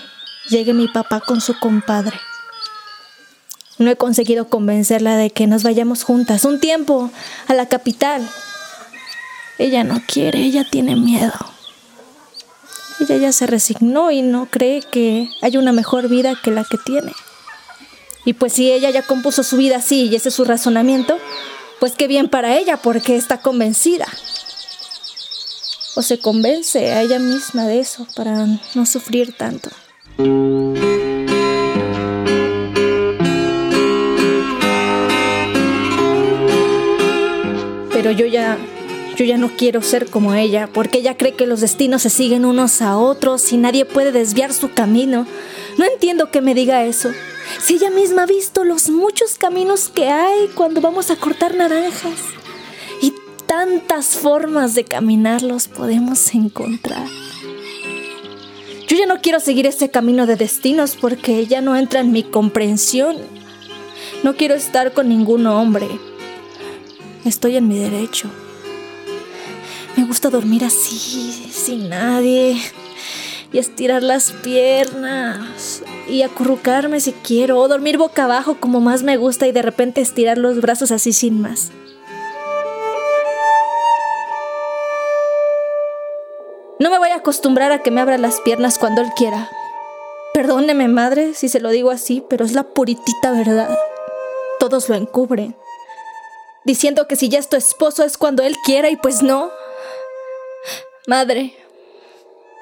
llegue 0.51 0.75
mi 0.75 0.89
papá 0.89 1.21
con 1.21 1.41
su 1.41 1.59
compadre. 1.59 2.21
No 3.79 3.91
he 3.91 3.97
conseguido 3.97 4.51
convencerla 4.51 5.17
de 5.17 5.31
que 5.31 5.47
nos 5.47 5.63
vayamos 5.63 6.05
juntas 6.05 6.45
un 6.45 6.61
tiempo 6.61 7.11
a 7.49 7.55
la 7.55 7.65
capital. 7.65 8.29
Ella 9.57 9.85
no 9.85 10.03
quiere, 10.07 10.41
ella 10.41 10.67
tiene 10.71 10.97
miedo. 10.97 11.54
Ella 13.01 13.17
ya 13.17 13.33
se 13.33 13.47
resignó 13.47 14.11
y 14.11 14.23
no 14.23 14.47
cree 14.47 14.83
que 14.83 15.29
haya 15.43 15.59
una 15.59 15.73
mejor 15.73 16.09
vida 16.09 16.35
que 16.43 16.51
la 16.51 16.65
que 16.65 16.79
tiene. 16.79 17.13
Y 18.25 18.35
pues 18.35 18.53
si 18.55 18.73
ella 18.73 18.91
ya 18.91 19.03
compuso 19.03 19.43
su 19.43 19.57
vida 19.57 19.77
así 19.77 20.07
y 20.07 20.17
ese 20.17 20.31
es 20.31 20.35
su 20.35 20.45
razonamiento, 20.45 21.19
pues 21.81 21.93
qué 21.93 22.07
bien 22.07 22.29
para 22.29 22.57
ella 22.57 22.79
porque 22.79 23.17
está 23.17 23.41
convencida 23.43 24.07
o 25.97 26.03
se 26.03 26.19
convence 26.19 26.93
a 26.93 27.03
ella 27.03 27.19
misma 27.19 27.67
de 27.67 27.81
eso 27.81 28.07
para 28.17 28.47
no 28.75 28.87
sufrir 28.87 29.37
tanto. 29.37 29.71
Pero 37.93 38.11
yo 38.11 38.27
ya 38.27 38.59
yo 39.17 39.25
ya 39.25 39.39
no 39.39 39.57
quiero 39.57 39.83
ser 39.83 40.07
como 40.07 40.35
ella, 40.35 40.69
porque 40.73 40.99
ella 40.99 41.17
cree 41.17 41.35
que 41.35 41.47
los 41.47 41.61
destinos 41.61 42.03
se 42.03 42.11
siguen 42.11 42.45
unos 42.45 42.83
a 42.83 42.97
otros 42.99 43.53
y 43.53 43.57
nadie 43.57 43.85
puede 43.85 44.13
desviar 44.13 44.53
su 44.53 44.73
camino. 44.73 45.27
No 45.79 45.85
entiendo 45.85 46.31
que 46.31 46.41
me 46.41 46.55
diga 46.55 46.85
eso. 46.85 47.11
Si 47.61 47.75
ella 47.75 47.91
misma 47.91 48.23
ha 48.23 48.27
visto 48.27 48.65
los 48.65 48.91
muchos 48.91 49.39
caminos 49.39 49.89
que 49.89 50.09
hay 50.09 50.49
cuando 50.55 50.81
vamos 50.81 51.11
a 51.11 51.17
cortar 51.17 51.55
naranjas 51.55 52.21
tantas 53.47 54.17
formas 54.17 54.75
de 54.75 54.85
caminarlos 54.85 55.69
podemos 55.69 56.35
encontrar. 56.35 57.07
Yo 58.89 58.97
ya 58.97 59.07
no 59.07 59.21
quiero 59.21 59.41
seguir 59.41 59.67
ese 59.67 59.91
camino 59.91 60.27
de 60.27 60.37
destinos 60.37 60.97
porque 61.01 61.47
ya 61.47 61.61
no 61.61 61.77
entra 61.77 62.01
en 62.01 62.13
mi 62.13 62.23
comprensión. 62.23 63.17
No 64.23 64.35
quiero 64.37 64.55
estar 64.55 64.93
con 64.93 65.09
ningún 65.09 65.47
hombre. 65.47 65.87
Estoy 67.25 67.57
en 67.57 67.69
mi 67.69 67.79
derecho. 67.79 68.29
Me 69.97 70.05
gusta 70.05 70.29
dormir 70.29 70.65
así, 70.65 71.49
sin 71.53 71.89
nadie, 71.89 72.61
y 73.53 73.59
estirar 73.59 74.03
las 74.03 74.33
piernas, 74.33 75.83
y 76.09 76.23
acurrucarme 76.23 76.99
si 77.01 77.13
quiero, 77.13 77.61
o 77.61 77.69
dormir 77.69 77.97
boca 77.97 78.25
abajo 78.25 78.57
como 78.59 78.81
más 78.81 79.03
me 79.05 79.17
gusta 79.17 79.47
y 79.47 79.53
de 79.53 79.63
repente 79.63 80.01
estirar 80.01 80.37
los 80.37 80.61
brazos 80.61 80.91
así 80.91 81.13
sin 81.13 81.41
más. 81.41 81.71
No 86.81 86.91
me 86.91 86.99
voy 86.99 87.11
a 87.11 87.17
acostumbrar 87.17 87.71
a 87.71 87.83
que 87.83 87.93
me 87.93 88.01
abra 88.01 88.19
las 88.19 88.41
piernas 88.41 88.79
cuando 88.79 89.01
él 89.01 89.09
quiera. 89.17 89.49
Perdóneme, 90.35 90.89
madre, 90.89 91.35
si 91.35 91.49
se 91.49 91.61
lo 91.61 91.71
digo 91.71 91.93
así, 91.93 92.25
pero 92.29 92.45
es 92.45 92.53
la 92.53 92.65
puritita 92.65 93.31
verdad. 93.31 93.79
Todos 94.59 94.89
lo 94.89 94.97
encubren. 94.97 95.57
Diciendo 96.65 97.07
que 97.07 97.15
si 97.15 97.29
ya 97.29 97.39
es 97.39 97.49
tu 97.49 97.57
esposo 97.57 98.03
es 98.03 98.19
cuando 98.19 98.43
él 98.43 98.57
quiera 98.65 98.91
y 98.91 98.97
pues 98.97 99.23
no. 99.23 99.51
Madre, 101.07 101.55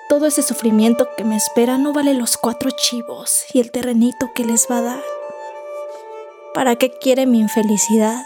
todo 0.09 0.26
ese 0.26 0.43
sufrimiento 0.43 1.09
que 1.16 1.22
me 1.22 1.36
espera 1.36 1.78
no 1.78 1.93
vale 1.93 2.12
los 2.12 2.36
cuatro 2.36 2.72
chivos 2.72 3.45
y 3.55 3.61
el 3.61 3.70
terrenito 3.70 4.32
que 4.34 4.45
les 4.45 4.66
va 4.68 4.78
a 4.78 4.82
dar. 4.82 5.03
¿Para 6.53 6.74
qué 6.74 6.90
quiere 6.90 7.26
mi 7.26 7.38
infelicidad? 7.38 8.20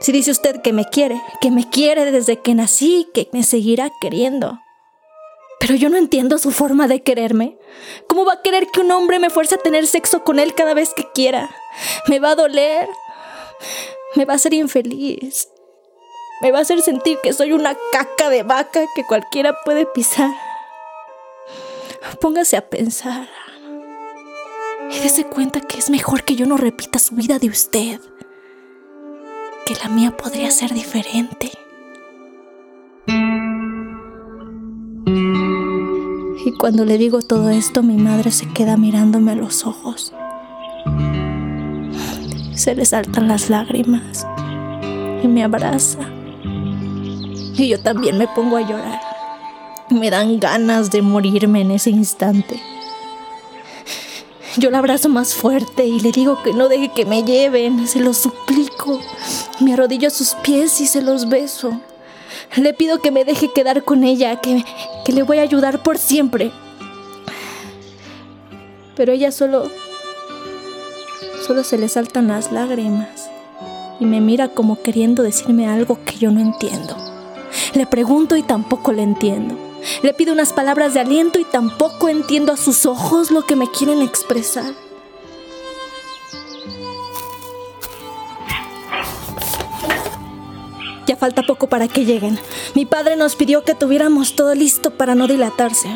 Si 0.00 0.10
dice 0.10 0.32
usted 0.32 0.62
que 0.62 0.72
me 0.72 0.84
quiere, 0.84 1.22
que 1.40 1.52
me 1.52 1.70
quiere 1.70 2.10
desde 2.10 2.42
que 2.42 2.56
nací, 2.56 3.08
que 3.14 3.28
me 3.32 3.44
seguirá 3.44 3.92
queriendo. 4.00 4.58
Pero 5.60 5.76
yo 5.76 5.88
no 5.88 5.96
entiendo 5.96 6.36
su 6.38 6.50
forma 6.50 6.88
de 6.88 7.04
quererme. 7.04 7.56
¿Cómo 8.08 8.24
va 8.24 8.32
a 8.32 8.42
querer 8.42 8.66
que 8.72 8.80
un 8.80 8.90
hombre 8.90 9.20
me 9.20 9.30
fuerce 9.30 9.54
a 9.54 9.58
tener 9.58 9.86
sexo 9.86 10.24
con 10.24 10.40
él 10.40 10.54
cada 10.54 10.74
vez 10.74 10.92
que 10.92 11.08
quiera? 11.14 11.50
Me 12.08 12.18
va 12.18 12.32
a 12.32 12.34
doler. 12.34 12.88
Me 14.16 14.24
va 14.24 14.32
a 14.32 14.36
hacer 14.36 14.54
infeliz. 14.54 15.50
Me 16.42 16.52
va 16.52 16.58
a 16.58 16.62
hacer 16.62 16.80
sentir 16.82 17.18
que 17.22 17.32
soy 17.32 17.52
una 17.52 17.76
caca 17.92 18.28
de 18.28 18.42
vaca 18.42 18.80
que 18.94 19.04
cualquiera 19.04 19.56
puede 19.64 19.86
pisar. 19.86 20.34
Póngase 22.20 22.56
a 22.56 22.68
pensar. 22.68 23.28
Y 24.90 24.98
dése 25.00 25.24
cuenta 25.24 25.60
que 25.60 25.78
es 25.78 25.90
mejor 25.90 26.24
que 26.24 26.36
yo 26.36 26.46
no 26.46 26.56
repita 26.56 26.98
su 26.98 27.14
vida 27.14 27.38
de 27.38 27.48
usted 27.48 28.00
que 29.66 29.74
la 29.82 29.88
mía 29.88 30.16
podría 30.16 30.50
ser 30.52 30.72
diferente. 30.72 31.50
Y 36.44 36.52
cuando 36.56 36.84
le 36.84 36.96
digo 36.98 37.20
todo 37.20 37.50
esto, 37.50 37.82
mi 37.82 37.96
madre 37.96 38.30
se 38.30 38.48
queda 38.52 38.76
mirándome 38.76 39.32
a 39.32 39.34
los 39.34 39.66
ojos. 39.66 40.14
Se 42.54 42.76
le 42.76 42.84
saltan 42.84 43.26
las 43.26 43.50
lágrimas 43.50 44.24
y 45.24 45.26
me 45.26 45.42
abraza. 45.42 46.15
Y 47.58 47.68
yo 47.68 47.80
también 47.80 48.18
me 48.18 48.28
pongo 48.28 48.56
a 48.56 48.60
llorar. 48.60 49.00
Me 49.88 50.10
dan 50.10 50.38
ganas 50.40 50.90
de 50.90 51.00
morirme 51.00 51.62
en 51.62 51.70
ese 51.70 51.90
instante. 51.90 52.60
Yo 54.58 54.70
la 54.70 54.78
abrazo 54.78 55.08
más 55.08 55.34
fuerte 55.34 55.86
y 55.86 56.00
le 56.00 56.12
digo 56.12 56.42
que 56.42 56.52
no 56.52 56.68
deje 56.68 56.90
que 56.90 57.04
me 57.04 57.22
lleven, 57.22 57.86
se 57.86 58.00
lo 58.00 58.12
suplico. 58.14 59.00
Me 59.60 59.72
arrodillo 59.72 60.08
a 60.08 60.10
sus 60.10 60.34
pies 60.34 60.80
y 60.80 60.86
se 60.86 61.02
los 61.02 61.28
beso. 61.28 61.80
Le 62.56 62.74
pido 62.74 63.00
que 63.00 63.10
me 63.10 63.24
deje 63.24 63.52
quedar 63.52 63.84
con 63.84 64.04
ella, 64.04 64.36
que, 64.40 64.64
que 65.04 65.12
le 65.12 65.22
voy 65.22 65.38
a 65.38 65.42
ayudar 65.42 65.82
por 65.82 65.98
siempre. 65.98 66.52
Pero 68.96 69.12
ella 69.12 69.30
solo... 69.32 69.70
Solo 71.46 71.62
se 71.62 71.78
le 71.78 71.88
saltan 71.88 72.28
las 72.28 72.50
lágrimas 72.50 73.30
y 74.00 74.04
me 74.04 74.20
mira 74.20 74.48
como 74.48 74.82
queriendo 74.82 75.22
decirme 75.22 75.68
algo 75.68 75.98
que 76.04 76.18
yo 76.18 76.30
no 76.30 76.40
entiendo. 76.40 77.15
Le 77.74 77.86
pregunto 77.86 78.36
y 78.36 78.42
tampoco 78.42 78.92
le 78.92 79.02
entiendo. 79.02 79.56
Le 80.02 80.14
pido 80.14 80.32
unas 80.32 80.52
palabras 80.52 80.94
de 80.94 81.00
aliento 81.00 81.38
y 81.38 81.44
tampoco 81.44 82.08
entiendo 82.08 82.52
a 82.52 82.56
sus 82.56 82.86
ojos 82.86 83.30
lo 83.30 83.42
que 83.42 83.56
me 83.56 83.70
quieren 83.70 84.02
expresar. 84.02 84.72
Ya 91.06 91.16
falta 91.16 91.42
poco 91.42 91.68
para 91.68 91.86
que 91.86 92.04
lleguen. 92.04 92.38
Mi 92.74 92.84
padre 92.84 93.16
nos 93.16 93.36
pidió 93.36 93.62
que 93.62 93.76
tuviéramos 93.76 94.34
todo 94.34 94.54
listo 94.54 94.90
para 94.90 95.14
no 95.14 95.28
dilatarse. 95.28 95.88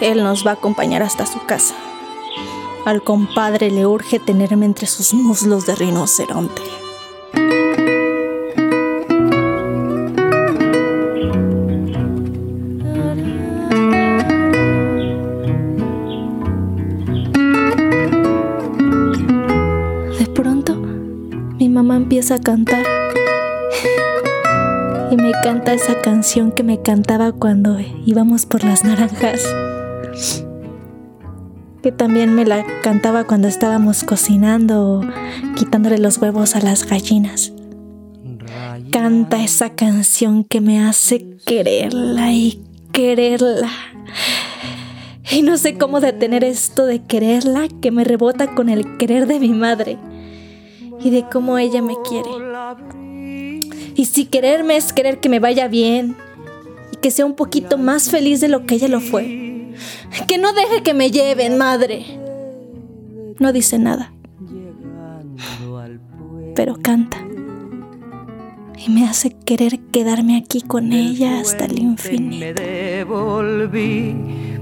Él 0.00 0.22
nos 0.22 0.46
va 0.46 0.50
a 0.50 0.54
acompañar 0.54 1.02
hasta 1.02 1.24
su 1.24 1.42
casa. 1.46 1.74
Al 2.84 3.02
compadre 3.02 3.70
le 3.70 3.86
urge 3.86 4.18
tenerme 4.18 4.66
entre 4.66 4.86
sus 4.86 5.14
muslos 5.14 5.64
de 5.64 5.74
rinoceronte. 5.74 6.60
Empieza 22.04 22.34
a 22.34 22.38
cantar. 22.38 22.84
Y 25.10 25.16
me 25.16 25.32
canta 25.42 25.72
esa 25.72 26.02
canción 26.02 26.52
que 26.52 26.62
me 26.62 26.82
cantaba 26.82 27.32
cuando 27.32 27.78
íbamos 28.04 28.44
por 28.44 28.62
las 28.62 28.84
naranjas 28.84 29.42
que 31.82 31.92
también 31.92 32.34
me 32.34 32.46
la 32.46 32.64
cantaba 32.82 33.24
cuando 33.24 33.46
estábamos 33.46 34.04
cocinando 34.04 34.90
o 34.90 35.00
quitándole 35.54 35.98
los 35.98 36.16
huevos 36.16 36.56
a 36.56 36.60
las 36.60 36.86
gallinas. 36.86 37.52
Canta 38.90 39.42
esa 39.42 39.70
canción 39.70 40.44
que 40.44 40.62
me 40.62 40.80
hace 40.80 41.36
quererla 41.44 42.32
y 42.32 42.62
quererla. 42.92 43.70
Y 45.30 45.42
no 45.42 45.58
sé 45.58 45.76
cómo 45.76 46.00
detener 46.00 46.42
esto 46.42 46.86
de 46.86 47.02
quererla 47.02 47.68
que 47.82 47.90
me 47.90 48.04
rebota 48.04 48.54
con 48.54 48.70
el 48.70 48.96
querer 48.96 49.26
de 49.26 49.40
mi 49.40 49.50
madre 49.50 49.98
y 51.04 51.10
de 51.10 51.26
cómo 51.30 51.58
ella 51.58 51.82
me 51.82 51.94
quiere. 52.08 52.30
Y 53.94 54.06
si 54.06 54.24
quererme 54.24 54.76
es 54.76 54.92
querer 54.92 55.20
que 55.20 55.28
me 55.28 55.38
vaya 55.38 55.68
bien 55.68 56.16
y 56.92 56.96
que 56.96 57.12
sea 57.12 57.26
un 57.26 57.34
poquito 57.34 57.78
más 57.78 58.10
feliz 58.10 58.40
de 58.40 58.48
lo 58.48 58.66
que 58.66 58.74
ella 58.74 58.88
lo 58.88 59.00
fue 59.00 59.44
que 60.26 60.38
no 60.38 60.52
deje 60.52 60.82
que 60.82 60.94
me 60.94 61.10
lleven, 61.10 61.58
madre. 61.58 62.04
No 63.38 63.52
dice 63.52 63.78
nada. 63.78 64.12
Pero 66.54 66.76
canta. 66.76 67.18
Y 68.76 68.90
me 68.90 69.06
hace 69.06 69.30
querer 69.30 69.78
quedarme 69.92 70.36
aquí 70.36 70.60
con 70.60 70.92
ella 70.92 71.40
hasta 71.40 71.64
el 71.66 71.78
infinito. 71.78 72.44
Me 72.44 72.54
devolví 72.54 74.14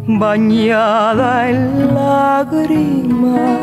bañada 0.06 1.50
en 1.50 1.94
lágrimas. 1.94 3.62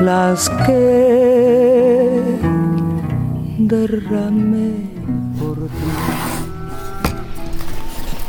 Las 0.00 0.48
que 0.50 2.38
derramé 3.58 4.72
por 5.38 5.56
ti 5.56 6.28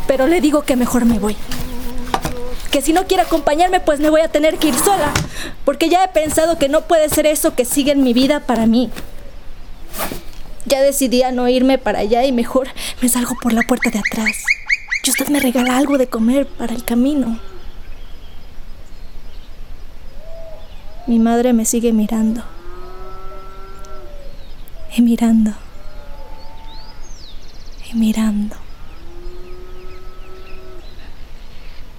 pero 0.09 0.25
le 0.25 0.41
digo 0.41 0.63
que 0.63 0.75
mejor 0.75 1.05
me 1.05 1.19
voy. 1.19 1.37
Que 2.71 2.81
si 2.81 2.93
no 2.93 3.05
quiere 3.05 3.21
acompañarme, 3.21 3.79
pues 3.79 3.99
me 3.99 4.09
voy 4.09 4.21
a 4.21 4.27
tener 4.27 4.57
que 4.57 4.69
ir 4.69 4.73
sola. 4.73 5.11
Porque 5.65 5.87
ya 5.87 6.03
he 6.03 6.07
pensado 6.07 6.57
que 6.57 6.67
no 6.67 6.81
puede 6.81 7.09
ser 7.09 7.27
eso 7.27 7.53
que 7.53 7.63
sigue 7.63 7.91
en 7.91 8.03
mi 8.03 8.13
vida 8.13 8.39
para 8.39 8.65
mí. 8.65 8.89
Ya 10.65 10.81
decidí 10.81 11.21
a 11.21 11.31
no 11.31 11.47
irme 11.47 11.77
para 11.77 11.99
allá 11.99 12.25
y 12.25 12.31
mejor 12.31 12.69
me 13.03 13.07
salgo 13.07 13.35
por 13.39 13.53
la 13.53 13.61
puerta 13.61 13.91
de 13.91 13.99
atrás. 13.99 14.35
Y 15.03 15.11
usted 15.11 15.27
me 15.27 15.39
regala 15.39 15.77
algo 15.77 15.99
de 15.99 16.07
comer 16.07 16.47
para 16.47 16.73
el 16.73 16.83
camino. 16.83 17.39
Mi 21.07 21.19
madre 21.19 21.53
me 21.53 21.65
sigue 21.65 21.93
mirando. 21.93 22.43
Y 24.95 25.01
mirando. 25.01 25.53
Y 27.91 27.97
mirando. 27.97 28.55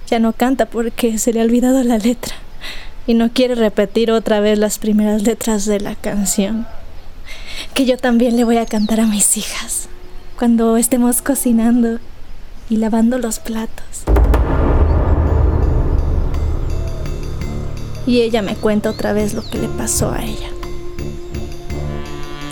Ya 0.07 0.19
no 0.19 0.33
canta 0.33 0.65
porque 0.65 1.17
se 1.17 1.33
le 1.33 1.41
ha 1.41 1.43
olvidado 1.43 1.83
la 1.83 1.97
letra 1.97 2.35
y 3.07 3.13
no 3.13 3.31
quiere 3.31 3.55
repetir 3.55 4.11
otra 4.11 4.39
vez 4.39 4.59
las 4.59 4.77
primeras 4.77 5.23
letras 5.23 5.65
de 5.65 5.79
la 5.79 5.95
canción. 5.95 6.67
Que 7.73 7.85
yo 7.85 7.97
también 7.97 8.35
le 8.35 8.43
voy 8.43 8.57
a 8.57 8.65
cantar 8.65 8.99
a 8.99 9.05
mis 9.05 9.37
hijas 9.37 9.89
cuando 10.37 10.77
estemos 10.77 11.21
cocinando 11.21 11.99
y 12.69 12.77
lavando 12.77 13.17
los 13.17 13.39
platos. 13.39 14.05
Y 18.05 18.21
ella 18.21 18.41
me 18.41 18.55
cuenta 18.55 18.89
otra 18.89 19.13
vez 19.13 19.33
lo 19.33 19.47
que 19.47 19.59
le 19.59 19.67
pasó 19.67 20.11
a 20.11 20.23
ella. 20.23 20.49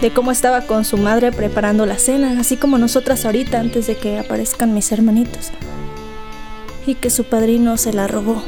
De 0.02 0.12
cómo 0.12 0.32
estaba 0.32 0.62
con 0.62 0.86
su 0.86 0.98
madre 0.98 1.32
preparando 1.32 1.86
la 1.86 1.98
cena, 1.98 2.40
así 2.40 2.56
como 2.56 2.78
nosotras 2.78 3.26
ahorita 3.26 3.60
antes 3.60 3.88
de 3.88 3.98
que 3.98 4.20
aparezcan 4.20 4.74
mis 4.74 4.92
hermanitos 4.92 5.52
y 6.86 6.96
que 6.96 7.10
su 7.10 7.26
padrino 7.26 7.78
se 7.78 7.94
la 7.94 8.08
robó. 8.08 8.42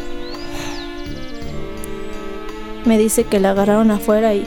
Me 2.85 2.97
dice 2.97 3.25
que 3.25 3.39
la 3.39 3.51
agarraron 3.51 3.91
afuera 3.91 4.33
y 4.33 4.45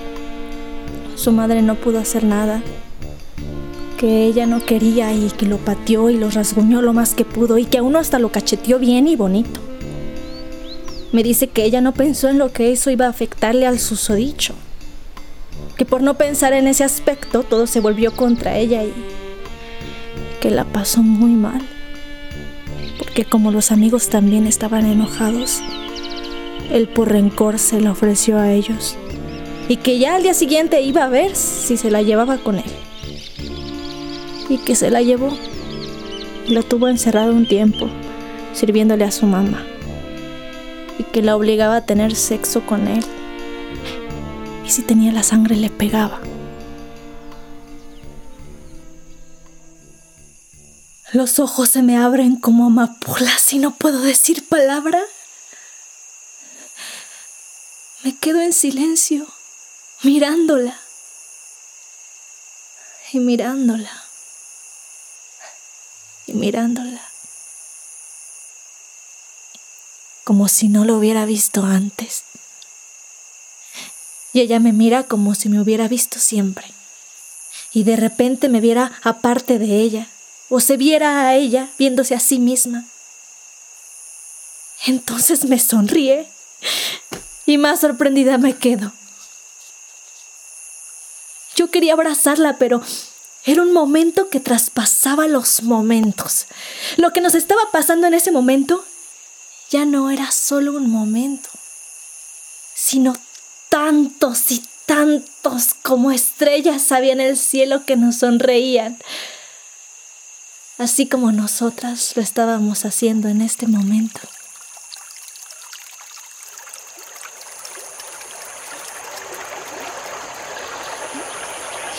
su 1.14 1.30
madre 1.30 1.62
no 1.62 1.76
pudo 1.76 2.00
hacer 2.00 2.24
nada, 2.24 2.62
que 3.96 4.26
ella 4.26 4.46
no 4.46 4.64
quería 4.64 5.12
y 5.12 5.30
que 5.30 5.46
lo 5.46 5.59
pateó 5.59 6.11
y 6.11 6.16
lo 6.16 6.30
rasguñó 6.30 6.82
lo 6.82 6.92
más 6.92 7.14
que 7.14 7.24
pudo 7.24 7.59
y 7.59 7.66
que 7.66 7.78
a 7.78 7.82
uno 7.82 7.98
hasta 7.98 8.18
lo 8.18 8.30
cacheteó 8.30 8.78
bien 8.78 9.07
y 9.07 9.14
bonito. 9.14 9.61
Me 11.15 11.23
dice 11.23 11.47
que 11.47 11.65
ella 11.65 11.81
no 11.81 11.95
pensó 11.95 12.29
en 12.29 12.37
lo 12.37 12.53
que 12.53 12.73
eso 12.73 12.91
iba 12.91 13.07
a 13.07 13.09
afectarle 13.09 13.67
al 13.67 13.79
susodicho, 13.79 14.55
que 15.79 15.87
por 15.87 16.03
no 16.03 16.19
pensar 16.19 16.53
en 16.53 16.67
ese 16.67 16.85
aspecto 16.85 17.43
todo 17.43 17.67
se 17.67 17.81
volvió 17.81 18.15
contra 18.15 18.59
ella 18.59 18.85
y 18.85 18.93
que 20.43 20.51
la 20.51 20.67
pasó 20.67 21.03
muy 21.03 21.31
mal 21.31 21.62
que 23.15 23.25
como 23.25 23.53
los 23.53 23.71
amigos 23.71 24.09
también 24.09 24.47
estaban 24.47 24.87
enojados, 24.87 25.61
él 26.73 26.89
por 26.89 27.11
rencor 27.11 27.61
se 27.61 27.81
la 27.81 27.93
ofreció 27.93 28.39
a 28.39 28.53
ellos 28.53 28.97
y 29.69 29.77
que 29.77 29.99
ya 29.99 30.17
al 30.17 30.25
día 30.25 30.35
siguiente 30.35 30.83
iba 30.83 31.05
a 31.05 31.09
ver 31.09 31.37
si 31.37 31.77
se 31.77 31.91
la 31.91 32.03
llevaba 32.03 32.39
con 32.39 32.57
él. 32.57 32.65
Y 34.51 34.59
que 34.59 34.75
se 34.75 34.91
la 34.91 35.01
llevó. 35.01 35.31
Lo 36.49 36.62
tuvo 36.62 36.89
encerrado 36.89 37.33
un 37.33 37.47
tiempo, 37.47 37.89
sirviéndole 38.53 39.05
a 39.05 39.11
su 39.11 39.25
mamá. 39.25 39.65
Y 40.99 41.05
que 41.05 41.22
la 41.22 41.36
obligaba 41.36 41.76
a 41.76 41.86
tener 41.86 42.14
sexo 42.14 42.64
con 42.66 42.88
él. 42.88 43.05
Y 44.64 44.70
si 44.70 44.82
tenía 44.82 45.12
la 45.12 45.22
sangre 45.22 45.57
le 45.57 45.70
pegaba. 45.70 46.20
Los 51.12 51.38
ojos 51.38 51.70
se 51.70 51.82
me 51.82 51.97
abren 51.97 52.34
como 52.34 52.66
amapolas 52.66 53.53
y 53.53 53.59
no 53.59 53.70
puedo 53.72 54.01
decir 54.01 54.49
palabra. 54.49 55.01
Me 58.03 58.16
quedo 58.18 58.40
en 58.40 58.53
silencio, 58.53 59.26
mirándola 60.03 60.76
y 63.12 63.20
mirándola 63.20 63.92
y 66.26 66.32
mirándola. 66.32 67.14
Como 70.25 70.49
si 70.49 70.68
no 70.68 70.85
lo 70.85 70.97
hubiera 70.97 71.27
visto 71.27 71.64
antes. 71.64 72.25
Y 74.33 74.41
ella 74.41 74.59
me 74.59 74.72
mira 74.72 75.05
como 75.05 75.35
si 75.35 75.49
me 75.49 75.61
hubiera 75.61 75.87
visto 75.87 76.18
siempre. 76.18 76.66
Y 77.72 77.85
de 77.85 77.97
repente 77.97 78.49
me 78.49 78.61
viera 78.61 78.93
aparte 79.03 79.59
de 79.59 79.81
ella 79.81 80.09
o 80.49 80.61
se 80.61 80.77
viera 80.77 81.27
a 81.27 81.35
ella 81.35 81.68
viéndose 81.79 82.14
a 82.14 82.20
sí 82.20 82.39
misma. 82.39 82.85
Entonces 84.87 85.45
me 85.45 85.59
sonríe 85.59 86.29
y 87.47 87.59
más 87.59 87.81
sorprendida 87.81 88.39
me 88.39 88.57
quedo. 88.57 88.93
Yo 91.57 91.70
quería 91.70 91.93
abrazarla, 91.93 92.57
pero 92.59 92.83
era 93.45 93.62
un 93.62 93.72
momento 93.72 94.29
que 94.29 94.41
traspasaba 94.41 95.29
los 95.29 95.62
momentos. 95.62 96.47
Lo 96.97 97.12
que 97.12 97.20
nos 97.20 97.35
estaba 97.35 97.62
pasando 97.72 98.07
en 98.07 98.14
ese 98.14 98.33
momento 98.33 98.85
ya 99.75 99.85
no 99.85 100.09
era 100.09 100.31
solo 100.31 100.75
un 100.75 100.89
momento, 100.89 101.49
sino 102.77 103.12
tantos 103.70 104.53
y 104.53 104.62
tantos 104.87 105.75
como 105.83 106.12
estrellas 106.12 106.93
había 106.93 107.12
en 107.12 107.20
el 107.20 107.37
cielo 107.37 107.85
que 107.85 107.97
nos 107.97 108.18
sonreían 108.18 108.97
así 110.79 111.09
como 111.09 111.33
nosotras 111.33 112.12
lo 112.14 112.22
estábamos 112.22 112.85
haciendo 112.85 113.27
en 113.27 113.41
este 113.41 113.66
momento. 113.66 114.20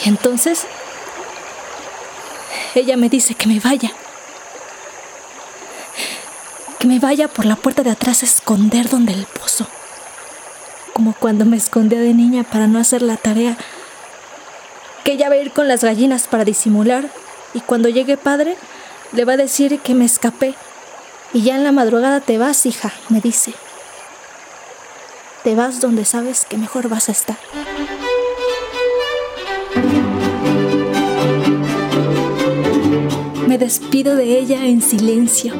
Y 0.05 0.07
entonces 0.07 0.65
ella 2.73 2.95
me 2.95 3.09
dice 3.09 3.35
que 3.35 3.47
me 3.47 3.59
vaya. 3.59 3.91
Que 6.85 6.89
me 6.89 6.99
vaya 6.99 7.27
por 7.27 7.45
la 7.45 7.55
puerta 7.55 7.81
de 7.81 7.89
atrás 7.89 8.21
a 8.21 8.27
esconder 8.27 8.89
donde 8.89 9.11
el 9.11 9.25
pozo. 9.25 9.65
Como 10.93 11.13
cuando 11.13 11.43
me 11.43 11.57
escondía 11.57 11.99
de 11.99 12.13
niña 12.13 12.43
para 12.43 12.67
no 12.67 12.77
hacer 12.77 13.01
la 13.01 13.17
tarea. 13.17 13.57
que 15.03 15.13
ella 15.13 15.29
va 15.29 15.33
a 15.33 15.39
ir 15.39 15.51
con 15.51 15.67
las 15.67 15.83
gallinas 15.83 16.27
para 16.27 16.45
disimular 16.45 17.09
y 17.55 17.61
cuando 17.61 17.89
llegue 17.89 18.17
padre 18.17 18.55
le 19.13 19.25
va 19.25 19.33
a 19.33 19.37
decir 19.37 19.79
que 19.79 19.95
me 19.95 20.05
escapé. 20.05 20.53
Y 21.33 21.41
ya 21.41 21.55
en 21.55 21.63
la 21.63 21.71
madrugada 21.71 22.21
te 22.21 22.37
vas, 22.37 22.67
hija, 22.67 22.93
me 23.09 23.19
dice. 23.19 23.55
Te 25.43 25.55
vas 25.55 25.81
donde 25.81 26.05
sabes 26.05 26.45
que 26.45 26.55
mejor 26.55 26.87
vas 26.87 27.09
a 27.09 27.13
estar. 27.13 27.37
Me 33.47 33.57
despido 33.57 34.15
de 34.15 34.37
ella 34.37 34.67
en 34.67 34.83
silencio. 34.83 35.55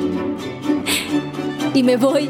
Y 1.76 1.84
me 1.84 1.97
voy 1.97 2.30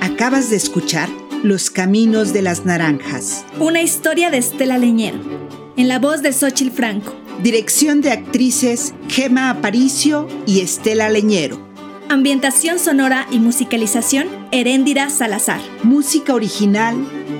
Acabas 0.00 0.48
de 0.48 0.56
escuchar 0.56 1.10
Los 1.42 1.68
Caminos 1.68 2.32
de 2.32 2.40
las 2.40 2.64
Naranjas. 2.64 3.44
Una 3.58 3.82
historia 3.82 4.30
de 4.30 4.38
Estela 4.38 4.78
Leñero, 4.78 5.18
en 5.76 5.88
la 5.88 5.98
voz 5.98 6.22
de 6.22 6.32
Xochil 6.32 6.70
Franco. 6.70 7.12
Dirección 7.42 8.00
de 8.00 8.12
actrices 8.12 8.94
Gema 9.08 9.50
Aparicio 9.50 10.28
y 10.46 10.60
Estela 10.60 11.10
Leñero. 11.10 11.71
Ambientación 12.12 12.78
sonora 12.78 13.26
y 13.30 13.38
musicalización 13.38 14.28
Heréndira 14.50 15.08
Salazar. 15.08 15.62
Música 15.82 16.34
original 16.34 16.94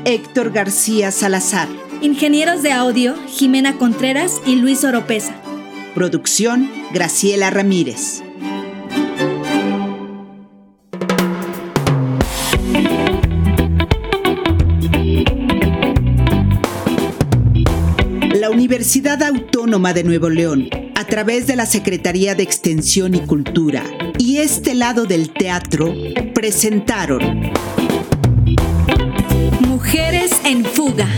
Héctor 0.07 0.51
García 0.51 1.11
Salazar. 1.11 1.69
Ingenieros 2.01 2.63
de 2.63 2.73
audio 2.73 3.15
Jimena 3.29 3.77
Contreras 3.77 4.41
y 4.47 4.57
Luis 4.57 4.83
Oropesa. 4.83 5.35
Producción 5.95 6.71
Graciela 6.91 7.51
Ramírez. 7.51 8.23
La 18.35 18.49
Universidad 18.49 19.23
Autónoma 19.23 19.93
de 19.93 20.03
Nuevo 20.03 20.31
León, 20.31 20.71
a 21.03 21.05
través 21.05 21.49
de 21.49 21.57
la 21.57 21.67
Secretaría 21.67 22.37
de 22.37 22.45
Extensión 22.45 23.17
y 23.17 23.21
Cultura 23.23 23.83
y 24.19 24.37
este 24.37 24.73
lado 24.73 25.05
del 25.05 25.31
teatro, 25.31 25.93
presentaron 26.33 27.51
Mujeres 29.67 30.31
en 30.45 30.65
Fuga. 30.65 31.09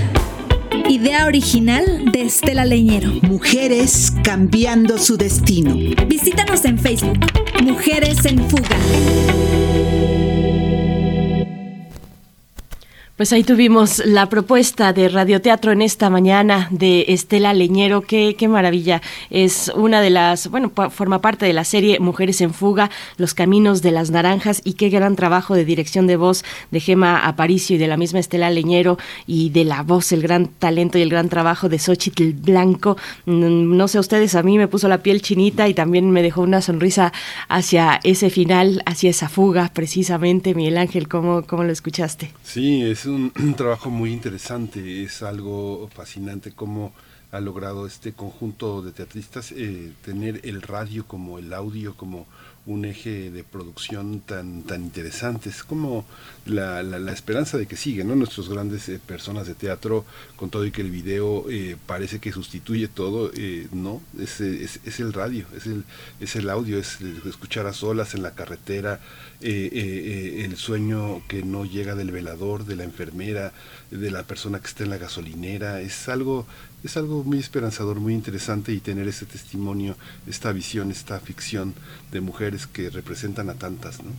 Idea 0.88 1.26
original 1.26 2.10
de 2.10 2.22
Estela 2.22 2.64
Leñero. 2.64 3.12
Mujeres 3.28 4.10
cambiando 4.22 4.96
su 4.96 5.18
destino. 5.18 5.74
Visítanos 6.06 6.64
en 6.64 6.78
Facebook. 6.78 7.18
Mujeres 7.62 8.24
en 8.24 8.38
Fuga. 8.48 9.63
Pues 13.16 13.32
ahí 13.32 13.44
tuvimos 13.44 14.04
la 14.04 14.28
propuesta 14.28 14.92
de 14.92 15.08
radioteatro 15.08 15.70
en 15.70 15.82
esta 15.82 16.10
mañana 16.10 16.66
de 16.72 17.04
Estela 17.06 17.54
Leñero. 17.54 18.00
Qué, 18.00 18.34
qué 18.36 18.48
maravilla. 18.48 19.02
Es 19.30 19.70
una 19.76 20.00
de 20.00 20.10
las, 20.10 20.48
bueno, 20.48 20.72
forma 20.90 21.20
parte 21.20 21.46
de 21.46 21.52
la 21.52 21.62
serie 21.62 22.00
Mujeres 22.00 22.40
en 22.40 22.52
Fuga, 22.52 22.90
Los 23.16 23.32
Caminos 23.32 23.82
de 23.82 23.92
las 23.92 24.10
Naranjas 24.10 24.62
y 24.64 24.72
qué 24.72 24.88
gran 24.88 25.14
trabajo 25.14 25.54
de 25.54 25.64
dirección 25.64 26.08
de 26.08 26.16
voz 26.16 26.44
de 26.72 26.80
Gema 26.80 27.20
Aparicio 27.20 27.76
y 27.76 27.78
de 27.78 27.86
la 27.86 27.96
misma 27.96 28.18
Estela 28.18 28.50
Leñero 28.50 28.98
y 29.28 29.50
de 29.50 29.62
la 29.62 29.84
voz, 29.84 30.10
el 30.10 30.20
gran 30.20 30.48
talento 30.48 30.98
y 30.98 31.02
el 31.02 31.10
gran 31.10 31.28
trabajo 31.28 31.68
de 31.68 31.78
Xochitl 31.78 32.32
Blanco. 32.32 32.96
Mm, 33.26 33.76
no 33.76 33.86
sé 33.86 34.00
ustedes, 34.00 34.34
a 34.34 34.42
mí 34.42 34.58
me 34.58 34.66
puso 34.66 34.88
la 34.88 35.04
piel 35.04 35.22
chinita 35.22 35.68
y 35.68 35.74
también 35.74 36.10
me 36.10 36.24
dejó 36.24 36.42
una 36.42 36.60
sonrisa 36.60 37.12
hacia 37.48 38.00
ese 38.02 38.28
final, 38.28 38.82
hacia 38.86 39.10
esa 39.10 39.28
fuga, 39.28 39.70
precisamente. 39.72 40.52
Miguel 40.52 40.78
Ángel, 40.78 41.06
¿cómo, 41.06 41.44
cómo 41.46 41.62
lo 41.62 41.70
escuchaste? 41.70 42.32
Sí, 42.42 42.82
es 42.82 43.03
un, 43.06 43.32
trabajo 43.56 43.90
muy 43.90 44.12
interesante, 44.12 45.02
es 45.02 45.22
algo 45.22 45.88
fascinante 45.94 46.52
cómo 46.52 46.92
ha 47.32 47.40
logrado 47.40 47.86
este 47.86 48.12
conjunto 48.12 48.82
de 48.82 48.92
teatristas 48.92 49.52
eh, 49.52 49.92
tener 50.04 50.40
el 50.44 50.62
radio 50.62 51.06
como 51.06 51.38
el 51.38 51.52
audio 51.52 51.96
como 51.96 52.26
un 52.66 52.84
eje 52.84 53.30
de 53.30 53.44
producción 53.44 54.20
tan 54.20 54.62
tan 54.62 54.82
interesante. 54.82 55.50
Es 55.50 55.62
como 55.62 56.04
la, 56.46 56.82
la, 56.82 57.12
esperanza 57.12 57.58
de 57.58 57.66
que 57.66 57.76
siguen 57.76 58.08
¿no? 58.08 58.16
nuestros 58.16 58.48
grandes 58.48 58.88
eh, 58.88 59.00
personas 59.04 59.46
de 59.46 59.54
teatro 59.54 60.04
con 60.36 60.50
todo 60.50 60.64
y 60.64 60.70
que 60.70 60.82
el 60.82 60.90
video 60.90 61.44
eh, 61.50 61.76
parece 61.86 62.18
que 62.18 62.32
sustituye 62.32 62.88
todo 62.88 63.30
no 63.72 64.02
es, 64.18 64.40
es, 64.40 64.80
es, 64.84 65.00
el 65.00 65.12
radio 65.12 65.46
es 65.56 65.66
el 65.66 65.84
es 66.20 66.36
el 66.36 66.50
audio 66.50 66.78
es 66.78 67.00
escuchar 67.00 67.66
a 67.66 67.72
solas 67.72 68.14
en 68.14 68.22
la 68.22 68.34
carretera 68.34 69.00
eh, 69.46 69.68
eh, 69.72 70.40
eh, 70.40 70.44
el 70.46 70.56
sueño 70.56 71.20
que 71.28 71.42
no 71.42 71.66
llega 71.66 71.94
del 71.94 72.10
velador, 72.10 72.64
de 72.64 72.76
la 72.76 72.84
enfermera, 72.84 73.52
de 73.90 74.10
la 74.10 74.22
persona 74.22 74.58
que 74.58 74.68
está 74.68 74.84
en 74.84 74.88
la 74.90 74.96
gasolinera, 74.96 75.82
es 75.82 76.08
algo, 76.08 76.46
es 76.84 76.96
algo 76.96 77.24
muy 77.24 77.38
esperanzador, 77.38 77.98
muy 77.98 78.14
interesante 78.14 78.72
y 78.72 78.78
tener 78.78 79.08
ese 79.08 79.26
testimonio, 79.26 79.96
esta 80.26 80.52
visión, 80.52 80.90
esta 80.90 81.18
ficción 81.18 81.74
de 82.12 82.20
mujeres 82.20 82.66
que 82.66 82.90
representan 82.90 83.48
a 83.48 83.54
tantas, 83.54 84.02
¿no? 84.02 84.10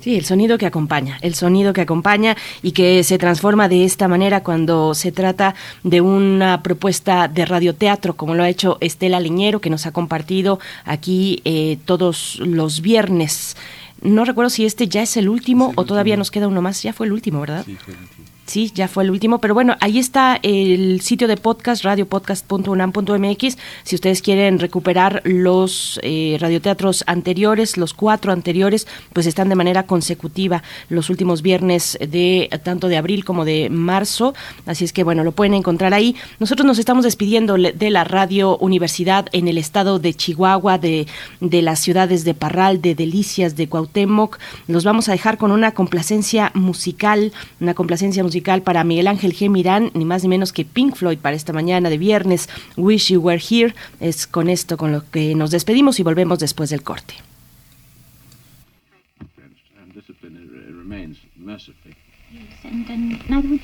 Sí, 0.00 0.16
el 0.16 0.24
sonido 0.24 0.56
que 0.56 0.64
acompaña, 0.64 1.18
el 1.20 1.34
sonido 1.34 1.74
que 1.74 1.82
acompaña 1.82 2.34
y 2.62 2.72
que 2.72 3.04
se 3.04 3.18
transforma 3.18 3.68
de 3.68 3.84
esta 3.84 4.08
manera 4.08 4.42
cuando 4.42 4.94
se 4.94 5.12
trata 5.12 5.54
de 5.82 6.00
una 6.00 6.62
propuesta 6.62 7.28
de 7.28 7.44
radioteatro, 7.44 8.16
como 8.16 8.34
lo 8.34 8.42
ha 8.42 8.48
hecho 8.48 8.78
Estela 8.80 9.20
Liñero, 9.20 9.60
que 9.60 9.68
nos 9.68 9.84
ha 9.84 9.92
compartido 9.92 10.58
aquí 10.86 11.42
todos 11.84 12.38
los 12.40 12.80
viernes 12.80 13.56
no 14.02 14.24
recuerdo 14.24 14.50
si 14.50 14.64
este 14.64 14.88
ya 14.88 15.02
es 15.02 15.16
el 15.16 15.28
último 15.28 15.72
o 15.76 15.84
todavía 15.84 16.16
nos 16.16 16.30
queda 16.30 16.48
uno 16.48 16.62
más. 16.62 16.82
Ya 16.82 16.92
fue 16.92 17.06
el 17.06 17.12
último, 17.12 17.40
¿verdad? 17.40 17.64
Sí, 17.66 17.76
fue 17.76 17.94
el 17.94 18.00
último. 18.00 18.24
Sí, 18.50 18.72
ya 18.74 18.88
fue 18.88 19.04
el 19.04 19.12
último, 19.12 19.38
pero 19.38 19.54
bueno, 19.54 19.76
ahí 19.78 20.00
está 20.00 20.40
el 20.42 21.02
sitio 21.02 21.28
de 21.28 21.36
podcast, 21.36 21.84
radiopodcast.unam.mx. 21.84 23.58
Si 23.84 23.94
ustedes 23.94 24.22
quieren 24.22 24.58
recuperar 24.58 25.22
los 25.24 26.00
eh, 26.02 26.36
radioteatros 26.40 27.04
anteriores, 27.06 27.76
los 27.76 27.94
cuatro 27.94 28.32
anteriores, 28.32 28.88
pues 29.12 29.28
están 29.28 29.50
de 29.50 29.54
manera 29.54 29.84
consecutiva 29.84 30.64
los 30.88 31.10
últimos 31.10 31.42
viernes 31.42 31.96
de 32.00 32.50
tanto 32.64 32.88
de 32.88 32.96
abril 32.96 33.24
como 33.24 33.44
de 33.44 33.70
marzo. 33.70 34.34
Así 34.66 34.84
es 34.84 34.92
que 34.92 35.04
bueno, 35.04 35.22
lo 35.22 35.30
pueden 35.30 35.54
encontrar 35.54 35.94
ahí. 35.94 36.16
Nosotros 36.40 36.66
nos 36.66 36.80
estamos 36.80 37.04
despidiendo 37.04 37.54
de 37.56 37.90
la 37.90 38.02
Radio 38.02 38.58
Universidad 38.58 39.28
en 39.30 39.46
el 39.46 39.58
estado 39.58 40.00
de 40.00 40.12
Chihuahua, 40.12 40.76
de, 40.76 41.06
de 41.40 41.62
las 41.62 41.78
ciudades 41.78 42.24
de 42.24 42.34
Parral, 42.34 42.82
de 42.82 42.96
Delicias, 42.96 43.54
de 43.54 43.68
Cuauhtémoc. 43.68 44.40
Nos 44.66 44.82
vamos 44.82 45.08
a 45.08 45.12
dejar 45.12 45.38
con 45.38 45.52
una 45.52 45.70
complacencia 45.70 46.50
musical, 46.56 47.32
una 47.60 47.74
complacencia 47.74 48.24
musical 48.24 48.39
para 48.62 48.84
Miguel 48.84 49.08
Ángel 49.08 49.34
G. 49.34 49.48
Mirán, 49.48 49.90
ni 49.94 50.04
más 50.04 50.22
ni 50.22 50.28
menos 50.28 50.52
que 50.52 50.64
Pink 50.64 50.96
Floyd 50.96 51.18
para 51.18 51.36
esta 51.36 51.52
mañana 51.52 51.90
de 51.90 51.98
viernes. 51.98 52.48
Wish 52.76 53.12
You 53.12 53.20
Were 53.20 53.40
Here. 53.40 53.74
Es 54.00 54.26
con 54.26 54.48
esto 54.48 54.76
con 54.76 54.92
lo 54.92 55.08
que 55.10 55.34
nos 55.34 55.50
despedimos 55.50 56.00
y 56.00 56.02
volvemos 56.02 56.38
después 56.38 56.70
del 56.70 56.82
corte. 56.82 57.14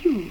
you 0.03 0.27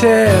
pretend 0.00 0.37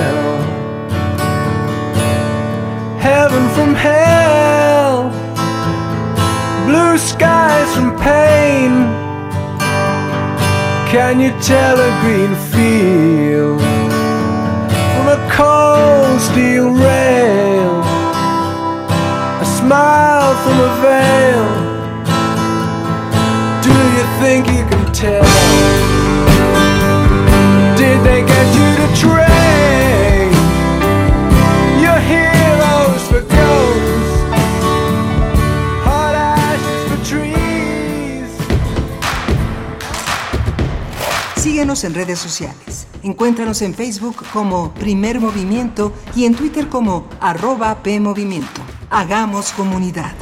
redes 41.98 42.20
sociales. 42.20 42.86
Encuéntranos 43.02 43.60
en 43.60 43.74
Facebook 43.74 44.24
como 44.32 44.72
Primer 44.74 45.18
Movimiento 45.18 45.92
y 46.14 46.26
en 46.26 46.36
Twitter 46.36 46.68
como 46.68 47.08
arroba 47.20 47.82
PMovimiento. 47.82 48.60
Hagamos 48.88 49.50
comunidad. 49.50 50.12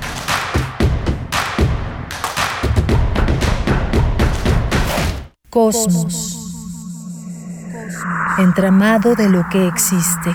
Cosmos. 5.51 6.39
Entramado 8.39 9.15
de 9.15 9.29
lo 9.29 9.47
que 9.51 9.67
existe. 9.69 10.35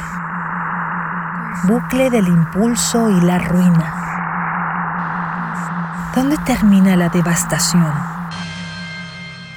Bucle 1.64 2.12
del 2.12 2.28
impulso 2.28 3.10
y 3.10 3.20
la 3.22 3.40
ruina. 3.40 4.02
¿Dónde 6.16 6.38
termina 6.46 6.96
la 6.96 7.10
devastación? 7.10 7.92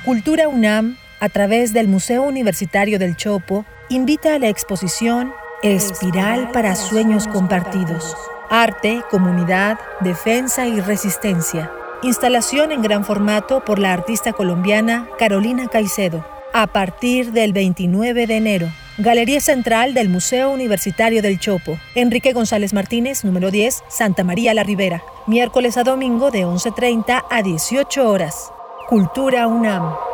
Cultura 0.03 0.49
UNAM, 0.49 0.97
a 1.25 1.31
través 1.31 1.73
del 1.73 1.89
Museo 1.89 2.23
Universitario 2.23 2.99
del 2.99 3.17
Chopo, 3.17 3.65
invita 3.89 4.35
a 4.35 4.39
la 4.39 4.51
exposición 4.51 5.33
Espiral 5.63 6.51
para 6.51 6.77
Sueños 6.77 7.27
Compartidos. 7.29 8.15
Arte, 8.51 9.01
comunidad, 9.11 9.79
defensa 10.01 10.67
y 10.67 10.83
resistencia. 10.83 11.73
Instalación 12.03 12.73
en 12.73 12.83
gran 12.83 13.07
formato 13.07 13.65
por 13.65 13.79
la 13.79 13.95
artista 13.95 14.35
colombiana 14.35 15.09
Carolina 15.19 15.69
Caicedo. 15.69 16.27
A 16.53 16.67
partir 16.67 17.33
del 17.33 17.55
29 17.55 18.27
de 18.27 18.37
enero. 18.37 18.69
Galería 18.99 19.41
Central 19.41 19.95
del 19.95 20.11
Museo 20.11 20.51
Universitario 20.51 21.23
del 21.23 21.41
Chopo. 21.41 21.79
Enrique 21.95 22.35
González 22.35 22.75
Martínez, 22.75 23.25
número 23.25 23.51
10, 23.51 23.83
Santa 23.89 24.25
María 24.25 24.53
la 24.53 24.63
Ribera. 24.63 25.03
Miércoles 25.27 25.79
a 25.79 25.85
domingo 25.85 26.31
de 26.31 26.45
11.30 26.45 27.25
a 27.31 27.43
18 27.43 28.11
horas. 28.11 28.53
Cultura 28.91 29.47
UNAM. 29.47 30.14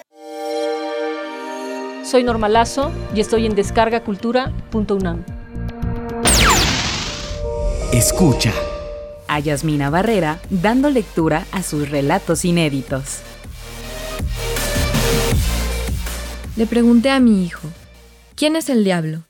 Soy 2.03 2.23
Norma 2.23 2.49
Lazo 2.49 2.91
y 3.15 3.21
estoy 3.21 3.45
en 3.45 3.55
descargacultura.unam. 3.55 5.23
Escucha. 7.93 8.51
A 9.27 9.39
Yasmina 9.39 9.89
Barrera 9.89 10.39
dando 10.49 10.89
lectura 10.89 11.45
a 11.51 11.63
sus 11.63 11.89
relatos 11.89 12.43
inéditos. 12.43 13.19
Le 16.57 16.65
pregunté 16.65 17.11
a 17.11 17.19
mi 17.19 17.45
hijo, 17.45 17.69
¿quién 18.35 18.55
es 18.55 18.69
el 18.69 18.83
diablo? 18.83 19.23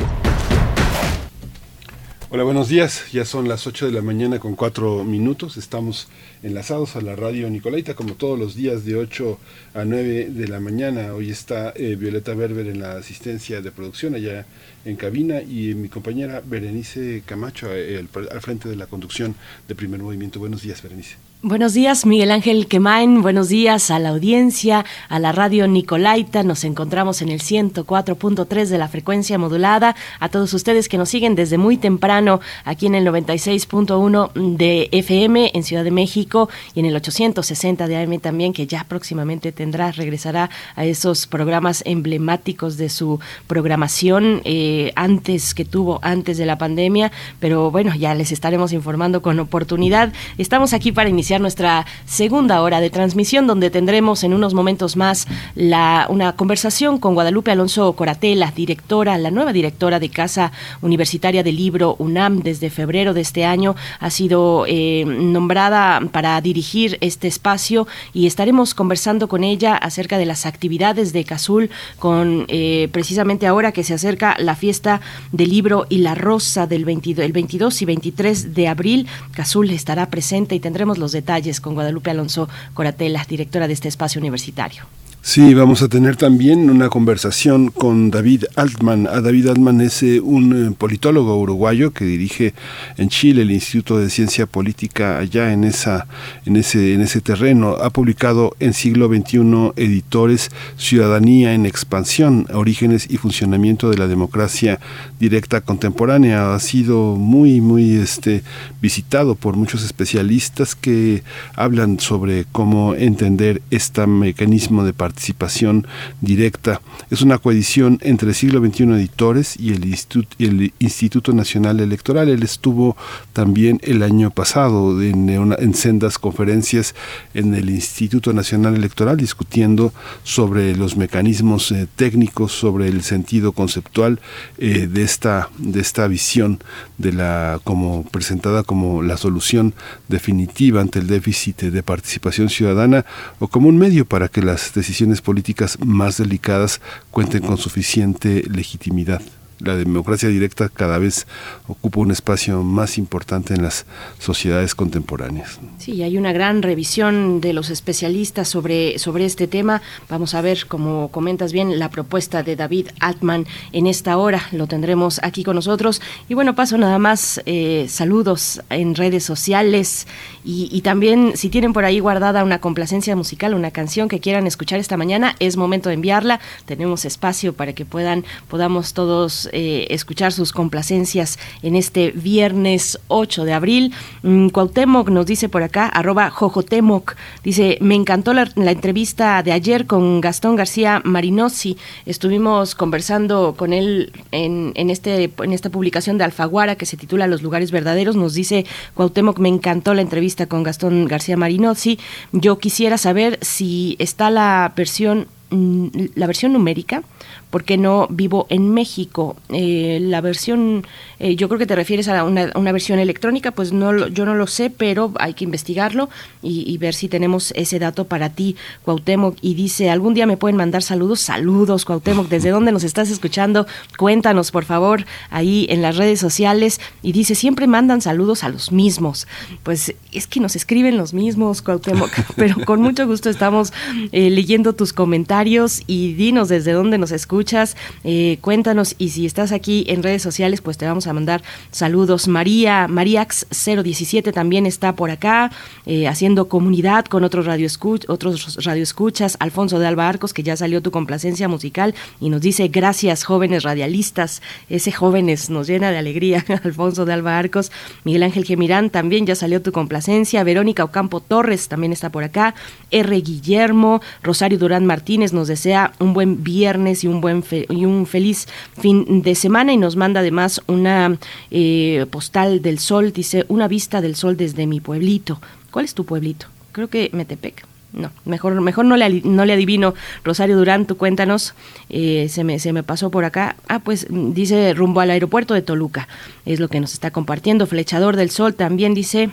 Hola, 2.37 2.45
buenos 2.45 2.68
días. 2.68 3.12
Ya 3.12 3.24
son 3.24 3.49
las 3.49 3.66
8 3.66 3.87
de 3.87 3.93
la 3.93 4.03
mañana 4.03 4.39
con 4.39 4.57
4 4.57 5.05
minutos. 5.05 5.57
Estamos 5.57 6.09
enlazados 6.47 6.94
a 6.94 7.01
la 7.01 7.16
radio 7.16 7.51
Nicolaita 7.51 7.94
como 7.94 8.14
todos 8.14 8.38
los 8.38 8.55
días 8.55 8.84
de 8.84 8.94
8 8.94 9.38
a 9.74 9.84
9 9.84 10.30
de 10.30 10.49
la 10.49 10.61
mañana. 10.61 11.12
Hoy 11.12 11.30
está 11.30 11.72
eh, 11.74 11.97
Violeta 11.99 12.34
Berber 12.34 12.68
en 12.68 12.80
la 12.80 12.92
asistencia 12.92 13.61
de 13.61 13.72
producción 13.72 14.14
allá 14.14 14.47
en 14.84 14.94
cabina 14.94 15.42
y 15.42 15.74
mi 15.74 15.88
compañera 15.88 16.40
Berenice 16.44 17.22
Camacho 17.26 17.74
eh, 17.74 17.99
al, 17.99 18.40
frente 18.40 18.68
de 18.68 18.76
la 18.76 18.86
conducción 18.86 19.34
de 19.66 19.74
Primer 19.74 20.01
Movimiento. 20.01 20.38
Buenos 20.38 20.62
días, 20.62 20.80
Berenice. 20.82 21.16
Buenos 21.42 21.74
días, 21.74 22.07
Miguel 22.07 22.30
Ángel 22.30 22.66
Quemain. 22.66 23.22
Buenos 23.22 23.49
días 23.49 23.90
a 23.90 23.99
la 23.99 24.09
audiencia, 24.09 24.84
a 25.09 25.18
la 25.18 25.32
radio 25.32 25.68
Nicolaita. 25.68 26.42
Nos 26.42 26.64
encontramos 26.64 27.22
en 27.22 27.28
el 27.28 27.40
104.3 27.40 28.66
de 28.66 28.78
la 28.78 28.88
frecuencia 28.88 29.36
modulada. 29.36 29.94
A 30.18 30.28
todos 30.28 30.55
ustedes 30.55 30.88
que 30.88 30.99
nos 30.99 31.09
siguen 31.09 31.34
desde 31.34 31.59
muy 31.59 31.76
temprano 31.76 32.40
aquí 32.64 32.86
en 32.86 32.94
el 32.94 33.07
96.1 33.07 34.32
de 34.57 34.88
FM 34.92 35.53
en 35.55 35.62
Ciudad 35.62 35.84
de 35.84 35.90
México 35.90 36.36
y 36.74 36.80
en 36.80 36.87
el 36.87 36.97
860 36.97 37.87
de 37.87 37.97
AM 37.97 38.18
también, 38.20 38.53
que 38.53 38.66
ya 38.66 38.84
próximamente 38.84 39.53
tendrá, 39.53 39.93
regresará 39.93 40.51
a 40.74 40.84
esos 40.84 41.26
programas 41.26 41.82
emblemáticos 41.87 42.76
de 42.76 42.89
su 42.89 43.20
programación 43.47 44.43
eh, 44.45 44.93
antes 44.97 45.55
que 45.55 45.64
tuvo, 45.64 45.99
antes 46.03 46.39
de 46.39 46.47
la 46.47 46.59
pandemia. 46.59 47.12
Pero 47.41 47.70
bueno, 47.70 47.95
ya 47.95 48.14
les 48.14 48.32
estaremos 48.32 48.72
informando 48.72 49.22
con 49.22 49.39
oportunidad. 49.39 50.12
Estamos 50.39 50.72
aquí 50.72 50.93
para 50.93 51.09
iniciar 51.09 51.41
nuestra 51.41 51.87
segunda 52.05 52.62
hora 52.62 52.80
de 52.80 52.91
transmisión, 52.91 53.47
donde 53.47 53.70
tendremos 53.70 54.24
en 54.24 54.34
unos 54.34 54.55
momentos 54.55 54.97
más 54.97 55.26
la, 55.55 56.07
una 56.09 56.34
conversación 56.34 56.99
con 56.99 57.14
Guadalupe 57.14 57.51
Alonso 57.51 57.93
Coratela, 57.95 58.53
directora, 58.55 59.18
la 59.18 59.30
nueva 59.30 59.53
directora 59.53 59.99
de 59.99 60.11
Casa 60.11 60.53
Universitaria 60.82 61.43
del 61.43 61.57
Libro 61.57 61.97
UNAM 61.99 62.43
desde 62.43 62.70
febrero 62.70 63.14
de 63.14 63.20
este 63.20 63.45
año. 63.45 63.76
Ha 64.01 64.11
sido 64.11 64.64
eh, 64.66 65.05
nombrada 65.07 66.01
para 66.17 66.41
dirigir 66.41 66.97
este 67.03 67.29
espacio 67.29 67.87
y 68.14 68.27
estaremos 68.27 68.73
conversando 68.73 69.29
con 69.29 69.45
ella 69.45 69.77
acerca 69.77 70.17
de 70.17 70.25
las 70.25 70.47
actividades 70.47 71.12
de 71.12 71.25
Cazul, 71.25 71.69
con 71.99 72.47
eh, 72.49 72.89
precisamente 72.91 73.47
ahora 73.47 73.71
que 73.71 73.85
se 73.85 73.93
acerca 73.93 74.35
la 74.39 74.57
fiesta 74.57 75.03
del 75.31 75.51
libro 75.51 75.85
y 75.91 75.99
la 75.99 76.14
rosa 76.14 76.67
del 76.67 76.87
22, 76.87 77.23
el 77.23 77.33
22 77.33 77.83
y 77.83 77.85
23 77.85 78.55
de 78.55 78.67
abril. 78.67 79.07
Cazul 79.33 79.69
estará 79.69 80.09
presente 80.09 80.55
y 80.55 80.61
tendremos 80.61 80.97
los 80.97 81.12
detalles 81.12 81.61
con 81.61 81.75
Guadalupe 81.75 82.12
Alonso 82.12 82.49
Coratela, 82.73 83.23
directora 83.29 83.67
de 83.67 83.75
este 83.75 83.89
espacio 83.89 84.19
universitario. 84.19 84.85
Sí, 85.29 85.55
vamos 85.55 85.83
a 85.83 85.89
tener 85.89 86.14
también 86.14 86.70
una 86.70 86.89
conversación 86.89 87.72
con 87.72 88.12
David 88.12 88.45
Altman. 88.55 89.03
David 89.03 89.49
Altman 89.49 89.81
es 89.81 90.05
eh, 90.05 90.20
un 90.20 90.68
eh, 90.68 90.70
politólogo 90.70 91.37
uruguayo 91.37 91.91
que 91.93 92.05
dirige 92.05 92.55
en 92.97 93.09
Chile 93.09 93.43
el 93.43 93.51
Instituto 93.51 93.99
de 93.99 94.09
Ciencia 94.09 94.47
Política 94.47 95.18
allá 95.18 95.53
en 95.53 95.64
esa 95.64 96.07
en 96.45 96.55
ese 96.55 96.95
en 96.95 97.01
ese 97.01 97.20
terreno. 97.20 97.70
Ha 97.72 97.91
publicado 97.91 98.55
en 98.61 98.72
siglo 98.72 99.09
XXI 99.09 99.72
editores 99.74 100.53
Ciudadanía 100.77 101.55
en 101.55 101.66
expansión, 101.66 102.47
orígenes 102.55 103.11
y 103.11 103.16
funcionamiento 103.16 103.91
de 103.91 103.99
la 103.99 104.07
democracia 104.07 104.79
directa 105.18 105.61
contemporánea. 105.61 106.55
Ha 106.55 106.61
sido 106.61 107.16
muy 107.16 107.61
muy 107.61 107.97
este 107.97 108.45
visitado 108.81 109.35
por 109.35 109.57
muchos 109.57 109.83
especialistas 109.83 110.77
que 110.77 111.24
hablan 111.57 111.99
sobre 111.99 112.45
cómo 112.53 112.95
entender 112.95 113.61
este 113.72 114.07
mecanismo 114.07 114.85
de 114.85 114.93
participación 114.93 115.16
participación 115.17 115.87
directa. 116.21 116.83
Es 117.11 117.23
una 117.23 117.39
coedición 117.39 117.99
entre 118.03 118.35
Siglo 118.35 118.61
XXI 118.61 118.85
Editores 118.93 119.57
y 119.59 119.73
el, 119.73 120.73
Instituto 120.79 121.33
Nacional 121.33 121.81
Electoral. 121.81 122.29
Él 122.29 122.43
estuvo 122.43 122.99
también 123.33 123.81
el 123.83 124.03
año 124.03 124.31
pasado 124.31 125.01
en, 125.01 125.31
en 125.31 125.75
sendas 125.75 126.19
conferencias 126.19 126.95
en 127.33 127.55
el 127.55 127.71
Instituto 127.71 128.35
Nacional 128.35 128.77
Electoral 128.77 129.17
discutiendo 129.17 129.95
sobre 130.23 130.77
los 130.77 130.99
mecanismos 130.99 131.73
eh, 131.73 131.87
técnicos, 131.97 132.53
sobre 132.53 132.89
el 132.89 133.03
sentido 133.03 133.53
conceptual 133.53 134.21
eh, 134.59 134.87
de 134.87 135.03
esta 135.03 135.49
de 135.57 135.81
esta 135.81 136.07
visión 136.09 136.59
de 136.99 137.12
la 137.12 137.59
como 137.64 138.05
presentada 138.05 138.64
como 138.64 139.03
la 139.03 139.17
solución 139.17 139.73
definitiva 140.09 140.83
ante 140.83 140.99
el 140.99 141.07
déficit 141.07 141.62
de 141.62 141.83
participación 141.83 142.51
ciudadana 142.51 143.07
o 143.39 143.49
como 143.49 143.69
un 143.69 143.79
medio 143.79 144.05
para 144.05 144.29
que 144.29 144.43
las 144.43 144.75
decisiones 144.75 145.05
políticas 145.22 145.78
más 145.84 146.16
delicadas 146.18 146.80
cuenten 147.11 147.42
con 147.42 147.57
suficiente 147.57 148.42
legitimidad 148.50 149.22
la 149.59 149.76
democracia 149.76 150.28
directa 150.28 150.68
cada 150.68 150.98
vez 150.98 151.26
ocupa 151.66 152.00
un 152.00 152.11
espacio 152.11 152.62
más 152.62 152.98
importante 152.98 153.54
en 153.54 153.62
las 153.62 153.86
sociedades 154.18 154.74
contemporáneas. 154.74 155.59
Sí, 155.78 156.02
hay 156.02 156.18
una 156.18 156.32
gran 156.32 156.62
revisión 156.62 157.40
de 157.40 157.52
los 157.52 157.70
especialistas 157.70 158.48
sobre, 158.48 158.98
sobre 158.98 159.24
este 159.24 159.46
tema. 159.46 159.82
Vamos 160.09 160.34
a 160.34 160.40
ver, 160.40 160.66
como 160.66 161.09
comentas 161.09 161.52
bien, 161.52 161.78
la 161.78 161.90
propuesta 161.90 162.42
de 162.42 162.57
David 162.57 162.88
Altman 163.00 163.46
en 163.72 163.86
esta 163.86 164.16
hora. 164.18 164.42
Lo 164.52 164.66
tendremos 164.66 165.20
aquí 165.22 165.44
con 165.44 165.57
nosotros. 165.57 166.02
Y 166.28 166.34
bueno, 166.34 166.54
paso 166.54 166.76
nada 166.78 166.98
más 166.98 167.40
eh, 167.46 167.86
saludos 167.88 168.61
en 168.70 168.94
redes 168.94 169.24
sociales 169.24 170.07
y, 170.44 170.68
y 170.70 170.82
también 170.82 171.32
si 171.36 171.48
tienen 171.48 171.72
por 171.72 171.84
ahí 171.84 171.98
guardada 172.00 172.44
una 172.44 172.61
complacencia 172.61 173.16
musical, 173.16 173.54
una 173.54 173.70
canción 173.70 174.09
que 174.09 174.20
quieran 174.20 174.46
escuchar 174.46 174.78
esta 174.78 174.96
mañana, 174.96 175.34
es 175.38 175.57
momento 175.57 175.88
de 175.88 175.94
enviarla. 175.94 176.40
Tenemos 176.66 177.04
espacio 177.04 177.54
para 177.54 177.72
que 177.72 177.84
puedan, 177.84 178.24
podamos 178.48 178.92
todos 178.92 179.45
eh, 179.53 179.86
escuchar 179.90 180.32
sus 180.32 180.53
complacencias 180.53 181.38
en 181.62 181.76
este 181.76 182.11
viernes 182.11 182.99
8 183.09 183.44
de 183.44 183.53
abril. 183.53 183.94
Mm, 184.22 184.49
Cuauhtémoc 184.49 185.09
nos 185.11 185.26
dice 185.26 185.49
por 185.49 185.62
acá, 185.62 185.86
arroba 185.86 186.30
Jojotemoc, 186.30 187.16
dice, 187.42 187.78
me 187.80 187.94
encantó 187.94 188.32
la, 188.32 188.49
entrevista 188.57 189.42
de 189.42 189.53
ayer 189.53 189.86
con 189.86 190.20
Gastón 190.20 190.57
García 190.57 191.01
Marinosi. 191.05 191.76
Estuvimos 192.05 192.74
conversando 192.74 193.55
con 193.57 193.72
él 193.72 194.12
en, 194.32 194.72
en, 194.74 194.90
este, 194.90 195.32
en 195.38 195.53
esta 195.53 195.70
publicación 195.70 196.18
de 196.18 196.24
Alfaguara 196.24 196.76
que 196.76 196.86
se 196.86 196.97
titula 196.97 197.26
Los 197.26 197.42
lugares 197.42 197.70
verdaderos. 197.70 198.16
Nos 198.16 198.34
dice 198.34 198.66
Cuauhtémoc, 198.94 199.38
me 199.38 199.49
encantó 199.49 199.94
la 199.94 200.03
entrevista 200.03 200.47
con 200.47 200.62
Gastón 200.62 201.07
García 201.07 201.36
Marinosi. 201.36 201.99
Yo 202.32 202.59
quisiera 202.59 202.99
saber 202.99 203.38
si 203.42 203.97
está 203.99 204.30
la 204.30 204.72
versión 204.76 205.28
mm, 205.51 205.88
la 206.14 206.26
versión 206.26 206.53
numérica 206.53 207.03
porque 207.51 207.76
no 207.76 208.07
vivo 208.11 208.47
en 208.51 208.74
México. 208.74 209.36
Eh, 209.51 209.99
la 210.03 210.20
versión, 210.20 210.84
eh, 211.18 211.36
yo 211.36 211.49
creo 211.49 211.59
que 211.59 211.66
te 211.66 211.76
refieres 211.76 212.09
a 212.09 212.24
una, 212.24 212.51
una, 212.55 212.72
versión 212.72 212.99
electrónica, 212.99 213.53
pues 213.53 213.72
no 213.72 214.09
yo 214.09 214.26
no 214.26 214.34
lo 214.34 214.47
sé, 214.47 214.70
pero 214.70 215.12
hay 215.18 215.34
que 215.34 215.44
investigarlo 215.44 216.09
y, 216.42 216.76
ver 216.78 216.94
si 216.94 217.09
tenemos 217.09 217.53
ese 217.57 217.78
dato 217.78 218.05
para 218.05 218.30
ti, 218.30 218.57
Cuauhtémoc. 218.84 219.36
Y 219.40 219.55
dice, 219.55 219.90
algún 219.90 220.14
día 220.14 220.26
me 220.26 220.36
pueden 220.36 220.57
mandar 220.57 220.82
saludos. 220.82 221.20
Saludos, 221.20 221.84
Cuauhtémoc, 221.84 222.28
¿desde 222.28 222.51
dónde 222.51 222.72
nos 222.72 222.84
estás 222.84 223.11
escuchando? 223.11 223.66
Cuéntanos, 223.97 224.51
por 224.51 224.64
favor, 224.64 225.05
ahí 225.30 225.66
en 225.70 225.82
las 225.82 225.97
redes 225.97 226.20
sociales. 226.20 226.80
Y 227.03 227.12
dice, 227.12 227.34
siempre 227.34 227.66
mandan 227.66 228.01
saludos 228.01 228.44
a 228.44 228.49
los 228.49 228.72
mismos. 228.72 229.26
Pues 229.62 229.94
es 230.12 230.26
que 230.26 230.40
nos 230.40 230.57
escriben 230.57 230.97
los 230.97 231.14
mismos, 231.14 231.62
Cuauhtémoc, 231.62 232.11
pero 232.36 232.57
con 232.64 232.82
mucho 232.82 233.07
gusto 233.07 233.30
estamos 233.30 233.72
eh, 234.12 234.30
leyendo 234.30 234.74
tus 234.74 234.92
comentarios 234.92 235.82
y 235.86 236.14
dinos 236.14 236.49
desde 236.49 236.72
dónde 236.72 236.99
nos 236.99 237.12
escuchas 237.12 237.36
escuchas, 237.37 237.76
eh, 238.03 238.39
cuéntanos 238.41 238.95
y 238.97 239.11
si 239.11 239.26
estás 239.26 239.53
aquí 239.53 239.84
en 239.89 240.03
redes 240.03 240.22
sociales, 240.22 240.62
pues 240.62 240.78
te 240.78 240.87
vamos 240.87 241.07
a 241.07 241.12
mandar 241.12 241.43
saludos. 241.70 242.28
María, 242.28 242.89
Mariax017 242.89 244.32
también 244.32 244.64
está 244.64 244.95
por 244.95 245.11
acá, 245.11 245.53
eh, 245.84 246.09
haciendo 246.09 246.49
comunidad 246.49 247.05
con 247.05 247.24
otros 247.24 247.45
radioescuch 247.45 248.09
otros 248.09 248.64
radioescuchas. 248.64 249.37
Alfonso 249.39 249.78
de 249.78 249.87
Alba 249.87 250.09
Arcos, 250.09 250.32
que 250.32 250.43
ya 250.43 250.57
salió 250.57 250.80
tu 250.80 250.91
complacencia 250.91 251.47
musical 251.47 251.95
y 252.20 252.30
nos 252.30 252.41
dice 252.41 252.68
gracias 252.68 253.24
jóvenes 253.24 253.64
radialistas. 253.64 254.41
Ese 254.70 254.91
jóvenes 254.93 255.51
nos 255.51 255.66
llena 255.66 255.91
de 255.91 255.99
alegría. 255.99 256.43
Alfonso 256.64 257.05
de 257.05 257.12
Alba 257.12 257.39
Arcos, 257.39 257.70
Miguel 258.05 258.22
Ángel 258.22 258.47
Gemirán 258.47 258.89
también 258.89 259.26
ya 259.26 259.34
salió 259.34 259.61
tu 259.61 259.72
complacencia. 259.72 260.43
Verónica 260.43 260.84
Ocampo 260.84 261.20
Torres 261.20 261.68
también 261.68 261.93
está 261.93 262.09
por 262.09 262.24
acá. 262.24 262.55
R. 262.91 263.20
Guillermo, 263.20 264.01
Rosario 264.22 264.59
Durán 264.59 264.87
Martínez 264.87 265.34
nos 265.34 265.49
desea 265.49 265.93
un 265.99 266.14
buen 266.14 266.43
viernes 266.47 267.05
y 267.05 267.09
un 267.09 267.20
buen 267.20 267.26
y 267.68 267.85
un 267.85 268.07
feliz 268.07 268.47
fin 268.81 269.22
de 269.22 269.35
semana 269.35 269.72
y 269.72 269.77
nos 269.77 269.97
manda 269.97 270.20
además 270.20 270.61
una 270.66 271.18
eh, 271.51 272.07
postal 272.11 272.62
del 272.62 272.79
sol, 272.79 273.12
dice 273.12 273.45
una 273.49 273.68
vista 273.68 274.01
del 274.01 274.16
sol 274.16 274.37
desde 274.37 274.66
mi 274.66 274.81
pueblito. 274.81 275.41
¿Cuál 275.70 275.85
es 275.85 275.95
tu 275.95 276.05
pueblito? 276.05 276.47
Creo 276.72 276.89
que 276.89 277.11
Metepec. 277.12 277.64
No, 277.93 278.11
mejor, 278.27 278.61
mejor 278.61 278.85
no 278.85 278.97
le, 278.97 279.22
no 279.22 279.47
le 279.47 279.55
adivino. 279.55 279.95
Rosario 280.22 280.59
Durán, 280.59 280.85
tú 280.85 280.99
cuéntanos, 280.99 281.55
eh, 281.89 282.27
se, 282.29 282.45
me, 282.45 282.59
se 282.59 282.74
me 282.74 282.83
pasó 282.83 283.11
por 283.11 283.24
acá. 283.24 283.57
Ah, 283.68 283.79
pues 283.79 284.07
dice 284.11 284.74
rumbo 284.74 285.01
al 285.01 285.11
aeropuerto 285.11 285.55
de 285.55 285.62
Toluca, 285.62 286.07
es 286.45 286.61
lo 286.61 286.68
que 286.68 286.81
nos 286.81 286.93
está 286.93 287.11
compartiendo. 287.11 287.66
Flechador 287.66 288.16
del 288.16 288.31
Sol 288.31 288.55
también 288.55 288.93
dice 288.93 289.31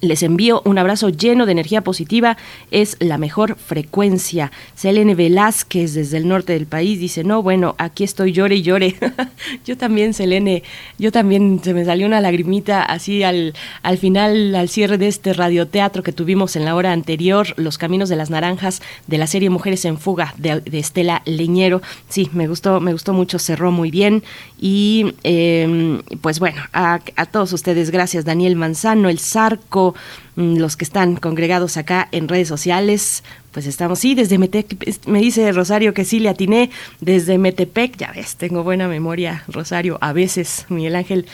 les 0.00 0.22
envío 0.22 0.62
un 0.64 0.78
abrazo 0.78 1.10
lleno 1.10 1.46
de 1.46 1.52
energía 1.52 1.82
positiva, 1.82 2.36
es 2.70 2.96
la 2.98 3.18
mejor 3.18 3.56
frecuencia. 3.56 4.50
Selene 4.74 5.14
Velázquez 5.14 5.94
desde 5.94 6.16
el 6.16 6.28
norte 6.28 6.54
del 6.54 6.66
país 6.66 6.98
dice, 6.98 7.22
no, 7.24 7.42
bueno, 7.42 7.74
aquí 7.78 8.04
estoy, 8.04 8.32
llore 8.32 8.56
y 8.56 8.62
llore. 8.62 8.96
yo 9.64 9.76
también, 9.76 10.12
Selene, 10.12 10.62
yo 10.98 11.12
también 11.12 11.60
se 11.62 11.72
me 11.72 11.84
salió 11.84 12.06
una 12.06 12.20
lagrimita 12.20 12.82
así 12.82 13.22
al, 13.22 13.54
al 13.82 13.98
final, 13.98 14.54
al 14.54 14.68
cierre 14.68 14.98
de 14.98 15.08
este 15.08 15.32
radioteatro 15.32 16.02
que 16.02 16.12
tuvimos 16.12 16.56
en 16.56 16.64
la 16.64 16.74
hora 16.74 16.92
anterior, 16.92 17.48
Los 17.56 17.78
Caminos 17.78 18.08
de 18.08 18.16
las 18.16 18.30
Naranjas, 18.30 18.82
de 19.06 19.18
la 19.18 19.26
serie 19.26 19.50
Mujeres 19.50 19.84
en 19.84 19.98
Fuga, 19.98 20.34
de, 20.36 20.62
Estela 20.72 21.22
Leñero. 21.24 21.80
Sí, 22.08 22.28
me 22.32 22.48
gustó, 22.48 22.80
me 22.80 22.92
gustó 22.92 23.12
mucho, 23.12 23.38
cerró 23.38 23.70
muy 23.70 23.90
bien. 23.90 24.24
Y 24.60 25.14
em, 25.22 26.02
pues 26.20 26.40
bueno, 26.40 26.60
a, 26.72 27.00
a 27.16 27.26
todos 27.26 27.52
ustedes, 27.52 27.90
gracias, 27.90 28.24
Daniel 28.24 28.56
Manzano, 28.56 29.08
el 29.08 29.20
Zarco, 29.20 29.75
Mm, 30.36 30.58
los 30.58 30.76
que 30.76 30.84
están 30.84 31.16
congregados 31.16 31.78
acá 31.78 32.08
en 32.12 32.28
redes 32.28 32.46
sociales, 32.46 33.24
pues 33.52 33.66
estamos, 33.66 33.98
sí, 33.98 34.14
desde 34.14 34.36
Metepec, 34.36 35.06
me 35.06 35.18
dice 35.18 35.50
Rosario 35.50 35.94
que 35.94 36.04
sí 36.04 36.20
le 36.20 36.28
atiné, 36.28 36.70
desde 37.00 37.38
Metepec, 37.38 37.96
ya 37.96 38.12
ves, 38.12 38.36
tengo 38.36 38.62
buena 38.62 38.86
memoria, 38.86 39.44
Rosario, 39.48 39.96
a 40.02 40.12
veces, 40.12 40.66
Miguel 40.68 40.94
Ángel, 40.94 41.26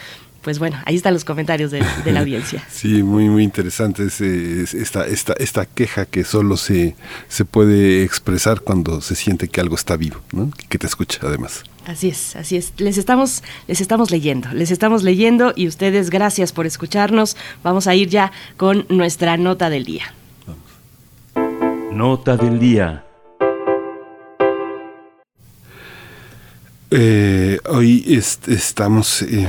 pues 0.42 0.58
bueno, 0.58 0.78
ahí 0.84 0.96
están 0.96 1.14
los 1.14 1.24
comentarios 1.24 1.70
de, 1.70 1.82
la 2.06 2.20
audiencia. 2.20 2.64
Sí, 2.72 3.02
muy, 3.02 3.28
muy 3.28 3.44
interesante 3.44 4.04
esta, 4.06 5.06
esta, 5.06 5.32
esta 5.34 5.66
queja 5.66 6.04
que 6.04 6.24
solo 6.24 6.56
se, 6.56 6.96
se 7.28 7.44
puede 7.44 8.02
expresar 8.02 8.60
cuando 8.60 9.00
se 9.00 9.14
siente 9.14 9.48
que 9.48 9.60
algo 9.60 9.76
está 9.76 9.96
vivo, 9.96 10.20
¿no? 10.32 10.50
que 10.68 10.78
te 10.78 10.86
escucha 10.86 11.20
además. 11.22 11.62
Así 11.86 12.08
es, 12.08 12.36
así 12.36 12.56
es. 12.56 12.72
Les 12.78 12.98
estamos, 12.98 13.42
les 13.66 13.80
estamos 13.80 14.10
leyendo, 14.10 14.52
les 14.52 14.70
estamos 14.70 15.02
leyendo 15.02 15.52
y 15.54 15.66
ustedes 15.66 16.10
gracias 16.10 16.52
por 16.52 16.66
escucharnos. 16.66 17.36
Vamos 17.62 17.86
a 17.86 17.94
ir 17.94 18.08
ya 18.08 18.32
con 18.56 18.86
nuestra 18.88 19.36
nota 19.36 19.70
del 19.70 19.84
día. 19.84 20.14
Nota 21.92 22.36
del 22.36 22.58
día. 22.58 23.04
Eh, 26.90 27.58
hoy 27.68 28.04
estamos 28.46 29.22
eh, 29.22 29.48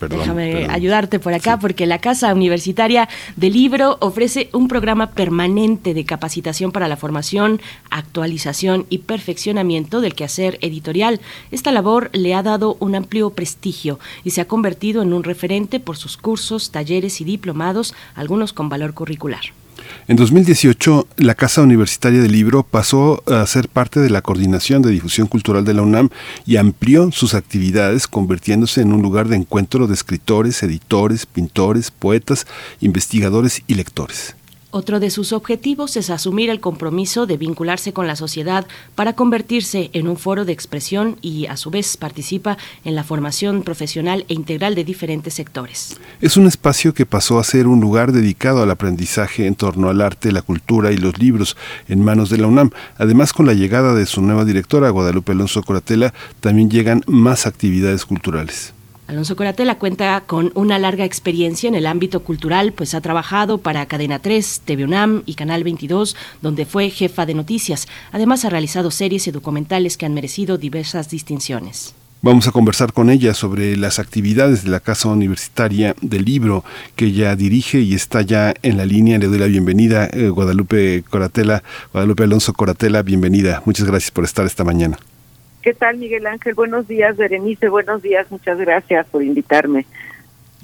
Déjame 0.00 0.66
ayudarte 0.70 1.18
por 1.18 1.32
acá 1.32 1.58
porque 1.58 1.86
la 1.86 1.98
Casa 1.98 2.32
Universitaria 2.32 3.08
del 3.36 3.54
Libro 3.54 3.98
ofrece 4.00 4.48
un 4.52 4.68
programa 4.68 5.10
permanente 5.10 5.94
de 5.94 6.04
capacitación 6.04 6.70
para 6.70 6.88
la 6.88 6.96
formación, 6.96 7.60
actualización 7.90 8.86
y 8.90 8.98
perfeccionamiento 8.98 10.00
del 10.00 10.14
quehacer 10.14 10.58
editorial. 10.60 11.20
Esta 11.50 11.72
labor 11.72 12.10
le 12.12 12.34
ha 12.34 12.42
dado 12.42 12.76
un 12.80 12.94
amplio 12.94 13.30
prestigio 13.30 13.98
y 14.24 14.30
se 14.30 14.40
ha 14.40 14.46
convertido 14.46 15.02
en 15.02 15.12
un 15.12 15.24
referente 15.24 15.80
por 15.80 15.96
sus 15.96 16.16
cursos, 16.16 16.70
talleres 16.70 17.20
y 17.20 17.24
diplomados, 17.24 17.94
algunos 18.14 18.52
con 18.52 18.68
valor 18.68 18.94
curricular. 18.94 19.42
En 20.06 20.16
2018, 20.16 21.06
la 21.18 21.34
Casa 21.34 21.62
Universitaria 21.62 22.22
del 22.22 22.32
Libro 22.32 22.62
pasó 22.62 23.22
a 23.26 23.44
ser 23.46 23.68
parte 23.68 24.00
de 24.00 24.10
la 24.10 24.22
Coordinación 24.22 24.80
de 24.80 24.90
Difusión 24.90 25.26
Cultural 25.26 25.64
de 25.64 25.74
la 25.74 25.82
UNAM 25.82 26.08
y 26.46 26.56
amplió 26.56 27.10
sus 27.12 27.34
actividades, 27.34 28.06
convirtiéndose 28.06 28.80
en 28.80 28.92
un 28.92 29.02
lugar 29.02 29.28
de 29.28 29.36
encuentro 29.36 29.86
de 29.86 29.94
escritores, 29.94 30.62
editores, 30.62 31.26
pintores, 31.26 31.90
poetas, 31.90 32.46
investigadores 32.80 33.62
y 33.66 33.74
lectores. 33.74 34.37
Otro 34.70 35.00
de 35.00 35.08
sus 35.08 35.32
objetivos 35.32 35.96
es 35.96 36.10
asumir 36.10 36.50
el 36.50 36.60
compromiso 36.60 37.24
de 37.24 37.38
vincularse 37.38 37.94
con 37.94 38.06
la 38.06 38.16
sociedad 38.16 38.66
para 38.94 39.14
convertirse 39.14 39.88
en 39.94 40.06
un 40.08 40.18
foro 40.18 40.44
de 40.44 40.52
expresión 40.52 41.16
y 41.22 41.46
a 41.46 41.56
su 41.56 41.70
vez 41.70 41.96
participa 41.96 42.58
en 42.84 42.94
la 42.94 43.02
formación 43.02 43.62
profesional 43.62 44.26
e 44.28 44.34
integral 44.34 44.74
de 44.74 44.84
diferentes 44.84 45.32
sectores. 45.32 45.96
Es 46.20 46.36
un 46.36 46.46
espacio 46.46 46.92
que 46.92 47.06
pasó 47.06 47.38
a 47.38 47.44
ser 47.44 47.66
un 47.66 47.80
lugar 47.80 48.12
dedicado 48.12 48.62
al 48.62 48.70
aprendizaje 48.70 49.46
en 49.46 49.54
torno 49.54 49.88
al 49.88 50.02
arte, 50.02 50.32
la 50.32 50.42
cultura 50.42 50.92
y 50.92 50.98
los 50.98 51.18
libros 51.18 51.56
en 51.88 52.04
manos 52.04 52.28
de 52.28 52.36
la 52.36 52.46
UNAM. 52.46 52.70
Además, 52.98 53.32
con 53.32 53.46
la 53.46 53.54
llegada 53.54 53.94
de 53.94 54.04
su 54.04 54.20
nueva 54.20 54.44
directora, 54.44 54.90
Guadalupe 54.90 55.32
Alonso 55.32 55.62
Coratela, 55.62 56.12
también 56.40 56.68
llegan 56.68 57.02
más 57.06 57.46
actividades 57.46 58.04
culturales. 58.04 58.74
Alonso 59.08 59.36
Coratela 59.36 59.78
cuenta 59.78 60.22
con 60.26 60.52
una 60.54 60.78
larga 60.78 61.06
experiencia 61.06 61.66
en 61.66 61.74
el 61.74 61.86
ámbito 61.86 62.22
cultural, 62.22 62.74
pues 62.74 62.92
ha 62.92 63.00
trabajado 63.00 63.56
para 63.56 63.86
Cadena 63.86 64.18
3, 64.18 64.60
TV 64.66 64.84
UNAM 64.84 65.22
y 65.24 65.32
Canal 65.32 65.64
22, 65.64 66.14
donde 66.42 66.66
fue 66.66 66.90
jefa 66.90 67.24
de 67.24 67.32
noticias. 67.32 67.88
Además 68.12 68.44
ha 68.44 68.50
realizado 68.50 68.90
series 68.90 69.26
y 69.26 69.30
documentales 69.30 69.96
que 69.96 70.04
han 70.04 70.12
merecido 70.12 70.58
diversas 70.58 71.08
distinciones. 71.08 71.94
Vamos 72.20 72.48
a 72.48 72.52
conversar 72.52 72.92
con 72.92 73.08
ella 73.08 73.32
sobre 73.32 73.78
las 73.78 73.98
actividades 73.98 74.64
de 74.64 74.70
la 74.70 74.80
Casa 74.80 75.08
Universitaria 75.08 75.96
del 76.02 76.26
Libro 76.26 76.62
que 76.94 77.06
ella 77.06 77.34
dirige 77.34 77.80
y 77.80 77.94
está 77.94 78.20
ya 78.20 78.52
en 78.60 78.76
la 78.76 78.84
línea. 78.84 79.16
Le 79.16 79.28
doy 79.28 79.38
la 79.38 79.46
bienvenida, 79.46 80.06
eh, 80.12 80.28
Guadalupe 80.28 81.02
Coratela, 81.08 81.62
Guadalupe 81.94 82.24
Alonso 82.24 82.52
Coratela, 82.52 83.02
bienvenida. 83.02 83.62
Muchas 83.64 83.86
gracias 83.86 84.10
por 84.10 84.24
estar 84.24 84.44
esta 84.44 84.64
mañana. 84.64 84.98
¿Qué 85.62 85.74
tal, 85.74 85.96
Miguel 85.98 86.26
Ángel? 86.26 86.54
Buenos 86.54 86.86
días, 86.88 87.16
Berenice. 87.16 87.68
Buenos 87.68 88.02
días. 88.02 88.30
Muchas 88.30 88.58
gracias 88.58 89.06
por 89.06 89.22
invitarme. 89.22 89.86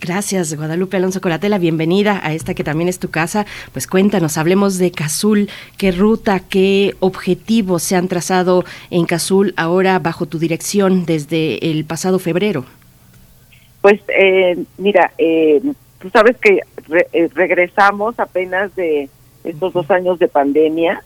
Gracias, 0.00 0.54
Guadalupe 0.54 0.96
Alonso 0.96 1.20
Coratela. 1.20 1.56
Bienvenida 1.58 2.20
a 2.22 2.34
esta 2.34 2.54
que 2.54 2.64
también 2.64 2.88
es 2.88 2.98
tu 2.98 3.10
casa. 3.10 3.46
Pues 3.72 3.86
cuéntanos, 3.86 4.36
hablemos 4.38 4.76
de 4.78 4.90
Cazul. 4.90 5.48
¿Qué 5.78 5.92
ruta, 5.92 6.40
qué 6.40 6.94
objetivos 7.00 7.82
se 7.82 7.96
han 7.96 8.08
trazado 8.08 8.64
en 8.90 9.06
Cazul 9.06 9.54
ahora 9.56 9.98
bajo 9.98 10.26
tu 10.26 10.38
dirección 10.38 11.06
desde 11.06 11.70
el 11.70 11.84
pasado 11.84 12.18
febrero? 12.18 12.64
Pues 13.80 14.00
eh, 14.08 14.64
mira, 14.78 15.12
eh, 15.16 15.60
tú 16.00 16.10
sabes 16.10 16.36
que 16.38 16.60
re- 16.88 17.08
eh, 17.12 17.28
regresamos 17.34 18.18
apenas 18.18 18.74
de 18.76 19.08
estos 19.44 19.72
dos 19.72 19.90
años 19.90 20.18
de 20.18 20.28
pandemia. 20.28 21.02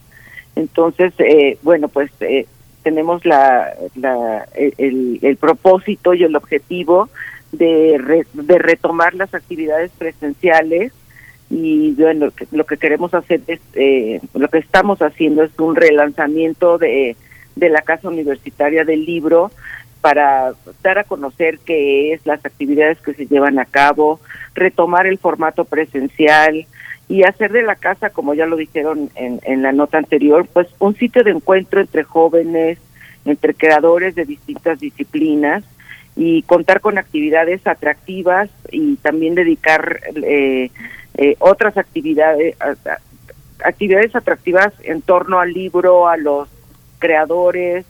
Entonces, 0.57 1.13
eh, 1.19 1.59
bueno, 1.63 1.89
pues 1.89 2.11
eh, 2.21 2.47
tenemos 2.83 3.25
la, 3.25 3.73
la- 3.97 4.47
el, 4.55 5.19
el 5.23 5.37
propósito 5.37 6.15
y 6.15 6.25
el 6.25 6.37
objetivo 6.37 7.09
de, 7.53 7.97
re- 7.99 8.27
de 8.33 8.59
retomar 8.59 9.15
las 9.15 9.33
actividades 9.35 9.91
presenciales 9.99 10.93
y 11.51 11.93
bueno, 11.93 12.29
lo 12.53 12.65
que 12.67 12.77
queremos 12.77 13.15
hacer 13.15 13.41
es, 13.47 13.61
eh, 13.75 14.21
lo 14.35 14.49
que 14.49 14.59
estamos 14.59 15.01
haciendo 15.01 15.43
es 15.45 15.51
un 15.59 15.77
relanzamiento 15.77 16.77
de, 16.77 17.17
de 17.57 17.69
la 17.71 17.81
Casa 17.83 18.09
Universitaria 18.09 18.85
del 18.85 19.05
Libro 19.07 19.51
para 20.03 20.53
dar 20.83 20.99
a 20.99 21.05
conocer 21.05 21.59
qué 21.65 22.13
es 22.13 22.25
las 22.27 22.45
actividades 22.45 22.99
que 23.01 23.15
se 23.15 23.27
llevan 23.27 23.59
a 23.59 23.65
cabo, 23.65 24.21
retomar 24.55 25.07
el 25.07 25.19
formato 25.19 25.65
presencial 25.65 26.67
y 27.09 27.23
hacer 27.23 27.53
de 27.53 27.63
la 27.63 27.77
casa, 27.77 28.11
como 28.11 28.35
ya 28.35 28.47
lo 28.47 28.57
dijeron 28.57 29.11
en, 29.15 29.41
en 29.45 29.63
la 29.63 29.73
nota 29.73 29.99
anterior, 29.99 30.47
pues 30.53 30.69
un 30.79 30.95
sitio 30.95 31.25
de 31.25 31.31
encuentro 31.31 31.81
entre 31.81 32.05
jóvenes, 32.05 32.79
entre 33.25 33.55
creadores 33.55 34.15
de 34.15 34.25
distintas 34.25 34.81
disciplinas 34.81 35.65
y 36.17 36.43
contar 36.43 36.81
con 36.81 36.99
actividades 36.99 37.65
atractivas 37.67 38.51
y 38.73 38.97
también 38.97 39.35
dedicar 39.35 40.01
eh, 40.17 40.71
eh, 41.17 41.37
otras 41.39 41.77
actividades 41.77 42.57
actividades 43.65 44.15
atractivas 44.15 44.73
en 44.83 45.03
torno 45.03 45.41
al 45.41 45.53
libro, 45.53 46.09
a 46.09 46.17
los 46.17 46.49
creadores, 46.99 47.85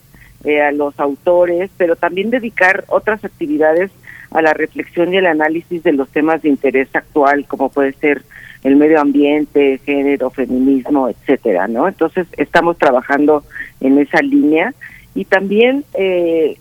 eh, 0.44 0.62
a 0.62 0.72
los 0.72 0.98
autores, 1.00 1.70
pero 1.76 1.96
también 1.96 2.30
dedicar 2.30 2.84
otras 2.88 3.24
actividades 3.24 3.90
a 4.30 4.42
la 4.42 4.52
reflexión 4.54 5.12
y 5.12 5.16
el 5.16 5.26
análisis 5.26 5.82
de 5.82 5.92
los 5.92 6.08
temas 6.10 6.42
de 6.42 6.48
interés 6.48 6.88
actual, 6.94 7.46
como 7.46 7.70
puede 7.70 7.92
ser 7.92 8.22
el 8.64 8.76
medio 8.76 9.00
ambiente, 9.00 9.80
género, 9.84 10.30
feminismo, 10.30 11.08
etcétera, 11.08 11.68
¿no? 11.68 11.86
Entonces 11.88 12.26
estamos 12.36 12.76
trabajando 12.76 13.44
en 13.80 13.98
esa 13.98 14.20
línea 14.20 14.74
y 15.14 15.24
también 15.24 15.84
eh, 15.94 16.58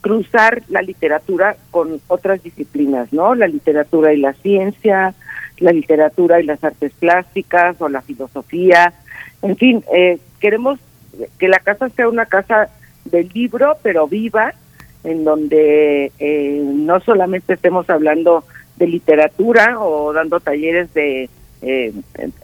cruzar 0.00 0.62
la 0.68 0.82
literatura 0.82 1.56
con 1.70 2.00
otras 2.08 2.42
disciplinas, 2.42 3.12
¿no? 3.12 3.34
La 3.34 3.46
literatura 3.46 4.12
y 4.12 4.18
la 4.18 4.34
ciencia, 4.34 5.14
la 5.58 5.72
literatura 5.72 6.40
y 6.40 6.44
las 6.44 6.62
artes 6.62 6.92
plásticas 6.98 7.80
o 7.80 7.88
la 7.88 8.02
filosofía, 8.02 8.92
en 9.42 9.56
fin, 9.56 9.84
eh, 9.92 10.18
queremos 10.40 10.78
que 11.38 11.48
la 11.48 11.58
casa 11.58 11.88
sea 11.90 12.08
una 12.08 12.26
casa 12.26 12.68
del 13.04 13.28
libro, 13.34 13.76
pero 13.82 14.06
viva, 14.06 14.54
en 15.04 15.24
donde 15.24 16.12
eh, 16.18 16.62
no 16.64 17.00
solamente 17.00 17.54
estemos 17.54 17.88
hablando 17.90 18.44
de 18.76 18.86
literatura 18.86 19.78
o 19.80 20.12
dando 20.12 20.40
talleres 20.40 20.92
de 20.94 21.28
eh, 21.62 21.92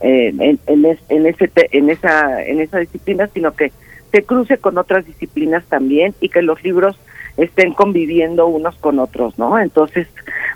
en, 0.01 0.59
en, 0.67 0.85
es- 0.85 0.99
en 1.09 1.25
ese 1.25 1.49
en 1.71 1.89
esa 1.89 2.43
en 2.43 2.59
esa 2.61 2.79
disciplina, 2.79 3.27
sino 3.33 3.53
que 3.53 3.71
se 4.11 4.23
cruce 4.23 4.57
con 4.57 4.77
otras 4.77 5.05
disciplinas 5.05 5.63
también 5.65 6.13
y 6.21 6.29
que 6.29 6.41
los 6.41 6.63
libros 6.63 6.97
estén 7.37 7.73
conviviendo 7.73 8.47
unos 8.47 8.75
con 8.77 8.99
otros, 8.99 9.37
¿no? 9.37 9.59
Entonces, 9.59 10.07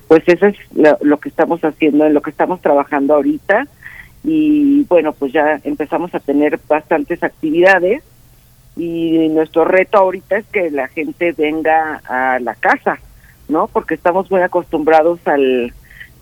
pues 0.07 0.23
eso 0.27 0.47
es 0.47 0.55
lo, 0.75 0.97
lo 1.01 1.17
que 1.19 1.29
estamos 1.29 1.63
haciendo, 1.63 2.05
en 2.05 2.13
lo 2.13 2.21
que 2.21 2.29
estamos 2.31 2.61
trabajando 2.61 3.13
ahorita 3.15 3.67
y 4.23 4.83
bueno, 4.85 5.13
pues 5.13 5.33
ya 5.33 5.59
empezamos 5.63 6.13
a 6.15 6.19
tener 6.19 6.59
bastantes 6.67 7.21
actividades 7.23 8.03
y 8.75 9.29
nuestro 9.29 9.65
reto 9.65 9.97
ahorita 9.97 10.37
es 10.37 10.45
que 10.47 10.71
la 10.71 10.87
gente 10.87 11.33
venga 11.33 12.01
a 12.05 12.39
la 12.39 12.55
casa, 12.55 12.99
¿no? 13.47 13.67
Porque 13.67 13.93
estamos 13.93 14.29
muy 14.31 14.41
acostumbrados 14.41 15.19
al, 15.25 15.73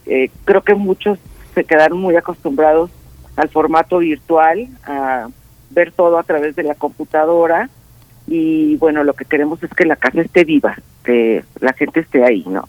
eh, 0.06 0.30
creo 0.46 0.62
que 0.62 0.76
muchos 0.76 1.20
se 1.54 1.64
quedaron 1.64 2.00
muy 2.00 2.16
acostumbrados 2.16 2.92
al 3.36 3.50
formato 3.50 4.00
virtual, 4.00 4.68
a 4.84 5.30
ver 5.70 5.92
todo 5.92 6.18
a 6.18 6.24
través 6.24 6.56
de 6.56 6.64
la 6.64 6.76
computadora 6.76 7.70
y 8.28 8.76
bueno, 8.78 9.04
lo 9.04 9.14
que 9.14 9.26
queremos 9.26 9.62
es 9.64 9.70
que 9.72 9.86
la 9.86 9.96
casa 9.96 10.22
esté 10.22 10.44
viva, 10.44 10.76
que 11.04 11.44
la 11.60 11.74
gente 11.74 12.02
esté 12.02 12.24
ahí, 12.24 12.44
¿no? 12.48 12.68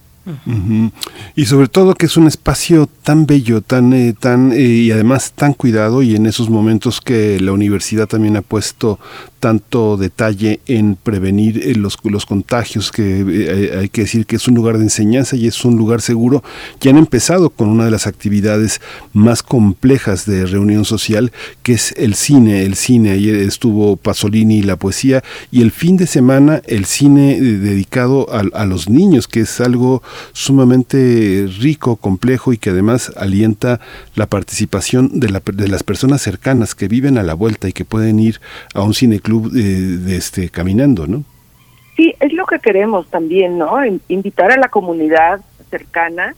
Y 1.35 1.47
sobre 1.47 1.69
todo 1.69 1.95
que 1.95 2.07
es 2.07 2.17
un 2.17 2.27
espacio 2.27 2.89
tan 3.03 3.27
bello, 3.27 3.61
tan, 3.61 3.93
eh, 3.93 4.15
tan 4.19 4.53
eh, 4.53 4.61
y 4.61 4.91
además 4.93 5.33
tan 5.33 5.53
cuidado 5.53 6.03
y 6.03 6.15
en 6.15 6.27
esos 6.27 6.49
momentos 6.49 7.01
que 7.01 7.41
la 7.41 7.53
universidad 7.53 8.07
también 8.07 8.37
ha 8.37 8.43
puesto 8.43 8.99
tanto 9.43 9.97
detalle 9.97 10.61
en 10.67 10.95
prevenir 10.95 11.61
eh, 11.65 11.75
los, 11.75 11.99
los 12.05 12.27
contagios, 12.27 12.93
que 12.93 13.25
eh, 13.29 13.77
hay 13.77 13.89
que 13.89 14.03
decir 14.03 14.25
que 14.25 14.37
es 14.37 14.47
un 14.47 14.55
lugar 14.55 14.79
de 14.79 14.85
enseñanza 14.85 15.35
y 15.35 15.49
es 15.49 15.65
un 15.65 15.77
lugar 15.77 16.01
seguro, 16.01 16.45
que 16.79 16.91
han 16.91 16.97
empezado 16.97 17.51
con 17.51 17.69
una 17.69 17.85
de 17.85 17.91
las 17.91 18.07
actividades 18.07 18.81
más 19.13 19.43
complejas 19.43 20.27
de 20.27 20.47
reunión 20.47 20.85
social, 20.85 21.33
que 21.65 21.73
es 21.73 21.93
el 21.97 22.15
cine. 22.15 22.63
El 22.63 22.77
cine, 22.77 23.11
ayer 23.11 23.35
estuvo 23.35 23.97
Pasolini 23.97 24.59
y 24.59 24.63
la 24.63 24.77
poesía, 24.77 25.25
y 25.51 25.63
el 25.63 25.73
fin 25.73 25.97
de 25.97 26.07
semana 26.07 26.63
el 26.67 26.85
cine 26.85 27.33
eh, 27.33 27.41
dedicado 27.41 28.33
a, 28.33 28.45
a 28.57 28.65
los 28.65 28.89
niños, 28.89 29.27
que 29.27 29.41
es 29.41 29.61
algo 29.61 30.05
sumamente 30.33 31.47
rico, 31.61 31.97
complejo 31.97 32.53
y 32.53 32.59
que 32.59 32.71
además 32.71 33.13
alienta 33.17 33.81
la 34.15 34.27
participación 34.27 35.21
de, 35.21 35.31
la- 35.31 35.43
de 35.45 35.69
las 35.69 35.83
personas 35.83 36.21
cercanas 36.23 36.75
que 36.75 36.89
viven 36.89 37.19
a 37.19 37.23
la 37.23 37.35
vuelta 37.35 37.69
y 37.69 37.73
que 37.73 37.85
pueden 37.85 38.19
ir 38.21 38.41
a 38.75 38.83
un 38.83 38.95
cineclub 38.95 39.53
eh, 39.57 39.61
de 39.61 40.17
este, 40.17 40.51
caminando, 40.51 41.07
¿no? 41.07 41.25
Sí, 41.97 42.15
es 42.21 42.33
lo 42.33 42.47
que 42.47 42.59
queremos 42.59 43.07
también, 43.09 43.59
¿no? 43.59 43.85
In- 43.85 44.01
Invitar 44.09 44.51
a 44.53 44.57
la 44.57 44.69
comunidad 44.69 45.41
cercana, 45.71 46.35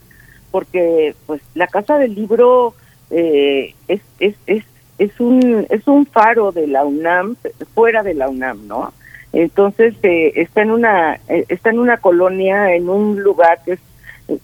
porque 0.51 1.15
pues 1.25 1.41
la 1.53 1.67
Casa 1.67 1.97
del 1.97 2.15
Libro 2.15 2.73
eh, 3.09 3.73
es, 3.87 4.01
es, 4.19 4.35
es, 4.47 4.63
es, 4.97 5.11
un, 5.19 5.65
es 5.69 5.87
un 5.87 6.05
faro 6.05 6.51
de 6.51 6.67
la 6.67 6.85
UNAM, 6.85 7.35
fuera 7.73 8.03
de 8.03 8.13
la 8.13 8.29
UNAM, 8.29 8.67
¿no? 8.67 8.93
Entonces 9.35 9.93
eh, 10.03 10.31
está 10.35 10.61
en 10.61 10.71
una 10.71 11.19
eh, 11.27 11.43
está 11.49 11.69
en 11.69 11.79
una 11.79 11.97
colonia, 11.97 12.73
en 12.73 12.87
un 12.89 13.21
lugar 13.21 13.59
que 13.65 13.73
es 13.73 13.79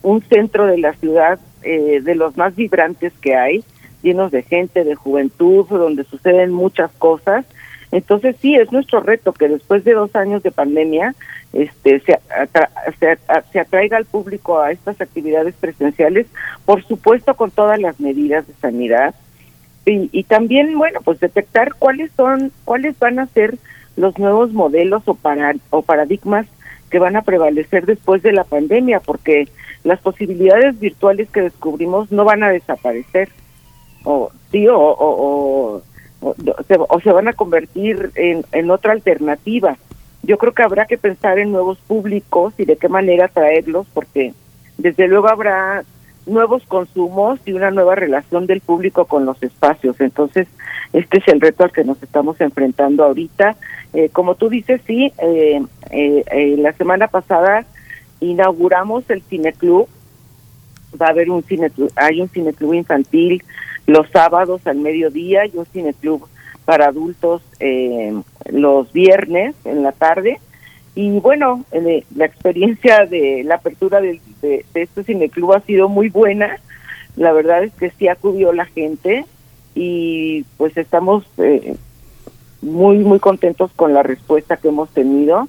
un 0.02 0.22
centro 0.24 0.68
de 0.68 0.78
la 0.78 0.92
ciudad 0.94 1.40
eh, 1.64 2.02
de 2.04 2.14
los 2.16 2.36
más 2.36 2.56
vibrantes 2.56 3.14
que 3.22 3.36
hay, 3.36 3.64
llenos 4.04 4.32
de 4.32 4.44
gente, 4.44 4.84
de 4.84 4.96
juventud, 4.96 5.66
donde 5.70 6.04
suceden 6.04 6.52
muchas 6.52 6.92
cosas. 6.98 7.46
Entonces 7.94 8.36
sí, 8.42 8.56
es 8.56 8.72
nuestro 8.72 9.00
reto 9.00 9.32
que 9.32 9.48
después 9.48 9.86
de 9.86 9.94
dos 9.94 10.14
años 10.16 10.44
de 10.44 10.52
pandemia 10.52 11.16
este, 11.54 12.02
se, 12.02 12.20
atra- 12.30 12.70
se, 13.00 13.18
se 13.52 13.60
atraiga 13.60 13.96
al 13.96 14.06
público 14.06 14.60
a 14.60 14.72
estas 14.72 15.00
actividades 15.00 15.56
presenciales, 15.56 16.28
por 16.66 16.84
supuesto 16.84 17.34
con 17.36 17.50
todas 17.50 17.80
las 17.80 18.00
medidas 18.00 18.46
de 18.46 18.54
sanidad, 18.62 19.16
y, 19.86 20.10
y 20.12 20.24
también, 20.24 20.78
bueno, 20.78 21.00
pues 21.04 21.20
detectar 21.20 21.76
cuáles 21.76 22.12
son, 22.18 22.52
cuáles 22.66 23.00
van 23.00 23.20
a 23.20 23.28
ser 23.28 23.58
los 23.96 24.18
nuevos 24.18 24.52
modelos 24.54 25.04
o, 25.06 25.14
para, 25.14 25.54
o 25.70 25.82
paradigmas 25.82 26.48
que 26.90 27.00
van 27.00 27.16
a 27.16 27.22
prevalecer 27.22 27.86
después 27.86 28.22
de 28.22 28.34
la 28.34 28.44
pandemia, 28.44 29.00
porque 29.00 29.48
las 29.84 30.00
posibilidades 30.00 30.80
virtuales 30.80 31.30
que 31.30 31.42
descubrimos 31.42 32.12
no 32.12 32.26
van 32.26 32.44
a 32.44 32.50
desaparecer, 32.50 33.30
o 34.04 34.32
sí, 34.52 34.68
o, 34.68 34.78
o, 34.78 35.82
se, 36.68 36.78
o 36.78 37.00
se 37.00 37.12
van 37.12 37.28
a 37.28 37.34
convertir 37.34 38.12
en, 38.16 38.46
en 38.52 38.72
otra 38.72 38.92
alternativa. 38.92 39.78
Yo 40.24 40.38
creo 40.38 40.54
que 40.54 40.64
habrá 40.64 40.86
que 40.86 40.98
pensar 40.98 41.40
en 41.40 41.52
nuevos 41.52 41.78
públicos 41.80 42.54
y 42.58 42.66
de 42.66 42.78
qué 42.78 42.90
manera 42.90 43.28
traerlos, 43.28 43.88
porque 43.94 44.34
desde 44.78 45.08
luego 45.08 45.30
habrá 45.30 45.84
nuevos 46.26 46.64
consumos 46.68 47.40
y 47.46 47.54
una 47.54 47.72
nueva 47.72 47.96
relación 47.96 48.46
del 48.48 48.62
público 48.62 49.06
con 49.06 49.26
los 49.26 49.42
espacios. 49.42 50.00
Entonces, 50.00 50.48
este 50.94 51.20
es 51.20 51.28
el 51.28 51.42
reto 51.42 51.64
al 51.64 51.72
que 51.72 51.84
nos 51.84 52.02
estamos 52.04 52.40
enfrentando 52.42 53.04
ahorita. 53.04 53.56
Eh, 53.94 54.10
como 54.10 54.36
tú 54.36 54.50
dices, 54.50 54.82
sí, 54.86 55.12
eh, 55.18 55.62
eh, 55.90 56.24
eh, 56.32 56.56
la 56.58 56.74
semana 56.74 57.08
pasada 57.08 57.66
inauguramos 58.20 59.10
el 59.10 59.22
cineclub. 59.24 59.88
Va 61.02 61.08
a 61.08 61.12
haber 61.12 61.30
un 61.30 61.44
cine, 61.44 61.72
hay 61.96 62.22
un 62.22 62.30
cineclub 62.30 62.74
infantil 62.74 63.44
los 63.88 64.10
sábados 64.10 64.66
al 64.66 64.78
mediodía 64.78 65.46
y 65.46 65.52
un 65.56 65.66
cineclub 65.66 66.28
para 66.66 66.88
adultos 66.88 67.42
eh, 67.60 68.14
los 68.50 68.92
viernes 68.94 69.56
en 69.66 69.84
la 69.84 69.92
tarde. 69.92 70.40
Y 70.94 71.20
bueno, 71.20 71.64
eh, 71.72 72.04
la 72.16 72.26
experiencia 72.26 73.06
de 73.06 73.44
la 73.46 73.56
apertura 73.56 74.02
de, 74.02 74.20
de, 74.42 74.66
de 74.74 74.82
este 74.82 75.04
cineclub 75.04 75.54
ha 75.54 75.62
sido 75.62 75.88
muy 75.88 76.10
buena. 76.10 76.60
La 77.16 77.32
verdad 77.32 77.64
es 77.64 77.74
que 77.74 77.92
sí 77.92 78.08
acudió 78.08 78.52
la 78.54 78.66
gente 78.66 79.26
y 79.74 80.44
pues 80.58 80.76
estamos 80.78 81.26
eh, 81.38 81.76
muy, 82.62 83.00
muy 83.00 83.20
contentos 83.20 83.72
con 83.76 83.94
la 83.94 84.04
respuesta 84.04 84.58
que 84.58 84.70
hemos 84.70 84.90
tenido. 84.90 85.48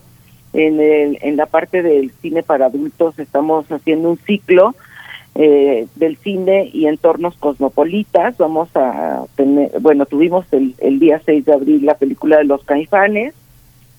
En, 0.53 0.81
el, 0.81 1.19
en 1.23 1.37
la 1.37 1.47
parte 1.47 1.83
del 1.83 2.13
cine 2.21 2.43
para 2.43 2.67
adultos 2.67 3.19
estamos 3.19 3.65
haciendo 3.73 4.11
un 4.11 4.19
ciclo 4.19 4.75
eh, 5.35 5.87
del 5.95 6.19
cine 6.19 6.71
y 6.73 6.87
entornos 6.87 7.37
cosmopolitas. 7.37 8.37
Vamos 8.37 8.69
a 8.75 9.25
tener, 9.35 9.71
bueno, 9.81 10.05
tuvimos 10.05 10.45
el, 10.53 10.75
el 10.79 10.99
día 10.99 11.23
6 11.25 11.47
de 11.47 11.53
abril 11.53 11.87
la 11.87 11.95
película 11.95 12.39
de 12.39 12.45
los 12.45 12.63
caifanes. 12.65 13.35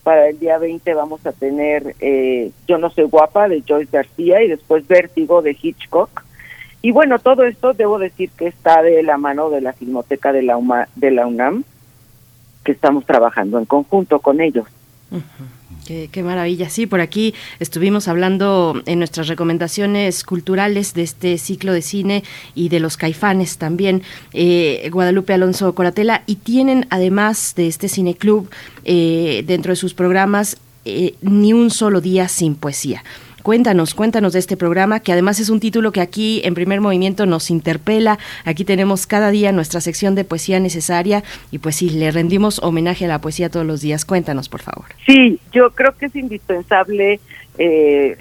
Para 0.04 0.28
el 0.28 0.40
día 0.40 0.58
20 0.58 0.94
vamos 0.94 1.26
a 1.26 1.32
tener 1.32 1.96
eh, 2.00 2.52
Yo 2.68 2.78
no 2.78 2.90
soy 2.90 3.06
guapa 3.06 3.48
de 3.48 3.64
Joyce 3.68 3.90
García 3.92 4.44
y 4.44 4.50
después 4.50 4.88
Vértigo 4.88 5.42
de 5.42 5.58
Hitchcock. 5.60 6.24
Y 6.82 6.92
bueno, 6.92 7.18
todo 7.20 7.46
esto 7.46 7.74
debo 7.74 7.98
decir 7.98 8.30
que 8.32 8.48
está 8.48 8.82
de 8.82 9.02
la 9.04 9.18
mano 9.18 9.50
de 9.50 9.62
la 9.62 9.72
Filmoteca 9.72 10.34
de 10.34 10.44
la, 10.44 10.58
UMA, 10.58 10.90
de 10.96 11.12
la 11.12 11.26
UNAM, 11.26 11.64
que 12.66 12.74
estamos 12.74 13.06
trabajando 13.06 13.58
en 13.58 13.66
conjunto 13.66 14.20
con 14.20 14.42
ellos. 14.42 14.68
Qué, 15.86 16.24
maravilla. 16.24 16.70
Sí, 16.70 16.88
por 16.88 17.02
aquí 17.02 17.34
estuvimos 17.60 18.08
hablando 18.08 18.82
en 18.86 19.00
nuestras 19.00 19.28
recomendaciones 19.28 20.24
culturales 20.24 20.94
de 20.94 21.04
este 21.04 21.38
ciclo 21.38 21.74
de 21.74 21.82
cine 21.82 22.24
y 22.56 22.70
de 22.70 22.80
los 22.80 22.96
caifanes 22.96 23.58
también, 23.58 24.02
eh, 24.32 24.90
Guadalupe 24.92 25.34
Alonso 25.34 25.76
Coratela, 25.76 26.24
y 26.26 26.36
tienen 26.36 26.88
además 26.90 27.54
de 27.56 27.68
este 27.68 27.90
cineclub 27.90 28.50
eh, 28.86 29.44
dentro 29.46 29.74
de 29.74 29.76
sus 29.76 29.94
programas 29.94 30.58
eh, 30.86 31.16
Ni 31.22 31.54
un 31.54 31.70
solo 31.70 32.02
día 32.02 32.28
sin 32.28 32.56
poesía. 32.56 33.04
Cuéntanos, 33.44 33.94
cuéntanos 33.94 34.32
de 34.32 34.40
este 34.40 34.56
programa, 34.56 35.02
que 35.02 35.12
además 35.12 35.38
es 35.42 35.50
un 35.50 35.60
título 35.60 35.92
que 35.92 36.00
aquí 36.00 36.42
en 36.46 36.54
primer 36.54 36.80
movimiento 36.80 37.26
nos 37.26 37.52
interpela. 37.52 38.18
Aquí 38.46 38.64
tenemos 38.64 39.06
cada 39.06 39.32
día 39.32 39.52
nuestra 39.52 39.82
sección 39.82 40.16
de 40.16 40.24
poesía 40.24 40.62
necesaria 40.62 41.26
y 41.52 41.60
pues 41.60 41.76
sí, 41.76 41.90
le 41.90 42.10
rendimos 42.12 42.64
homenaje 42.64 43.04
a 43.04 43.10
la 43.10 43.20
poesía 43.20 43.50
todos 43.50 43.66
los 43.66 43.82
días. 43.82 44.06
Cuéntanos, 44.06 44.48
por 44.48 44.62
favor. 44.62 44.86
Sí, 45.06 45.42
yo 45.52 45.72
creo 45.72 45.92
que 45.98 46.06
es 46.06 46.16
indispensable 46.16 47.20
eh, 47.58 48.18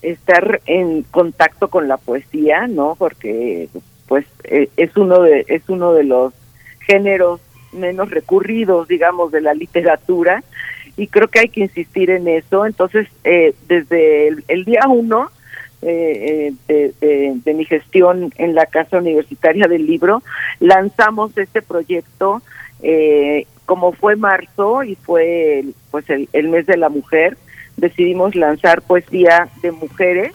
estar 0.00 0.60
en 0.66 1.02
contacto 1.02 1.66
con 1.66 1.88
la 1.88 1.96
poesía, 1.96 2.68
¿no? 2.68 2.94
Porque 2.96 3.68
pues 4.06 4.26
eh, 4.44 4.68
es 4.76 4.96
uno 4.96 5.22
de 5.22 5.44
es 5.48 5.68
uno 5.68 5.92
de 5.92 6.04
los 6.04 6.32
géneros 6.86 7.40
menos 7.72 8.10
recurridos, 8.10 8.86
digamos, 8.86 9.32
de 9.32 9.40
la 9.40 9.54
literatura 9.54 10.44
y 10.96 11.06
creo 11.06 11.28
que 11.28 11.40
hay 11.40 11.48
que 11.48 11.60
insistir 11.60 12.10
en 12.10 12.28
eso. 12.28 12.66
Entonces, 12.66 13.08
eh, 13.24 13.54
desde 13.68 14.28
el, 14.28 14.44
el, 14.48 14.64
día 14.64 14.86
uno 14.88 15.30
eh, 15.82 16.52
de, 16.68 16.92
de, 17.00 17.32
de, 17.44 17.54
mi 17.54 17.64
gestión 17.64 18.32
en 18.36 18.54
la 18.54 18.66
Casa 18.66 18.98
Universitaria 18.98 19.66
del 19.66 19.86
Libro, 19.86 20.22
lanzamos 20.58 21.36
este 21.38 21.62
proyecto, 21.62 22.42
eh, 22.82 23.46
como 23.66 23.92
fue 23.92 24.16
marzo 24.16 24.82
y 24.82 24.96
fue 24.96 25.64
pues 25.90 26.08
el, 26.10 26.28
el, 26.32 26.48
mes 26.48 26.66
de 26.66 26.76
la 26.76 26.88
mujer, 26.88 27.36
decidimos 27.76 28.34
lanzar 28.34 28.82
poesía 28.82 29.48
de 29.62 29.72
mujeres, 29.72 30.32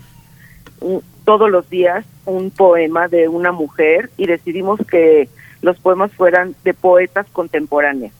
todos 1.25 1.49
los 1.49 1.69
días 1.69 2.05
un 2.25 2.51
poema 2.51 3.07
de 3.07 3.27
una 3.27 3.51
mujer 3.51 4.09
y 4.17 4.25
decidimos 4.27 4.79
que 4.87 5.29
los 5.61 5.79
poemas 5.79 6.11
fueran 6.13 6.55
de 6.63 6.73
poetas 6.73 7.25
contemporáneas. 7.31 8.13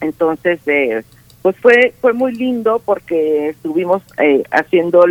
Entonces, 0.00 0.60
eh, 0.66 1.02
pues 1.42 1.56
fue 1.56 1.94
fue 2.00 2.12
muy 2.12 2.32
lindo 2.32 2.82
porque 2.84 3.48
estuvimos 3.50 4.02
eh, 4.18 4.42
haciendo 4.50 5.04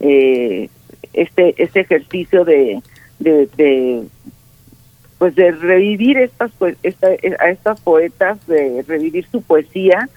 eh, 0.00 0.68
este 1.12 1.54
este 1.62 1.80
ejercicio 1.80 2.44
de, 2.44 2.82
de, 3.18 3.48
de, 3.56 4.02
pues 5.18 5.34
de 5.36 5.52
revivir 5.52 6.18
estas 6.18 6.50
pues 6.58 6.76
esta, 6.82 7.08
a 7.38 7.50
estas 7.50 7.80
poetas 7.80 8.44
de 8.46 8.84
revivir 8.86 9.26
su 9.30 9.42
poesía. 9.42 10.08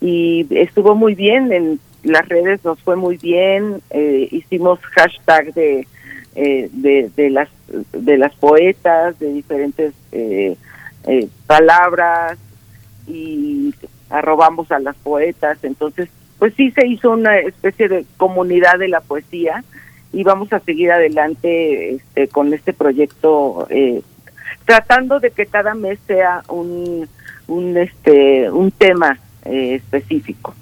Y 0.00 0.46
estuvo 0.50 0.94
muy 0.94 1.14
bien 1.14 1.52
en 1.52 1.80
las 2.02 2.26
redes 2.28 2.64
nos 2.64 2.80
fue 2.80 2.96
muy 2.96 3.16
bien 3.16 3.82
eh, 3.90 4.28
hicimos 4.30 4.78
hashtag 4.80 5.52
de, 5.54 5.86
de 6.34 7.10
de 7.14 7.30
las 7.30 7.48
de 7.92 8.18
las 8.18 8.34
poetas 8.36 9.18
de 9.18 9.32
diferentes 9.32 9.92
palabras. 11.46 12.38
Y 13.06 13.74
arrobamos 14.14 14.70
a 14.70 14.78
las 14.78 14.96
poetas, 14.96 15.58
entonces 15.64 16.08
pues 16.38 16.54
sí 16.54 16.70
se 16.70 16.86
hizo 16.86 17.10
una 17.10 17.38
especie 17.38 17.88
de 17.88 18.06
comunidad 18.16 18.78
de 18.78 18.88
la 18.88 19.00
poesía 19.00 19.64
y 20.12 20.22
vamos 20.22 20.52
a 20.52 20.60
seguir 20.60 20.92
adelante 20.92 21.94
este, 21.94 22.28
con 22.28 22.54
este 22.54 22.72
proyecto 22.72 23.66
eh, 23.70 24.02
tratando 24.64 25.20
de 25.20 25.30
que 25.30 25.46
cada 25.46 25.74
mes 25.74 25.98
sea 26.06 26.42
un 26.48 27.08
un 27.46 27.76
este 27.76 28.50
un 28.50 28.70
tema 28.70 29.18
eh, 29.44 29.74
específico. 29.74 30.54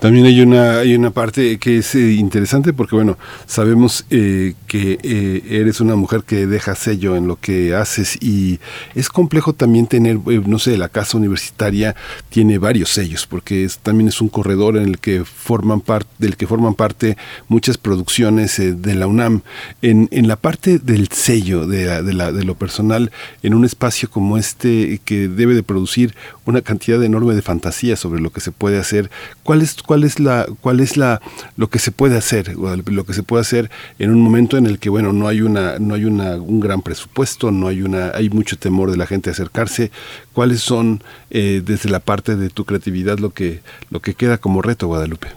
También 0.00 0.26
hay 0.26 0.40
una, 0.42 0.78
hay 0.80 0.94
una 0.94 1.10
parte 1.10 1.58
que 1.58 1.78
es 1.78 1.94
eh, 1.94 2.12
interesante 2.12 2.72
porque, 2.72 2.96
bueno, 2.96 3.16
sabemos 3.46 4.04
eh, 4.10 4.54
que 4.66 4.98
eh, 5.02 5.42
eres 5.48 5.80
una 5.80 5.96
mujer 5.96 6.22
que 6.24 6.46
deja 6.46 6.74
sello 6.74 7.16
en 7.16 7.26
lo 7.26 7.36
que 7.36 7.74
haces 7.74 8.18
y 8.20 8.60
es 8.94 9.08
complejo 9.08 9.54
también 9.54 9.86
tener, 9.86 10.18
no 10.46 10.58
sé, 10.58 10.76
la 10.76 10.90
casa 10.90 11.16
universitaria 11.16 11.96
tiene 12.28 12.58
varios 12.58 12.90
sellos 12.90 13.26
porque 13.26 13.68
también 13.82 14.08
es 14.08 14.20
un 14.20 14.28
corredor 14.28 14.76
en 14.76 14.84
el 14.84 14.98
que 14.98 15.24
forman 15.24 15.80
parte, 15.80 16.10
del 16.18 16.36
que 16.36 16.46
forman 16.46 16.74
parte 16.74 17.16
muchas 17.48 17.78
producciones 17.78 18.58
de 18.58 18.94
la 18.94 19.06
UNAM. 19.06 19.42
En, 19.80 20.08
en 20.10 20.28
la 20.28 20.36
parte 20.36 20.78
del 20.78 21.08
sello, 21.08 21.66
de, 21.66 22.02
de, 22.02 22.12
la, 22.12 22.32
de 22.32 22.44
lo 22.44 22.54
personal, 22.54 23.12
en 23.42 23.54
un 23.54 23.64
espacio 23.64 24.10
como 24.10 24.36
este 24.36 25.00
que 25.04 25.28
debe 25.28 25.54
de 25.54 25.62
producir 25.62 26.14
una 26.46 26.62
cantidad 26.62 27.02
enorme 27.02 27.34
de 27.34 27.42
fantasía 27.42 27.96
sobre 27.96 28.20
lo 28.20 28.30
que 28.30 28.40
se 28.40 28.52
puede 28.52 28.78
hacer, 28.78 29.10
¿cuál 29.42 29.62
es 29.62 29.82
cuál 29.82 30.04
es 30.04 30.20
la 30.20 30.46
cuál 30.60 30.80
es 30.80 30.96
la 30.96 31.20
lo 31.56 31.68
que 31.68 31.78
se 31.78 31.90
puede 31.90 32.16
hacer 32.16 32.56
lo 32.56 33.04
que 33.04 33.12
se 33.12 33.22
puede 33.22 33.42
hacer 33.42 33.70
en 33.98 34.10
un 34.10 34.20
momento 34.20 34.56
en 34.56 34.66
el 34.66 34.78
que 34.78 34.88
bueno 34.88 35.12
no 35.12 35.28
hay 35.28 35.42
una 35.42 35.78
no 35.78 35.94
hay 35.94 36.04
una 36.04 36.36
un 36.36 36.60
gran 36.60 36.82
presupuesto 36.82 37.50
no 37.50 37.68
hay 37.68 37.82
una 37.82 38.12
hay 38.14 38.30
mucho 38.30 38.56
temor 38.56 38.90
de 38.90 38.96
la 38.96 39.06
gente 39.06 39.30
a 39.30 39.32
acercarse. 39.32 39.90
Cuáles 40.32 40.60
son 40.60 41.02
eh, 41.30 41.62
desde 41.64 41.90
la 41.90 42.00
parte 42.00 42.36
de 42.36 42.50
tu 42.50 42.64
creatividad 42.64 43.18
lo 43.18 43.30
que 43.30 43.60
lo 43.90 44.00
que 44.00 44.14
queda 44.14 44.38
como 44.38 44.62
reto 44.62 44.86
Guadalupe 44.86 45.28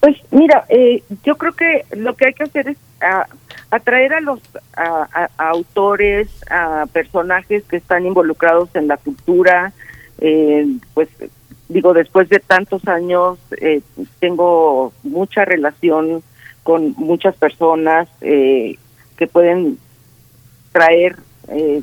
pues 0.00 0.16
mira 0.30 0.64
eh, 0.68 1.02
yo 1.24 1.36
creo 1.36 1.52
que 1.52 1.84
lo 1.96 2.14
que 2.14 2.26
hay 2.26 2.32
que 2.32 2.44
hacer 2.44 2.68
es 2.68 2.78
a, 3.00 3.26
atraer 3.70 4.14
a 4.14 4.20
los 4.20 4.40
a 4.76 5.28
autores 5.36 6.28
a 6.50 6.86
personajes 6.92 7.64
que 7.64 7.76
están 7.76 8.06
involucrados 8.06 8.68
en 8.74 8.88
la 8.88 8.96
cultura 8.96 9.72
eh, 10.18 10.66
pues 10.94 11.08
digo, 11.68 11.92
después 11.92 12.28
de 12.28 12.40
tantos 12.40 12.86
años, 12.88 13.38
eh, 13.60 13.82
tengo 14.20 14.92
mucha 15.02 15.44
relación 15.44 16.22
con 16.62 16.94
muchas 16.96 17.34
personas 17.36 18.08
eh, 18.20 18.76
que 19.16 19.26
pueden 19.26 19.78
traer 20.72 21.16
eh, 21.48 21.82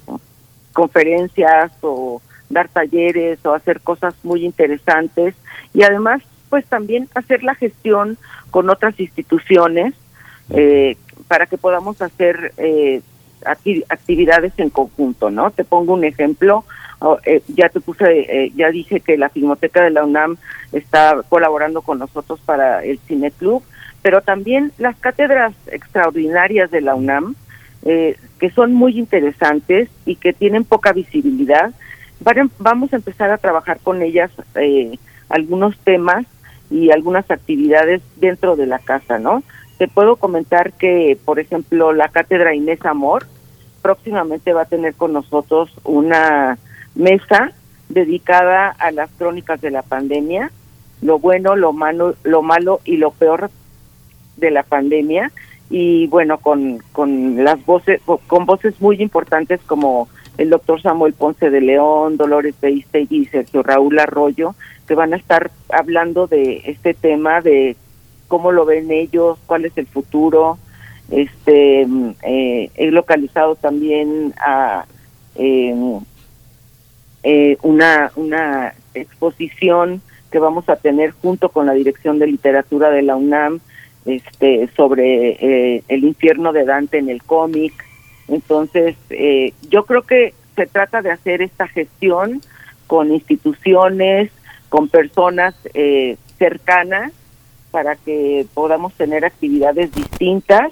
conferencias 0.73 1.71
o 1.81 2.21
dar 2.49 2.67
talleres 2.69 3.43
o 3.45 3.53
hacer 3.53 3.81
cosas 3.81 4.13
muy 4.23 4.45
interesantes 4.45 5.35
y 5.73 5.83
además 5.83 6.21
pues 6.49 6.65
también 6.65 7.09
hacer 7.15 7.43
la 7.43 7.55
gestión 7.55 8.17
con 8.51 8.69
otras 8.69 8.99
instituciones 8.99 9.93
eh, 10.51 10.97
para 11.27 11.47
que 11.47 11.57
podamos 11.57 12.01
hacer 12.01 12.53
eh, 12.57 13.01
actividades 13.89 14.53
en 14.57 14.69
conjunto, 14.69 15.29
¿no? 15.31 15.51
Te 15.51 15.63
pongo 15.63 15.93
un 15.93 16.03
ejemplo, 16.03 16.63
ya 17.47 17.69
te 17.69 17.79
puse, 17.79 18.51
ya 18.55 18.69
dije 18.71 18.99
que 18.99 19.17
la 19.17 19.29
Filmoteca 19.29 19.83
de 19.83 19.91
la 19.91 20.03
UNAM 20.03 20.37
está 20.71 21.21
colaborando 21.29 21.81
con 21.81 21.99
nosotros 21.99 22.39
para 22.45 22.83
el 22.83 22.99
Cine 23.07 23.31
Club, 23.31 23.63
pero 24.01 24.21
también 24.21 24.71
las 24.77 24.95
cátedras 24.97 25.53
extraordinarias 25.67 26.71
de 26.71 26.81
la 26.81 26.95
UNAM, 26.95 27.35
que 27.83 28.51
son 28.53 28.73
muy 28.73 28.97
interesantes 28.97 29.89
y 30.05 30.15
que 30.15 30.33
tienen 30.33 30.63
poca 30.63 30.93
visibilidad, 30.93 31.71
vamos 32.59 32.93
a 32.93 32.95
empezar 32.95 33.29
a 33.29 33.37
trabajar 33.37 33.79
con 33.83 34.01
ellas 34.01 34.31
algunos 35.29 35.77
temas 35.79 36.25
y 36.71 36.91
algunas 36.91 37.29
actividades 37.29 38.01
dentro 38.15 38.55
de 38.55 38.65
la 38.65 38.79
casa, 38.79 39.19
¿no? 39.19 39.43
Te 39.77 39.87
puedo 39.87 40.15
comentar 40.15 40.73
que, 40.73 41.17
por 41.25 41.39
ejemplo, 41.39 41.93
la 41.93 42.07
cátedra 42.07 42.55
Inés 42.55 42.83
Amor 42.85 43.27
próximamente 43.81 44.53
va 44.53 44.61
a 44.61 44.65
tener 44.65 44.95
con 44.95 45.13
nosotros 45.13 45.69
una 45.83 46.57
mesa 46.95 47.51
dedicada 47.89 48.69
a 48.69 48.91
las 48.91 49.09
crónicas 49.11 49.61
de 49.61 49.71
la 49.71 49.83
pandemia, 49.83 50.51
lo 51.01 51.19
bueno, 51.19 51.55
lo 51.55 51.73
malo, 51.73 52.15
lo 52.23 52.41
malo 52.41 52.81
y 52.83 52.97
lo 52.97 53.11
peor 53.11 53.51
de 54.37 54.51
la 54.51 54.63
pandemia 54.63 55.31
y 55.69 56.07
bueno, 56.07 56.37
con, 56.37 56.79
con 56.91 57.43
las 57.43 57.63
voces, 57.65 58.01
con 58.27 58.45
voces 58.45 58.79
muy 58.81 59.01
importantes 59.01 59.59
como 59.65 60.07
el 60.37 60.49
doctor 60.49 60.81
Samuel 60.81 61.13
Ponce 61.13 61.49
de 61.49 61.61
León, 61.61 62.17
Dolores 62.17 62.55
Beistegui 62.61 63.21
y 63.21 63.25
Sergio 63.25 63.63
Raúl 63.63 63.97
Arroyo, 63.99 64.55
que 64.87 64.95
van 64.95 65.13
a 65.13 65.17
estar 65.17 65.51
hablando 65.69 66.27
de 66.27 66.61
este 66.65 66.93
tema, 66.93 67.41
de 67.41 67.75
cómo 68.27 68.51
lo 68.51 68.65
ven 68.65 68.91
ellos, 68.91 69.39
cuál 69.45 69.65
es 69.65 69.77
el 69.77 69.87
futuro. 69.87 70.57
Este, 71.09 71.87
eh, 72.23 72.69
he 72.75 72.91
localizado 72.91 73.55
también 73.55 74.33
a 74.37 74.85
em, 75.35 76.01
eh, 77.25 77.57
una, 77.63 78.11
una 78.15 78.75
exposición 78.93 80.01
que 80.31 80.37
vamos 80.37 80.69
a 80.69 80.75
tener 80.75 81.11
junto 81.11 81.49
con 81.49 81.65
la 81.65 81.73
Dirección 81.73 82.19
de 82.19 82.27
Literatura 82.27 82.91
de 82.91 83.01
la 83.01 83.15
UNAM 83.15 83.61
este, 84.05 84.69
sobre 84.77 85.29
eh, 85.39 85.83
el 85.87 86.03
infierno 86.03 86.53
de 86.53 86.65
Dante 86.65 86.99
en 86.99 87.09
el 87.09 87.23
cómic. 87.23 87.73
Entonces, 88.27 88.95
eh, 89.09 89.53
yo 89.69 89.85
creo 89.85 90.03
que 90.03 90.35
se 90.55 90.67
trata 90.67 91.01
de 91.01 91.09
hacer 91.09 91.41
esta 91.41 91.67
gestión 91.67 92.41
con 92.85 93.11
instituciones, 93.11 94.31
con 94.69 94.87
personas 94.87 95.55
eh, 95.73 96.17
cercanas, 96.37 97.11
para 97.71 97.95
que 97.95 98.45
podamos 98.53 98.93
tener 98.93 99.25
actividades 99.25 99.91
distintas 99.93 100.71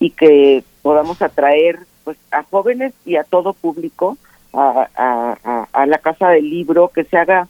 y 0.00 0.10
que 0.10 0.64
podamos 0.82 1.22
atraer 1.22 1.78
pues 2.02 2.18
a 2.32 2.42
jóvenes 2.42 2.92
y 3.06 3.14
a 3.14 3.22
todo 3.22 3.52
público 3.52 4.18
a, 4.52 4.88
a, 4.94 5.68
a 5.72 5.86
la 5.86 5.98
casa 5.98 6.28
del 6.28 6.48
libro, 6.48 6.88
que 6.88 7.04
se 7.04 7.16
haga, 7.16 7.48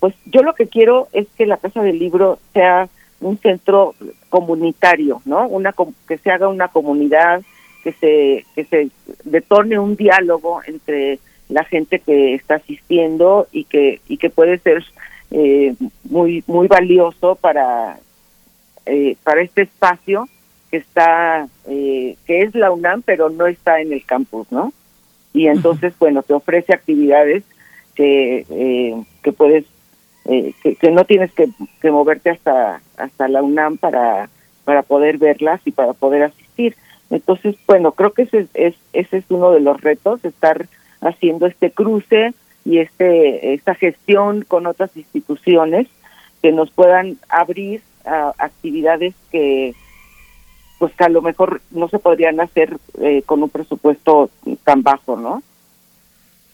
pues 0.00 0.14
yo 0.26 0.42
lo 0.42 0.54
que 0.54 0.66
quiero 0.66 1.08
es 1.12 1.26
que 1.36 1.46
la 1.46 1.56
casa 1.56 1.82
del 1.82 1.98
libro 1.98 2.38
sea 2.52 2.88
un 3.20 3.38
centro 3.38 3.94
comunitario, 4.28 5.22
¿no? 5.24 5.46
Una 5.48 5.74
que 6.06 6.18
se 6.18 6.30
haga 6.30 6.48
una 6.48 6.68
comunidad, 6.68 7.42
que 7.82 7.92
se 7.92 8.44
que 8.54 8.64
se 8.64 8.90
detone 9.24 9.78
un 9.78 9.96
diálogo 9.96 10.60
entre 10.66 11.18
la 11.48 11.64
gente 11.64 12.00
que 12.00 12.34
está 12.34 12.56
asistiendo 12.56 13.46
y 13.52 13.64
que 13.64 14.00
y 14.08 14.18
que 14.18 14.30
puede 14.30 14.58
ser 14.58 14.84
eh, 15.30 15.74
muy 16.04 16.42
muy 16.46 16.66
valioso 16.66 17.36
para 17.36 17.98
eh, 18.84 19.16
para 19.22 19.42
este 19.42 19.62
espacio 19.62 20.28
que 20.70 20.78
está 20.78 21.48
eh, 21.68 22.16
que 22.26 22.42
es 22.42 22.54
la 22.54 22.70
UNAM 22.70 23.02
pero 23.02 23.30
no 23.30 23.46
está 23.46 23.80
en 23.80 23.92
el 23.92 24.04
campus, 24.04 24.50
¿no? 24.50 24.72
Y 25.36 25.48
entonces 25.48 25.92
bueno 25.98 26.22
te 26.22 26.32
ofrece 26.32 26.72
actividades 26.72 27.44
que 27.94 29.04
que 29.22 29.32
puedes 29.32 29.64
que, 30.24 30.90
no 30.90 31.04
tienes 31.04 31.30
que, 31.32 31.48
que 31.80 31.90
moverte 31.90 32.30
hasta 32.30 32.80
hasta 32.96 33.28
la 33.28 33.42
UNAM 33.42 33.76
para 33.76 34.28
para 34.64 34.82
poder 34.82 35.18
verlas 35.18 35.60
y 35.64 35.70
para 35.70 35.92
poder 35.92 36.24
asistir. 36.24 36.74
Entonces, 37.10 37.54
bueno, 37.68 37.92
creo 37.92 38.12
que 38.12 38.22
ese 38.22 38.48
es, 38.54 38.74
ese 38.92 39.18
es 39.18 39.24
uno 39.28 39.52
de 39.52 39.60
los 39.60 39.80
retos, 39.80 40.24
estar 40.24 40.66
haciendo 41.00 41.46
este 41.46 41.70
cruce 41.70 42.34
y 42.64 42.78
este 42.78 43.54
esta 43.54 43.74
gestión 43.76 44.42
con 44.42 44.66
otras 44.66 44.96
instituciones 44.96 45.86
que 46.42 46.50
nos 46.50 46.70
puedan 46.70 47.18
abrir 47.28 47.80
a 48.04 48.32
actividades 48.38 49.14
que 49.30 49.74
pues 50.78 50.94
que 50.94 51.04
a 51.04 51.08
lo 51.08 51.22
mejor 51.22 51.60
no 51.70 51.88
se 51.88 51.98
podrían 51.98 52.40
hacer 52.40 52.76
eh, 53.00 53.22
con 53.24 53.42
un 53.42 53.48
presupuesto 53.48 54.30
tan 54.64 54.82
bajo, 54.82 55.16
¿no? 55.16 55.42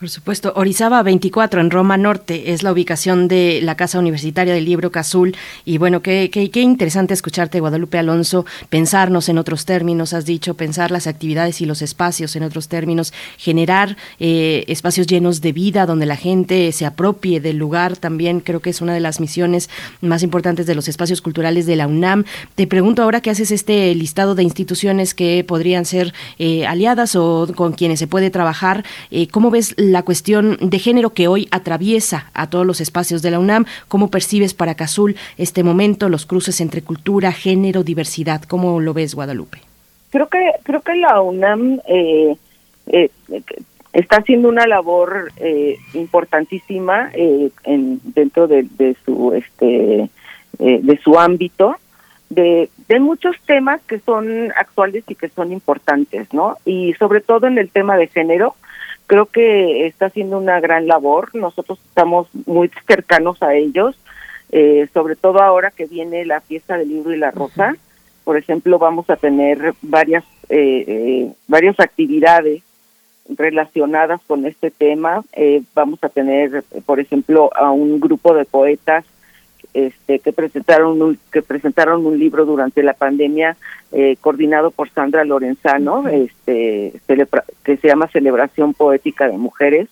Por 0.03 0.11
supuesto, 0.11 0.53
Orizaba 0.57 1.01
24 1.05 1.61
en 1.61 1.71
Roma 1.71 1.97
Norte 1.97 2.53
es 2.53 2.65
la 2.65 2.73
ubicación 2.73 3.29
de 3.29 3.61
la 3.63 3.77
Casa 3.77 4.01
Universitaria 4.01 4.53
del 4.53 4.65
Libro 4.65 4.91
Cazul 4.91 5.37
y 5.65 5.79
bueno, 5.79 6.03
qué, 6.03 6.29
qué, 6.29 6.51
qué, 6.51 6.61
interesante 6.61 7.15
escucharte 7.15 7.61
Guadalupe 7.61 7.99
Alonso, 7.99 8.45
pensarnos 8.69 9.29
en 9.29 9.39
otros 9.39 9.65
términos, 9.65 10.13
has 10.13 10.25
dicho, 10.25 10.55
pensar 10.55 10.91
las 10.91 11.07
actividades 11.07 11.61
y 11.61 11.67
los 11.67 11.83
espacios 11.83 12.35
en 12.35 12.43
otros 12.43 12.67
términos, 12.67 13.13
generar 13.39 13.97
eh, 14.19 14.65
espacios 14.67 15.07
llenos 15.07 15.41
de 15.41 15.53
vida 15.53 15.87
donde 15.87 16.07
la 16.07 16.17
gente 16.17 16.73
se 16.73 16.85
apropie 16.85 17.41
del 17.41 17.59
lugar, 17.59 17.97
también 17.97 18.41
creo 18.41 18.59
que 18.59 18.71
es 18.71 18.81
una 18.81 18.95
de 18.95 19.01
las 19.01 19.21
misiones 19.21 19.71
más 20.01 20.25
importantes 20.25 20.67
de 20.67 20.75
los 20.75 20.89
espacios 20.89 21.23
culturales 21.23 21.65
de 21.65 21.77
la 21.77 21.87
UNAM. 21.87 22.25
Te 22.57 22.67
pregunto 22.67 23.05
ahora 23.05 23.21
que 23.21 23.31
haces 23.31 23.53
este 23.53 23.95
listado 23.95 24.35
de 24.35 24.43
instituciones 24.43 25.15
que 25.15 25.45
podrían 25.47 25.85
ser 25.85 26.13
eh, 26.41 26.67
aliadas 26.67 27.15
o 27.15 27.47
con 27.55 27.73
quienes 27.73 28.01
se 28.01 28.09
puede 28.09 28.31
trabajar, 28.31 28.85
eh, 29.13 29.29
¿cómo 29.29 29.53
ves 29.53 29.77
cuestión 30.01 30.57
de 30.59 30.79
género 30.79 31.11
que 31.11 31.29
hoy 31.29 31.47
atraviesa 31.51 32.31
a 32.33 32.49
todos 32.49 32.65
los 32.65 32.81
espacios 32.81 33.21
de 33.21 33.31
la 33.31 33.39
UNAM. 33.39 33.67
¿Cómo 33.89 34.09
percibes 34.09 34.55
para 34.55 34.75
Cazul 34.75 35.17
este 35.37 35.63
momento, 35.63 36.09
los 36.09 36.25
cruces 36.25 36.63
entre 36.63 36.81
cultura, 36.81 37.33
género, 37.33 37.83
diversidad? 37.83 38.43
¿Cómo 38.43 38.81
lo 38.81 38.95
ves, 38.95 39.15
Guadalupe? 39.15 39.59
Creo 40.11 40.29
que 40.29 40.53
creo 40.63 40.81
que 40.81 40.95
la 40.95 41.21
UNAM 41.21 41.81
eh, 41.87 42.37
eh, 42.87 43.11
está 43.93 44.17
haciendo 44.17 44.49
una 44.49 44.67
labor 44.67 45.33
eh, 45.37 45.77
importantísima 45.93 47.11
en, 47.13 48.01
dentro 48.03 48.49
de, 48.49 48.67
de 48.79 48.97
su 49.05 49.35
este 49.35 50.09
de 50.59 51.01
su 51.03 51.19
ámbito 51.19 51.77
de, 52.35 52.71
de 52.89 53.01
muchos 53.01 53.37
temas 53.47 53.81
que 53.83 53.99
son 54.01 54.53
actuales 54.57 55.05
y 55.09 55.15
que 55.15 55.29
son 55.29 55.53
importantes, 55.53 56.33
¿no? 56.33 56.57
Y 56.65 56.95
sobre 56.95 57.21
todo 57.21 57.47
en 57.47 57.59
el 57.59 57.69
tema 57.69 57.97
de 57.97 58.07
género, 58.09 58.55
creo 59.13 59.27
que 59.27 59.87
está 59.87 60.07
haciendo 60.07 60.39
una 60.39 60.59
gran 60.59 60.87
labor. 60.87 61.35
Nosotros 61.35 61.79
estamos 61.85 62.29
muy 62.47 62.71
cercanos 62.87 63.43
a 63.43 63.55
ellos, 63.55 63.95
eh, 64.51 64.89
sobre 64.95 65.17
todo 65.17 65.43
ahora 65.43 65.71
que 65.71 65.85
viene 65.85 66.25
la 66.25 66.41
fiesta 66.41 66.79
del 66.79 66.89
libro 66.89 67.13
y 67.13 67.19
la 67.19 67.31
rosa. 67.31 67.77
Por 68.25 68.39
ejemplo, 68.39 68.79
vamos 68.79 69.11
a 69.11 69.17
tener 69.17 69.75
varias 69.83 70.25
eh, 70.49 70.85
eh, 70.89 71.33
varias 71.47 71.79
actividades 71.79 72.63
relacionadas 73.29 74.23
con 74.27 74.47
este 74.47 74.71
tema. 74.71 75.23
vamos 75.75 76.03
a 76.03 76.09
tener, 76.09 76.65
por 76.87 76.99
ejemplo, 76.99 77.51
a 77.55 77.71
un 77.71 78.01
grupo 78.01 78.33
de 78.33 78.47
poetas 78.47 79.05
este, 79.75 80.19
que 80.19 80.33
presentaron 80.33 81.01
un, 81.01 81.19
que 81.33 81.41
presentaron 81.41 82.05
un 82.05 82.19
libro 82.19 82.45
durante 82.45 82.83
la 82.83 82.93
pandemia 82.93 83.57
eh, 83.91 84.17
coordinado 84.21 84.71
por 84.71 84.91
Sandra 84.91 85.25
Lorenzano, 85.25 86.09
este, 86.09 86.93
que 87.65 87.77
se 87.79 87.89
llama 87.89 88.09
Celebración 88.09 88.75
Poética 88.75 89.29
de 89.29 89.39
Mujeres, 89.39 89.89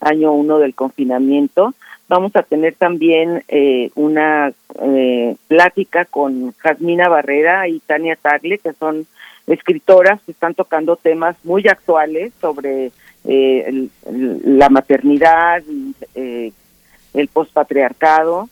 año 0.00 0.32
uno 0.32 0.58
del 0.58 0.74
confinamiento. 0.74 1.74
Vamos 2.08 2.34
a 2.34 2.42
tener 2.42 2.74
también 2.74 3.44
eh, 3.46 3.90
una 3.94 4.52
eh, 4.82 5.36
plática 5.46 6.06
con 6.06 6.52
Jasmina 6.58 7.08
Barrera 7.08 7.68
y 7.68 7.78
Tania 7.78 8.16
Tagle, 8.16 8.58
que 8.58 8.72
son 8.72 9.06
escritoras 9.46 10.20
que 10.22 10.32
están 10.32 10.54
tocando 10.54 10.96
temas 10.96 11.36
muy 11.44 11.68
actuales 11.68 12.32
sobre 12.40 12.90
la 13.22 14.68
maternidad, 14.70 15.62
el 16.14 17.28
pospatriarcado. 17.32 18.48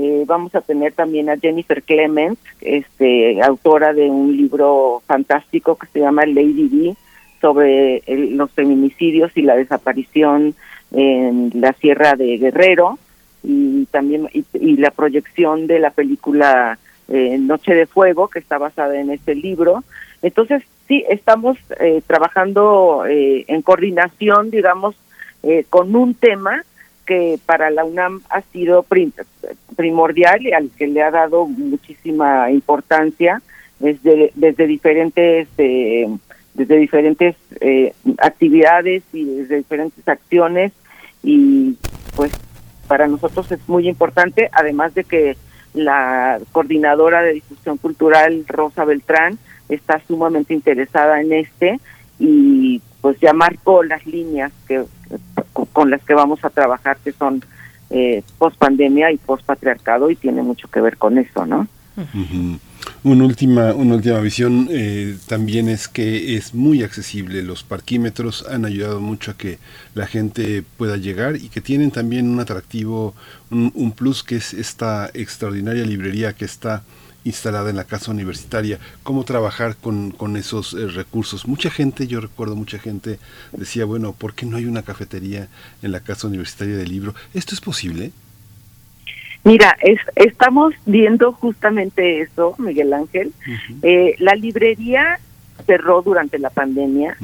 Eh, 0.00 0.22
vamos 0.28 0.54
a 0.54 0.60
tener 0.60 0.92
también 0.92 1.28
a 1.28 1.36
Jennifer 1.36 1.82
Clement, 1.82 2.38
este, 2.60 3.42
autora 3.42 3.92
de 3.92 4.08
un 4.08 4.36
libro 4.36 5.02
fantástico 5.06 5.76
que 5.76 5.88
se 5.88 5.98
llama 5.98 6.24
Lady 6.24 6.68
D, 6.68 6.96
sobre 7.40 8.02
los 8.06 8.50
feminicidios 8.52 9.36
y 9.36 9.42
la 9.42 9.56
desaparición 9.56 10.54
en 10.92 11.50
la 11.54 11.72
Sierra 11.72 12.14
de 12.14 12.38
Guerrero 12.38 12.98
y 13.42 13.86
también 13.86 14.28
y, 14.32 14.76
la 14.76 14.90
proyección 14.92 15.66
de 15.66 15.80
la 15.80 15.90
película 15.90 16.78
eh, 17.08 17.36
Noche 17.38 17.74
de 17.74 17.86
Fuego 17.86 18.28
que 18.28 18.38
está 18.38 18.58
basada 18.58 19.00
en 19.00 19.10
este 19.10 19.34
libro. 19.34 19.82
Entonces 20.22 20.62
sí 20.86 21.04
estamos 21.08 21.58
eh, 21.80 22.02
trabajando 22.06 23.04
en 23.06 23.62
coordinación, 23.62 24.50
digamos, 24.50 24.94
con 25.70 25.94
un 25.94 26.14
tema 26.14 26.64
que 27.08 27.40
para 27.46 27.70
la 27.70 27.86
UNAM 27.86 28.20
ha 28.28 28.42
sido 28.52 28.84
primordial 29.76 30.46
y 30.46 30.52
al 30.52 30.68
que 30.76 30.86
le 30.86 31.02
ha 31.02 31.10
dado 31.10 31.46
muchísima 31.46 32.50
importancia 32.50 33.40
desde, 33.78 34.30
desde 34.34 34.66
diferentes 34.66 35.48
eh, 35.56 36.06
desde 36.52 36.76
diferentes 36.76 37.36
eh, 37.60 37.94
actividades 38.18 39.02
y 39.14 39.24
desde 39.24 39.56
diferentes 39.56 40.06
acciones. 40.06 40.72
Y 41.22 41.78
pues 42.14 42.30
para 42.86 43.06
nosotros 43.06 43.50
es 43.52 43.66
muy 43.68 43.88
importante, 43.88 44.50
además 44.52 44.94
de 44.94 45.04
que 45.04 45.36
la 45.72 46.40
coordinadora 46.52 47.22
de 47.22 47.34
difusión 47.34 47.78
cultural, 47.78 48.44
Rosa 48.46 48.84
Beltrán, 48.84 49.38
está 49.70 50.00
sumamente 50.06 50.52
interesada 50.52 51.20
en 51.22 51.32
este 51.32 51.80
y 52.18 52.82
pues 53.00 53.18
ya 53.20 53.32
marcó 53.32 53.82
las 53.82 54.04
líneas 54.06 54.52
que 54.66 54.84
con 55.78 55.90
las 55.90 56.02
que 56.02 56.12
vamos 56.12 56.44
a 56.44 56.50
trabajar, 56.50 56.96
que 57.04 57.12
son 57.12 57.40
eh, 57.90 58.24
post 58.36 58.56
pandemia 58.58 59.12
y 59.12 59.16
post 59.16 59.44
patriarcado, 59.44 60.10
y 60.10 60.16
tiene 60.16 60.42
mucho 60.42 60.66
que 60.66 60.80
ver 60.80 60.96
con 60.96 61.18
eso, 61.18 61.46
¿no? 61.46 61.68
Una 63.04 63.24
última, 63.24 63.74
una 63.74 63.94
última 63.94 64.18
visión 64.18 64.66
eh, 64.72 65.16
también 65.28 65.68
es 65.68 65.86
que 65.86 66.34
es 66.34 66.52
muy 66.52 66.82
accesible. 66.82 67.44
Los 67.44 67.62
parquímetros 67.62 68.44
han 68.48 68.64
ayudado 68.64 69.00
mucho 69.00 69.30
a 69.30 69.36
que 69.36 69.60
la 69.94 70.08
gente 70.08 70.64
pueda 70.76 70.96
llegar 70.96 71.36
y 71.36 71.48
que 71.48 71.60
tienen 71.60 71.92
también 71.92 72.28
un 72.28 72.40
atractivo, 72.40 73.14
un, 73.52 73.70
un 73.76 73.92
plus 73.92 74.24
que 74.24 74.34
es 74.34 74.54
esta 74.54 75.08
extraordinaria 75.14 75.84
librería 75.84 76.32
que 76.32 76.44
está 76.44 76.82
instalada 77.24 77.70
en 77.70 77.76
la 77.76 77.84
casa 77.84 78.10
universitaria, 78.10 78.78
cómo 79.02 79.24
trabajar 79.24 79.76
con, 79.76 80.10
con 80.10 80.36
esos 80.36 80.74
eh, 80.74 80.86
recursos. 80.86 81.46
Mucha 81.46 81.70
gente, 81.70 82.06
yo 82.06 82.20
recuerdo 82.20 82.56
mucha 82.56 82.78
gente 82.78 83.18
decía, 83.52 83.84
bueno, 83.84 84.12
¿por 84.12 84.34
qué 84.34 84.46
no 84.46 84.56
hay 84.56 84.66
una 84.66 84.82
cafetería 84.82 85.48
en 85.82 85.92
la 85.92 86.00
casa 86.00 86.26
universitaria 86.26 86.76
del 86.76 86.88
libro? 86.88 87.14
¿Esto 87.34 87.54
es 87.54 87.60
posible? 87.60 88.12
Mira, 89.44 89.76
es, 89.80 89.98
estamos 90.14 90.74
viendo 90.84 91.32
justamente 91.32 92.20
eso, 92.20 92.54
Miguel 92.58 92.92
Ángel. 92.92 93.32
Eh, 93.82 94.14
la 94.18 94.34
librería 94.34 95.20
cerró 95.66 96.02
durante 96.02 96.38
la 96.38 96.50
pandemia, 96.50 97.16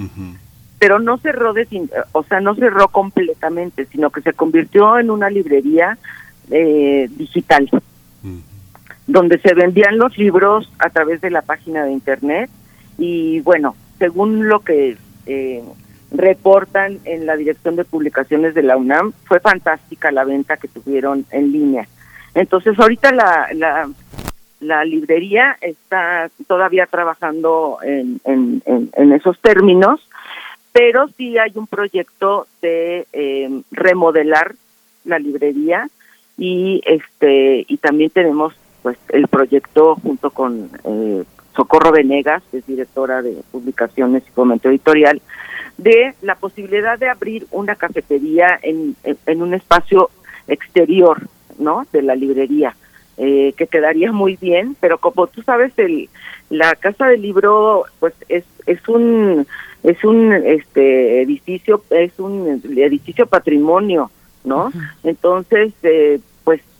pero 0.78 0.98
no 0.98 1.18
cerró, 1.18 1.52
de, 1.52 1.66
o 2.12 2.24
sea, 2.24 2.40
no 2.40 2.54
cerró 2.54 2.88
completamente, 2.88 3.86
sino 3.86 4.10
que 4.10 4.22
se 4.22 4.32
convirtió 4.32 4.98
en 4.98 5.10
una 5.10 5.30
librería 5.30 5.98
eh, 6.50 7.08
digital, 7.16 7.68
donde 9.06 9.38
se 9.38 9.54
vendían 9.54 9.98
los 9.98 10.16
libros 10.16 10.70
a 10.78 10.90
través 10.90 11.20
de 11.20 11.30
la 11.30 11.42
página 11.42 11.84
de 11.84 11.92
internet 11.92 12.50
y 12.98 13.40
bueno, 13.40 13.76
según 13.98 14.48
lo 14.48 14.60
que 14.60 14.96
eh, 15.26 15.62
reportan 16.10 16.98
en 17.04 17.26
la 17.26 17.36
Dirección 17.36 17.76
de 17.76 17.84
Publicaciones 17.84 18.54
de 18.54 18.62
la 18.62 18.76
UNAM, 18.76 19.12
fue 19.24 19.40
fantástica 19.40 20.12
la 20.12 20.24
venta 20.24 20.56
que 20.56 20.68
tuvieron 20.68 21.26
en 21.30 21.52
línea. 21.52 21.88
Entonces, 22.34 22.78
ahorita 22.78 23.12
la, 23.12 23.48
la, 23.52 23.88
la 24.60 24.84
librería 24.84 25.56
está 25.60 26.30
todavía 26.46 26.86
trabajando 26.86 27.78
en, 27.82 28.20
en, 28.24 28.62
en, 28.64 29.12
esos 29.12 29.38
términos, 29.40 30.00
pero 30.72 31.08
sí 31.16 31.38
hay 31.38 31.52
un 31.54 31.66
proyecto 31.66 32.46
de 32.60 33.06
eh, 33.12 33.62
remodelar 33.70 34.54
la 35.04 35.18
librería 35.18 35.88
y 36.36 36.80
este 36.86 37.64
y 37.68 37.76
también 37.76 38.10
tenemos 38.10 38.54
pues 38.84 38.96
el 39.08 39.26
proyecto 39.26 39.96
junto 39.96 40.30
con 40.30 40.70
eh, 40.84 41.24
Socorro 41.56 41.90
Venegas, 41.90 42.44
que 42.52 42.58
es 42.58 42.66
directora 42.66 43.20
de 43.20 43.42
publicaciones 43.50 44.22
y 44.28 44.30
fomento 44.30 44.68
editorial, 44.68 45.20
de 45.76 46.14
la 46.22 46.36
posibilidad 46.36 46.96
de 46.96 47.08
abrir 47.08 47.48
una 47.50 47.74
cafetería 47.74 48.60
en, 48.62 48.94
en 49.02 49.42
un 49.42 49.54
espacio 49.54 50.10
exterior 50.46 51.28
¿no? 51.58 51.86
De 51.92 52.02
la 52.02 52.14
librería, 52.14 52.76
eh, 53.16 53.54
que 53.56 53.66
quedaría 53.66 54.12
muy 54.12 54.36
bien, 54.36 54.76
pero 54.80 54.98
como 54.98 55.26
tú 55.26 55.42
sabes, 55.42 55.72
el, 55.76 56.08
la 56.50 56.74
casa 56.74 57.06
del 57.06 57.22
libro, 57.22 57.84
pues 58.00 58.14
es, 58.28 58.44
es 58.66 58.86
un, 58.88 59.46
es 59.82 60.02
un, 60.04 60.32
este, 60.32 61.22
edificio, 61.22 61.82
es 61.90 62.18
un 62.18 62.62
edificio 62.76 63.26
patrimonio, 63.26 64.10
¿no? 64.44 64.70
Entonces, 65.02 65.72
eh, 65.82 66.20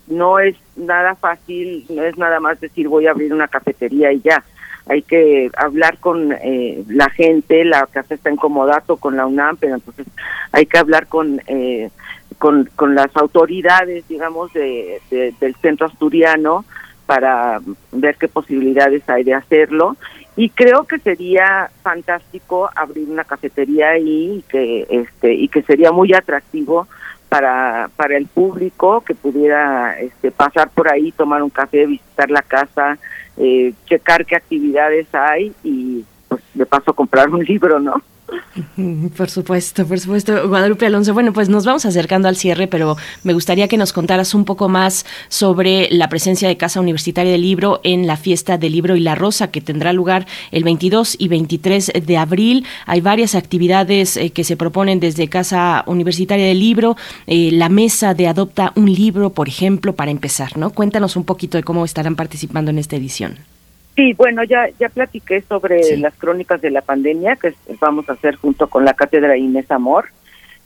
no 0.07 0.39
es 0.39 0.55
nada 0.75 1.15
fácil, 1.15 1.85
no 1.89 2.03
es 2.03 2.17
nada 2.17 2.39
más 2.39 2.59
decir 2.59 2.87
voy 2.87 3.07
a 3.07 3.11
abrir 3.11 3.33
una 3.33 3.47
cafetería 3.47 4.11
y 4.11 4.21
ya. 4.21 4.43
Hay 4.87 5.01
que 5.01 5.49
hablar 5.57 5.97
con 5.97 6.31
eh, 6.31 6.83
la 6.87 7.09
gente, 7.09 7.65
la 7.65 7.87
casa 7.87 8.13
está 8.13 8.29
en 8.29 8.35
comodato 8.35 8.97
con 8.97 9.17
la 9.17 9.25
UNAM, 9.25 9.57
pero 9.57 9.75
entonces 9.75 10.05
hay 10.51 10.67
que 10.67 10.77
hablar 10.77 11.07
con 11.07 11.41
eh, 11.47 11.89
con, 12.37 12.69
con 12.75 12.95
las 12.95 13.15
autoridades, 13.15 14.07
digamos, 14.07 14.53
de, 14.53 15.01
del 15.09 15.55
centro 15.55 15.87
asturiano 15.87 16.65
para 17.05 17.59
ver 17.91 18.17
qué 18.17 18.27
posibilidades 18.27 19.07
hay 19.09 19.23
de 19.23 19.33
hacerlo. 19.33 19.95
Y 20.35 20.49
creo 20.49 20.83
que 20.83 20.99
sería 20.99 21.69
fantástico 21.81 22.69
abrir 22.75 23.09
una 23.09 23.23
cafetería 23.23 23.91
ahí 23.91 24.39
y 24.39 24.41
que, 24.49 24.85
este, 24.89 25.33
y 25.33 25.47
que 25.47 25.61
sería 25.61 25.91
muy 25.91 26.13
atractivo 26.13 26.87
para, 27.35 27.89
para 27.97 28.15
el 28.15 28.27
público 28.27 29.01
que 29.01 29.13
pudiera 29.13 29.99
este, 29.99 30.31
pasar 30.31 30.69
por 30.69 30.89
ahí, 30.89 31.11
tomar 31.11 31.43
un 31.43 31.49
café, 31.49 31.85
visitar 31.85 32.31
la 32.31 32.41
casa, 32.41 32.97
eh, 33.35 33.73
checar 33.85 34.25
qué 34.25 34.37
actividades 34.37 35.13
hay 35.13 35.53
y 35.61 36.05
pues 36.29 36.41
de 36.53 36.65
paso 36.65 36.93
comprar 36.93 37.29
un 37.29 37.43
libro, 37.45 37.77
¿no? 37.81 38.01
Por 39.17 39.29
supuesto, 39.29 39.85
por 39.85 39.99
supuesto. 39.99 40.47
Guadalupe 40.47 40.85
Alonso, 40.85 41.13
bueno, 41.13 41.33
pues 41.33 41.49
nos 41.49 41.65
vamos 41.65 41.85
acercando 41.85 42.27
al 42.27 42.35
cierre, 42.35 42.67
pero 42.67 42.95
me 43.23 43.33
gustaría 43.33 43.67
que 43.67 43.77
nos 43.77 43.93
contaras 43.93 44.33
un 44.33 44.45
poco 44.45 44.69
más 44.69 45.05
sobre 45.27 45.89
la 45.91 46.09
presencia 46.09 46.47
de 46.47 46.57
Casa 46.57 46.79
Universitaria 46.79 47.31
del 47.31 47.41
Libro 47.41 47.81
en 47.83 48.07
la 48.07 48.17
fiesta 48.17 48.57
del 48.57 48.71
libro 48.71 48.95
y 48.95 49.01
la 49.01 49.15
rosa 49.15 49.51
que 49.51 49.61
tendrá 49.61 49.93
lugar 49.93 50.25
el 50.51 50.63
22 50.63 51.15
y 51.19 51.27
23 51.27 51.93
de 52.05 52.17
abril. 52.17 52.65
Hay 52.85 53.01
varias 53.01 53.35
actividades 53.35 54.17
eh, 54.17 54.31
que 54.31 54.43
se 54.43 54.57
proponen 54.57 54.99
desde 54.99 55.27
Casa 55.27 55.83
Universitaria 55.85 56.45
del 56.45 56.59
Libro, 56.59 56.95
eh, 57.27 57.51
la 57.51 57.69
mesa 57.69 58.13
de 58.13 58.27
Adopta 58.27 58.71
un 58.75 58.91
libro, 58.91 59.31
por 59.31 59.47
ejemplo, 59.47 59.95
para 59.95 60.11
empezar, 60.11 60.57
¿no? 60.57 60.69
Cuéntanos 60.71 61.15
un 61.15 61.25
poquito 61.25 61.57
de 61.57 61.63
cmo 61.63 61.85
estarán 61.85 62.15
participando 62.15 62.71
en 62.71 62.79
esta 62.79 62.95
edición. 62.95 63.54
Sí, 63.95 64.13
bueno, 64.13 64.43
ya 64.43 64.69
ya 64.77 64.89
platiqué 64.89 65.41
sobre 65.41 65.97
las 65.97 66.13
crónicas 66.15 66.61
de 66.61 66.69
la 66.69 66.81
pandemia 66.81 67.37
que 67.37 67.53
vamos 67.79 68.09
a 68.09 68.13
hacer 68.13 68.35
junto 68.35 68.67
con 68.67 68.83
la 68.83 68.93
cátedra 68.93 69.37
Inés 69.37 69.71
Amor. 69.71 70.09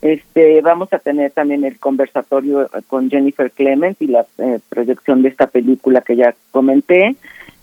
Este, 0.02 0.62
vamos 0.62 0.92
a 0.94 1.00
tener 1.00 1.32
también 1.32 1.64
el 1.64 1.78
conversatorio 1.78 2.70
con 2.88 3.10
Jennifer 3.10 3.52
Clement 3.52 4.02
y 4.02 4.08
la 4.08 4.26
eh, 4.38 4.60
proyección 4.70 5.22
de 5.22 5.30
esta 5.30 5.48
película 5.48 6.02
que 6.02 6.16
ya 6.16 6.34
comenté. 6.52 7.16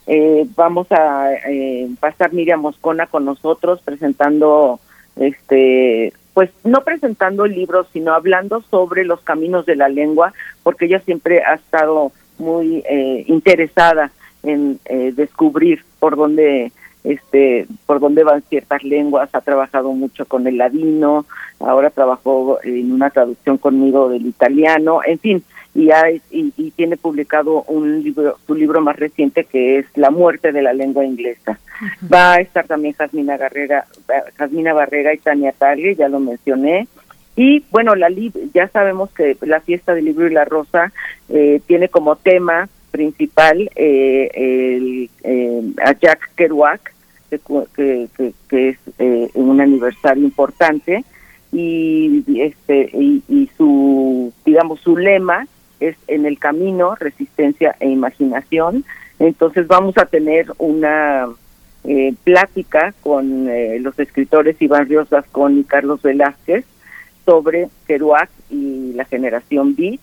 Eh, 0.07 0.47
vamos 0.55 0.87
a 0.93 1.33
eh, 1.33 1.89
estar 2.09 2.33
Miriam 2.33 2.61
Moscona 2.61 3.07
con 3.07 3.25
nosotros 3.25 3.81
presentando 3.85 4.79
este 5.17 6.13
pues 6.33 6.51
no 6.63 6.83
presentando 6.83 7.45
el 7.45 7.55
libro 7.55 7.87
sino 7.93 8.13
hablando 8.13 8.63
sobre 8.71 9.05
los 9.05 9.21
caminos 9.23 9.67
de 9.67 9.75
la 9.75 9.89
lengua 9.89 10.33
porque 10.63 10.85
ella 10.85 11.01
siempre 11.01 11.43
ha 11.43 11.55
estado 11.55 12.13
muy 12.39 12.85
eh, 12.89 13.25
interesada 13.27 14.13
en 14.47 14.79
eh, 14.87 15.13
descubrir 15.15 15.85
por 15.99 16.17
dónde 16.17 16.73
este 17.05 17.67
por 17.87 18.01
dónde 18.01 18.25
van 18.25 18.43
ciertas 18.43 18.83
lenguas. 18.83 19.29
Ha 19.33 19.41
trabajado 19.41 19.93
mucho 19.93 20.25
con 20.27 20.47
el 20.47 20.59
ladino 20.59 21.27
ahora 21.61 21.91
trabajó 21.91 22.59
en 22.63 22.93
una 22.93 23.11
traducción 23.11 23.59
conmigo 23.59 24.09
del 24.09 24.27
italiano 24.27 25.01
en 25.07 25.19
fin 25.19 25.45
y, 25.75 25.91
hay, 25.91 26.23
y, 26.31 26.71
tiene 26.71 26.97
publicado 26.97 27.63
un 27.65 28.03
libro 28.03 28.39
su 28.47 28.55
libro 28.55 28.81
más 28.81 28.97
reciente 28.97 29.45
que 29.45 29.79
es 29.79 29.87
la 29.95 30.11
muerte 30.11 30.51
de 30.53 30.63
la 30.63 30.73
lengua 30.73 31.05
inglesa. 31.05 31.59
Va 32.11 32.35
a 32.35 32.41
estar 32.41 32.67
también 32.67 32.95
Jasmina 32.95 33.37
Barrera 33.37 33.85
Jasmina 34.37 34.73
Barrera 34.73 35.13
y 35.13 35.19
Tania 35.19 35.53
Tagle 35.53 35.95
ya 35.95 36.09
lo 36.09 36.19
mencioné. 36.19 36.89
Y 37.37 37.63
bueno 37.71 37.95
la 37.95 38.09
ya 38.55 38.69
sabemos 38.69 39.11
que 39.11 39.37
la 39.43 39.61
fiesta 39.61 39.95
del 39.95 40.07
libro 40.07 40.27
y 40.27 40.33
la 40.33 40.47
rosa 40.47 40.93
eh, 41.29 41.61
tiene 41.67 41.91
como 41.91 42.17
tema 42.17 42.71
principal 42.97 43.71
eh, 43.77 44.31
el, 44.33 45.11
eh, 45.23 45.63
a 45.85 45.93
Jack 45.93 46.31
Kerouac, 46.35 46.95
que, 47.29 48.09
que, 48.49 48.69
es 48.71 48.79
eh, 48.99 49.29
un 49.35 49.61
aniversario 49.61 50.25
importante 50.25 51.05
y 51.53 52.25
este 52.41 52.89
y, 52.95 53.51
su 53.59 54.33
digamos 54.47 54.81
su 54.81 54.97
lema 54.97 55.47
es 55.79 55.97
en 56.09 56.25
el 56.25 56.39
camino 56.39 56.95
resistencia 56.95 57.77
e 57.81 57.91
imaginación. 57.91 58.85
Entonces 59.19 59.67
vamos 59.67 59.99
a 59.99 60.07
tener 60.07 60.47
una 60.57 61.27
eh, 61.85 62.15
plática 62.25 62.95
con 63.03 63.49
los 63.83 63.99
escritores 63.99 64.61
Iván 64.61 64.89
Ríos 64.89 65.11
Vascón 65.11 65.59
y 65.59 65.65
Carlos 65.65 66.01
Velázquez 66.01 66.65
sobre 67.27 67.69
Kerouac 67.87 68.31
y 68.51 68.95
la 68.95 69.05
generación 69.05 69.75
Beat 69.77 70.01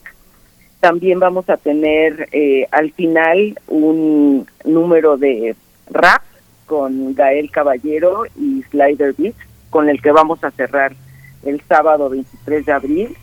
también 0.84 1.18
vamos 1.18 1.49
a 1.49 1.55
tener 1.55 2.27
eh, 2.34 2.68
al 2.69 2.91
final 2.91 3.57
un 3.69 4.45
número 4.65 5.15
de 5.15 5.55
rap 5.89 6.22
con 6.65 7.15
Gael 7.15 7.49
Caballero 7.51 8.26
y 8.38 8.64
Slider 8.64 9.14
Beat, 9.18 9.35
con 9.69 9.88
el 9.88 10.01
que 10.01 10.11
vamos 10.11 10.43
a 10.43 10.51
cerrar 10.51 10.93
el 11.45 11.61
sábado 11.69 12.10
23 12.10 12.65
de 12.65 12.72
abril. 12.73 13.18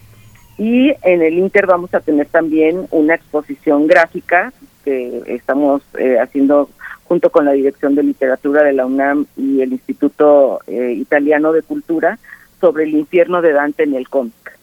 Y 0.56 0.94
en 1.02 1.20
el 1.20 1.34
Inter 1.36 1.66
vamos 1.66 1.92
a 1.92 2.00
tener 2.00 2.28
también 2.28 2.86
una 2.92 3.16
exposición 3.16 3.86
gráfica 3.86 4.54
que 4.82 5.22
estamos 5.26 5.82
eh, 5.98 6.18
haciendo 6.18 6.70
junto 7.04 7.28
con 7.28 7.44
la 7.44 7.52
Dirección 7.52 7.94
de 7.94 8.04
Literatura 8.04 8.62
de 8.62 8.72
la 8.72 8.86
UNAM 8.86 9.26
y 9.36 9.60
el 9.60 9.74
Instituto 9.74 10.60
eh, 10.66 10.94
Italiano 10.96 11.52
de 11.52 11.60
Cultura 11.60 12.18
sobre 12.58 12.84
el 12.84 12.94
infierno 12.94 13.42
de 13.42 13.52
Dante 13.52 13.82
en 13.82 13.96
el 13.96 14.08
cómic. 14.08 14.58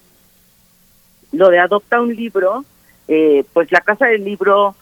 Lo 1.32 1.50
de 1.50 1.60
Adopta 1.60 2.02
un 2.02 2.16
libro, 2.16 2.66
eh, 3.08 3.44
pues 3.54 3.72
la 3.72 3.82
Casa 3.82 4.08
del 4.08 4.24
Libro 4.24 4.76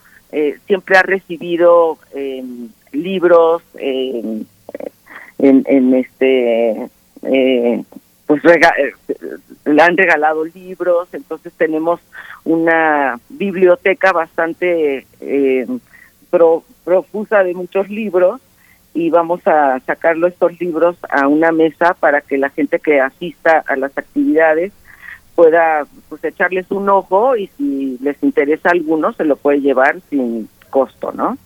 siempre 0.68 0.97
ha 0.97 1.02
recibido 1.02 1.97
em, 2.14 2.68
libros 2.91 3.61
en, 3.76 4.45
en, 5.38 5.93
este 5.93 6.89
pues 8.26 8.41
le 9.65 9.81
han 9.81 9.97
regalado 9.97 10.45
libros, 10.45 11.07
entonces 11.14 11.53
tenemos 11.53 11.99
una 12.43 13.19
biblioteca 13.30 14.11
bastante 14.11 15.06
eh, 15.22 15.68
profusa 16.84 17.43
de 17.43 17.53
muchos 17.53 17.89
libros 17.89 18.41
y 18.93 19.10
vamos 19.10 19.41
a 19.45 19.80
sacarlo 19.81 20.27
estos 20.27 20.60
libros 20.60 20.95
a 21.10 21.27
una 21.27 21.52
mesa 21.52 21.93
para 21.93 22.22
que 22.22 22.38
la 22.38 22.49
gente 22.49 22.80
que 22.80 22.99
asista 22.99 23.64
a 23.68 23.76
las 23.76 23.95
actividades 23.97 24.72
pueda 25.36 25.86
pues 26.10 26.24
echarles 26.24 26.66
un 26.72 26.90
ojo 26.90 27.36
y 27.36 27.48
si 27.57 27.98
les 28.02 28.22
interesa 28.24 28.70
alguno 28.70 29.14
se 29.14 29.26
lo 29.26 29.36
puede 29.36 29.62
llevar 29.62 29.99
sin 30.10 30.49
costo, 30.70 31.12
¿no? 31.12 31.38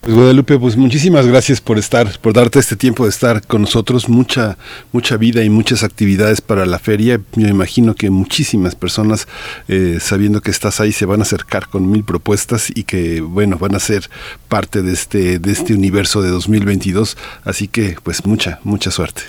Pues 0.00 0.14
Guadalupe, 0.14 0.58
pues 0.58 0.78
muchísimas 0.78 1.26
gracias 1.26 1.60
por 1.60 1.76
estar, 1.76 2.06
por 2.22 2.32
darte 2.32 2.58
este 2.58 2.74
tiempo 2.74 3.04
de 3.04 3.10
estar 3.10 3.46
con 3.46 3.60
nosotros, 3.60 4.08
mucha, 4.08 4.56
mucha 4.92 5.18
vida 5.18 5.44
y 5.44 5.50
muchas 5.50 5.84
actividades 5.84 6.40
para 6.40 6.64
la 6.64 6.78
feria. 6.78 7.20
Me 7.36 7.50
imagino 7.50 7.94
que 7.94 8.08
muchísimas 8.08 8.74
personas, 8.74 9.28
eh, 9.68 9.98
sabiendo 10.00 10.40
que 10.40 10.50
estás 10.50 10.80
ahí, 10.80 10.92
se 10.92 11.04
van 11.04 11.20
a 11.20 11.24
acercar 11.24 11.68
con 11.68 11.90
mil 11.90 12.02
propuestas 12.02 12.72
y 12.74 12.84
que, 12.84 13.20
bueno, 13.20 13.58
van 13.58 13.74
a 13.74 13.78
ser 13.78 14.08
parte 14.48 14.80
de 14.80 14.94
este, 14.94 15.38
de 15.38 15.52
este 15.52 15.74
universo 15.74 16.22
de 16.22 16.30
2022. 16.30 17.18
Así 17.44 17.68
que, 17.68 17.96
pues 18.02 18.24
mucha, 18.24 18.58
mucha 18.64 18.90
suerte. 18.90 19.20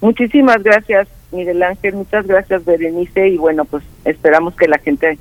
Muchísimas 0.00 0.62
gracias, 0.62 1.08
Miguel 1.30 1.62
Ángel. 1.62 1.94
Muchas 1.94 2.26
gracias, 2.26 2.64
Berenice. 2.64 3.28
Y 3.28 3.36
bueno, 3.36 3.64
pues 3.64 3.84
esperamos 4.04 4.54
que 4.56 4.68
la 4.68 4.78
gente 4.78 5.18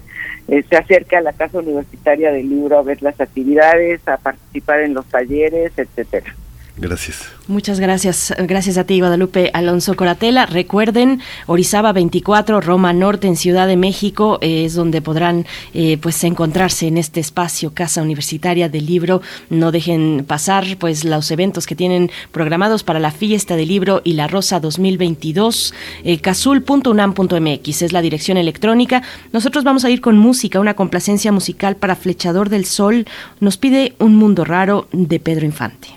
eh, 0.48 0.64
se 0.70 0.78
acerque 0.78 1.18
a 1.18 1.22
la 1.22 1.34
Casa 1.34 1.60
Universitaria 1.60 2.32
del 2.32 2.50
Libro 2.50 2.78
a 2.78 2.84
ver 2.84 3.02
las 3.02 3.20
actividades, 3.20 4.08
a 4.08 4.18
participar 4.18 4.82
en 4.82 4.94
los 4.94 5.06
talleres, 5.08 5.74
etcétera. 5.78 6.34
Gracias. 6.80 7.28
Muchas 7.48 7.80
gracias. 7.80 8.34
Gracias 8.38 8.78
a 8.78 8.84
ti, 8.84 9.00
Guadalupe 9.00 9.50
Alonso 9.54 9.96
Coratela. 9.96 10.46
Recuerden, 10.46 11.22
Orizaba 11.48 11.92
24, 11.92 12.62
Roma 12.62 12.94
Norte, 12.94 13.28
en 13.28 13.36
Ciudad 13.36 13.68
de 13.68 13.78
México, 13.78 14.38
eh, 14.42 14.66
es 14.66 14.76
donde 14.76 15.02
podrán 15.02 15.48
eh, 15.74 15.98
pues 15.98 16.24
encontrarse 16.24 16.88
en 16.88 16.98
este 16.98 17.20
espacio, 17.20 17.74
Casa 17.74 18.04
Universitaria 18.04 18.70
del 18.70 18.86
Libro. 18.86 19.22
No 19.50 19.72
dejen 19.72 20.24
pasar 20.28 20.66
pues 20.78 21.04
los 21.04 21.32
eventos 21.32 21.66
que 21.66 21.76
tienen 21.76 22.12
programados 22.32 22.84
para 22.84 23.00
la 23.00 23.12
fiesta 23.12 23.56
del 23.56 23.70
libro 23.70 24.02
y 24.04 24.14
la 24.14 24.28
Rosa 24.28 24.60
2022. 24.60 25.74
Eh, 26.04 26.20
casul.unam.mx 26.20 27.82
es 27.82 27.92
la 27.92 28.02
dirección 28.04 28.38
electrónica. 28.38 29.02
Nosotros 29.34 29.64
vamos 29.64 29.84
a 29.84 29.90
ir 29.90 30.02
con 30.02 30.18
música, 30.18 30.60
una 30.60 30.76
complacencia 30.76 31.32
musical 31.32 31.76
para 31.76 31.96
Flechador 31.96 32.50
del 32.50 32.66
Sol. 32.66 33.08
Nos 33.40 33.58
pide 33.58 33.96
Un 33.98 34.16
Mundo 34.16 34.46
Raro 34.46 34.88
de 34.92 35.20
Pedro 35.20 35.46
Infante. 35.46 35.97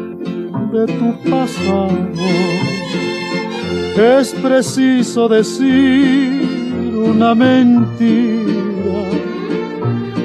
de 0.71 0.85
tu 0.85 1.29
pasado, 1.29 1.89
es 3.97 4.33
preciso 4.33 5.27
decir 5.27 6.47
una 6.93 7.35
mentira. 7.35 8.61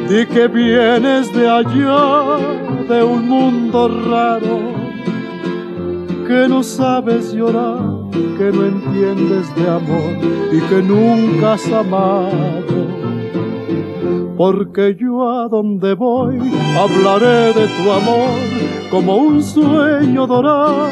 Di 0.08 0.24
que 0.26 0.46
vienes 0.46 1.32
de 1.32 1.48
allá, 1.48 2.38
de 2.88 3.02
un 3.02 3.28
mundo 3.28 3.88
raro 4.08 4.60
que 6.28 6.48
no 6.48 6.62
sabes 6.62 7.32
llorar, 7.32 7.80
que 8.38 8.52
no 8.52 8.66
entiendes 8.66 9.52
de 9.56 9.68
amor 9.68 10.12
y 10.52 10.60
que 10.68 10.80
nunca 10.82 11.54
has 11.54 11.66
amado. 11.72 12.86
Porque 14.36 14.94
yo 14.94 15.28
a 15.28 15.48
donde 15.48 15.94
voy 15.94 16.38
hablaré 16.78 17.52
de 17.52 17.66
tu 17.66 17.90
amor 17.90 18.55
como 18.96 19.16
un 19.16 19.42
sueño 19.42 20.26
dorado. 20.26 20.88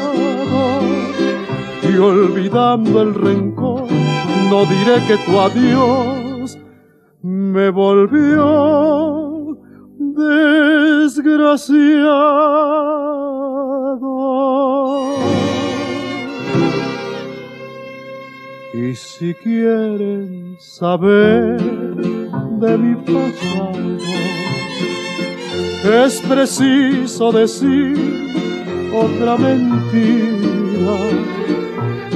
Y 1.81 1.97
olvidando 1.97 3.01
el 3.01 3.15
rencor, 3.15 3.87
no 4.51 4.65
diré 4.65 5.01
que 5.07 5.17
tu 5.25 5.39
adiós 5.39 6.55
me 7.23 7.71
volvió 7.71 9.57
desgraciado. 9.97 11.65
Y 18.75 18.93
si 18.93 19.33
quieren 19.33 20.57
saber 20.59 21.59
de 22.59 22.77
mi 22.77 22.95
pasado, 22.97 24.44
es 26.05 26.21
preciso 26.21 27.31
decir 27.31 27.93
otra 28.93 29.37
mentira. 29.37 30.97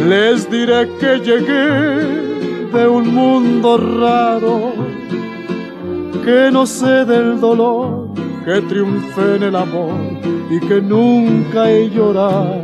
Les 0.07 0.49
diré 0.49 0.89
que 0.99 1.19
llegué 1.19 2.19
de 2.73 2.87
un 2.87 3.13
mundo 3.13 3.77
raro, 3.77 4.73
que 6.23 6.49
no 6.51 6.65
sé 6.65 7.05
del 7.05 7.39
dolor, 7.39 8.09
que 8.45 8.61
triunfé 8.61 9.35
en 9.35 9.43
el 9.43 9.55
amor 9.55 9.95
y 10.49 10.59
que 10.61 10.81
nunca 10.81 11.69
he 11.69 11.89
llorado. 11.89 12.63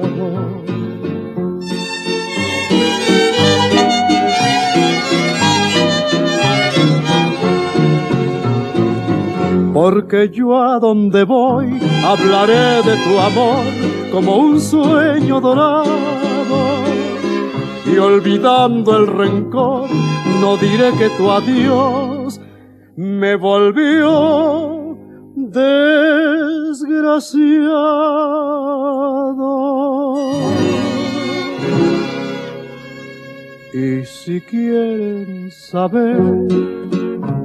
Porque 9.76 10.30
yo 10.30 10.58
a 10.58 10.80
donde 10.80 11.26
voy 11.26 11.78
hablaré 12.02 12.82
de 12.82 12.96
tu 13.04 13.20
amor 13.20 13.66
como 14.10 14.38
un 14.38 14.62
sueño 14.62 15.42
dorado. 15.42 15.90
Y 17.86 17.98
olvidando 17.98 18.96
el 18.96 19.08
rencor, 19.08 19.90
no 20.40 20.56
diré 20.56 20.94
que 20.98 21.10
tu 21.18 21.30
adiós 21.30 22.40
me 22.96 23.36
volvió 23.36 24.98
desgraciado. 25.36 26.96
Y 33.74 34.06
si 34.06 34.40
quieren 34.40 35.52
saber 35.52 36.16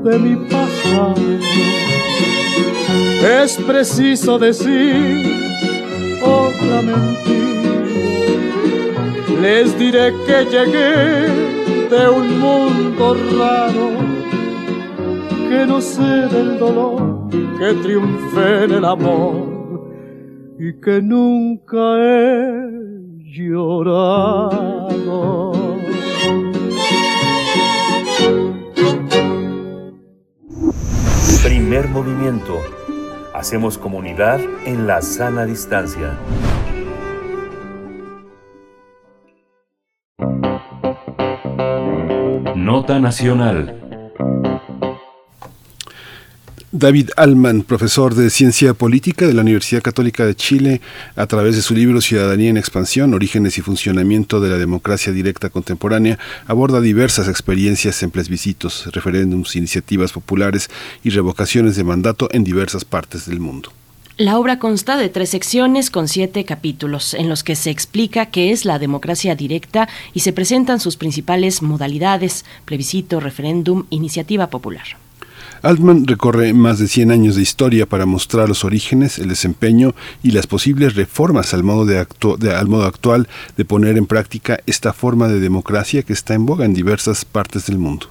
de 0.04 0.18
mi 0.20 0.36
pasado, 0.48 1.89
es 3.42 3.56
preciso 3.58 4.38
decir 4.38 5.26
otra 6.22 6.82
mentira. 6.82 7.10
Les 9.40 9.78
diré 9.78 10.12
que 10.26 10.44
llegué 10.44 11.50
de 11.90 12.08
un 12.08 12.40
mundo 12.40 13.14
raro, 13.38 13.90
que 15.48 15.66
no 15.66 15.80
sé 15.80 16.28
del 16.28 16.58
dolor, 16.58 17.28
que 17.30 17.74
triunfé 17.82 18.64
en 18.64 18.72
el 18.72 18.84
amor 18.84 19.90
y 20.58 20.74
que 20.80 21.00
nunca 21.00 21.96
he 21.98 22.68
llorado. 23.24 24.50
Primer 31.38 31.88
movimiento. 31.88 32.60
Hacemos 33.34 33.78
comunidad 33.78 34.40
en 34.66 34.86
la 34.86 35.00
sana 35.00 35.46
distancia. 35.46 36.18
Nota 42.54 43.00
Nacional. 43.00 43.80
David 46.72 47.10
Alman, 47.16 47.62
profesor 47.62 48.14
de 48.14 48.30
Ciencia 48.30 48.74
Política 48.74 49.26
de 49.26 49.34
la 49.34 49.42
Universidad 49.42 49.82
Católica 49.82 50.24
de 50.24 50.36
Chile, 50.36 50.80
a 51.16 51.26
través 51.26 51.56
de 51.56 51.62
su 51.62 51.74
libro 51.74 52.00
Ciudadanía 52.00 52.48
en 52.48 52.56
Expansión, 52.56 53.12
Orígenes 53.12 53.58
y 53.58 53.60
Funcionamiento 53.60 54.40
de 54.40 54.50
la 54.50 54.56
Democracia 54.56 55.12
Directa 55.12 55.50
Contemporánea, 55.50 56.16
aborda 56.46 56.80
diversas 56.80 57.26
experiencias 57.26 58.00
en 58.04 58.12
plebiscitos, 58.12 58.88
referéndums, 58.92 59.56
iniciativas 59.56 60.12
populares 60.12 60.70
y 61.02 61.10
revocaciones 61.10 61.74
de 61.74 61.82
mandato 61.82 62.28
en 62.30 62.44
diversas 62.44 62.84
partes 62.84 63.26
del 63.26 63.40
mundo. 63.40 63.72
La 64.16 64.38
obra 64.38 64.60
consta 64.60 64.96
de 64.96 65.08
tres 65.08 65.30
secciones 65.30 65.90
con 65.90 66.06
siete 66.06 66.44
capítulos, 66.44 67.14
en 67.14 67.28
los 67.28 67.42
que 67.42 67.56
se 67.56 67.70
explica 67.70 68.26
qué 68.26 68.52
es 68.52 68.64
la 68.64 68.78
democracia 68.78 69.34
directa 69.34 69.88
y 70.14 70.20
se 70.20 70.32
presentan 70.32 70.78
sus 70.78 70.96
principales 70.96 71.62
modalidades, 71.62 72.44
plebiscito, 72.64 73.18
referéndum, 73.18 73.86
iniciativa 73.90 74.50
popular. 74.50 74.84
Altman 75.62 76.06
recorre 76.06 76.52
más 76.54 76.78
de 76.78 76.88
100 76.88 77.10
años 77.10 77.36
de 77.36 77.42
historia 77.42 77.86
para 77.86 78.06
mostrar 78.06 78.48
los 78.48 78.64
orígenes, 78.64 79.18
el 79.18 79.28
desempeño 79.28 79.94
y 80.22 80.30
las 80.30 80.46
posibles 80.46 80.94
reformas 80.94 81.52
al 81.52 81.62
modo, 81.62 81.84
de 81.84 82.54
al 82.54 82.66
modo 82.66 82.84
actual 82.84 83.28
de 83.56 83.64
poner 83.64 83.98
en 83.98 84.06
práctica 84.06 84.60
esta 84.66 84.92
forma 84.92 85.28
de 85.28 85.40
democracia 85.40 86.02
que 86.02 86.14
está 86.14 86.34
en 86.34 86.46
boga 86.46 86.64
en 86.64 86.72
diversas 86.72 87.24
partes 87.24 87.66
del 87.66 87.78
mundo. 87.78 88.06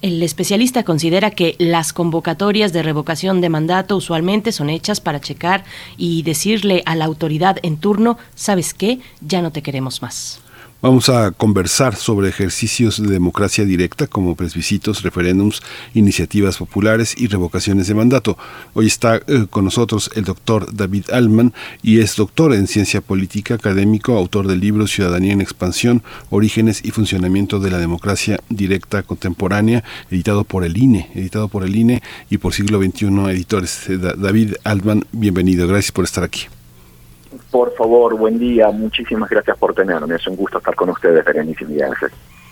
El 0.00 0.22
especialista 0.22 0.82
considera 0.82 1.30
que 1.30 1.54
las 1.58 1.92
convocatorias 1.92 2.72
de 2.72 2.82
revocación 2.82 3.40
de 3.40 3.48
mandato 3.48 3.96
usualmente 3.96 4.50
son 4.50 4.68
hechas 4.68 5.00
para 5.00 5.20
checar 5.20 5.64
y 5.96 6.22
decirle 6.22 6.82
a 6.86 6.96
la 6.96 7.04
autoridad 7.04 7.58
en 7.62 7.76
turno, 7.76 8.18
¿sabes 8.34 8.74
qué? 8.74 8.98
Ya 9.20 9.42
no 9.42 9.52
te 9.52 9.62
queremos 9.62 10.02
más. 10.02 10.40
Vamos 10.82 11.08
a 11.10 11.30
conversar 11.30 11.94
sobre 11.94 12.28
ejercicios 12.28 13.00
de 13.00 13.06
democracia 13.08 13.64
directa 13.64 14.08
como 14.08 14.34
plebiscitos, 14.34 15.04
referéndums, 15.04 15.62
iniciativas 15.94 16.56
populares 16.56 17.14
y 17.16 17.28
revocaciones 17.28 17.86
de 17.86 17.94
mandato. 17.94 18.36
Hoy 18.74 18.88
está 18.88 19.20
eh, 19.28 19.46
con 19.48 19.64
nosotros 19.64 20.10
el 20.16 20.24
doctor 20.24 20.74
David 20.74 21.04
Alman 21.12 21.54
y 21.84 22.00
es 22.00 22.16
doctor 22.16 22.52
en 22.52 22.66
ciencia 22.66 23.00
política, 23.00 23.54
académico, 23.54 24.18
autor 24.18 24.48
del 24.48 24.58
libro 24.58 24.88
Ciudadanía 24.88 25.34
en 25.34 25.40
Expansión, 25.40 26.02
Orígenes 26.30 26.84
y 26.84 26.90
Funcionamiento 26.90 27.60
de 27.60 27.70
la 27.70 27.78
Democracia 27.78 28.40
Directa 28.48 29.04
Contemporánea, 29.04 29.84
editado 30.10 30.42
por 30.42 30.64
el 30.64 30.76
INE, 30.76 31.10
editado 31.14 31.46
por 31.46 31.62
el 31.62 31.76
INE 31.76 32.02
y 32.28 32.38
por 32.38 32.54
siglo 32.54 32.82
XXI 32.82 33.30
editores. 33.30 33.88
Eh, 33.88 33.98
David 33.98 34.54
Alman, 34.64 35.06
bienvenido, 35.12 35.68
gracias 35.68 35.92
por 35.92 36.06
estar 36.06 36.24
aquí. 36.24 36.48
Por 37.50 37.74
favor, 37.74 38.16
buen 38.16 38.38
día. 38.38 38.70
Muchísimas 38.70 39.30
gracias 39.30 39.56
por 39.58 39.74
tenerme. 39.74 40.16
Es 40.16 40.26
un 40.26 40.36
gusto 40.36 40.58
estar 40.58 40.74
con 40.74 40.90
ustedes, 40.90 41.24
Berenice 41.24 41.64
Miguel 41.64 41.92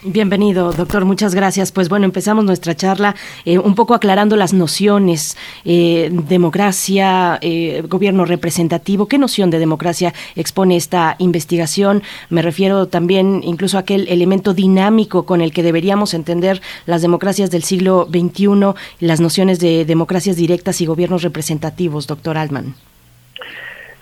Bienvenido, 0.02 0.72
doctor. 0.72 1.04
Muchas 1.04 1.34
gracias. 1.34 1.72
Pues 1.72 1.90
bueno, 1.90 2.06
empezamos 2.06 2.42
nuestra 2.46 2.74
charla 2.74 3.14
eh, 3.44 3.58
un 3.58 3.74
poco 3.74 3.92
aclarando 3.92 4.34
las 4.34 4.54
nociones. 4.54 5.36
Eh, 5.66 6.08
democracia, 6.10 7.38
eh, 7.42 7.82
gobierno 7.86 8.24
representativo. 8.24 9.08
¿Qué 9.08 9.18
noción 9.18 9.50
de 9.50 9.58
democracia 9.58 10.14
expone 10.36 10.76
esta 10.76 11.16
investigación? 11.18 12.02
Me 12.30 12.40
refiero 12.40 12.86
también 12.86 13.42
incluso 13.44 13.76
a 13.76 13.80
aquel 13.80 14.08
elemento 14.08 14.54
dinámico 14.54 15.26
con 15.26 15.42
el 15.42 15.52
que 15.52 15.62
deberíamos 15.62 16.14
entender 16.14 16.62
las 16.86 17.02
democracias 17.02 17.50
del 17.50 17.64
siglo 17.64 18.08
XXI, 18.10 18.72
las 19.00 19.20
nociones 19.20 19.60
de 19.60 19.84
democracias 19.84 20.36
directas 20.36 20.80
y 20.80 20.86
gobiernos 20.86 21.22
representativos, 21.22 22.06
doctor 22.06 22.38
Altman. 22.38 22.74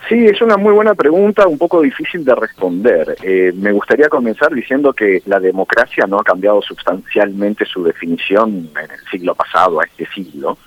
Sí, 0.09 0.25
es 0.25 0.41
una 0.41 0.57
muy 0.57 0.73
buena 0.73 0.95
pregunta, 0.95 1.47
un 1.47 1.59
poco 1.59 1.81
difícil 1.81 2.25
de 2.25 2.33
responder. 2.33 3.15
Eh, 3.21 3.53
me 3.55 3.71
gustaría 3.71 4.09
comenzar 4.09 4.51
diciendo 4.51 4.91
que 4.91 5.21
la 5.27 5.39
democracia 5.39 6.07
no 6.07 6.17
ha 6.17 6.23
cambiado 6.23 6.63
sustancialmente 6.63 7.63
su 7.65 7.83
definición 7.83 8.71
en 8.71 8.89
el 8.89 8.99
siglo 9.11 9.35
pasado 9.35 9.79
a 9.79 9.85
este 9.85 10.07
siglo. 10.07 10.57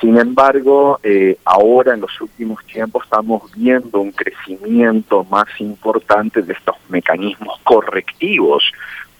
Sin 0.00 0.18
embargo, 0.18 0.98
eh, 1.02 1.38
ahora 1.44 1.94
en 1.94 2.00
los 2.00 2.20
últimos 2.20 2.64
tiempos 2.66 3.04
estamos 3.04 3.50
viendo 3.54 4.00
un 4.00 4.12
crecimiento 4.12 5.24
más 5.24 5.46
importante 5.58 6.42
de 6.42 6.52
estos 6.52 6.76
mecanismos 6.88 7.60
correctivos 7.62 8.64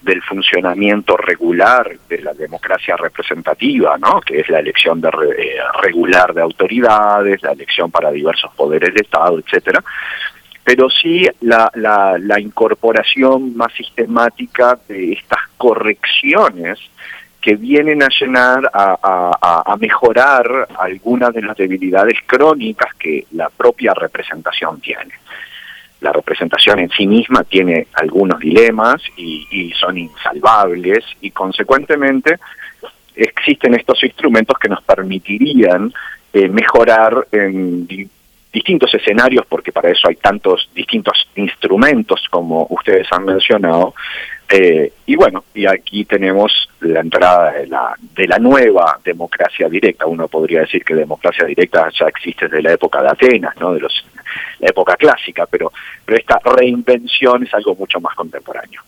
del 0.02 0.20
funcionamiento 0.22 1.16
regular 1.16 1.90
de 2.08 2.20
la 2.20 2.34
democracia 2.34 2.96
representativa, 2.96 3.96
¿no? 3.96 4.20
que 4.20 4.40
es 4.40 4.48
la 4.50 4.58
elección 4.58 5.00
de 5.00 5.08
eh, 5.08 5.56
regular 5.80 6.34
de 6.34 6.42
autoridades, 6.42 7.42
la 7.42 7.52
elección 7.52 7.90
para 7.90 8.10
diversos 8.10 8.52
poderes 8.54 8.92
de 8.92 9.00
Estado, 9.00 9.38
etcétera, 9.38 9.82
pero 10.62 10.90
sí 10.90 11.26
la, 11.40 11.70
la, 11.74 12.18
la 12.18 12.40
incorporación 12.40 13.56
más 13.56 13.72
sistemática 13.72 14.78
de 14.88 15.12
estas 15.12 15.40
correcciones 15.56 16.78
que 17.44 17.56
vienen 17.56 18.02
a 18.02 18.08
llenar, 18.08 18.70
a, 18.72 18.96
a, 19.02 19.62
a, 19.70 19.76
mejorar 19.76 20.66
algunas 20.78 21.34
de 21.34 21.42
las 21.42 21.54
debilidades 21.54 22.16
crónicas 22.24 22.94
que 22.94 23.26
la 23.32 23.50
propia 23.50 23.92
representación 23.92 24.80
tiene. 24.80 25.12
La 26.00 26.10
representación 26.10 26.78
en 26.78 26.88
sí 26.88 27.06
misma 27.06 27.44
tiene 27.44 27.88
algunos 27.92 28.40
dilemas 28.40 29.02
y, 29.18 29.74
son 29.78 29.98
insalvables 29.98 31.04
y 31.20 31.32
consecuentemente 31.32 32.38
existen 33.14 33.74
estos 33.74 34.02
instrumentos 34.04 34.56
que 34.58 34.70
nos 34.70 34.82
permitirían 34.82 35.92
eh, 36.32 36.48
mejorar 36.48 37.26
en 37.30 37.86
distintos 38.50 38.94
escenarios, 38.94 39.44
porque 39.46 39.70
para 39.70 39.90
eso 39.90 40.08
hay 40.08 40.16
tantos 40.16 40.70
distintos 40.74 41.28
instrumentos 41.36 42.24
como 42.30 42.66
ustedes 42.70 43.06
han 43.12 43.26
mencionado, 43.26 43.94
eh, 44.48 44.92
y 45.06 45.16
bueno, 45.16 45.44
y 45.54 45.66
aquí 45.66 46.04
tenemos 46.04 46.68
la 46.80 47.00
entrada 47.00 47.52
de 47.52 47.66
la, 47.66 47.94
de 47.98 48.26
la 48.26 48.38
nueva 48.38 48.98
democracia 49.04 49.68
directa. 49.68 50.06
Uno 50.06 50.28
podría 50.28 50.60
decir 50.60 50.84
que 50.84 50.94
democracia 50.94 51.46
directa 51.46 51.88
ya 51.98 52.06
existe 52.06 52.46
desde 52.46 52.62
la 52.62 52.72
época 52.72 53.02
de 53.02 53.08
Atenas, 53.08 53.56
¿no? 53.58 53.72
de 53.72 53.80
los, 53.80 54.04
la 54.60 54.68
época 54.68 54.96
clásica, 54.96 55.46
pero, 55.46 55.72
pero 56.04 56.18
esta 56.18 56.38
reinvención 56.44 57.44
es 57.44 57.54
algo 57.54 57.74
mucho 57.74 58.00
más 58.00 58.14
contemporáneo. 58.14 58.82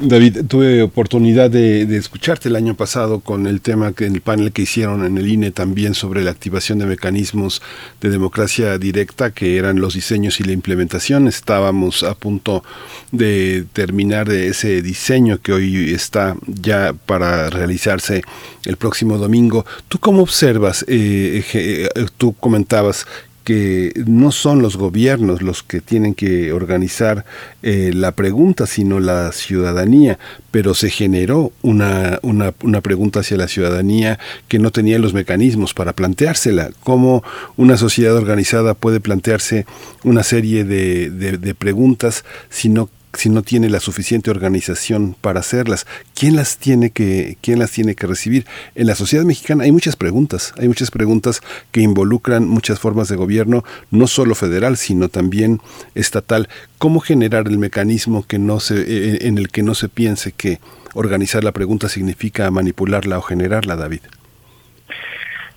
David, 0.00 0.46
tuve 0.48 0.82
oportunidad 0.82 1.50
de, 1.50 1.82
escucharte 1.96 2.48
el 2.48 2.56
año 2.56 2.74
pasado 2.74 3.20
con 3.20 3.46
el 3.46 3.60
tema 3.60 3.92
que 3.92 4.06
en 4.06 4.14
el 4.14 4.20
panel 4.22 4.50
que 4.50 4.62
hicieron 4.62 5.04
en 5.04 5.18
el 5.18 5.28
INE 5.28 5.50
también 5.50 5.94
sobre 5.94 6.24
la 6.24 6.30
activación 6.30 6.78
de 6.78 6.86
mecanismos 6.86 7.60
de 8.00 8.08
democracia 8.08 8.78
directa, 8.78 9.32
que 9.32 9.58
eran 9.58 9.80
los 9.80 9.94
diseños 9.94 10.40
y 10.40 10.44
la 10.44 10.52
implementación. 10.52 11.28
Estábamos 11.28 12.02
a 12.04 12.14
punto 12.14 12.64
de 13.12 13.66
terminar 13.74 14.30
ese 14.30 14.80
diseño 14.80 15.38
que 15.38 15.52
hoy 15.52 15.92
está 15.92 16.36
ya 16.46 16.94
para 16.94 17.50
realizarse 17.50 18.22
el 18.64 18.78
próximo 18.78 19.18
domingo. 19.18 19.66
¿Tú 19.88 19.98
cómo 19.98 20.22
observas? 20.22 20.84
Eh, 20.88 21.44
eh, 21.52 21.88
tú 22.16 22.32
comentabas 22.32 23.06
que 23.44 23.92
no 24.06 24.32
son 24.32 24.62
los 24.62 24.76
gobiernos 24.76 25.42
los 25.42 25.62
que 25.62 25.80
tienen 25.80 26.14
que 26.14 26.52
organizar 26.52 27.24
eh, 27.62 27.92
la 27.94 28.12
pregunta, 28.12 28.66
sino 28.66 29.00
la 29.00 29.32
ciudadanía, 29.32 30.18
pero 30.50 30.74
se 30.74 30.90
generó 30.90 31.52
una, 31.62 32.18
una, 32.22 32.54
una, 32.62 32.80
pregunta 32.80 33.20
hacia 33.20 33.36
la 33.36 33.48
ciudadanía 33.48 34.18
que 34.48 34.58
no 34.58 34.70
tenía 34.70 34.98
los 34.98 35.14
mecanismos 35.14 35.74
para 35.74 35.92
planteársela. 35.92 36.70
¿Cómo 36.84 37.22
una 37.56 37.76
sociedad 37.76 38.16
organizada 38.16 38.74
puede 38.74 39.00
plantearse 39.00 39.66
una 40.04 40.22
serie 40.22 40.64
de, 40.64 41.10
de, 41.10 41.38
de 41.38 41.54
preguntas 41.54 42.24
si 42.50 42.68
no 42.68 42.88
si 43.14 43.28
no 43.28 43.42
tiene 43.42 43.68
la 43.68 43.80
suficiente 43.80 44.30
organización 44.30 45.14
para 45.20 45.40
hacerlas? 45.40 45.86
¿Quién 46.14 46.36
las 46.36 46.58
tiene 46.58 46.90
que, 46.90 47.36
quién 47.40 47.58
las 47.58 47.70
tiene 47.70 47.94
que 47.94 48.06
recibir? 48.06 48.46
En 48.74 48.86
la 48.86 48.94
sociedad 48.94 49.24
mexicana 49.24 49.64
hay 49.64 49.72
muchas 49.72 49.96
preguntas, 49.96 50.54
hay 50.58 50.68
muchas 50.68 50.90
preguntas 50.90 51.40
que 51.70 51.80
involucran 51.80 52.48
muchas 52.48 52.78
formas 52.78 53.08
de 53.08 53.16
gobierno, 53.16 53.64
no 53.90 54.06
solo 54.06 54.34
federal, 54.34 54.76
sino 54.76 55.08
también 55.08 55.60
estatal. 55.94 56.48
¿Cómo 56.78 57.00
generar 57.00 57.46
el 57.48 57.58
mecanismo 57.58 58.26
que 58.26 58.38
no 58.38 58.60
se, 58.60 58.80
eh, 58.80 59.18
en 59.22 59.38
el 59.38 59.48
que 59.48 59.62
no 59.62 59.74
se 59.74 59.88
piense 59.88 60.32
que 60.32 60.58
organizar 60.94 61.44
la 61.44 61.52
pregunta 61.52 61.88
significa 61.88 62.50
manipularla 62.50 63.18
o 63.18 63.22
generarla, 63.22 63.76
David? 63.76 64.00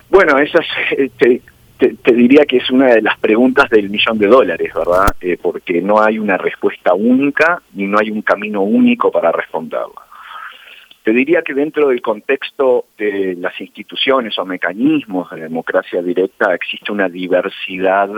Bueno, 0.08 0.38
esas, 0.38 0.64
este, 0.96 1.42
te, 1.78 2.12
diría 2.12 2.46
que 2.46 2.58
es 2.58 2.70
una 2.70 2.86
de 2.86 3.02
las 3.02 3.18
preguntas 3.18 3.68
del 3.70 3.90
millón 3.90 4.18
de 4.18 4.26
dólares, 4.26 4.72
¿verdad? 4.74 5.14
Eh, 5.20 5.38
porque 5.40 5.82
no 5.82 6.00
hay 6.00 6.18
una 6.18 6.36
respuesta 6.36 6.94
única 6.94 7.62
ni 7.74 7.86
no 7.86 7.98
hay 7.98 8.10
un 8.10 8.22
camino 8.22 8.62
único 8.62 9.10
para 9.10 9.32
responderla. 9.32 10.02
Te 11.02 11.12
diría 11.12 11.42
que 11.42 11.54
dentro 11.54 11.88
del 11.88 12.02
contexto 12.02 12.86
de 12.98 13.36
las 13.38 13.60
instituciones 13.60 14.36
o 14.38 14.44
mecanismos 14.44 15.30
de 15.30 15.42
democracia 15.42 16.02
directa 16.02 16.52
existe 16.52 16.90
una 16.90 17.08
diversidad 17.08 18.10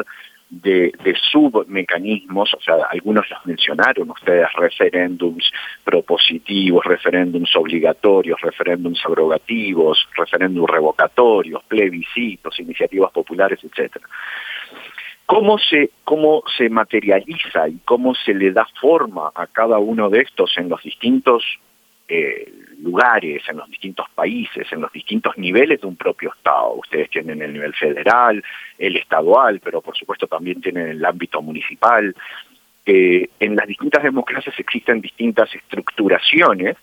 de, 0.51 0.93
de 1.05 1.15
submecanismos, 1.31 2.55
o 2.55 2.61
sea, 2.61 2.77
algunos 2.91 3.29
los 3.29 3.47
mencionaron 3.47 4.11
ustedes, 4.11 4.49
referéndums 4.55 5.51
propositivos, 5.85 6.85
referéndums 6.85 7.55
obligatorios, 7.57 8.41
referéndums 8.41 9.05
abrogativos, 9.05 10.09
referéndums 10.16 10.70
revocatorios, 10.70 11.62
plebiscitos, 11.65 12.59
iniciativas 12.61 13.12
populares, 13.12 13.59
etcétera. 13.62 14.07
¿Cómo 15.27 15.59
se, 15.59 15.91
¿Cómo 16.05 16.43
se 16.57 16.70
materializa 16.70 17.69
y 17.69 17.79
cómo 17.85 18.15
se 18.15 18.33
le 18.33 18.51
da 18.51 18.66
forma 18.81 19.31
a 19.35 19.47
cada 19.47 19.79
uno 19.79 20.09
de 20.09 20.20
estos 20.23 20.57
en 20.57 20.70
los 20.70 20.83
distintos 20.83 21.45
eh, 22.09 22.51
lugares, 22.83 23.43
en 23.49 23.57
los 23.57 23.69
distintos 23.69 24.07
países, 24.15 24.67
en 24.73 24.81
los 24.81 24.93
distintos 24.93 25.37
niveles 25.37 25.81
de 25.81 25.87
un 25.87 25.97
propio 25.97 26.33
Estado. 26.37 26.75
Ustedes 26.75 27.11
tienen 27.11 27.43
el 27.43 27.53
nivel 27.53 27.75
federal, 27.75 28.43
el 28.79 28.97
estadual, 28.97 29.61
pero 29.61 29.81
por 29.81 29.97
supuesto 29.97 30.27
también 30.27 30.61
tienen 30.61 30.89
el 30.89 31.05
ámbito 31.05 31.43
municipal. 31.43 32.15
Eh, 32.87 33.29
en 33.41 33.57
las 33.57 33.67
distintas 33.67 34.03
democracias 34.03 34.59
existen 34.59 35.01
distintas 35.01 35.55
estructuraciones 35.55 36.77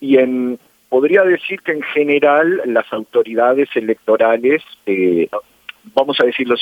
y 0.00 0.18
en, 0.18 0.58
podría 0.88 1.22
decir 1.22 1.60
que 1.62 1.72
en 1.72 1.82
general 1.82 2.62
las 2.66 2.92
autoridades 2.92 3.68
electorales, 3.74 4.62
eh, 4.86 5.28
vamos 5.94 6.20
a 6.20 6.26
decirlo 6.26 6.54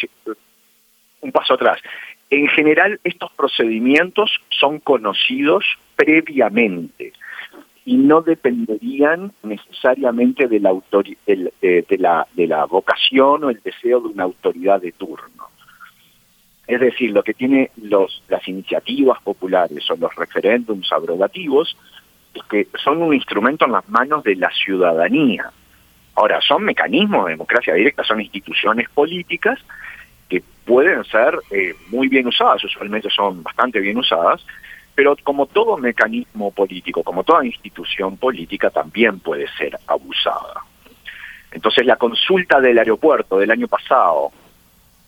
un 1.21 1.33
paso 1.33 1.55
atrás, 1.55 1.81
en 2.31 2.47
general 2.49 3.01
estos 3.05 3.33
procedimientos 3.33 4.31
son 4.49 4.79
conocidos 4.79 5.65
previamente 5.97 7.13
y 7.91 7.97
no 7.97 8.23
dependerían 8.23 9.33
necesariamente 9.43 10.47
de 10.47 10.61
la, 10.61 10.73
de, 11.27 11.99
la, 11.99 12.25
de 12.35 12.47
la 12.47 12.65
vocación 12.67 13.43
o 13.43 13.51
el 13.51 13.61
deseo 13.65 13.99
de 13.99 14.07
una 14.07 14.23
autoridad 14.23 14.81
de 14.81 14.93
turno. 14.93 15.49
Es 16.69 16.79
decir, 16.79 17.11
lo 17.11 17.25
que 17.25 17.35
tiene 17.35 17.73
los, 17.83 18.23
las 18.29 18.47
iniciativas 18.47 19.21
populares 19.25 19.91
o 19.91 19.97
los 19.97 20.15
referéndums 20.15 20.93
abrogativos 20.93 21.77
es 22.33 22.45
que 22.45 22.69
son 22.79 23.03
un 23.03 23.13
instrumento 23.13 23.65
en 23.65 23.73
las 23.73 23.89
manos 23.89 24.23
de 24.23 24.37
la 24.37 24.53
ciudadanía. 24.53 25.51
Ahora, 26.15 26.41
son 26.43 26.63
mecanismos 26.63 27.25
de 27.25 27.33
democracia 27.33 27.75
directa, 27.75 28.05
son 28.05 28.21
instituciones 28.21 28.89
políticas 28.91 29.59
que 30.29 30.45
pueden 30.65 31.03
ser 31.07 31.37
eh, 31.51 31.75
muy 31.89 32.07
bien 32.07 32.29
usadas, 32.29 32.63
usualmente 32.63 33.11
son 33.11 33.43
bastante 33.43 33.81
bien 33.81 33.99
usadas, 33.99 34.47
pero 35.01 35.17
como 35.25 35.47
todo 35.47 35.79
mecanismo 35.79 36.51
político, 36.51 37.03
como 37.03 37.25
toda 37.25 37.47
institución 37.47 38.19
política, 38.19 38.69
también 38.69 39.19
puede 39.19 39.47
ser 39.57 39.79
abusada. 39.87 40.61
Entonces 41.51 41.87
la 41.87 41.97
consulta 41.97 42.61
del 42.61 42.77
aeropuerto 42.77 43.39
del 43.39 43.51
año 43.51 43.67
pasado 43.67 44.31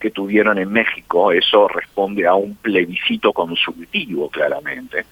que 0.01 0.11
tuvieron 0.11 0.57
en 0.57 0.73
México, 0.73 1.31
eso 1.31 1.69
responde 1.69 2.27
a 2.27 2.33
un 2.33 2.55
plebiscito 2.55 3.35
consultivo 3.35 4.31
claramente. 4.31 5.05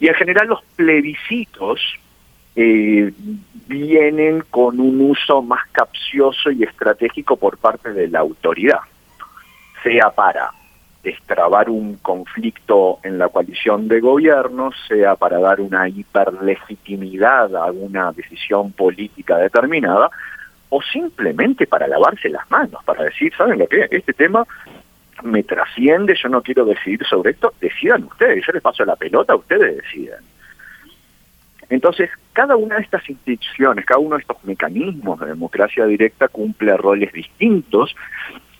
Y 0.00 0.08
en 0.08 0.14
general 0.14 0.48
los 0.48 0.64
plebiscitos 0.74 1.80
eh, 2.56 3.12
vienen 3.68 4.42
con 4.50 4.80
un 4.80 5.00
uso 5.00 5.42
más 5.42 5.62
capcioso 5.70 6.50
y 6.50 6.64
estratégico 6.64 7.36
por 7.36 7.56
parte 7.56 7.92
de 7.92 8.08
la 8.08 8.18
autoridad 8.18 8.80
sea 9.84 10.10
para 10.10 10.50
destrabar 11.02 11.68
un 11.68 11.96
conflicto 11.96 13.00
en 13.02 13.18
la 13.18 13.28
coalición 13.28 13.88
de 13.88 14.00
gobierno, 14.00 14.70
sea 14.88 15.16
para 15.16 15.40
dar 15.40 15.60
una 15.60 15.88
hiperlegitimidad 15.88 17.54
a 17.56 17.72
una 17.72 18.12
decisión 18.12 18.72
política 18.72 19.36
determinada, 19.38 20.10
o 20.68 20.80
simplemente 20.80 21.66
para 21.66 21.88
lavarse 21.88 22.28
las 22.28 22.48
manos, 22.50 22.82
para 22.84 23.04
decir, 23.04 23.32
¿saben 23.36 23.58
lo 23.58 23.66
que? 23.66 23.88
Este 23.90 24.12
tema 24.12 24.46
me 25.22 25.42
trasciende, 25.42 26.14
yo 26.20 26.28
no 26.28 26.42
quiero 26.42 26.64
decidir 26.64 27.04
sobre 27.04 27.32
esto, 27.32 27.52
decidan 27.60 28.04
ustedes, 28.04 28.44
yo 28.46 28.52
les 28.52 28.62
paso 28.62 28.84
la 28.84 28.96
pelota, 28.96 29.34
ustedes 29.34 29.76
deciden. 29.76 30.20
Entonces, 31.68 32.10
cada 32.32 32.56
una 32.56 32.76
de 32.76 32.82
estas 32.82 33.08
instituciones, 33.08 33.84
cada 33.84 33.98
uno 33.98 34.16
de 34.16 34.22
estos 34.22 34.42
mecanismos 34.44 35.20
de 35.20 35.26
democracia 35.26 35.86
directa 35.86 36.28
cumple 36.28 36.76
roles 36.76 37.12
distintos 37.12 37.94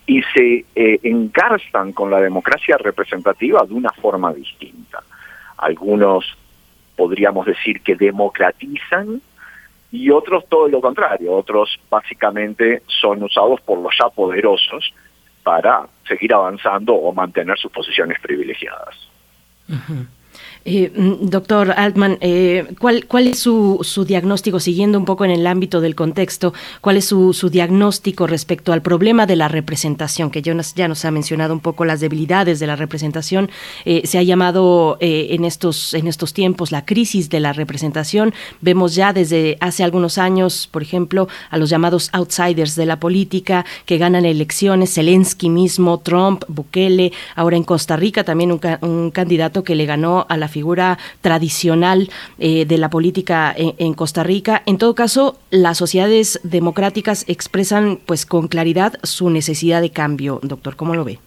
y 0.05 0.21
se 0.33 0.65
eh, 0.75 0.99
engarzan 1.03 1.93
con 1.93 2.11
la 2.11 2.19
democracia 2.19 2.77
representativa 2.77 3.65
de 3.65 3.73
una 3.73 3.91
forma 3.91 4.33
distinta. 4.33 5.01
Algunos 5.57 6.25
podríamos 6.95 7.45
decir 7.45 7.81
que 7.81 7.95
democratizan 7.95 9.21
y 9.91 10.09
otros 10.09 10.47
todo 10.49 10.67
lo 10.67 10.81
contrario, 10.81 11.33
otros 11.33 11.79
básicamente 11.89 12.81
son 12.87 13.23
usados 13.23 13.61
por 13.61 13.79
los 13.79 13.95
ya 13.97 14.09
poderosos 14.09 14.93
para 15.43 15.87
seguir 16.07 16.33
avanzando 16.33 16.95
o 16.95 17.13
mantener 17.13 17.57
sus 17.59 17.71
posiciones 17.71 18.19
privilegiadas. 18.19 18.95
Eh, 20.65 20.91
mm, 20.95 21.27
doctor 21.27 21.71
Altman, 21.71 22.17
eh, 22.21 22.65
¿cuál, 22.79 23.05
¿cuál 23.05 23.27
es 23.27 23.39
su, 23.39 24.05
diagnóstico, 24.07 24.61
siguiendo 24.61 24.97
un 24.97 25.03
poco 25.03 25.25
en 25.25 25.31
el 25.31 25.45
ámbito 25.45 25.81
del 25.81 25.93
contexto, 25.93 26.53
cuál 26.79 26.95
es 26.95 27.05
su, 27.05 27.33
diagnóstico 27.51 28.27
respecto 28.27 28.71
al 28.71 28.81
problema 28.81 29.25
de 29.25 29.35
la 29.35 29.49
representación, 29.49 30.31
que 30.31 30.41
ya 30.41 30.53
nos, 30.53 30.73
ya 30.73 30.87
nos 30.87 31.03
ha 31.03 31.11
mencionado 31.11 31.53
un 31.53 31.59
poco 31.59 31.83
las 31.83 31.99
debilidades 31.99 32.59
de 32.59 32.67
la 32.67 32.77
representación, 32.77 33.49
eh, 33.83 34.03
se 34.05 34.17
ha 34.17 34.23
llamado 34.23 34.97
en, 35.01 35.43
estos, 35.43 35.93
en 35.93 36.07
estos 36.07 36.33
tiempos 36.33 36.71
la 36.71 36.85
crisis 36.85 37.29
de 37.29 37.41
la 37.41 37.51
representación, 37.51 38.33
vemos 38.61 38.95
ya 38.95 39.11
desde 39.11 39.57
hace 39.59 39.83
algunos 39.83 40.17
años, 40.17 40.69
por 40.71 40.81
ejemplo, 40.81 41.27
a 41.49 41.57
los 41.57 41.69
llamados 41.69 42.09
outsiders 42.13 42.75
de 42.75 42.85
la 42.85 42.99
política 42.99 43.65
que 43.85 43.97
ganan 43.97 44.25
elecciones, 44.25 44.93
Zelensky 44.93 45.49
mismo, 45.49 45.99
Trump, 45.99 46.45
Bukele, 46.47 47.11
ahora 47.35 47.57
en 47.57 47.63
Costa 47.63 47.97
Rica 47.97 48.23
también 48.23 48.51
un, 48.53 48.61
un 48.81 49.11
candidato 49.11 49.63
que 49.65 49.75
le 49.75 49.85
ganó 49.85 50.25
a 50.29 50.37
la 50.37 50.47
figura 50.53 50.97
tradicional 51.21 52.09
eh, 52.39 52.65
de 52.65 52.77
la 52.77 52.89
política 52.89 53.53
en, 53.57 53.93
Costa 53.93 54.23
Rica. 54.23 54.61
En 54.65 54.77
todo 54.77 54.95
caso, 54.95 55.37
las 55.49 55.77
sociedades 55.77 56.39
democráticas 56.43 57.25
expresan 57.27 57.99
pues 58.05 58.25
con 58.25 58.47
claridad 58.47 58.93
su 59.03 59.29
necesidad 59.29 59.81
de 59.81 59.91
cambio. 59.91 60.39
Doctor, 60.43 60.75
¿cómo 60.75 60.95
lo 60.95 61.03
ve? 61.03 61.19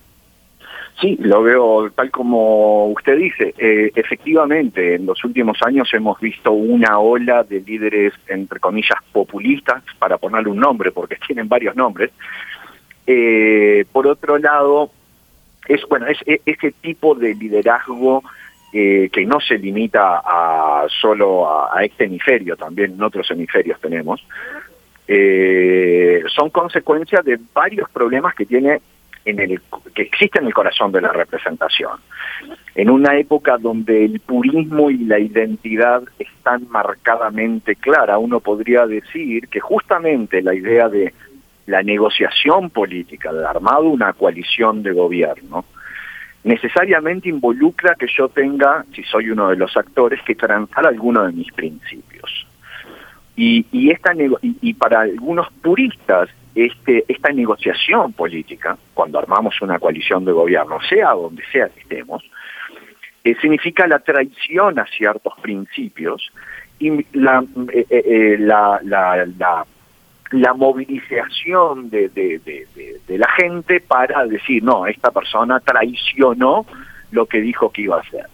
Sí, 1.00 1.16
lo 1.20 1.42
veo 1.42 1.90
tal 1.90 2.10
como 2.10 2.86
usted 2.86 3.18
dice. 3.18 3.54
Eh, 3.58 3.90
efectivamente, 3.94 4.94
en 4.94 5.04
los 5.04 5.22
últimos 5.24 5.58
años 5.62 5.92
hemos 5.92 6.18
visto 6.20 6.52
una 6.52 6.98
ola 6.98 7.42
de 7.42 7.60
líderes, 7.60 8.14
entre 8.28 8.60
comillas, 8.60 8.98
populistas, 9.12 9.82
para 9.98 10.16
ponerle 10.16 10.50
un 10.50 10.58
nombre, 10.58 10.92
porque 10.92 11.16
tienen 11.26 11.48
varios 11.48 11.76
nombres. 11.76 12.10
Eh, 13.06 13.84
por 13.92 14.06
otro 14.06 14.38
lado, 14.38 14.90
es 15.68 15.82
bueno, 15.88 16.06
es, 16.06 16.18
es 16.24 16.40
ese 16.46 16.72
tipo 16.72 17.14
de 17.14 17.34
liderazgo 17.34 18.22
eh, 18.78 19.08
que 19.10 19.24
no 19.24 19.40
se 19.40 19.56
limita 19.56 20.20
a 20.22 20.86
solo 21.00 21.48
a, 21.50 21.82
este 21.82 22.04
hemisferio, 22.04 22.56
también 22.56 22.92
en 22.92 23.02
otros 23.02 23.30
hemisferios 23.30 23.80
tenemos, 23.80 24.22
eh, 25.08 26.22
son 26.26 26.50
consecuencia 26.50 27.22
de 27.24 27.38
varios 27.54 27.88
problemas 27.88 28.34
que 28.34 28.44
tiene 28.44 28.82
en 29.24 29.40
el 29.40 29.62
que 29.94 30.02
existe 30.02 30.40
en 30.40 30.46
el 30.48 30.52
corazón 30.52 30.92
de 30.92 31.00
la 31.00 31.10
representación. 31.10 32.00
En 32.74 32.90
una 32.90 33.16
época 33.16 33.56
donde 33.56 34.04
el 34.04 34.20
purismo 34.20 34.90
y 34.90 34.98
la 34.98 35.18
identidad 35.20 36.02
están 36.18 36.68
marcadamente 36.68 37.76
clara, 37.76 38.18
uno 38.18 38.40
podría 38.40 38.86
decir 38.86 39.48
que 39.48 39.58
justamente 39.58 40.42
la 40.42 40.54
idea 40.54 40.90
de 40.90 41.14
la 41.64 41.82
negociación 41.82 42.68
política, 42.68 43.32
de 43.32 43.46
armado 43.46 43.84
una 43.84 44.12
coalición 44.12 44.82
de 44.82 44.92
gobierno, 44.92 45.64
necesariamente 46.46 47.28
involucra 47.28 47.96
que 47.96 48.06
yo 48.06 48.28
tenga, 48.28 48.84
si 48.94 49.02
soy 49.02 49.30
uno 49.30 49.48
de 49.48 49.56
los 49.56 49.76
actores, 49.76 50.20
que 50.22 50.36
transar 50.36 50.86
alguno 50.86 51.24
de 51.24 51.32
mis 51.32 51.52
principios. 51.52 52.46
Y, 53.34 53.66
y, 53.72 53.90
esta 53.90 54.12
y, 54.40 54.74
para 54.74 55.00
algunos 55.00 55.48
puristas, 55.60 56.30
este, 56.54 57.04
esta 57.08 57.32
negociación 57.32 58.12
política, 58.12 58.78
cuando 58.94 59.18
armamos 59.18 59.60
una 59.60 59.80
coalición 59.80 60.24
de 60.24 60.30
gobierno, 60.30 60.78
sea 60.88 61.10
donde 61.10 61.42
sea 61.50 61.68
que 61.68 61.80
estemos, 61.80 62.22
eh, 63.24 63.34
significa 63.40 63.88
la 63.88 63.98
traición 63.98 64.78
a 64.78 64.86
ciertos 64.86 65.34
principios 65.42 66.30
y 66.78 67.04
la, 67.12 67.44
eh, 67.72 67.86
eh, 67.90 68.36
la, 68.38 68.78
la, 68.84 69.26
la 69.36 69.66
la 70.30 70.54
movilización 70.54 71.90
de, 71.90 72.08
de, 72.08 72.40
de, 73.06 73.18
la 73.18 73.30
gente 73.30 73.80
para 73.80 74.26
decir, 74.26 74.62
no, 74.62 74.86
esta 74.86 75.10
persona 75.10 75.60
traicionó 75.60 76.66
lo 77.12 77.26
que 77.26 77.40
dijo 77.40 77.70
que 77.70 77.82
iba 77.82 77.96
a 77.96 78.00
hacer. 78.00 78.26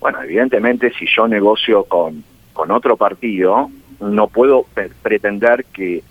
Bueno, 0.00 0.22
evidentemente 0.22 0.92
si 0.98 1.06
yo 1.06 1.28
negocio 1.28 1.84
con, 1.84 2.24
con 2.52 2.70
otro 2.70 2.96
partido, 2.96 3.70
no 4.00 4.28
puedo 4.28 4.66
pretender 5.02 5.64
que 5.66 6.02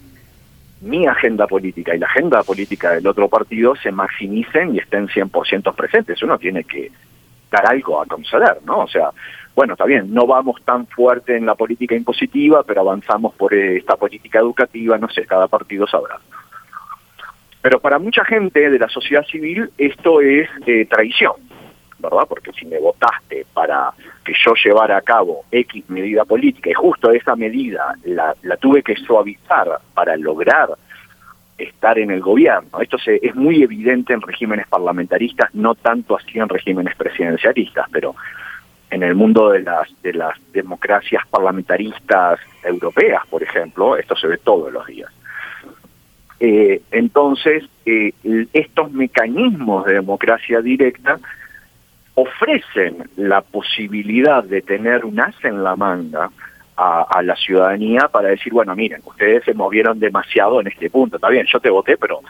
mi 0.82 1.08
agenda 1.08 1.48
política 1.48 1.96
y 1.96 2.00
la 2.00 2.08
agenda 2.08 2.44
política 2.44 2.92
del 2.92 3.08
otro 3.08 3.28
partido 3.28 3.76
se 3.76 3.92
maximicen 3.92 4.76
y 4.76 4.80
estén 4.80 5.08
100% 5.08 5.74
presentes. 5.74 6.22
Uno 6.22 6.38
tiene 6.38 6.64
que 6.64 6.92
dar 7.52 7.66
algo 7.68 8.02
a 8.02 8.06
conceder, 8.06 8.60
¿no? 8.66 8.80
O 8.80 8.88
sea, 8.88 9.10
bueno, 9.56 9.74
está 9.74 9.86
bien, 9.86 10.14
no 10.14 10.28
vamos 10.28 10.62
tan 10.66 10.86
fuerte 10.88 11.38
en 11.38 11.46
la 11.46 11.56
política 11.56 11.96
impositiva, 11.96 12.64
pero 12.64 12.82
avanzamos 12.82 13.34
por 13.36 13.54
esta 13.54 13.96
política 13.96 14.40
educativa, 14.40 14.98
no 14.98 15.10
sé, 15.10 15.26
cada 15.26 15.48
partido 15.48 15.88
sabrá. 15.88 16.20
Pero 17.62 17.80
para 17.80 17.98
mucha 17.98 18.26
gente 18.26 18.70
de 18.70 18.78
la 18.78 18.90
sociedad 18.90 19.26
civil 19.26 19.72
esto 19.78 20.22
es 20.22 20.50
eh, 20.68 20.86
traición, 20.86 21.34
¿verdad? 22.00 22.26
Porque 22.28 22.52
si 22.52 22.66
me 22.66 22.80
votaste 22.80 23.46
para 23.54 23.92
que 24.24 24.34
yo 24.34 24.54
llevara 24.64 24.98
a 24.98 25.02
cabo 25.02 25.46
X 25.52 25.90
medida 25.90 26.26
política 26.26 26.70
y 26.70 26.74
justo 26.74 27.12
esa 27.12 27.36
medida 27.36 27.96
la, 28.04 28.36
la 28.44 28.58
tuve 28.58 28.84
que 28.84 28.96
suavizar 28.98 29.80
para 29.94 30.18
lograr 30.18 30.70
estar 31.58 31.98
en 31.98 32.12
el 32.12 32.20
gobierno. 32.20 32.82
Esto 32.82 32.98
se, 32.98 33.20
es 33.22 33.34
muy 33.36 33.64
evidente 33.64 34.14
en 34.14 34.22
regímenes 34.22 34.68
parlamentaristas, 34.68 35.54
no 35.56 35.76
tanto 35.76 36.18
así 36.18 36.38
en 36.38 36.50
regímenes 36.50 36.96
presidencialistas, 36.96 37.88
pero 37.92 38.16
en 38.90 39.04
el 39.04 39.16
mundo 39.16 39.50
de 39.50 39.62
las, 39.62 39.90
de 40.02 40.14
las 40.14 40.38
democracias 40.54 41.24
parlamentaristas 41.28 42.40
europeas, 42.64 43.24
por 43.30 43.44
ejemplo, 43.44 43.98
esto 43.98 44.16
se 44.16 44.28
ve 44.28 44.38
todos 44.38 44.72
los 44.72 44.86
días. 44.88 45.12
Eh, 46.40 46.82
entonces, 46.92 47.64
eh, 47.86 48.14
estos 48.54 48.92
mecanismos 48.92 49.86
de 49.86 49.94
democracia 49.94 50.62
directa 50.62 51.20
ofrecen 52.16 53.10
la 53.18 53.42
posibilidad 53.42 54.44
de 54.44 54.62
tener 54.62 55.06
un 55.06 55.20
as 55.20 55.36
en 55.44 55.64
la 55.64 55.76
manga 55.76 56.30
a, 56.78 57.22
la 57.24 57.36
ciudadanía 57.38 58.10
para 58.10 58.30
decir, 58.30 58.52
bueno, 58.52 58.76
miren, 58.76 59.02
ustedes 59.06 59.46
se 59.46 59.54
movieron 59.54 60.00
demasiado 60.00 60.60
en 60.60 60.68
este 60.68 60.90
punto, 60.90 61.16
está 61.16 61.30
bien, 61.30 61.46
yo 61.52 61.60
te 61.60 61.70
voté, 61.70 61.98
pero 61.98 62.22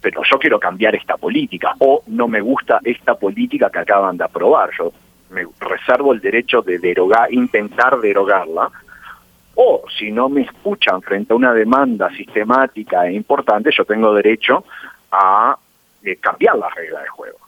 pero 0.00 0.20
yo 0.30 0.38
quiero 0.38 0.60
cambiar 0.60 0.94
esta 0.94 1.16
política 1.16 1.74
o 1.78 2.02
no 2.08 2.28
me 2.28 2.42
gusta 2.42 2.78
esta 2.84 3.14
política 3.14 3.70
que 3.70 3.78
acaban 3.78 4.18
de 4.18 4.24
aprobar, 4.24 4.68
yo 4.78 4.92
me 5.30 5.46
reservo 5.60 6.12
el 6.12 6.20
derecho 6.20 6.62
de 6.62 6.78
derogar, 6.78 7.32
intentar 7.32 8.00
derogarla, 8.00 8.70
o 9.56 9.84
si 9.98 10.10
no 10.10 10.28
me 10.28 10.42
escuchan 10.42 11.00
frente 11.02 11.32
a 11.32 11.36
una 11.36 11.52
demanda 11.52 12.10
sistemática 12.10 13.06
e 13.06 13.12
importante, 13.12 13.70
yo 13.76 13.84
tengo 13.84 14.12
derecho 14.14 14.64
a 15.10 15.56
eh, 16.02 16.16
cambiar 16.16 16.56
las 16.56 16.74
reglas 16.74 17.02
de 17.02 17.08
juego 17.08 17.44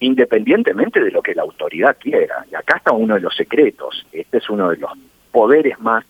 independientemente 0.00 1.02
de 1.02 1.10
lo 1.10 1.22
que 1.22 1.34
la 1.34 1.42
autoridad 1.42 1.96
quiera. 1.98 2.44
Y 2.50 2.54
acá 2.54 2.78
está 2.78 2.92
uno 2.92 3.14
de 3.14 3.20
los 3.20 3.34
secretos. 3.34 4.06
Este 4.12 4.38
es 4.38 4.50
uno 4.50 4.70
de 4.70 4.76
los 4.76 4.90
poderes 5.32 5.78
más, 5.80 6.04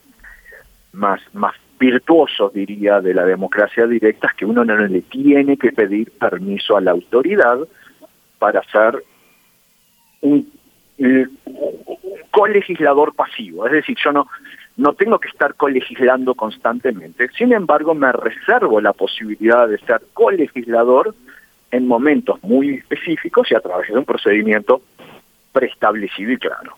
más, 0.92 1.20
más 1.32 1.54
virtuosos, 1.78 2.52
diría, 2.52 3.00
de 3.00 3.14
la 3.14 3.24
democracia 3.24 3.86
directa, 3.86 4.28
es 4.28 4.34
que 4.34 4.46
uno 4.46 4.64
no 4.64 4.76
le 4.76 5.02
tiene 5.02 5.56
que 5.56 5.72
pedir 5.72 6.10
permiso 6.12 6.76
a 6.76 6.80
la 6.80 6.92
autoridad 6.92 7.58
para 8.38 8.62
ser 8.64 9.02
un, 10.22 10.50
colegislador 12.30 13.14
pasivo. 13.14 13.66
Es 13.66 13.72
decir, 13.72 13.96
yo 14.02 14.12
no, 14.12 14.28
no 14.76 14.92
tengo 14.94 15.18
que 15.18 15.28
estar 15.28 15.54
colegislando 15.54 16.34
constantemente. 16.34 17.28
Sin 17.36 17.52
embargo, 17.52 17.94
me 17.94 18.12
reservo 18.12 18.80
la 18.80 18.92
posibilidad 18.92 19.68
de 19.68 19.78
ser 19.78 20.02
colegislador 20.12 21.14
en 21.70 21.86
momentos 21.86 22.42
muy 22.42 22.74
específicos 22.74 23.50
y 23.50 23.54
a 23.54 23.60
través 23.60 23.88
de 23.88 23.98
un 23.98 24.04
procedimiento 24.04 24.82
preestablecido 25.52 26.32
y 26.32 26.38
claro. 26.38 26.74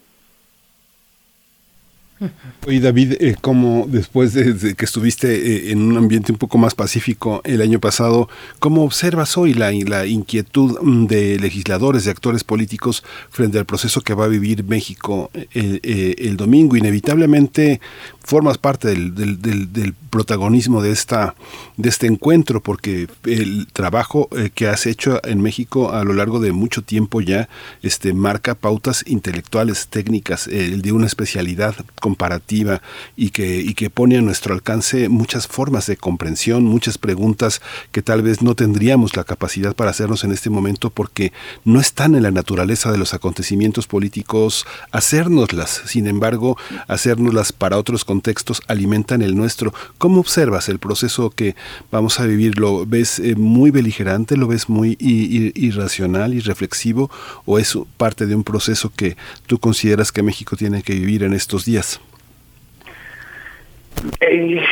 Oye 2.66 2.80
David, 2.80 3.14
eh, 3.20 3.36
como 3.40 3.86
después 3.88 4.32
de, 4.32 4.74
que 4.74 4.84
estuviste 4.84 5.28
eh, 5.34 5.72
en 5.72 5.82
un 5.82 5.96
ambiente 5.96 6.32
un 6.32 6.38
poco 6.38 6.58
más 6.58 6.74
pacífico 6.74 7.40
el 7.44 7.62
año 7.62 7.80
pasado, 7.80 8.28
¿cómo 8.58 8.84
observas 8.84 9.36
hoy 9.36 9.54
la, 9.54 9.70
la 9.70 10.06
inquietud 10.06 10.78
mm, 10.80 11.06
de 11.06 11.38
legisladores, 11.38 12.04
de 12.04 12.10
actores 12.10 12.44
políticos 12.44 13.04
frente 13.30 13.58
al 13.58 13.66
proceso 13.66 14.00
que 14.00 14.14
va 14.14 14.24
a 14.24 14.28
vivir 14.28 14.64
México 14.64 15.30
el, 15.52 15.80
eh, 15.82 16.16
el 16.18 16.36
domingo? 16.36 16.76
Inevitablemente 16.76 17.80
formas 18.28 18.58
parte 18.58 18.88
del, 18.88 19.14
del, 19.14 19.72
del, 19.72 19.94
protagonismo 20.10 20.82
de 20.82 20.90
esta 20.90 21.34
de 21.76 21.88
este 21.90 22.06
encuentro 22.06 22.62
porque 22.62 23.08
el 23.24 23.66
trabajo 23.72 24.28
eh, 24.36 24.50
que 24.54 24.66
has 24.66 24.86
hecho 24.86 25.20
en 25.24 25.42
México 25.42 25.92
a 25.92 26.02
lo 26.02 26.14
largo 26.14 26.40
de 26.40 26.52
mucho 26.52 26.82
tiempo 26.82 27.20
ya 27.20 27.48
este 27.82 28.14
marca 28.14 28.54
pautas 28.54 29.04
intelectuales 29.06 29.88
técnicas 29.88 30.46
el 30.46 30.80
de 30.80 30.92
una 30.92 31.06
especialidad 31.06 31.74
comparativa 32.08 32.80
y 33.16 33.30
que 33.30 33.60
y 33.60 33.74
que 33.74 33.90
pone 33.90 34.16
a 34.16 34.22
nuestro 34.22 34.54
alcance 34.54 35.08
muchas 35.08 35.46
formas 35.46 35.86
de 35.86 35.96
comprensión 35.96 36.64
muchas 36.64 36.96
preguntas 36.96 37.60
que 37.92 38.02
tal 38.02 38.22
vez 38.22 38.40
no 38.40 38.54
tendríamos 38.54 39.16
la 39.16 39.24
capacidad 39.24 39.76
para 39.76 39.90
hacernos 39.90 40.24
en 40.24 40.32
este 40.32 40.48
momento 40.50 40.88
porque 40.88 41.32
no 41.64 41.80
están 41.80 42.14
en 42.14 42.22
la 42.22 42.30
naturaleza 42.30 42.90
de 42.90 42.98
los 42.98 43.12
acontecimientos 43.12 43.86
políticos 43.86 44.66
hacérnoslas 44.90 45.82
sin 45.84 46.06
embargo 46.06 46.56
hacérnoslas 46.86 47.52
para 47.52 47.76
otros 47.76 48.04
contextos 48.04 48.62
alimentan 48.68 49.22
el 49.22 49.36
nuestro. 49.36 49.72
¿Cómo 49.98 50.20
observas 50.20 50.68
el 50.68 50.78
proceso 50.78 51.30
que 51.30 51.56
vamos 51.90 52.20
a 52.20 52.26
vivir? 52.26 52.58
¿Lo 52.58 52.86
ves 52.86 53.18
eh, 53.18 53.34
muy 53.36 53.70
beligerante? 53.70 54.36
¿Lo 54.36 54.46
ves 54.46 54.68
muy 54.68 54.96
irracional 54.98 56.34
y 56.34 56.40
reflexivo? 56.40 57.10
¿O 57.44 57.58
es 57.58 57.76
parte 57.96 58.26
de 58.26 58.34
un 58.34 58.44
proceso 58.44 58.90
que 58.94 59.16
tú 59.46 59.58
consideras 59.58 60.12
que 60.12 60.22
México 60.22 60.56
tiene 60.56 60.82
que 60.82 60.94
vivir 60.94 61.22
en 61.22 61.34
estos 61.34 61.64
días? 61.64 61.97
Eh, 64.20 64.64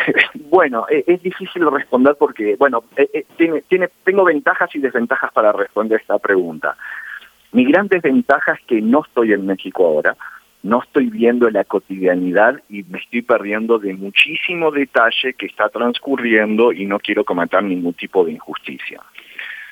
bueno, 0.50 0.86
eh, 0.90 1.04
es 1.06 1.22
difícil 1.22 1.70
responder 1.70 2.16
porque, 2.18 2.56
bueno, 2.56 2.84
tiene, 3.36 3.62
tiene, 3.62 3.88
tengo 4.04 4.24
ventajas 4.24 4.74
y 4.74 4.78
desventajas 4.78 5.32
para 5.32 5.52
responder 5.52 6.00
esta 6.00 6.18
pregunta. 6.18 6.76
Mi 7.52 7.64
gran 7.64 7.88
desventaja 7.88 8.52
es 8.52 8.60
que 8.66 8.80
no 8.80 9.02
estoy 9.06 9.32
en 9.32 9.46
México 9.46 9.86
ahora 9.86 10.16
no 10.62 10.80
estoy 10.82 11.10
viendo 11.10 11.50
la 11.50 11.64
cotidianidad 11.64 12.62
y 12.68 12.84
me 12.84 12.98
estoy 12.98 13.22
perdiendo 13.22 13.78
de 13.78 13.94
muchísimo 13.94 14.70
detalle 14.70 15.34
que 15.34 15.46
está 15.46 15.68
transcurriendo 15.68 16.72
y 16.72 16.86
no 16.86 16.98
quiero 17.00 17.24
cometer 17.24 17.62
ningún 17.62 17.94
tipo 17.94 18.24
de 18.24 18.32
injusticia. 18.32 19.00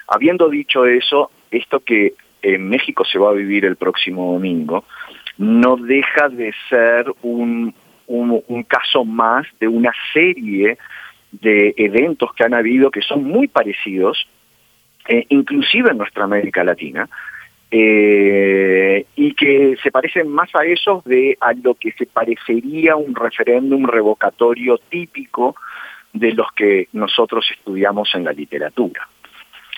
Habiendo 0.09 0.49
dicho 0.49 0.87
eso, 0.87 1.31
esto 1.51 1.81
que 1.81 2.15
en 2.43 2.69
México 2.69 3.05
se 3.05 3.19
va 3.19 3.31
a 3.31 3.35
vivir 3.35 3.65
el 3.65 3.77
próximo 3.77 4.33
domingo 4.33 4.85
no 5.39 5.77
deja 5.77 6.29
de 6.29 6.53
ser 6.69 7.07
un, 7.23 7.75
un, 8.11 8.63
caso 8.65 9.05
más 9.05 9.47
de 9.61 9.69
una 9.69 9.93
serie 10.13 10.79
de 11.31 11.75
eventos 11.77 12.33
que 12.35 12.45
han 12.45 12.55
habido 12.55 12.91
que 12.91 13.03
son 13.03 13.25
muy 13.25 13.47
parecidos, 13.47 14.27
eh, 15.09 15.27
inclusive 15.29 15.91
en 15.91 15.99
nuestra 15.99 16.25
América 16.25 16.65
Latina, 16.65 17.09
eh, 17.71 19.07
y 19.15 19.33
que 19.35 19.77
se 19.81 19.93
parecen 19.93 20.29
más 20.29 20.53
a 20.55 20.65
esos 20.65 21.05
de 21.05 21.39
a 21.41 21.53
lo 21.53 21.75
que 21.75 21.93
se 21.93 22.07
parecería 22.07 22.97
un 22.97 23.15
referéndum 23.15 23.87
revocatorio 23.87 24.79
típico 24.79 25.55
de 26.13 26.33
los 26.33 26.49
que 26.57 26.89
nosotros 26.93 27.49
estudiamos 27.57 28.13
en 28.15 28.25
la 28.25 28.33
literatura. 28.33 29.07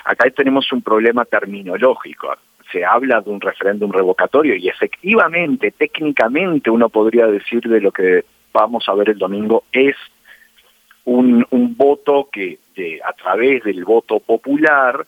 Acá 0.07 0.31
tenemos 0.31 0.73
un 0.73 0.81
problema 0.81 1.27
terminológico. 1.27 2.35
Se 2.73 2.85
habla 2.85 3.21
de 3.21 3.31
un 3.31 3.41
referéndum 3.41 3.93
revocatorio 3.93 4.57
y 4.57 4.69
efectivamente, 4.69 5.71
técnicamente, 5.71 6.71
uno 6.71 6.89
podría 6.89 7.27
decir 7.27 7.61
de 7.61 7.81
lo 7.81 7.93
que 7.93 8.25
vamos 8.53 8.89
a 8.89 8.95
ver 8.95 9.11
el 9.11 9.19
domingo 9.19 9.65
es 9.73 9.97
un, 11.05 11.47
un 11.51 11.77
voto 11.77 12.29
que 12.33 12.59
de, 12.75 13.01
a 13.05 13.13
través 13.13 13.63
del 13.65 13.85
voto 13.85 14.21
popular 14.21 15.07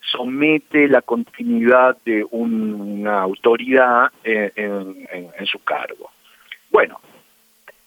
somete 0.00 0.88
la 0.88 1.02
continuidad 1.02 1.96
de 2.04 2.24
una 2.30 3.20
autoridad 3.20 4.10
en, 4.22 5.46
su 5.46 5.62
cargo. 5.62 6.10
Bueno, 6.70 7.00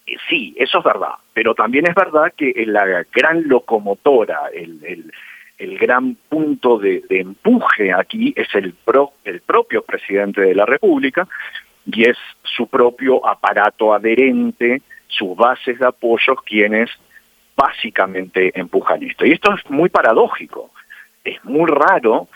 eh, 0.06 0.16
sí, 0.30 0.56
eso 0.58 0.80
es 0.80 0.84
verdad, 0.84 1.16
pero 1.34 1.54
también 1.54 1.88
es 1.88 1.96
verdad 1.96 2.34
que 2.36 2.54
la 2.66 3.06
gran 3.14 3.48
locomotora, 3.48 4.50
el, 4.54 4.80
el, 4.84 5.12
gran 5.58 6.16
punto 6.30 6.78
de, 6.78 7.04
empuje 7.10 7.94
aquí 7.94 8.34
es 8.36 8.48
el, 8.56 8.74
pro, 8.74 9.14
el 9.24 9.42
propio 9.42 9.82
presidente 9.84 10.42
de 10.42 10.56
la 10.56 10.66
República 10.66 11.28
y 11.86 12.10
es 12.10 12.18
su 12.44 12.68
propio 12.68 13.26
aparato 13.26 13.94
adherente, 13.94 14.82
sus 15.08 15.36
bases 15.36 15.80
de 15.80 15.88
apoyo 15.88 16.36
quienes 16.46 16.90
básicamente 17.56 18.52
empujan 18.60 19.04
esto. 19.04 19.26
Y 19.26 19.32
esto 19.32 19.54
es 19.54 19.70
muy 19.70 19.90
paradójico, 19.90 20.72
es 21.24 21.44
muy 21.44 21.70
raro 21.70 22.28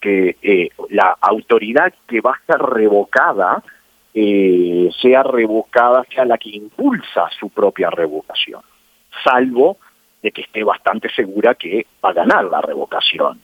que 0.00 0.36
eh, 0.42 0.70
la 0.90 1.16
autoridad 1.20 1.92
que 2.06 2.20
va 2.20 2.32
a 2.32 2.46
ser 2.46 2.60
revocada 2.60 3.62
eh, 4.14 4.90
sea 5.00 5.22
revocada, 5.22 6.04
sea 6.12 6.24
la 6.24 6.38
que 6.38 6.50
impulsa 6.50 7.28
su 7.38 7.50
propia 7.50 7.90
revocación, 7.90 8.62
salvo 9.24 9.78
de 10.22 10.30
que 10.32 10.42
esté 10.42 10.64
bastante 10.64 11.08
segura 11.10 11.54
que 11.54 11.86
va 12.04 12.10
a 12.10 12.14
ganar 12.14 12.44
la 12.44 12.60
revocación. 12.60 13.40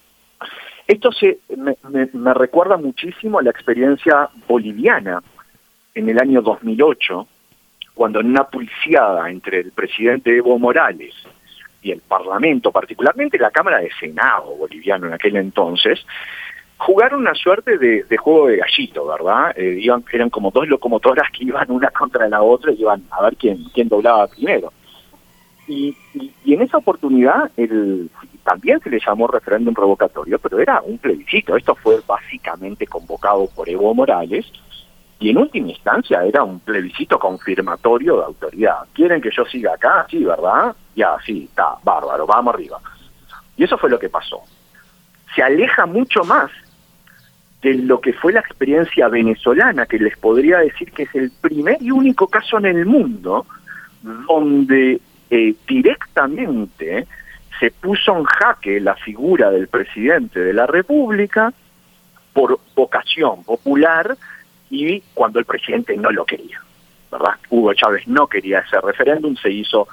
Esto 0.87 1.13
se, 1.13 1.39
me, 1.57 1.77
me 2.13 2.35
recuerda 2.35 2.77
muchísimo 2.77 3.39
a 3.39 3.43
la 3.43 3.51
experiencia 3.51 4.29
boliviana 4.47 5.23
en 5.95 6.09
el 6.09 6.19
año 6.21 6.43
2008, 6.43 7.27
cuando 7.95 8.21
en 8.21 8.27
una 8.27 8.45
pulseada 8.45 9.31
entre 9.31 9.61
el 9.61 9.73
presidente 9.73 10.37
Evo 10.37 10.59
Morales 10.59 11.15
y 11.81 11.93
el 11.93 12.01
Parlamento, 12.01 12.73
particularmente 12.73 13.39
la 13.39 13.51
Cámara 13.51 13.79
de 13.79 13.91
Senado 13.99 14.57
boliviano 14.57 15.07
en 15.07 15.15
aquel 15.15 15.37
entonces, 15.37 16.05
jugaron 16.77 17.21
una 17.21 17.35
suerte 17.35 17.79
de, 17.79 18.17
juego 18.17 18.49
de 18.49 18.57
gallito, 18.57 19.07
¿verdad? 19.07 19.57
Eh, 19.57 19.79
iban, 19.81 20.05
eran 20.13 20.31
como 20.31 20.51
dos 20.51 20.67
locomotoras 20.67 21.31
que 21.31 21.45
iban 21.45 21.71
una 21.71 21.91
contra 21.91 22.29
la 22.29 22.43
otra 22.43 22.73
y 22.73 22.81
iban 22.81 23.05
a 23.11 23.23
ver 23.23 23.37
quién, 23.37 23.65
quién 23.73 23.89
doblaba 23.89 24.27
primero. 24.27 24.73
Y, 25.67 25.97
y, 26.15 26.55
en 26.55 26.63
esa 26.63 26.77
oportunidad, 26.77 27.51
el, 27.57 28.11
también 28.43 28.81
se 28.81 28.91
le 28.91 29.01
llamó 29.05 29.27
referéndum 29.27 29.75
revocatorio, 29.75 30.39
pero 30.39 30.59
era 30.59 30.81
un 30.83 30.99
plebiscito. 30.99 31.57
Esto 31.57 31.75
fue 31.75 32.01
básicamente 32.07 32.87
convocado 32.87 33.49
por 33.55 33.69
Evo 33.69 33.95
Morales 33.95 34.47
y 35.19 35.31
en 35.31 35.39
última 35.39 35.71
instancia 35.71 36.23
era 36.25 36.43
un 36.43 36.61
plebiscito 36.61 37.19
confirmatorio 37.19 38.19
de 38.19 38.25
autoridad. 38.25 38.87
¿Quieren 38.93 39.23
que 39.23 39.31
yo 39.35 39.45
siga 39.47 39.75
acá? 39.75 40.07
Sí, 40.11 40.23
¿verdad? 40.23 40.75
Ya, 40.95 41.17
sí, 41.25 41.47
está, 41.49 41.77
bárbaro, 41.83 42.27
vamos 42.27 42.55
arriba. 42.55 42.79
Y 43.57 43.65
eso 43.65 43.79
fue 43.79 43.89
lo 43.89 43.99
que 43.99 44.11
pasó. 44.11 44.43
Se 45.35 45.43
aleja 45.43 45.87
mucho 45.87 46.25
más 46.25 46.51
de 47.63 47.75
lo 47.75 48.01
que 48.01 48.13
fue 48.13 48.35
la 48.35 48.41
experiencia 48.41 49.09
venezolana, 49.09 49.87
que 49.87 49.99
les 49.99 50.17
podría 50.19 50.59
decir 50.59 50.93
que 50.93 51.05
es 51.05 51.15
el 51.15 51.31
primer 51.41 51.79
y 51.81 51.91
único 51.91 52.29
caso 52.29 52.59
en 52.59 52.67
el 52.67 52.85
mundo 52.85 53.47
donde 54.03 55.01
eh, 55.31 55.55
directamente 55.67 57.07
se 57.59 57.71
puso 57.71 58.17
en 58.17 58.25
jaque 58.25 58.81
la 58.81 58.95
figura 58.95 59.51
del 59.51 59.69
presidente 59.69 60.41
de 60.41 60.53
la 60.53 60.67
República 60.67 61.53
por 62.33 62.59
vocación 62.75 63.45
popular 63.45 64.17
y 64.71 65.01
cuando 65.15 65.39
el 65.39 65.45
presidente 65.45 65.97
no 65.97 66.11
lo 66.11 66.25
quería, 66.25 66.61
¿verdad? 67.11 67.35
Hugo 67.49 67.73
Chávez 67.75 68.09
no 68.09 68.27
quería 68.27 68.61
ese 68.61 68.81
referéndum, 68.81 69.37
se 69.37 69.51
hizo 69.51 69.87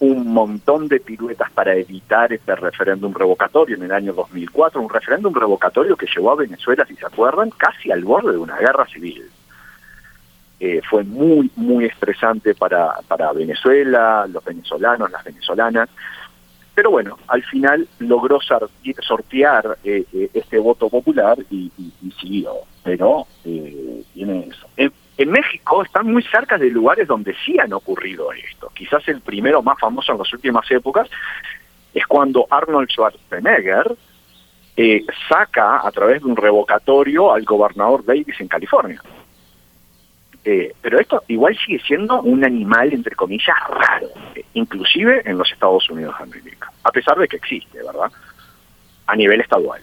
un 0.00 0.32
montón 0.32 0.88
de 0.88 1.00
piruetas 1.00 1.50
para 1.52 1.74
evitar 1.74 2.32
ese 2.32 2.54
referéndum 2.56 3.14
revocatorio 3.14 3.76
en 3.76 3.84
el 3.84 3.92
año 3.92 4.12
2004, 4.12 4.80
un 4.80 4.90
referéndum 4.90 5.34
revocatorio 5.34 5.96
que 5.96 6.06
llevó 6.06 6.32
a 6.32 6.36
Venezuela, 6.36 6.84
si 6.86 6.96
se 6.96 7.06
acuerdan, 7.06 7.50
casi 7.50 7.90
al 7.90 8.04
borde 8.04 8.32
de 8.32 8.38
una 8.38 8.58
guerra 8.58 8.86
civil. 8.86 9.30
Eh, 10.66 10.80
fue 10.88 11.04
muy, 11.04 11.50
muy 11.56 11.84
estresante 11.84 12.54
para, 12.54 12.94
para 13.06 13.30
Venezuela, 13.34 14.26
los 14.26 14.42
venezolanos, 14.42 15.10
las 15.10 15.22
venezolanas, 15.22 15.90
pero 16.74 16.90
bueno, 16.90 17.18
al 17.28 17.42
final 17.42 17.86
logró 17.98 18.38
sortear 18.40 19.76
eh, 19.84 20.04
eh, 20.10 20.30
este 20.32 20.58
voto 20.58 20.88
popular 20.88 21.36
y, 21.50 21.70
siguió, 22.18 22.54
pero 22.82 23.26
tiene 23.42 24.48
eso. 24.48 24.66
En 25.18 25.30
México 25.30 25.82
están 25.82 26.10
muy 26.10 26.22
cerca 26.22 26.56
de 26.56 26.70
lugares 26.70 27.06
donde 27.08 27.36
sí 27.44 27.58
han 27.58 27.74
ocurrido 27.74 28.32
esto. 28.32 28.70
Quizás 28.74 29.06
el 29.08 29.20
primero 29.20 29.62
más 29.62 29.78
famoso 29.78 30.12
en 30.12 30.18
las 30.18 30.32
últimas 30.32 30.68
épocas 30.70 31.10
es 31.92 32.06
cuando 32.06 32.46
Arnold 32.48 32.88
Schwarzenegger 32.88 33.94
eh, 34.78 35.04
saca 35.28 35.86
a 35.86 35.90
través 35.92 36.22
de 36.22 36.26
un 36.26 36.36
revocatorio 36.36 37.34
al 37.34 37.44
gobernador 37.44 38.02
Davis 38.02 38.40
en 38.40 38.48
California. 38.48 39.02
Eh, 40.46 40.74
pero 40.82 41.00
esto 41.00 41.24
igual 41.28 41.56
sigue 41.56 41.80
siendo 41.86 42.20
un 42.20 42.44
animal, 42.44 42.92
entre 42.92 43.16
comillas, 43.16 43.56
raro, 43.70 44.08
eh, 44.34 44.44
inclusive 44.52 45.22
en 45.24 45.38
los 45.38 45.50
Estados 45.50 45.88
Unidos 45.88 46.14
de 46.18 46.24
América, 46.24 46.70
a 46.82 46.90
pesar 46.90 47.18
de 47.18 47.26
que 47.26 47.36
existe, 47.36 47.78
¿verdad? 47.82 48.12
A 49.06 49.16
nivel 49.16 49.40
estadual. 49.40 49.80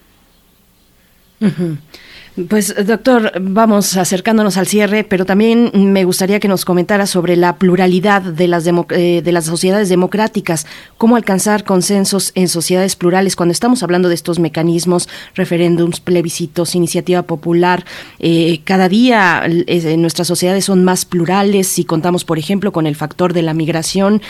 Pues 2.48 2.74
doctor, 2.88 3.34
vamos 3.42 3.98
acercándonos 3.98 4.56
al 4.56 4.66
cierre, 4.66 5.04
pero 5.04 5.26
también 5.26 5.70
me 5.74 6.06
gustaría 6.06 6.40
que 6.40 6.48
nos 6.48 6.64
comentara 6.64 7.06
sobre 7.06 7.36
la 7.36 7.58
pluralidad 7.58 8.22
de 8.22 8.48
las, 8.48 8.66
eh, 8.66 9.22
de 9.22 9.32
las 9.34 9.44
sociedades 9.44 9.90
democráticas, 9.90 10.66
cómo 10.98 11.18
alcanzar 11.18 11.66
consensos 11.66 12.32
en 12.36 12.48
sociedades 12.48 12.96
plurales 12.96 13.36
cuando 13.36 13.52
estamos 13.52 13.84
hablando 13.84 14.08
de 14.08 14.16
estos 14.16 14.40
mecanismos, 14.40 15.10
referéndums, 15.36 16.00
plebiscitos, 16.00 16.74
iniciativa 16.74 17.24
popular. 17.24 17.84
Eh, 18.20 18.62
cada 18.64 18.88
día 18.88 19.44
eh, 19.46 19.98
nuestras 19.98 20.30
sociedades 20.30 20.64
son 20.64 20.86
más 20.86 21.04
plurales 21.04 21.68
si 21.68 21.84
contamos, 21.84 22.24
por 22.24 22.40
ejemplo, 22.40 22.72
con 22.72 22.88
el 22.88 22.96
factor 22.96 23.34
de 23.34 23.42
la 23.42 23.54
migración, 23.54 24.22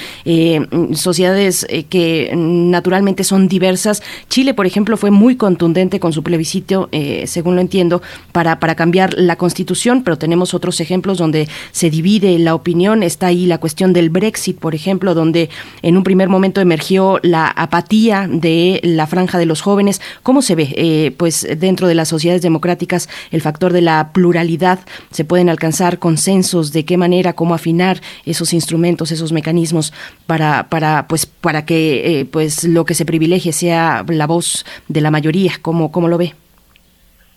sociedades 0.94 1.68
que 1.90 2.32
naturalmente 2.36 3.24
son 3.24 3.48
diversas. 3.48 4.02
Chile, 4.28 4.56
por 4.56 4.66
ejemplo, 4.66 4.98
fue 4.98 5.12
muy 5.12 5.36
contundente 5.36 6.00
con 6.00 6.14
su 6.14 6.24
plebiscito, 6.24 6.90
según 7.26 7.56
lo 7.56 7.62
entiendo 7.62 7.91
para, 8.32 8.60
para 8.60 8.76
cambiar 8.76 9.16
la 9.18 9.36
constitución, 9.36 10.04
pero 10.04 10.18
tenemos 10.18 10.54
otros 10.54 10.80
ejemplos 10.80 11.18
donde 11.18 11.50
se 11.72 11.90
divide 11.90 12.38
la 12.40 12.56
opinión. 12.56 13.04
Está 13.04 13.28
ahí 13.28 13.46
la 13.46 13.58
cuestión 13.58 13.92
del 13.92 14.10
Brexit, 14.10 14.58
por 14.60 14.76
ejemplo, 14.76 15.14
donde 15.14 15.50
en 15.82 15.98
un 15.98 16.04
primer 16.04 16.30
momento 16.30 16.62
emergió 16.62 17.20
la 17.24 17.48
apatía 17.48 18.28
de 18.30 18.80
la 18.84 19.08
franja 19.08 19.38
de 19.38 19.46
los 19.46 19.62
jóvenes. 19.62 20.00
¿Cómo 20.24 20.42
se 20.42 20.56
ve? 20.56 20.74
Eh, 20.78 21.14
pues 21.18 21.48
dentro 21.58 21.88
de 21.88 21.96
las 21.96 22.08
sociedades 22.08 22.42
democráticas 22.42 23.10
el 23.32 23.42
factor 23.42 23.74
de 23.74 23.82
la 23.82 24.12
pluralidad, 24.14 24.80
se 25.12 25.26
pueden 25.26 25.50
alcanzar 25.50 26.00
consensos, 26.00 26.72
de 26.72 26.86
qué 26.86 26.98
manera, 26.98 27.34
cómo 27.34 27.54
afinar 27.54 28.02
esos 28.26 28.54
instrumentos, 28.54 29.12
esos 29.12 29.32
mecanismos 29.32 29.94
para, 30.28 30.68
para, 30.70 31.08
pues, 31.08 31.26
para 31.26 31.66
que 31.66 32.20
eh, 32.20 32.26
pues 32.26 32.64
lo 32.64 32.86
que 32.86 32.94
se 32.94 33.06
privilegie 33.06 33.54
sea 33.54 34.04
la 34.08 34.28
voz 34.28 34.66
de 34.88 35.02
la 35.02 35.12
mayoría, 35.12 35.54
¿cómo, 35.62 35.92
cómo 35.92 36.08
lo 36.08 36.18
ve? 36.18 36.36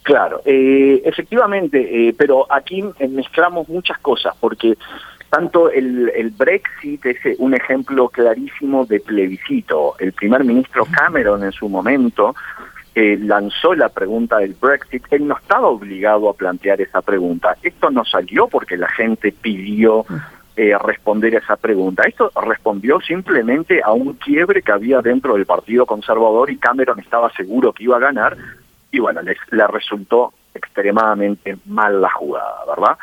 Claro, 0.05 0.43
eh, 0.45 1.01
efectivamente, 1.03 1.79
eh, 2.09 2.15
pero 2.17 2.47
aquí 2.53 2.85
mezclamos 3.09 3.71
muchas 3.71 3.99
cosas, 4.01 4.35
porque 4.39 4.77
tanto 5.31 5.71
el, 5.71 6.13
el, 6.15 6.29
Brexit 6.29 7.07
es 7.07 7.19
un 7.39 7.55
ejemplo 7.55 8.11
clarísimo 8.11 8.85
de 8.85 9.01
plebiscito. 9.01 9.95
El 9.99 10.13
primer 10.13 10.45
ministro 10.45 10.85
Cameron 10.85 11.43
en 11.43 11.53
su 11.53 11.71
momento 11.71 12.35
eh, 12.95 13.17
lanzó 13.19 13.75
la 13.75 13.89
pregunta 13.89 14.37
del 14.37 14.55
Brexit. 14.61 15.07
Él 15.11 15.27
no 15.27 15.39
estaba 15.39 15.69
obligado 15.69 16.29
a 16.29 16.35
plantear 16.35 16.83
esa 16.83 17.01
pregunta. 17.01 17.57
Esto 17.63 17.91
no 17.91 18.05
salió 18.05 18.47
porque 18.47 18.77
la 18.77 18.89
gente 18.89 19.33
pidió 19.33 20.05
responder 20.55 21.35
a 21.35 21.39
esa 21.39 21.57
pregunta. 21.57 22.05
Esto 22.07 22.31
respondió 22.43 23.01
simplemente 23.01 23.81
a 23.83 23.93
un 23.93 24.13
quiebre 24.13 24.61
que 24.61 24.71
había 24.71 25.01
dentro 25.01 25.35
del 25.35 25.47
Partido 25.47 25.87
Conservador 25.87 26.51
y 26.51 26.59
Cameron 26.59 27.01
estaba 27.01 27.33
seguro 27.33 27.73
que 27.73 27.85
iba 27.85 27.97
a 27.97 28.01
ganar 28.01 28.37
y 28.95 29.01
bueno, 29.01 29.23
le, 29.23 29.37
le 29.51 29.67
resultó 29.67 30.33
extremadamente 30.55 31.57
mal 31.67 32.01
la 32.01 32.11
jugada, 32.11 32.65
¿verdad? 32.65 32.99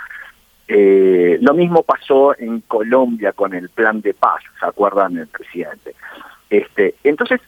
Eh, 0.69 1.37
lo 1.41 1.53
mismo 1.53 1.83
pasó 1.83 2.33
en 2.39 2.61
Colombia 2.61 3.33
con 3.33 3.53
el 3.53 3.67
plan 3.67 3.99
de 3.99 4.13
paz, 4.13 4.41
¿se 4.57 4.65
acuerdan 4.65 5.15
del 5.15 5.27
presidente? 5.27 5.95
Este, 6.49 6.95
entonces, 7.03 7.41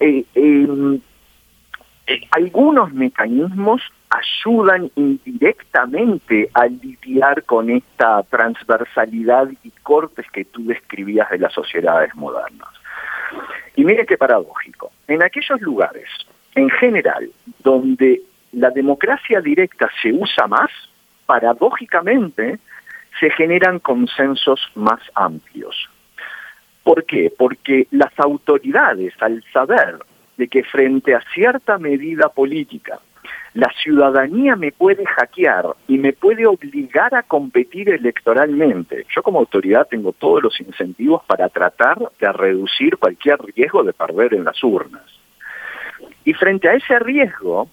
eh, 0.00 0.24
em, 0.34 1.00
eh, 2.06 2.20
algunos 2.30 2.94
mecanismos 2.94 3.82
ayudan 4.08 4.90
indirectamente 4.96 6.48
a 6.54 6.64
lidiar 6.66 7.42
con 7.42 7.68
esta 7.68 8.22
transversalidad 8.22 9.50
y 9.62 9.70
cortes 9.82 10.24
que 10.32 10.46
tú 10.46 10.64
describías 10.64 11.28
de 11.28 11.40
las 11.40 11.52
sociedades 11.52 12.14
modernas. 12.14 12.70
Y 13.76 13.84
mire 13.84 14.06
qué 14.06 14.16
paradójico. 14.16 14.92
En 15.08 15.22
aquellos 15.22 15.60
lugares 15.60 16.08
en 16.54 16.70
general, 16.70 17.30
donde 17.62 18.22
la 18.52 18.70
democracia 18.70 19.40
directa 19.40 19.90
se 20.02 20.12
usa 20.12 20.46
más, 20.46 20.70
paradójicamente 21.26 22.58
se 23.18 23.30
generan 23.30 23.78
consensos 23.78 24.60
más 24.74 25.00
amplios. 25.14 25.88
¿Por 26.82 27.04
qué? 27.04 27.32
Porque 27.36 27.86
las 27.90 28.12
autoridades, 28.18 29.14
al 29.20 29.42
saber 29.52 29.98
de 30.36 30.48
que 30.48 30.64
frente 30.64 31.14
a 31.14 31.22
cierta 31.32 31.78
medida 31.78 32.28
política, 32.28 32.98
la 33.54 33.70
ciudadanía 33.82 34.56
me 34.56 34.72
puede 34.72 35.04
hackear 35.04 35.66
y 35.86 35.98
me 35.98 36.12
puede 36.12 36.46
obligar 36.46 37.14
a 37.14 37.22
competir 37.22 37.90
electoralmente. 37.90 39.06
Yo 39.14 39.22
como 39.22 39.40
autoridad 39.40 39.86
tengo 39.88 40.12
todos 40.12 40.42
los 40.42 40.60
incentivos 40.60 41.22
para 41.26 41.48
tratar 41.50 41.98
de 42.18 42.32
reducir 42.32 42.96
cualquier 42.96 43.38
riesgo 43.54 43.84
de 43.84 43.92
perder 43.92 44.34
en 44.34 44.44
las 44.44 44.62
urnas. 44.64 45.21
Y 46.24 46.32
frente 46.34 46.68
a 46.68 46.74
ese 46.74 46.98
riesgo, 46.98 47.68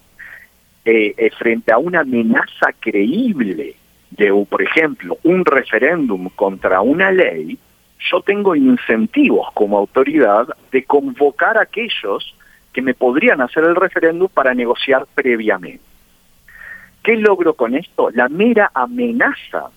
eh, 0.86 1.14
eh, 1.18 1.30
frente 1.32 1.72
a 1.72 1.78
una 1.78 2.02
amenaza 2.02 2.74
creíble 2.80 3.76
de, 4.12 4.46
por 4.50 4.62
ejemplo, 4.62 5.18
un 5.24 5.46
referéndum 5.46 6.30
contra 6.30 6.82
una 6.82 7.12
ley, 7.12 7.58
yo 8.12 8.22
tengo 8.22 8.56
incentivos 8.56 9.48
como 9.54 9.78
autoridad 9.78 10.48
de 10.72 10.84
convocar 10.84 11.58
a 11.58 11.64
aquellos 11.64 12.36
que 12.74 12.82
me 12.82 12.94
podrían 12.94 13.42
hacer 13.42 13.64
el 13.64 13.76
referéndum 13.76 14.30
para 14.30 14.54
negociar 14.54 15.06
previamente. 15.14 15.84
¿Qué 17.04 17.16
logro 17.18 17.54
con 17.54 17.76
esto? 17.76 18.10
La 18.12 18.30
mera 18.30 18.72
amenaza 18.74 19.70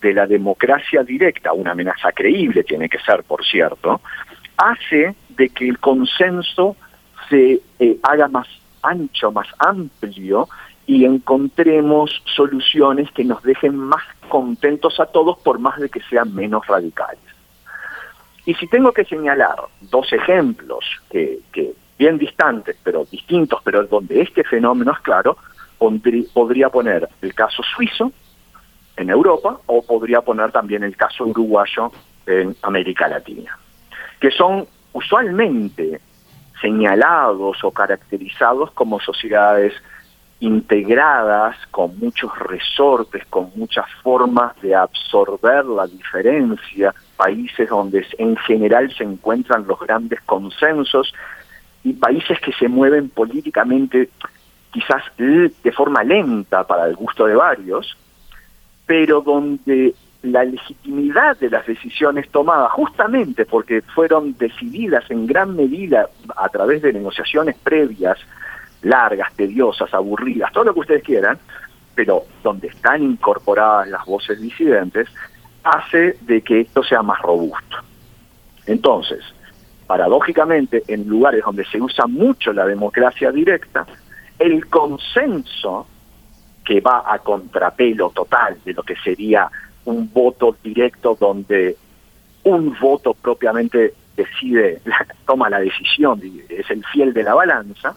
de 0.00 0.12
la 0.12 0.26
democracia 0.26 1.02
directa, 1.02 1.52
una 1.52 1.72
amenaza 1.72 2.12
creíble 2.12 2.64
tiene 2.64 2.88
que 2.88 2.98
ser, 2.98 3.22
por 3.24 3.44
cierto, 3.44 4.00
hace 4.56 5.14
de 5.30 5.48
que 5.48 5.68
el 5.68 5.78
consenso 5.78 6.76
se 7.28 7.60
eh, 7.78 7.98
haga 8.02 8.28
más 8.28 8.48
ancho, 8.82 9.32
más 9.32 9.48
amplio 9.58 10.48
y 10.86 11.04
encontremos 11.04 12.22
soluciones 12.34 13.10
que 13.12 13.24
nos 13.24 13.42
dejen 13.42 13.76
más 13.76 14.02
contentos 14.28 15.00
a 15.00 15.06
todos 15.06 15.38
por 15.38 15.58
más 15.58 15.78
de 15.78 15.88
que 15.88 16.00
sean 16.02 16.34
menos 16.34 16.66
radicales. 16.66 17.20
Y 18.46 18.54
si 18.54 18.66
tengo 18.66 18.92
que 18.92 19.04
señalar 19.04 19.56
dos 19.80 20.12
ejemplos 20.12 20.84
que, 21.10 21.38
que 21.52 21.72
bien 21.98 22.18
distantes, 22.18 22.76
pero 22.82 23.06
distintos, 23.06 23.60
pero 23.64 23.84
donde 23.84 24.20
este 24.20 24.44
fenómeno 24.44 24.92
es 24.92 24.98
claro, 25.00 25.38
podría 26.32 26.68
poner 26.68 27.08
el 27.22 27.34
caso 27.34 27.62
suizo 27.62 28.12
en 28.96 29.10
Europa 29.10 29.58
o 29.66 29.82
podría 29.82 30.20
poner 30.20 30.52
también 30.52 30.84
el 30.84 30.96
caso 30.96 31.24
uruguayo 31.24 31.90
en 32.26 32.56
América 32.62 33.08
Latina, 33.08 33.58
que 34.20 34.30
son 34.30 34.66
usualmente 34.92 36.00
señalados 36.64 37.62
o 37.62 37.70
caracterizados 37.70 38.70
como 38.70 38.98
sociedades 38.98 39.74
integradas, 40.40 41.56
con 41.70 41.98
muchos 41.98 42.30
resortes, 42.38 43.22
con 43.26 43.50
muchas 43.54 43.84
formas 44.02 44.58
de 44.62 44.74
absorber 44.74 45.66
la 45.66 45.86
diferencia, 45.86 46.94
países 47.18 47.68
donde 47.68 48.06
en 48.16 48.34
general 48.38 48.90
se 48.96 49.04
encuentran 49.04 49.66
los 49.66 49.78
grandes 49.78 50.22
consensos 50.22 51.12
y 51.82 51.92
países 51.92 52.40
que 52.40 52.52
se 52.52 52.68
mueven 52.68 53.10
políticamente 53.10 54.08
quizás 54.72 55.02
de 55.18 55.72
forma 55.72 56.02
lenta 56.02 56.66
para 56.66 56.86
el 56.86 56.96
gusto 56.96 57.26
de 57.26 57.36
varios, 57.36 57.94
pero 58.86 59.20
donde 59.20 59.94
la 60.24 60.44
legitimidad 60.44 61.36
de 61.38 61.50
las 61.50 61.66
decisiones 61.66 62.28
tomadas, 62.30 62.72
justamente 62.72 63.44
porque 63.44 63.82
fueron 63.82 64.36
decididas 64.38 65.04
en 65.10 65.26
gran 65.26 65.54
medida 65.54 66.08
a 66.36 66.48
través 66.48 66.82
de 66.82 66.92
negociaciones 66.92 67.56
previas, 67.62 68.18
largas, 68.82 69.32
tediosas, 69.34 69.92
aburridas, 69.92 70.50
todo 70.52 70.64
lo 70.64 70.74
que 70.74 70.80
ustedes 70.80 71.02
quieran, 71.02 71.38
pero 71.94 72.24
donde 72.42 72.68
están 72.68 73.02
incorporadas 73.02 73.88
las 73.88 74.04
voces 74.06 74.40
disidentes, 74.40 75.08
hace 75.62 76.16
de 76.22 76.40
que 76.40 76.60
esto 76.60 76.82
sea 76.82 77.02
más 77.02 77.20
robusto. 77.20 77.76
Entonces, 78.66 79.22
paradójicamente, 79.86 80.82
en 80.88 81.06
lugares 81.06 81.44
donde 81.44 81.66
se 81.66 81.80
usa 81.80 82.06
mucho 82.06 82.52
la 82.52 82.66
democracia 82.66 83.30
directa, 83.30 83.86
el 84.38 84.66
consenso 84.68 85.86
que 86.64 86.80
va 86.80 87.04
a 87.06 87.18
contrapelo 87.18 88.08
total 88.10 88.56
de 88.64 88.72
lo 88.72 88.82
que 88.82 88.96
sería 88.96 89.50
un 89.84 90.12
voto 90.12 90.56
directo 90.62 91.16
donde 91.18 91.76
un 92.44 92.76
voto 92.78 93.14
propiamente 93.14 93.94
decide, 94.16 94.80
toma 95.26 95.50
la 95.50 95.60
decisión, 95.60 96.20
es 96.48 96.70
el 96.70 96.84
fiel 96.86 97.12
de 97.12 97.22
la 97.22 97.34
balanza, 97.34 97.96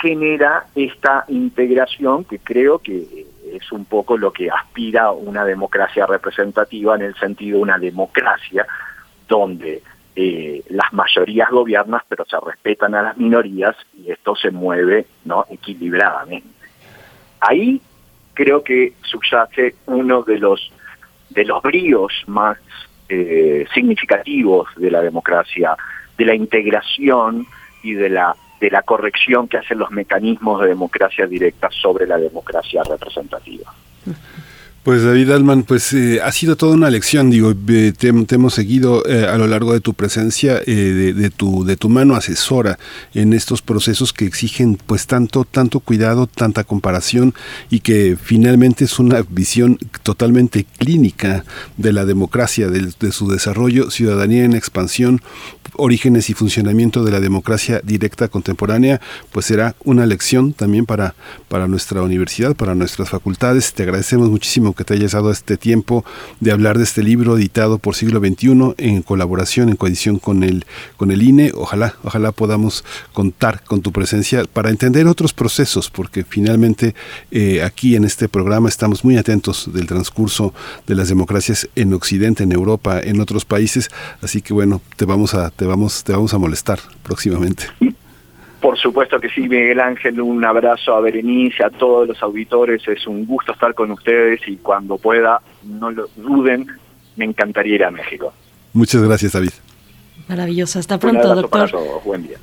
genera 0.00 0.66
esta 0.74 1.24
integración 1.28 2.24
que 2.24 2.38
creo 2.38 2.78
que 2.78 3.26
es 3.52 3.72
un 3.72 3.84
poco 3.84 4.16
lo 4.16 4.32
que 4.32 4.50
aspira 4.50 5.10
una 5.10 5.44
democracia 5.44 6.06
representativa 6.06 6.94
en 6.94 7.02
el 7.02 7.14
sentido 7.16 7.58
de 7.58 7.62
una 7.62 7.78
democracia 7.78 8.66
donde 9.28 9.82
eh, 10.14 10.62
las 10.70 10.92
mayorías 10.92 11.50
gobiernan 11.50 12.00
pero 12.08 12.24
se 12.24 12.36
respetan 12.40 12.94
a 12.94 13.02
las 13.02 13.16
minorías 13.16 13.76
y 13.94 14.10
esto 14.10 14.36
se 14.36 14.50
mueve 14.50 15.06
no 15.24 15.44
equilibradamente. 15.50 16.48
Ahí 17.40 17.80
creo 18.40 18.64
que 18.64 18.94
subyace 19.02 19.74
uno 19.84 20.22
de 20.22 20.38
los 20.38 20.72
de 21.28 21.44
los 21.44 21.62
bríos 21.62 22.10
más 22.26 22.56
eh, 23.10 23.66
significativos 23.74 24.66
de 24.76 24.90
la 24.90 25.02
democracia, 25.02 25.76
de 26.16 26.24
la 26.24 26.34
integración 26.34 27.46
y 27.82 27.92
de 27.92 28.08
la 28.08 28.34
de 28.58 28.70
la 28.70 28.80
corrección 28.82 29.46
que 29.46 29.58
hacen 29.58 29.78
los 29.78 29.90
mecanismos 29.90 30.62
de 30.62 30.68
democracia 30.68 31.26
directa 31.26 31.68
sobre 31.70 32.06
la 32.06 32.16
democracia 32.16 32.82
representativa. 32.82 33.74
Pues 34.82 35.02
David 35.02 35.30
Alman, 35.32 35.64
pues 35.64 35.92
eh, 35.92 36.22
ha 36.22 36.32
sido 36.32 36.56
toda 36.56 36.74
una 36.74 36.88
lección, 36.88 37.28
digo, 37.28 37.54
te, 37.54 38.08
hemos 38.08 38.54
seguido 38.54 39.06
eh, 39.06 39.26
a 39.26 39.36
lo 39.36 39.46
largo 39.46 39.74
de 39.74 39.80
tu 39.80 39.92
presencia, 39.92 40.62
eh, 40.66 41.12
de, 41.14 41.28
tu 41.28 41.66
de 41.66 41.76
tu 41.76 41.90
mano 41.90 42.14
asesora 42.14 42.78
en 43.12 43.34
estos 43.34 43.60
procesos 43.60 44.14
que 44.14 44.24
exigen 44.24 44.78
pues 44.86 45.06
tanto 45.06 45.44
tanto 45.44 45.80
cuidado, 45.80 46.26
tanta 46.26 46.64
comparación 46.64 47.34
y 47.68 47.80
que 47.80 48.16
finalmente 48.18 48.84
es 48.84 48.98
una 48.98 49.20
visión 49.28 49.76
totalmente 50.02 50.64
clínica 50.64 51.44
de 51.76 51.92
la 51.92 52.06
democracia, 52.06 52.68
de, 52.68 52.90
de 52.98 53.12
su 53.12 53.30
desarrollo, 53.30 53.90
ciudadanía 53.90 54.44
en 54.44 54.54
expansión, 54.54 55.20
orígenes 55.74 56.30
y 56.30 56.34
funcionamiento 56.34 57.04
de 57.04 57.12
la 57.12 57.20
democracia 57.20 57.82
directa 57.84 58.28
contemporánea, 58.28 59.02
pues 59.30 59.44
será 59.44 59.74
una 59.84 60.06
lección 60.06 60.54
también 60.54 60.86
para 60.86 61.14
para 61.48 61.66
nuestra 61.66 62.00
universidad, 62.00 62.54
para 62.54 62.74
nuestras 62.74 63.10
facultades. 63.10 63.74
Te 63.74 63.82
agradecemos 63.82 64.30
muchísimo 64.30 64.69
que 64.74 64.84
te 64.84 64.94
hayas 64.94 65.12
dado 65.12 65.30
este 65.30 65.56
tiempo 65.56 66.04
de 66.40 66.52
hablar 66.52 66.78
de 66.78 66.84
este 66.84 67.02
libro 67.02 67.36
editado 67.36 67.78
por 67.78 67.94
Siglo 67.94 68.20
XXI 68.20 68.74
en 68.78 69.02
colaboración, 69.02 69.68
en 69.68 69.76
coedición 69.76 70.18
con 70.18 70.42
el, 70.42 70.64
con 70.96 71.10
el 71.10 71.22
INE. 71.22 71.52
Ojalá, 71.54 71.94
ojalá 72.02 72.32
podamos 72.32 72.84
contar 73.12 73.62
con 73.64 73.82
tu 73.82 73.92
presencia 73.92 74.44
para 74.44 74.70
entender 74.70 75.06
otros 75.06 75.32
procesos, 75.32 75.90
porque 75.90 76.24
finalmente 76.24 76.94
eh, 77.30 77.62
aquí 77.62 77.96
en 77.96 78.04
este 78.04 78.28
programa 78.28 78.68
estamos 78.68 79.04
muy 79.04 79.16
atentos 79.16 79.70
del 79.72 79.86
transcurso 79.86 80.54
de 80.86 80.94
las 80.94 81.08
democracias 81.08 81.68
en 81.76 81.92
Occidente, 81.94 82.44
en 82.44 82.52
Europa, 82.52 83.00
en 83.00 83.20
otros 83.20 83.44
países. 83.44 83.88
Así 84.22 84.42
que 84.42 84.52
bueno, 84.52 84.80
te 84.96 85.04
vamos 85.04 85.34
a, 85.34 85.50
te 85.50 85.64
vamos, 85.64 86.04
te 86.04 86.12
vamos 86.12 86.34
a 86.34 86.38
molestar 86.38 86.80
próximamente. 87.02 87.64
Por 88.60 88.78
supuesto 88.78 89.18
que 89.18 89.30
sí, 89.30 89.42
Miguel 89.42 89.80
Ángel, 89.80 90.20
un 90.20 90.44
abrazo 90.44 90.94
a 90.94 91.00
Berenice, 91.00 91.64
a 91.64 91.70
todos 91.70 92.08
los 92.08 92.22
auditores, 92.22 92.86
es 92.86 93.06
un 93.06 93.24
gusto 93.24 93.52
estar 93.52 93.74
con 93.74 93.90
ustedes 93.90 94.40
y 94.46 94.56
cuando 94.56 94.98
pueda, 94.98 95.40
no 95.64 95.90
lo 95.90 96.08
duden, 96.16 96.66
me 97.16 97.24
encantaría 97.24 97.76
ir 97.76 97.84
a 97.84 97.90
México. 97.90 98.32
Muchas 98.74 99.02
gracias, 99.02 99.32
David. 99.32 99.50
Maravilloso, 100.28 100.78
hasta 100.78 100.98
pronto, 100.98 101.34
doctor. 101.34 101.70
Buen 102.04 102.26
día. 102.26 102.38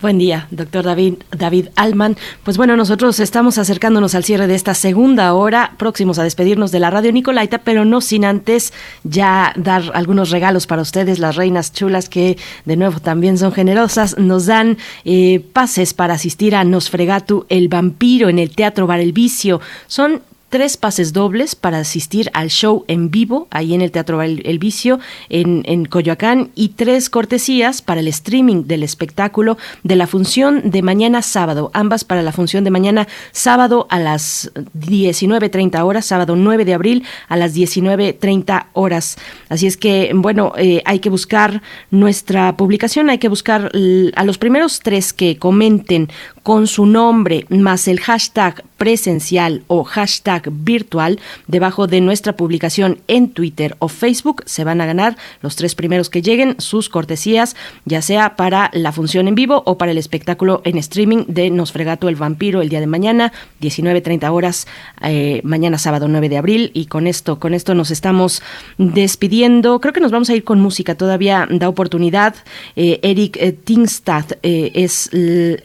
Buen 0.00 0.16
día, 0.16 0.48
doctor 0.50 0.82
David, 0.86 1.16
David 1.30 1.66
Alman. 1.76 2.16
Pues 2.42 2.56
bueno, 2.56 2.74
nosotros 2.74 3.20
estamos 3.20 3.58
acercándonos 3.58 4.14
al 4.14 4.24
cierre 4.24 4.46
de 4.46 4.54
esta 4.54 4.72
segunda 4.72 5.34
hora, 5.34 5.74
próximos 5.76 6.18
a 6.18 6.22
despedirnos 6.22 6.72
de 6.72 6.80
la 6.80 6.88
radio 6.88 7.12
Nicolaita, 7.12 7.58
pero 7.58 7.84
no 7.84 8.00
sin 8.00 8.24
antes 8.24 8.72
ya 9.04 9.52
dar 9.56 9.82
algunos 9.92 10.30
regalos 10.30 10.66
para 10.66 10.80
ustedes, 10.80 11.18
las 11.18 11.36
reinas 11.36 11.74
chulas 11.74 12.08
que 12.08 12.38
de 12.64 12.76
nuevo 12.78 12.98
también 13.00 13.36
son 13.36 13.52
generosas, 13.52 14.16
nos 14.16 14.46
dan 14.46 14.78
eh, 15.04 15.44
pases 15.52 15.92
para 15.92 16.14
asistir 16.14 16.56
a 16.56 16.64
Nosfregatu, 16.64 17.44
el 17.50 17.68
vampiro 17.68 18.30
en 18.30 18.38
el 18.38 18.52
Teatro 18.54 18.86
Bar 18.86 19.00
El 19.00 19.12
Vicio. 19.12 19.60
Son 19.86 20.22
tres 20.50 20.76
pases 20.76 21.12
dobles 21.12 21.54
para 21.54 21.78
asistir 21.78 22.30
al 22.34 22.50
show 22.50 22.84
en 22.88 23.10
vivo, 23.10 23.48
ahí 23.50 23.72
en 23.72 23.80
el 23.80 23.90
Teatro 23.90 24.20
El, 24.20 24.58
Vicio, 24.58 25.00
en, 25.28 25.62
en, 25.64 25.84
Coyoacán, 25.86 26.50
y 26.54 26.70
tres 26.70 27.08
cortesías 27.08 27.80
para 27.80 28.00
el 28.00 28.08
streaming 28.08 28.64
del 28.66 28.82
espectáculo 28.82 29.56
de 29.84 29.96
la 29.96 30.06
función 30.06 30.70
de 30.70 30.82
mañana 30.82 31.22
sábado, 31.22 31.70
ambas 31.72 32.04
para 32.04 32.22
la 32.22 32.32
función 32.32 32.64
de 32.64 32.70
mañana 32.70 33.08
sábado 33.32 33.86
a 33.90 33.98
las 33.98 34.52
19.30 34.78 35.82
horas, 35.84 36.06
sábado 36.06 36.36
9 36.36 36.64
de 36.64 36.74
abril 36.74 37.04
a 37.28 37.36
las 37.36 37.54
19.30 37.54 38.66
horas. 38.72 39.16
Así 39.48 39.66
es 39.66 39.76
que, 39.76 40.10
bueno, 40.14 40.52
eh, 40.56 40.82
hay 40.84 40.98
que 40.98 41.10
buscar 41.10 41.62
nuestra 41.90 42.56
publicación, 42.56 43.08
hay 43.08 43.18
que 43.18 43.28
buscar 43.28 43.70
a 44.16 44.24
los 44.24 44.38
primeros 44.38 44.80
tres 44.80 45.12
que 45.12 45.38
comenten 45.38 46.08
con 46.42 46.66
su 46.66 46.86
nombre 46.86 47.46
más 47.48 47.88
el 47.88 48.00
hashtag 48.00 48.64
presencial 48.80 49.62
o 49.66 49.84
hashtag 49.84 50.50
virtual 50.50 51.20
debajo 51.46 51.86
de 51.86 52.00
nuestra 52.00 52.36
publicación 52.36 52.98
en 53.08 53.28
Twitter 53.28 53.76
o 53.78 53.88
Facebook. 53.88 54.42
Se 54.46 54.64
van 54.64 54.80
a 54.80 54.86
ganar 54.86 55.18
los 55.42 55.56
tres 55.56 55.74
primeros 55.74 56.08
que 56.08 56.22
lleguen 56.22 56.56
sus 56.58 56.88
cortesías, 56.88 57.56
ya 57.84 58.00
sea 58.00 58.36
para 58.36 58.70
la 58.72 58.92
función 58.92 59.28
en 59.28 59.34
vivo 59.34 59.62
o 59.66 59.76
para 59.76 59.92
el 59.92 59.98
espectáculo 59.98 60.62
en 60.64 60.78
streaming 60.78 61.24
de 61.28 61.50
Nosfregato 61.50 62.08
el 62.08 62.16
Vampiro 62.16 62.62
el 62.62 62.70
día 62.70 62.80
de 62.80 62.86
mañana, 62.86 63.32
19.30 63.60 64.30
horas, 64.32 64.66
eh, 65.02 65.42
mañana 65.44 65.76
sábado 65.76 66.08
9 66.08 66.30
de 66.30 66.38
abril. 66.38 66.70
Y 66.72 66.86
con 66.86 67.06
esto, 67.06 67.38
con 67.38 67.52
esto 67.52 67.74
nos 67.74 67.90
estamos 67.90 68.42
despidiendo. 68.78 69.80
Creo 69.80 69.92
que 69.92 70.00
nos 70.00 70.10
vamos 70.10 70.30
a 70.30 70.34
ir 70.34 70.44
con 70.44 70.58
música. 70.58 70.94
Todavía 70.94 71.46
da 71.50 71.68
oportunidad. 71.68 72.34
Eh, 72.76 72.98
Eric 73.02 73.36
eh, 73.38 73.52
Tingstad 73.52 74.24
es 74.42 75.10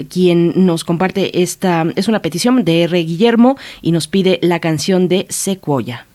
quien 0.09 0.64
nos 0.65 0.83
comparte 0.83 1.41
esta, 1.41 1.85
es 1.95 2.07
una 2.07 2.21
petición 2.21 2.63
de 2.65 2.83
R. 2.83 2.99
Guillermo 3.03 3.57
y 3.81 3.91
nos 3.91 4.07
pide 4.07 4.39
la 4.41 4.59
canción 4.59 5.07
de 5.07 5.25
Sequoia. 5.29 6.05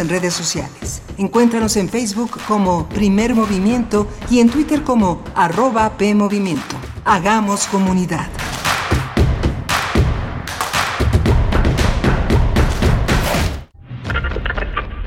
En 0.00 0.08
redes 0.08 0.34
sociales. 0.34 1.02
Encuéntranos 1.18 1.76
en 1.76 1.88
Facebook 1.88 2.32
como 2.48 2.88
Primer 2.88 3.34
Movimiento 3.34 4.06
y 4.30 4.40
en 4.40 4.50
Twitter 4.50 4.82
como 4.82 5.22
arroba 5.34 5.96
PMovimiento. 5.96 6.76
Hagamos 7.04 7.66
comunidad. 7.66 8.28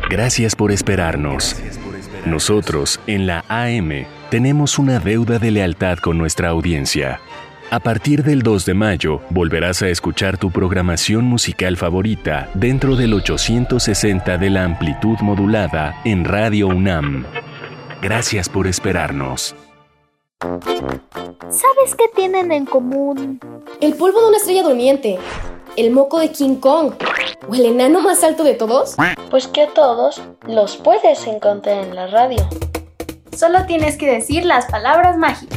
Gracias 0.10 0.56
por 0.56 0.72
esperarnos. 0.72 1.56
Nosotros, 2.26 2.99
en 3.07 3.26
la 3.26 3.44
AM, 3.49 4.06
tenemos 4.30 4.78
una 4.78 4.99
deuda 4.99 5.40
de 5.40 5.52
lealtad 5.52 5.98
con 5.98 6.18
nuestra 6.18 6.49
audiencia. 6.49 7.20
A 7.73 7.79
partir 7.79 8.23
del 8.23 8.43
2 8.43 8.67
de 8.67 8.75
mayo, 8.75 9.21
volverás 9.31 9.81
a 9.81 9.87
escuchar 9.87 10.37
tu 10.37 10.51
programación 10.51 11.25
musical 11.25 11.75
favorita 11.75 12.47
dentro 12.53 12.95
del 12.95 13.15
860 13.15 14.37
de 14.37 14.51
la 14.51 14.63
amplitud 14.63 15.17
modulada 15.21 15.99
en 16.05 16.23
Radio 16.23 16.67
UNAM. 16.67 17.25
Gracias 17.99 18.47
por 18.47 18.67
esperarnos. 18.67 19.55
¿Sabes 20.39 21.95
qué 21.97 22.05
tienen 22.15 22.51
en 22.51 22.67
común? 22.67 23.39
El 23.81 23.95
polvo 23.95 24.21
de 24.21 24.27
una 24.27 24.37
estrella 24.37 24.61
durmiente, 24.61 25.17
el 25.75 25.89
moco 25.89 26.19
de 26.19 26.31
King 26.31 26.57
Kong 26.57 26.93
o 27.49 27.55
el 27.55 27.65
enano 27.65 28.01
más 28.01 28.23
alto 28.23 28.43
de 28.43 28.53
todos. 28.53 28.95
Pues 29.31 29.47
que 29.47 29.63
a 29.63 29.67
todos 29.69 30.21
los 30.47 30.77
puedes 30.77 31.25
encontrar 31.25 31.83
en 31.83 31.95
la 31.95 32.05
radio. 32.05 32.47
Solo 33.35 33.65
tienes 33.65 33.97
que 33.97 34.05
decir 34.05 34.45
las 34.45 34.67
palabras 34.67 35.17
mágicas. 35.17 35.52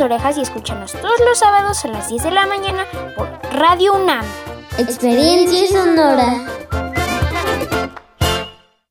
Orejas 0.00 0.36
y 0.38 0.42
escúchanos 0.42 0.92
todos 0.92 1.20
los 1.26 1.38
sábados 1.38 1.84
a 1.84 1.88
las 1.88 2.08
10 2.08 2.22
de 2.24 2.30
la 2.30 2.46
mañana 2.46 2.86
por 3.14 3.28
Radio 3.52 3.94
UNAM. 3.94 4.24
Experiencia 4.78 5.68
sonora. 5.68 6.55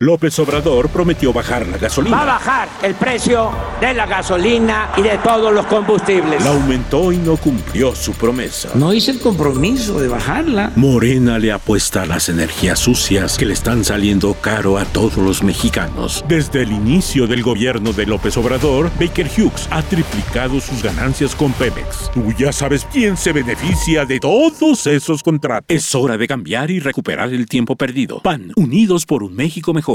López 0.06 0.38
Obrador 0.38 0.90
prometió 0.90 1.34
bajar 1.34 1.68
la 1.68 1.80
gasolina. 1.80 2.16
Va 2.16 2.22
a 2.22 2.26
bajar 2.26 2.70
el 2.84 2.94
precio 2.94 3.50
de 3.82 3.92
la 3.96 4.06
gasolina 4.06 4.92
y 4.96 5.02
de 5.02 5.18
todos 5.18 5.52
los 5.52 5.66
combustibles. 5.66 6.44
La 6.44 6.52
aumentó 6.52 7.12
y 7.12 7.18
no 7.18 7.38
cumplió 7.38 7.96
su 7.96 8.14
promesa. 8.14 8.70
No 8.76 8.94
hice 8.94 9.10
el 9.10 9.20
compromiso 9.20 10.00
de 10.00 10.08
bajarla. 10.08 10.72
Morena 10.76 11.40
le 11.40 11.52
apuesta 11.52 12.04
a 12.04 12.06
las 12.06 12.30
energías 12.30 12.78
sucias 12.78 13.36
que 13.36 13.48
le 13.48 13.54
están 13.54 13.84
saliendo 13.84 14.36
caro 14.36 14.78
a 14.78 14.86
todos 14.86 15.18
los 15.18 15.42
mexicanos. 15.42 16.24
Desde 16.28 16.62
el 16.62 16.72
inicio 16.72 17.26
del 17.26 17.42
gobierno 17.42 17.92
de 17.92 18.06
López 18.06 18.38
Obrador, 18.38 18.92
Baker 19.00 19.28
Hughes 19.36 19.68
ha 19.72 19.82
triplicado 19.82 20.62
sus 20.62 20.84
ganancias 20.84 21.34
con 21.34 21.52
Pemex. 21.54 22.12
Tú 22.14 22.32
ya 22.38 22.52
sabes 22.52 22.86
quién 22.94 23.18
se 23.18 23.32
beneficia 23.32 24.06
de 24.06 24.20
todos 24.20 24.86
esos 24.86 25.24
contratos. 25.24 25.66
Es 25.68 25.96
hora 25.96 26.16
de 26.16 26.28
cambiar 26.28 26.70
y 26.70 26.80
recuperar 26.80 27.34
el 27.34 27.48
tiempo 27.48 27.76
perdido. 27.76 28.20
PAN, 28.20 28.52
unidos 28.56 29.08
por 29.08 29.24
un 29.24 29.36
México 29.36 29.74
mejor. 29.74 29.95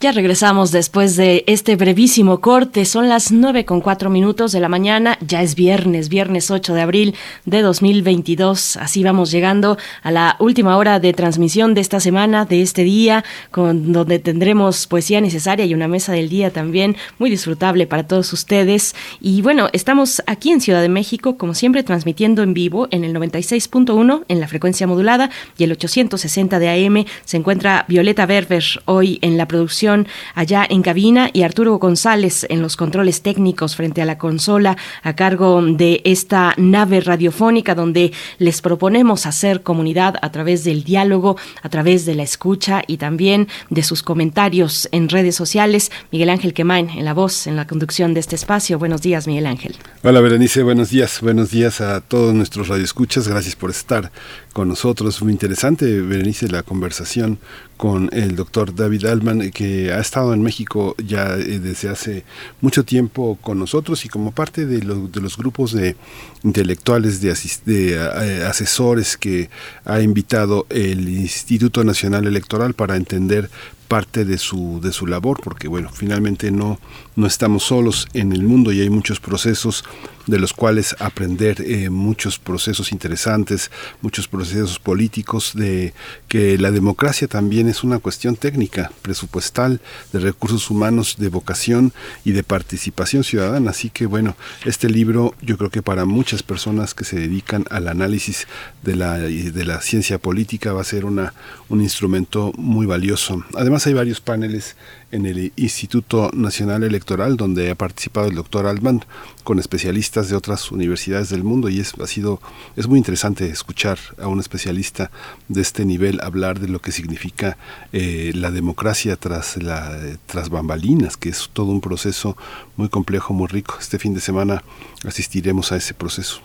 Ya 0.00 0.12
regresamos 0.12 0.70
después 0.70 1.16
de 1.16 1.42
este 1.48 1.74
brevísimo 1.74 2.40
corte. 2.40 2.84
Son 2.84 3.08
las 3.08 3.32
9 3.32 3.64
con 3.64 3.80
4 3.80 4.10
minutos 4.10 4.52
de 4.52 4.60
la 4.60 4.68
mañana. 4.68 5.18
Ya 5.26 5.42
es 5.42 5.56
viernes, 5.56 6.08
viernes 6.08 6.52
8 6.52 6.72
de 6.72 6.80
abril 6.82 7.14
de 7.46 7.62
2022. 7.62 8.76
Así 8.76 9.02
vamos 9.02 9.32
llegando 9.32 9.76
a 10.04 10.12
la 10.12 10.36
última 10.38 10.76
hora 10.76 11.00
de 11.00 11.12
transmisión 11.14 11.74
de 11.74 11.80
esta 11.80 11.98
semana, 11.98 12.44
de 12.44 12.62
este 12.62 12.84
día, 12.84 13.24
con 13.50 13.92
donde 13.92 14.20
tendremos 14.20 14.86
poesía 14.86 15.20
necesaria 15.20 15.64
y 15.64 15.74
una 15.74 15.88
mesa 15.88 16.12
del 16.12 16.28
día 16.28 16.52
también 16.52 16.96
muy 17.18 17.28
disfrutable 17.28 17.88
para 17.88 18.06
todos 18.06 18.32
ustedes. 18.32 18.94
Y 19.20 19.42
bueno, 19.42 19.68
estamos 19.72 20.22
aquí 20.28 20.52
en 20.52 20.60
Ciudad 20.60 20.80
de 20.80 20.90
México, 20.90 21.36
como 21.36 21.54
siempre, 21.54 21.82
transmitiendo 21.82 22.44
en 22.44 22.54
vivo 22.54 22.86
en 22.92 23.02
el 23.02 23.12
96.1 23.16 24.26
en 24.28 24.38
la 24.38 24.46
frecuencia 24.46 24.86
modulada 24.86 25.30
y 25.56 25.64
el 25.64 25.72
860 25.72 26.60
de 26.60 26.86
AM. 26.86 27.04
Se 27.24 27.36
encuentra 27.36 27.84
Violeta 27.88 28.26
Berber 28.26 28.62
hoy 28.84 29.18
en 29.22 29.36
la 29.36 29.48
producción 29.48 29.87
allá 30.34 30.66
en 30.68 30.82
cabina 30.82 31.30
y 31.32 31.42
Arturo 31.42 31.78
González 31.78 32.46
en 32.48 32.62
los 32.62 32.76
controles 32.76 33.22
técnicos 33.22 33.76
frente 33.76 34.02
a 34.02 34.04
la 34.04 34.18
consola 34.18 34.76
a 35.02 35.14
cargo 35.14 35.62
de 35.62 36.00
esta 36.04 36.54
nave 36.56 37.00
radiofónica 37.00 37.74
donde 37.74 38.12
les 38.38 38.60
proponemos 38.60 39.26
hacer 39.26 39.62
comunidad 39.62 40.16
a 40.22 40.30
través 40.30 40.64
del 40.64 40.84
diálogo, 40.84 41.36
a 41.62 41.68
través 41.68 42.04
de 42.06 42.14
la 42.14 42.22
escucha 42.22 42.82
y 42.86 42.98
también 42.98 43.48
de 43.70 43.82
sus 43.82 44.02
comentarios 44.02 44.88
en 44.92 45.08
redes 45.08 45.34
sociales. 45.34 45.90
Miguel 46.12 46.30
Ángel 46.30 46.54
Quemain 46.54 46.90
en 46.90 47.04
la 47.04 47.14
voz, 47.14 47.46
en 47.46 47.56
la 47.56 47.66
conducción 47.66 48.14
de 48.14 48.20
este 48.20 48.36
espacio. 48.36 48.78
Buenos 48.78 49.02
días, 49.02 49.26
Miguel 49.26 49.46
Ángel. 49.46 49.76
Hola, 50.02 50.20
Berenice. 50.20 50.62
Buenos 50.62 50.90
días. 50.90 51.20
Buenos 51.20 51.50
días 51.50 51.80
a 51.80 52.00
todos 52.00 52.34
nuestros 52.34 52.68
radioescuchas. 52.68 53.28
Gracias 53.28 53.56
por 53.56 53.70
estar 53.70 54.10
con 54.52 54.68
nosotros. 54.68 55.22
Muy 55.22 55.32
interesante, 55.32 56.00
Berenice, 56.00 56.48
la 56.48 56.62
conversación 56.62 57.38
con 57.78 58.10
el 58.12 58.36
doctor 58.36 58.74
David 58.74 59.06
Alman, 59.06 59.50
que 59.52 59.92
ha 59.92 60.00
estado 60.00 60.34
en 60.34 60.42
México 60.42 60.96
ya 60.98 61.36
eh, 61.36 61.60
desde 61.60 61.88
hace 61.88 62.24
mucho 62.60 62.84
tiempo 62.84 63.38
con 63.40 63.58
nosotros 63.58 64.04
y 64.04 64.08
como 64.08 64.32
parte 64.32 64.66
de, 64.66 64.80
de 64.80 65.20
los 65.20 65.36
grupos 65.38 65.72
de 65.72 65.96
intelectuales, 66.42 67.20
de, 67.20 67.34
de 67.64 67.94
eh, 67.94 68.44
asesores 68.44 69.16
que 69.16 69.50
ha 69.84 70.00
invitado 70.00 70.66
el 70.70 71.08
Instituto 71.08 71.84
Nacional 71.84 72.26
Electoral 72.26 72.74
para 72.74 72.96
entender 72.96 73.50
parte 73.88 74.26
de 74.26 74.36
su 74.36 74.80
de 74.82 74.92
su 74.92 75.06
labor 75.06 75.40
porque 75.42 75.66
bueno 75.66 75.88
finalmente 75.90 76.50
no 76.50 76.78
no 77.16 77.26
estamos 77.26 77.62
solos 77.62 78.06
en 78.12 78.32
el 78.32 78.42
mundo 78.42 78.70
y 78.70 78.82
hay 78.82 78.90
muchos 78.90 79.18
procesos 79.18 79.82
de 80.28 80.38
los 80.38 80.52
cuales 80.52 80.94
aprender 81.00 81.62
eh, 81.62 81.88
muchos 81.88 82.38
procesos 82.38 82.92
interesantes, 82.92 83.70
muchos 84.02 84.28
procesos 84.28 84.78
políticos, 84.78 85.52
de 85.54 85.94
que 86.28 86.58
la 86.58 86.70
democracia 86.70 87.26
también 87.26 87.66
es 87.68 87.82
una 87.82 87.98
cuestión 87.98 88.36
técnica, 88.36 88.92
presupuestal, 89.02 89.80
de 90.12 90.20
recursos 90.20 90.70
humanos, 90.70 91.16
de 91.18 91.30
vocación 91.30 91.92
y 92.24 92.32
de 92.32 92.42
participación 92.42 93.24
ciudadana. 93.24 93.70
Así 93.70 93.88
que 93.88 94.04
bueno, 94.06 94.36
este 94.66 94.90
libro 94.90 95.34
yo 95.40 95.56
creo 95.56 95.70
que 95.70 95.82
para 95.82 96.04
muchas 96.28 96.42
personas 96.42 96.92
que 96.92 97.06
se 97.06 97.18
dedican 97.18 97.64
al 97.70 97.88
análisis 97.88 98.46
de 98.82 98.96
la, 98.96 99.16
de 99.16 99.64
la 99.64 99.80
ciencia 99.80 100.18
política 100.18 100.74
va 100.74 100.82
a 100.82 100.84
ser 100.84 101.06
una, 101.06 101.32
un 101.70 101.80
instrumento 101.80 102.52
muy 102.58 102.84
valioso. 102.84 103.46
Además, 103.54 103.78
además 103.78 103.86
hay 103.86 103.94
varios 103.94 104.20
paneles 104.20 104.76
en 105.10 105.26
el 105.26 105.52
Instituto 105.56 106.30
Nacional 106.32 106.82
Electoral 106.82 107.36
donde 107.36 107.70
ha 107.70 107.74
participado 107.74 108.28
el 108.28 108.34
doctor 108.34 108.66
Altman 108.66 109.04
con 109.44 109.58
especialistas 109.58 110.28
de 110.28 110.36
otras 110.36 110.70
universidades 110.70 111.30
del 111.30 111.44
mundo 111.44 111.68
y 111.68 111.80
es 111.80 111.94
ha 112.02 112.06
sido 112.06 112.40
es 112.76 112.86
muy 112.86 112.98
interesante 112.98 113.48
escuchar 113.48 113.98
a 114.20 114.28
un 114.28 114.40
especialista 114.40 115.10
de 115.48 115.62
este 115.62 115.84
nivel 115.84 116.20
hablar 116.20 116.60
de 116.60 116.68
lo 116.68 116.80
que 116.80 116.92
significa 116.92 117.56
eh, 117.92 118.32
la 118.34 118.50
democracia 118.50 119.16
tras 119.16 119.56
la 119.62 119.98
tras 120.26 120.50
bambalinas 120.50 121.16
que 121.16 121.30
es 121.30 121.50
todo 121.52 121.72
un 121.72 121.80
proceso 121.80 122.36
muy 122.76 122.88
complejo 122.88 123.32
muy 123.34 123.48
rico. 123.48 123.76
Este 123.80 123.98
fin 123.98 124.14
de 124.14 124.20
semana 124.20 124.62
asistiremos 125.04 125.72
a 125.72 125.76
ese 125.76 125.94
proceso 125.94 126.40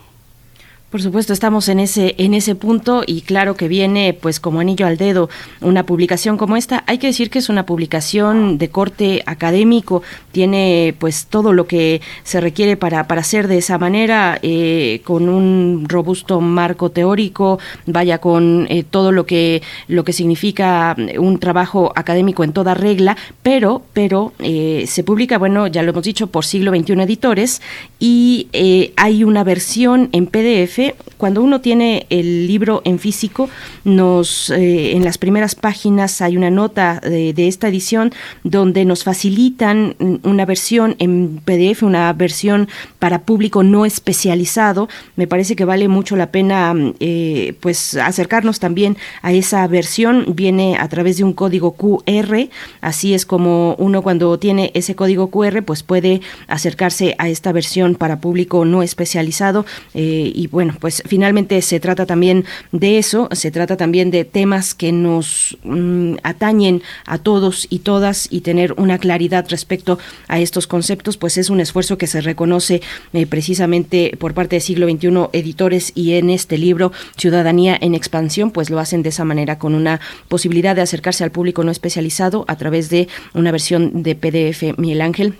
por 0.94 1.02
supuesto, 1.02 1.32
estamos 1.32 1.68
en 1.68 1.80
ese 1.80 2.14
en 2.18 2.34
ese 2.34 2.54
punto 2.54 3.02
y 3.04 3.22
claro 3.22 3.56
que 3.56 3.66
viene 3.66 4.12
pues 4.12 4.38
como 4.38 4.60
anillo 4.60 4.86
al 4.86 4.96
dedo 4.96 5.28
una 5.60 5.84
publicación 5.86 6.36
como 6.36 6.56
esta. 6.56 6.84
Hay 6.86 6.98
que 6.98 7.08
decir 7.08 7.30
que 7.30 7.40
es 7.40 7.48
una 7.48 7.66
publicación 7.66 8.58
de 8.58 8.68
corte 8.68 9.24
académico, 9.26 10.04
tiene 10.30 10.94
pues 11.00 11.26
todo 11.26 11.52
lo 11.52 11.66
que 11.66 12.00
se 12.22 12.40
requiere 12.40 12.76
para, 12.76 13.08
para 13.08 13.22
hacer 13.22 13.48
de 13.48 13.58
esa 13.58 13.76
manera, 13.76 14.38
eh, 14.42 15.00
con 15.02 15.28
un 15.28 15.84
robusto 15.88 16.40
marco 16.40 16.90
teórico, 16.90 17.58
vaya 17.86 18.18
con 18.18 18.68
eh, 18.70 18.84
todo 18.88 19.10
lo 19.10 19.26
que 19.26 19.62
lo 19.88 20.04
que 20.04 20.12
significa 20.12 20.94
un 21.18 21.40
trabajo 21.40 21.92
académico 21.96 22.44
en 22.44 22.52
toda 22.52 22.72
regla, 22.74 23.16
pero 23.42 23.82
pero 23.94 24.32
eh, 24.38 24.84
se 24.86 25.02
publica, 25.02 25.38
bueno, 25.38 25.66
ya 25.66 25.82
lo 25.82 25.90
hemos 25.90 26.04
dicho, 26.04 26.28
por 26.28 26.44
siglo 26.44 26.70
XXI 26.70 26.92
editores 27.02 27.62
y 27.98 28.46
hay 28.96 29.24
una 29.24 29.42
versión 29.42 30.08
en 30.12 30.26
PDF 30.26 30.83
cuando 31.16 31.42
uno 31.42 31.60
tiene 31.60 32.06
el 32.10 32.46
libro 32.46 32.82
en 32.84 32.98
físico, 32.98 33.48
nos 33.84 34.50
eh, 34.50 34.92
en 34.92 35.04
las 35.04 35.18
primeras 35.18 35.54
páginas 35.54 36.20
hay 36.20 36.36
una 36.36 36.50
nota 36.50 37.00
de, 37.00 37.32
esta 37.48 37.68
edición 37.68 38.12
donde 38.42 38.84
nos 38.84 39.04
facilitan 39.04 39.96
una 40.22 40.44
versión 40.44 40.96
en 40.98 41.40
PDF, 41.44 41.82
una 41.82 42.12
versión 42.12 42.68
para 42.98 43.22
público 43.22 43.62
no 43.62 43.84
especializado. 43.84 44.88
Me 45.16 45.26
parece 45.26 45.56
que 45.56 45.64
vale 45.64 45.88
mucho 45.88 46.16
la 46.16 46.30
pena 46.30 46.74
eh, 47.00 47.54
pues 47.60 47.96
acercarnos 47.96 48.60
también 48.60 48.96
a 49.22 49.32
esa 49.32 49.66
versión. 49.66 50.34
Viene 50.34 50.76
a 50.78 50.88
través 50.88 51.16
de 51.18 51.24
un 51.24 51.32
código 51.32 51.72
QR, 51.72 52.48
así 52.80 53.14
es 53.14 53.26
como 53.26 53.74
uno 53.78 54.02
cuando 54.02 54.38
tiene 54.38 54.70
ese 54.74 54.94
código 54.94 55.28
QR 55.28 55.62
pues 55.62 55.82
puede 55.82 56.20
acercarse 56.48 57.14
a 57.18 57.28
esta 57.28 57.52
versión 57.52 57.94
para 57.94 58.20
público 58.20 58.64
no 58.64 58.82
especializado 58.82 59.66
eh, 59.94 60.32
y 60.34 60.46
bueno 60.48 60.73
pues 60.80 61.02
finalmente 61.06 61.60
se 61.62 61.80
trata 61.80 62.06
también 62.06 62.44
de 62.72 62.98
eso, 62.98 63.28
se 63.32 63.50
trata 63.50 63.76
también 63.76 64.10
de 64.10 64.24
temas 64.24 64.74
que 64.74 64.92
nos 64.92 65.56
mm, 65.64 66.16
atañen 66.22 66.82
a 67.06 67.18
todos 67.18 67.66
y 67.70 67.80
todas 67.80 68.28
y 68.30 68.40
tener 68.40 68.72
una 68.74 68.98
claridad 68.98 69.46
respecto 69.48 69.98
a 70.28 70.40
estos 70.40 70.66
conceptos, 70.66 71.16
pues 71.16 71.38
es 71.38 71.50
un 71.50 71.60
esfuerzo 71.60 71.98
que 71.98 72.06
se 72.06 72.20
reconoce 72.20 72.82
eh, 73.12 73.26
precisamente 73.26 74.16
por 74.18 74.34
parte 74.34 74.56
de 74.56 74.60
siglo 74.60 74.88
XXI 74.88 75.28
editores 75.32 75.92
y 75.94 76.14
en 76.14 76.30
este 76.30 76.58
libro 76.58 76.92
Ciudadanía 77.16 77.76
en 77.80 77.94
Expansión, 77.94 78.50
pues 78.50 78.70
lo 78.70 78.78
hacen 78.78 79.02
de 79.02 79.10
esa 79.10 79.24
manera 79.24 79.58
con 79.58 79.74
una 79.74 80.00
posibilidad 80.28 80.74
de 80.76 80.82
acercarse 80.82 81.24
al 81.24 81.30
público 81.30 81.64
no 81.64 81.70
especializado 81.70 82.44
a 82.48 82.56
través 82.56 82.90
de 82.90 83.08
una 83.34 83.52
versión 83.52 84.02
de 84.02 84.14
PDF 84.14 84.78
Miguel 84.78 85.00
Ángel. 85.00 85.34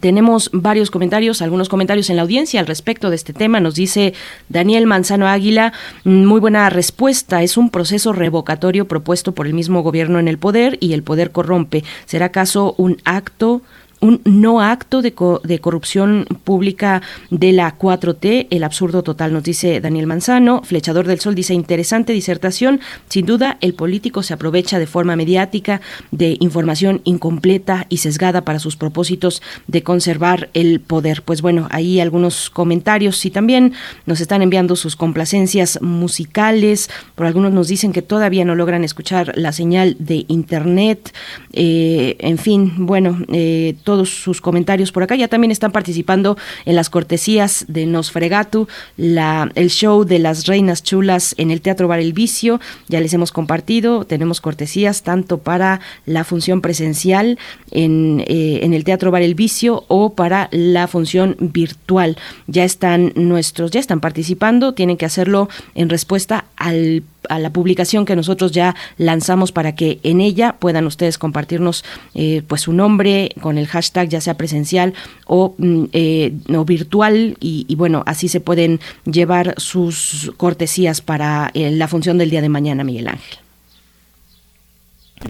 Tenemos 0.00 0.50
varios 0.52 0.90
comentarios, 0.90 1.42
algunos 1.42 1.68
comentarios 1.68 2.10
en 2.10 2.16
la 2.16 2.22
audiencia 2.22 2.60
al 2.60 2.66
respecto 2.66 3.10
de 3.10 3.16
este 3.16 3.32
tema. 3.32 3.60
Nos 3.60 3.74
dice 3.74 4.14
Daniel 4.48 4.86
Manzano 4.86 5.26
Águila, 5.26 5.72
muy 6.04 6.38
buena 6.38 6.70
respuesta. 6.70 7.42
Es 7.42 7.56
un 7.56 7.70
proceso 7.70 8.12
revocatorio 8.12 8.86
propuesto 8.86 9.32
por 9.32 9.46
el 9.46 9.54
mismo 9.54 9.82
gobierno 9.82 10.18
en 10.18 10.28
el 10.28 10.38
poder 10.38 10.76
y 10.80 10.92
el 10.92 11.02
poder 11.02 11.32
corrompe. 11.32 11.82
¿Será 12.04 12.26
acaso 12.26 12.74
un 12.76 12.98
acto 13.04 13.62
un 14.00 14.20
no 14.24 14.60
acto 14.60 15.02
de, 15.02 15.14
de, 15.44 15.58
corrupción 15.58 16.26
pública 16.44 17.02
de 17.30 17.52
la 17.52 17.78
4T, 17.78 18.48
el 18.50 18.64
absurdo 18.64 19.02
total, 19.02 19.32
nos 19.32 19.42
dice 19.42 19.80
Daniel 19.80 20.06
Manzano. 20.06 20.62
Flechador 20.62 21.06
del 21.06 21.20
Sol 21.20 21.34
dice, 21.34 21.54
interesante 21.54 22.12
disertación. 22.12 22.80
Sin 23.08 23.26
duda, 23.26 23.58
el 23.60 23.74
político 23.74 24.22
se 24.22 24.34
aprovecha 24.34 24.78
de 24.78 24.86
forma 24.86 25.16
mediática 25.16 25.80
de 26.10 26.36
información 26.40 27.02
incompleta 27.04 27.86
y 27.88 27.98
sesgada 27.98 28.44
para 28.44 28.58
sus 28.58 28.76
propósitos 28.76 29.42
de 29.66 29.82
conservar 29.82 30.48
el 30.54 30.80
poder. 30.80 31.22
Pues 31.22 31.42
bueno, 31.42 31.68
ahí 31.70 32.00
algunos 32.00 32.50
comentarios 32.50 33.24
y 33.26 33.30
también 33.30 33.74
nos 34.06 34.20
están 34.20 34.42
enviando 34.42 34.76
sus 34.76 34.96
complacencias 34.96 35.80
musicales. 35.82 36.90
Por 37.14 37.26
algunos 37.26 37.52
nos 37.52 37.68
dicen 37.68 37.92
que 37.92 38.02
todavía 38.02 38.44
no 38.44 38.54
logran 38.54 38.84
escuchar 38.84 39.32
la 39.36 39.52
señal 39.52 39.96
de 39.98 40.24
Internet. 40.28 41.14
Eh, 41.52 42.16
en 42.18 42.38
fin, 42.38 42.86
bueno, 42.86 43.18
eh, 43.32 43.76
todos 43.90 44.08
sus 44.08 44.40
comentarios 44.40 44.92
por 44.92 45.02
acá. 45.02 45.16
Ya 45.16 45.26
también 45.26 45.50
están 45.50 45.72
participando 45.72 46.38
en 46.64 46.76
las 46.76 46.90
cortesías 46.90 47.64
de 47.66 47.86
Nosfregatu, 47.86 48.68
la, 48.96 49.50
el 49.56 49.68
show 49.68 50.04
de 50.04 50.20
las 50.20 50.46
reinas 50.46 50.84
chulas 50.84 51.34
en 51.38 51.50
el 51.50 51.60
Teatro 51.60 51.88
Bar 51.88 51.98
El 51.98 52.12
Vicio. 52.12 52.60
Ya 52.86 53.00
les 53.00 53.12
hemos 53.14 53.32
compartido. 53.32 54.04
Tenemos 54.04 54.40
cortesías 54.40 55.02
tanto 55.02 55.38
para 55.38 55.80
la 56.06 56.22
función 56.22 56.60
presencial 56.60 57.36
en, 57.72 58.22
eh, 58.28 58.60
en 58.62 58.74
el 58.74 58.84
Teatro 58.84 59.10
Bar 59.10 59.22
El 59.22 59.34
Vicio 59.34 59.84
o 59.88 60.14
para 60.14 60.48
la 60.52 60.86
función 60.86 61.34
virtual. 61.40 62.16
Ya 62.46 62.62
están 62.62 63.12
nuestros, 63.16 63.72
ya 63.72 63.80
están 63.80 63.98
participando. 63.98 64.72
Tienen 64.72 64.98
que 64.98 65.06
hacerlo 65.06 65.48
en 65.74 65.88
respuesta 65.88 66.44
al 66.54 67.02
a 67.28 67.38
la 67.38 67.50
publicación 67.50 68.04
que 68.04 68.16
nosotros 68.16 68.52
ya 68.52 68.74
lanzamos 68.96 69.52
para 69.52 69.74
que 69.74 70.00
en 70.02 70.20
ella 70.20 70.56
puedan 70.58 70.86
ustedes 70.86 71.18
compartirnos 71.18 71.84
eh, 72.14 72.42
pues 72.46 72.62
su 72.62 72.72
nombre 72.72 73.32
con 73.40 73.58
el 73.58 73.66
hashtag 73.66 73.79
ya 73.80 74.20
sea 74.20 74.34
presencial 74.34 74.94
o, 75.26 75.54
mm, 75.58 75.84
eh, 75.92 76.32
virtual 76.66 77.36
y, 77.40 77.74
bueno 77.74 78.02
así 78.06 78.28
se 78.28 78.40
pueden 78.40 78.80
llevar 79.04 79.54
sus 79.56 80.32
cortesías 80.36 81.00
para 81.00 81.50
eh, 81.54 81.70
la 81.70 81.88
función 81.88 82.18
del 82.18 82.30
día 82.30 82.42
de 82.42 82.48
mañana 82.48 82.84
Miguel 82.84 83.08
Ángel. 83.08 83.38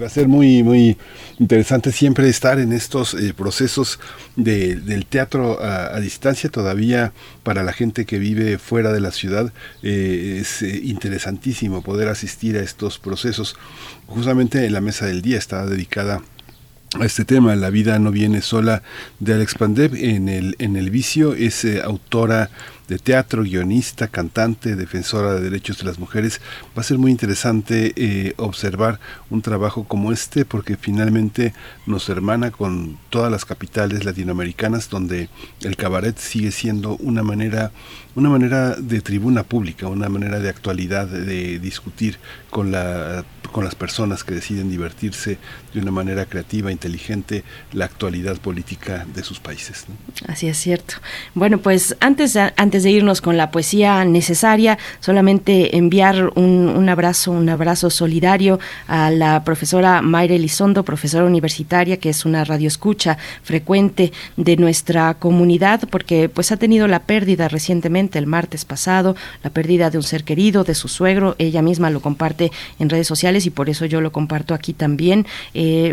Va 0.00 0.06
a 0.06 0.10
ser 0.10 0.28
muy, 0.28 0.62
muy 0.62 0.96
interesante 1.40 1.90
siempre 1.90 2.28
estar 2.28 2.60
en 2.60 2.72
estos 2.72 3.14
eh, 3.14 3.34
procesos 3.34 3.98
de, 4.36 4.76
del 4.76 5.04
teatro 5.04 5.58
a, 5.60 5.98
distancia. 5.98 6.48
Todavía 6.48 7.12
para 7.42 7.64
la 7.64 7.72
gente 7.72 8.04
que 8.04 8.20
vive 8.20 8.58
fuera 8.58 8.92
de 8.92 9.00
la 9.00 9.10
ciudad 9.10 9.52
es 9.82 10.62
interesantísimo 10.62 11.82
poder 11.82 12.06
asistir 12.06 12.56
a 12.56 12.62
estos 12.62 13.00
procesos. 13.00 13.56
Justamente 14.06 14.70
la 14.70 14.80
mesa 14.80 15.06
del 15.06 15.22
día 15.22 15.38
está 15.38 15.66
dedicada 15.66 16.22
a 16.98 17.04
este 17.04 17.24
tema. 17.24 17.54
La 17.56 17.70
vida 17.70 17.98
no 17.98 18.10
viene 18.10 18.42
sola 18.42 18.82
de 19.20 19.34
Alex 19.34 19.54
Pandev 19.54 19.94
en 19.94 20.28
el, 20.28 20.56
en 20.58 20.76
el 20.76 20.90
vicio. 20.90 21.34
Es 21.34 21.64
autora 21.84 22.50
de 22.88 22.98
teatro, 22.98 23.44
guionista, 23.44 24.08
cantante, 24.08 24.74
defensora 24.74 25.34
de 25.34 25.42
derechos 25.42 25.78
de 25.78 25.84
las 25.84 26.00
mujeres. 26.00 26.40
Va 26.76 26.80
a 26.80 26.84
ser 26.84 26.98
muy 26.98 27.12
interesante 27.12 27.92
eh, 27.94 28.34
observar 28.36 28.98
un 29.30 29.42
trabajo 29.42 29.84
como 29.84 30.10
este 30.10 30.44
porque 30.44 30.76
finalmente 30.76 31.54
nos 31.86 32.08
hermana 32.08 32.50
con 32.50 32.98
todas 33.08 33.30
las 33.30 33.44
capitales 33.44 34.04
latinoamericanas 34.04 34.90
donde 34.90 35.28
el 35.62 35.76
cabaret 35.76 36.18
sigue 36.18 36.50
siendo 36.50 36.96
una 36.96 37.22
manera 37.22 37.70
una 38.16 38.28
manera 38.28 38.74
de 38.74 39.00
tribuna 39.00 39.44
pública, 39.44 39.86
una 39.86 40.08
manera 40.08 40.40
de 40.40 40.48
actualidad, 40.48 41.06
de 41.06 41.58
discutir 41.60 42.18
con, 42.50 42.72
la, 42.72 43.24
con 43.52 43.64
las 43.64 43.76
personas 43.76 44.24
que 44.24 44.34
deciden 44.34 44.68
divertirse 44.68 45.38
de 45.74 45.80
una 45.80 45.90
manera 45.90 46.26
creativa, 46.26 46.72
inteligente, 46.72 47.44
la 47.72 47.84
actualidad 47.84 48.38
política 48.38 49.06
de 49.14 49.22
sus 49.22 49.40
países. 49.40 49.86
Así 50.26 50.48
es 50.48 50.58
cierto. 50.58 50.94
Bueno, 51.34 51.58
pues 51.58 51.96
antes, 52.00 52.36
antes 52.36 52.82
de 52.82 52.90
irnos 52.90 53.20
con 53.20 53.36
la 53.36 53.50
poesía 53.50 54.04
necesaria, 54.04 54.78
solamente 55.00 55.76
enviar 55.76 56.32
un, 56.34 56.88
abrazo, 56.88 57.32
un 57.32 57.48
abrazo 57.48 57.90
solidario 57.90 58.58
a 58.86 59.10
la 59.10 59.44
profesora 59.44 60.02
Mayra 60.02 60.34
Elizondo, 60.34 60.84
profesora 60.84 61.24
universitaria, 61.24 61.98
que 61.98 62.10
es 62.10 62.24
una 62.24 62.44
radioescucha 62.44 63.18
frecuente 63.42 64.12
de 64.36 64.56
nuestra 64.56 65.14
comunidad, 65.14 65.88
porque 65.90 66.28
pues 66.28 66.52
ha 66.52 66.56
tenido 66.56 66.86
la 66.88 67.00
pérdida 67.00 67.48
recientemente, 67.48 68.18
el 68.18 68.26
martes 68.26 68.64
pasado, 68.64 69.16
la 69.42 69.50
pérdida 69.50 69.90
de 69.90 69.98
un 69.98 70.04
ser 70.04 70.24
querido, 70.24 70.64
de 70.64 70.74
su 70.74 70.88
suegro, 70.88 71.36
ella 71.38 71.62
misma 71.62 71.90
lo 71.90 72.00
comparte 72.00 72.50
en 72.78 72.90
redes 72.90 73.06
sociales 73.06 73.46
y 73.46 73.50
por 73.50 73.70
eso 73.70 73.86
yo 73.86 74.00
lo 74.00 74.12
comparto 74.12 74.54
aquí 74.54 74.72
también. 74.72 75.26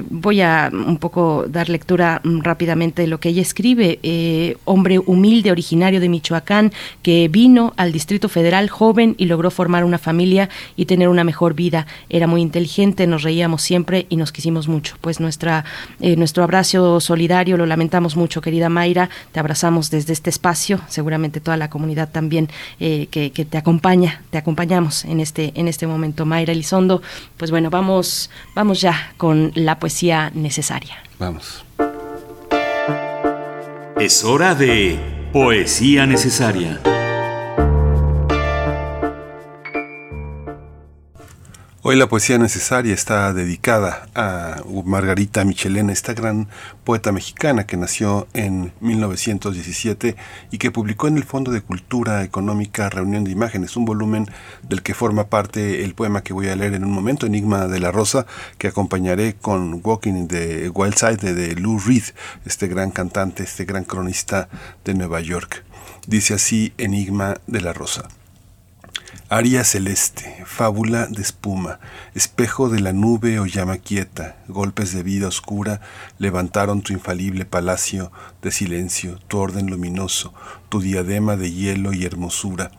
Voy 0.10 0.41
a 0.41 0.69
un 0.72 0.98
poco 0.98 1.45
dar 1.48 1.69
lectura 1.69 2.22
mm, 2.23 2.41
rápidamente 2.41 3.02
de 3.02 3.07
lo 3.07 3.19
que 3.19 3.30
ella 3.30 3.41
escribe. 3.41 3.99
Eh, 4.03 4.57
hombre 4.65 4.99
humilde, 4.99 5.52
originario 5.52 5.99
de 5.99 6.10
Michoacán, 6.10 6.72
que 7.02 7.27
vino 7.27 7.73
al 7.77 7.91
Distrito 7.91 8.30
Federal 8.30 8.69
joven 8.69 9.15
y 9.18 9.26
logró 9.26 9.52
formar 9.52 9.84
una 9.84 9.98
familia 9.98 10.49
y 10.76 10.85
tener 10.85 11.10
una 11.10 11.23
mejor 11.23 11.53
vida. 11.53 11.88
Era 12.10 12.27
muy 12.27 12.41
inteligente, 12.41 13.07
nos 13.07 13.23
reíamos 13.23 13.61
siempre 13.61 14.06
y 14.10 14.15
nos 14.15 14.31
quisimos 14.31 14.68
mucho. 14.68 14.95
Pues 15.02 15.19
nuestra, 15.19 15.65
eh, 15.99 16.15
nuestro 16.15 16.44
abrazo 16.44 16.99
solidario 16.99 17.57
lo 17.57 17.65
lamentamos 17.65 18.15
mucho, 18.15 18.41
querida 18.41 18.69
Mayra. 18.69 19.10
Te 19.31 19.39
abrazamos 19.39 19.89
desde 19.89 20.14
este 20.14 20.30
espacio, 20.30 20.81
seguramente 20.88 21.39
toda 21.39 21.57
la 21.57 21.69
comunidad 21.69 22.10
también 22.10 22.49
eh, 22.80 23.07
que, 23.11 23.30
te 23.30 23.57
acompaña, 23.57 24.22
te 24.30 24.38
acompañamos 24.38 25.06
en 25.06 25.19
este, 25.19 25.52
en 25.56 25.68
este 25.68 25.88
momento. 25.88 26.26
Mayra 26.26 26.53
Elizondo, 26.53 27.02
Pues 27.38 27.52
bueno, 27.52 27.69
vamos, 27.69 28.30
vamos 28.56 28.81
ya 28.81 29.14
con 29.18 29.52
la 29.58 29.80
poesía 29.80 30.32
necesaria. 30.34 30.98
Vamos. 31.20 31.66
Es 34.00 34.24
hora 34.24 34.54
de 34.54 35.00
poesía 35.34 36.06
necesaria. 36.06 36.80
Hoy 41.89 41.95
la 41.95 42.09
poesía 42.09 42.38
necesaria 42.38 42.93
está 42.93 43.31
dedicada 43.31 44.09
a 44.14 44.61
Margarita 44.84 45.45
Michelena, 45.45 45.93
esta 45.93 46.14
gran 46.14 46.49
poeta 46.84 47.14
mexicana 47.14 47.65
que 47.65 47.77
nació 47.77 48.27
en 48.34 48.73
1917 48.81 50.18
y 50.51 50.57
que 50.57 50.69
publicó 50.69 51.07
en 51.07 51.15
el 51.15 51.23
Fondo 51.23 51.49
de 51.49 51.61
Cultura 51.61 52.23
Económica 52.23 52.89
Reunión 52.89 53.23
de 53.23 53.31
Imágenes, 53.31 53.77
un 53.77 53.85
volumen 53.85 54.30
del 54.64 54.84
que 54.84 54.93
forma 54.93 55.30
parte 55.30 55.85
el 55.85 55.93
poema 55.93 56.23
que 56.23 56.34
voy 56.34 56.49
a 56.49 56.57
leer 56.57 56.73
en 56.73 56.84
un 56.84 56.91
momento, 56.91 57.26
Enigma 57.26 57.69
de 57.69 57.80
la 57.80 57.93
Rosa, 57.93 58.26
que 58.57 58.68
acompañaré 58.68 59.35
con 59.35 59.80
Walking 59.81 60.27
the 60.27 60.68
Wild 60.68 60.95
Side 60.95 61.34
de 61.34 61.55
Lou 61.55 61.80
Reed, 61.80 62.03
este 62.45 62.68
gran 62.68 62.91
cantante, 62.91 63.43
este 63.43 63.64
gran 63.64 63.85
cronista 63.85 64.49
de 64.84 64.93
Nueva 64.93 65.22
York. 65.22 65.64
Dice 66.05 66.34
así 66.34 66.73
Enigma 66.77 67.35
de 67.47 67.61
la 67.61 67.72
Rosa. 67.72 68.09
Aria 69.30 69.66
celeste, 69.66 70.41
fábula 70.45 71.06
de 71.08 71.22
espuma, 71.22 71.82
espejo 72.16 72.70
de 72.70 72.80
la 72.80 72.94
nube 72.94 73.41
o 73.41 73.45
llama 73.45 73.78
quieta, 73.78 74.38
golpes 74.48 74.94
de 74.94 75.04
vida 75.04 75.28
oscura 75.28 75.82
levantaron 76.18 76.82
tu 76.82 76.94
infalible 76.94 77.44
palacio 77.44 78.10
de 78.41 78.52
silencio, 78.52 79.20
tu 79.28 79.40
orden 79.40 79.70
luminoso, 79.70 80.34
tu 80.70 80.80
diadema 80.80 81.36
de 81.36 81.52
hielo 81.52 81.91
y 81.91 82.06
hermosura. 82.06 82.72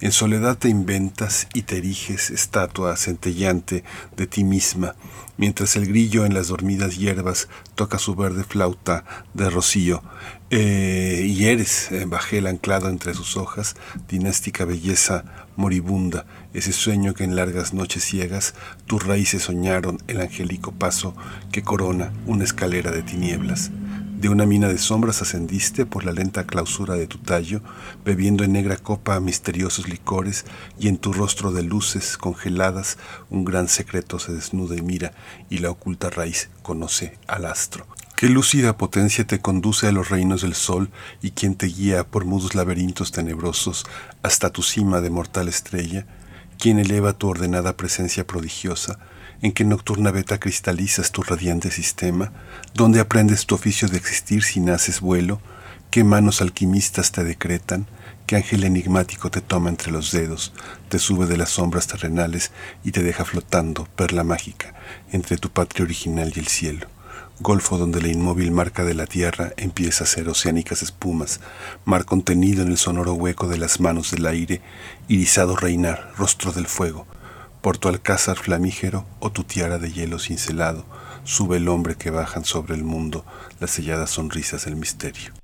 En 0.00 0.10
soledad 0.10 0.56
te 0.56 0.70
inventas 0.70 1.48
y 1.52 1.62
te 1.62 1.76
eriges 1.76 2.30
estatua 2.30 2.96
centellante 2.96 3.84
de 4.16 4.26
ti 4.26 4.42
misma, 4.42 4.96
mientras 5.36 5.76
el 5.76 5.86
grillo 5.86 6.24
en 6.24 6.32
las 6.32 6.48
dormidas 6.48 6.96
hierbas 6.96 7.48
toca 7.74 7.98
su 7.98 8.14
verde 8.14 8.44
flauta 8.44 9.04
de 9.34 9.50
rocío, 9.50 10.02
eh, 10.48 11.26
y 11.26 11.44
eres, 11.44 11.92
eh, 11.92 12.06
bajel 12.06 12.46
anclado 12.46 12.88
entre 12.88 13.12
sus 13.12 13.36
hojas, 13.36 13.76
dinástica 14.08 14.64
belleza 14.64 15.43
moribunda, 15.56 16.26
ese 16.52 16.72
sueño 16.72 17.14
que 17.14 17.24
en 17.24 17.36
largas 17.36 17.74
noches 17.74 18.04
ciegas 18.04 18.54
tus 18.86 19.04
raíces 19.04 19.42
soñaron 19.42 19.98
el 20.08 20.20
angélico 20.20 20.72
paso 20.72 21.14
que 21.52 21.62
corona 21.62 22.12
una 22.26 22.44
escalera 22.44 22.90
de 22.90 23.02
tinieblas. 23.02 23.70
De 24.24 24.30
una 24.30 24.46
mina 24.46 24.68
de 24.68 24.78
sombras 24.78 25.20
ascendiste 25.20 25.84
por 25.84 26.04
la 26.04 26.12
lenta 26.12 26.46
clausura 26.46 26.94
de 26.94 27.06
tu 27.06 27.18
tallo, 27.18 27.60
bebiendo 28.06 28.42
en 28.42 28.52
negra 28.52 28.78
copa 28.78 29.20
misteriosos 29.20 29.86
licores, 29.86 30.46
y 30.78 30.88
en 30.88 30.96
tu 30.96 31.12
rostro 31.12 31.52
de 31.52 31.62
luces 31.62 32.16
congeladas 32.16 32.96
un 33.28 33.44
gran 33.44 33.68
secreto 33.68 34.18
se 34.18 34.32
desnuda 34.32 34.76
y 34.76 34.82
mira, 34.82 35.12
y 35.50 35.58
la 35.58 35.70
oculta 35.70 36.08
raíz 36.08 36.48
conoce 36.62 37.18
al 37.26 37.44
astro. 37.44 37.86
Qué 38.16 38.28
lúcida 38.28 38.76
potencia 38.76 39.26
te 39.26 39.40
conduce 39.40 39.88
a 39.88 39.92
los 39.92 40.08
reinos 40.08 40.42
del 40.42 40.54
sol 40.54 40.88
y 41.20 41.32
quien 41.32 41.56
te 41.56 41.66
guía 41.66 42.04
por 42.04 42.24
mudos 42.24 42.54
laberintos 42.54 43.10
tenebrosos 43.10 43.84
hasta 44.22 44.50
tu 44.50 44.62
cima 44.62 45.00
de 45.00 45.10
mortal 45.10 45.48
estrella, 45.48 46.06
quien 46.56 46.78
eleva 46.78 47.14
tu 47.14 47.28
ordenada 47.28 47.76
presencia 47.76 48.24
prodigiosa, 48.24 49.00
en 49.42 49.50
qué 49.50 49.64
nocturna 49.64 50.12
beta 50.12 50.38
cristalizas 50.38 51.10
tu 51.10 51.24
radiante 51.24 51.72
sistema, 51.72 52.32
donde 52.72 53.00
aprendes 53.00 53.46
tu 53.46 53.56
oficio 53.56 53.88
de 53.88 53.96
existir 53.96 54.44
si 54.44 54.60
naces 54.60 55.00
vuelo, 55.00 55.40
qué 55.90 56.04
manos 56.04 56.40
alquimistas 56.40 57.10
te 57.10 57.24
decretan, 57.24 57.88
qué 58.28 58.36
ángel 58.36 58.62
enigmático 58.62 59.28
te 59.32 59.40
toma 59.40 59.70
entre 59.70 59.90
los 59.90 60.12
dedos, 60.12 60.52
te 60.88 61.00
sube 61.00 61.26
de 61.26 61.36
las 61.36 61.50
sombras 61.50 61.88
terrenales 61.88 62.52
y 62.84 62.92
te 62.92 63.02
deja 63.02 63.24
flotando, 63.24 63.88
perla 63.96 64.22
mágica, 64.22 64.72
entre 65.10 65.36
tu 65.36 65.50
patria 65.50 65.84
original 65.84 66.32
y 66.32 66.38
el 66.38 66.46
cielo. 66.46 66.93
Golfo 67.44 67.76
donde 67.76 68.00
la 68.00 68.08
inmóvil 68.08 68.52
marca 68.52 68.84
de 68.84 68.94
la 68.94 69.04
tierra 69.04 69.52
empieza 69.58 70.04
a 70.04 70.06
ser 70.06 70.30
oceánicas 70.30 70.82
espumas, 70.82 71.40
mar 71.84 72.06
contenido 72.06 72.62
en 72.62 72.68
el 72.68 72.78
sonoro 72.78 73.12
hueco 73.12 73.48
de 73.48 73.58
las 73.58 73.80
manos 73.80 74.12
del 74.12 74.24
aire, 74.24 74.62
irisado 75.08 75.54
reinar, 75.54 76.10
rostro 76.16 76.52
del 76.52 76.66
fuego, 76.66 77.06
por 77.60 77.76
tu 77.76 77.88
alcázar 77.88 78.38
flamígero 78.38 79.04
o 79.20 79.30
tu 79.30 79.44
tiara 79.44 79.76
de 79.76 79.92
hielo 79.92 80.18
cincelado, 80.18 80.86
sube 81.24 81.58
el 81.58 81.68
hombre 81.68 81.96
que 81.96 82.08
bajan 82.08 82.46
sobre 82.46 82.76
el 82.76 82.82
mundo 82.82 83.26
las 83.60 83.72
selladas 83.72 84.08
sonrisas 84.08 84.64
del 84.64 84.76
misterio. 84.76 85.43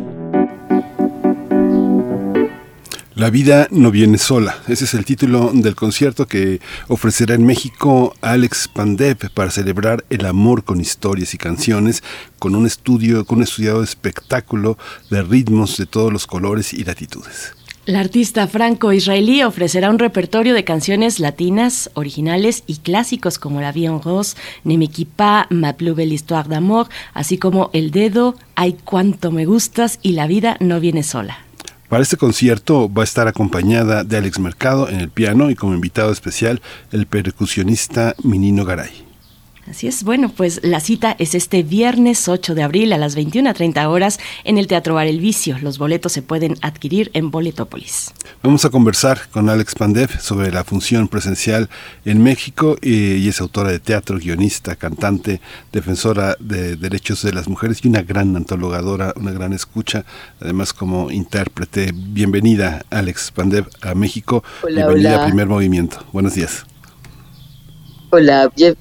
La 3.21 3.29
vida 3.29 3.67
no 3.69 3.91
viene 3.91 4.17
sola. 4.17 4.63
Ese 4.67 4.85
es 4.85 4.95
el 4.95 5.05
título 5.05 5.51
del 5.53 5.75
concierto 5.75 6.27
que 6.27 6.59
ofrecerá 6.87 7.35
en 7.35 7.45
México 7.45 8.15
Alex 8.21 8.67
Pandev 8.67 9.29
para 9.35 9.51
celebrar 9.51 10.03
el 10.09 10.25
amor 10.25 10.63
con 10.63 10.81
historias 10.81 11.35
y 11.35 11.37
canciones, 11.37 12.01
con 12.39 12.55
un 12.55 12.65
estudio, 12.65 13.23
con 13.25 13.37
un 13.37 13.43
estudiado 13.43 13.83
espectáculo 13.83 14.79
de 15.11 15.21
ritmos 15.21 15.77
de 15.77 15.85
todos 15.85 16.11
los 16.11 16.25
colores 16.25 16.73
y 16.73 16.83
latitudes. 16.83 17.53
La 17.85 17.99
artista 17.99 18.47
franco-israelí 18.47 19.43
ofrecerá 19.43 19.91
un 19.91 19.99
repertorio 19.99 20.55
de 20.55 20.63
canciones 20.63 21.19
latinas, 21.19 21.91
originales 21.93 22.63
y 22.65 22.77
clásicos 22.77 23.37
como 23.37 23.61
La 23.61 23.71
Vie 23.71 23.85
en 23.85 24.01
Rose, 24.01 24.35
Ne 24.63 24.79
me 24.79 24.87
quipa, 24.87 25.45
Ma 25.51 25.73
plus 25.73 25.95
belle 25.95 26.15
histoire 26.15 26.49
d'amour, 26.49 26.89
así 27.13 27.37
como 27.37 27.69
El 27.71 27.91
Dedo, 27.91 28.33
Ay 28.55 28.77
cuánto 28.83 29.29
me 29.29 29.45
gustas 29.45 29.99
y 30.01 30.13
La 30.13 30.25
vida 30.25 30.57
no 30.59 30.79
viene 30.79 31.03
sola. 31.03 31.50
Para 31.91 32.03
este 32.03 32.15
concierto 32.15 32.89
va 32.89 33.01
a 33.01 33.03
estar 33.03 33.27
acompañada 33.27 34.05
de 34.05 34.15
Alex 34.15 34.39
Mercado 34.39 34.87
en 34.87 35.01
el 35.01 35.09
piano 35.09 35.51
y 35.51 35.55
como 35.55 35.73
invitado 35.73 36.13
especial 36.13 36.61
el 36.93 37.05
percusionista 37.05 38.15
Minino 38.23 38.63
Garay. 38.63 39.10
Así 39.71 39.87
es, 39.87 40.03
bueno, 40.03 40.27
pues 40.27 40.59
la 40.63 40.81
cita 40.81 41.15
es 41.17 41.33
este 41.33 41.63
viernes 41.63 42.27
8 42.27 42.55
de 42.55 42.61
abril 42.61 42.91
a 42.91 42.97
las 42.97 43.15
21.30 43.15 43.87
horas 43.87 44.19
en 44.43 44.57
el 44.57 44.67
Teatro 44.67 44.95
Bar 44.95 45.07
El 45.07 45.21
Vicio. 45.21 45.57
Los 45.61 45.77
boletos 45.77 46.11
se 46.11 46.21
pueden 46.21 46.57
adquirir 46.61 47.09
en 47.13 47.31
Boletópolis. 47.31 48.11
Vamos 48.43 48.65
a 48.65 48.69
conversar 48.69 49.29
con 49.31 49.47
Alex 49.47 49.75
Pandev 49.75 50.19
sobre 50.19 50.51
la 50.51 50.65
función 50.65 51.07
presencial 51.07 51.69
en 52.03 52.21
México 52.21 52.75
y, 52.81 53.13
y 53.13 53.29
es 53.29 53.39
autora 53.39 53.71
de 53.71 53.79
teatro, 53.79 54.17
guionista, 54.17 54.75
cantante, 54.75 55.39
defensora 55.71 56.35
de 56.41 56.75
derechos 56.75 57.21
de 57.21 57.31
las 57.31 57.47
mujeres 57.47 57.79
y 57.81 57.87
una 57.87 58.01
gran 58.01 58.35
antologadora, 58.35 59.13
una 59.15 59.31
gran 59.31 59.53
escucha, 59.53 60.03
además 60.41 60.73
como 60.73 61.11
intérprete. 61.11 61.93
Bienvenida, 61.95 62.83
Alex 62.89 63.31
Pandev, 63.31 63.69
a 63.81 63.95
México. 63.95 64.43
Hola, 64.63 64.87
Bienvenida 64.87 65.13
hola. 65.13 65.23
a 65.23 65.27
Primer 65.27 65.47
Movimiento. 65.47 66.05
Buenos 66.11 66.35
días. 66.35 66.65
Hola, 68.09 68.51
bien. 68.53 68.75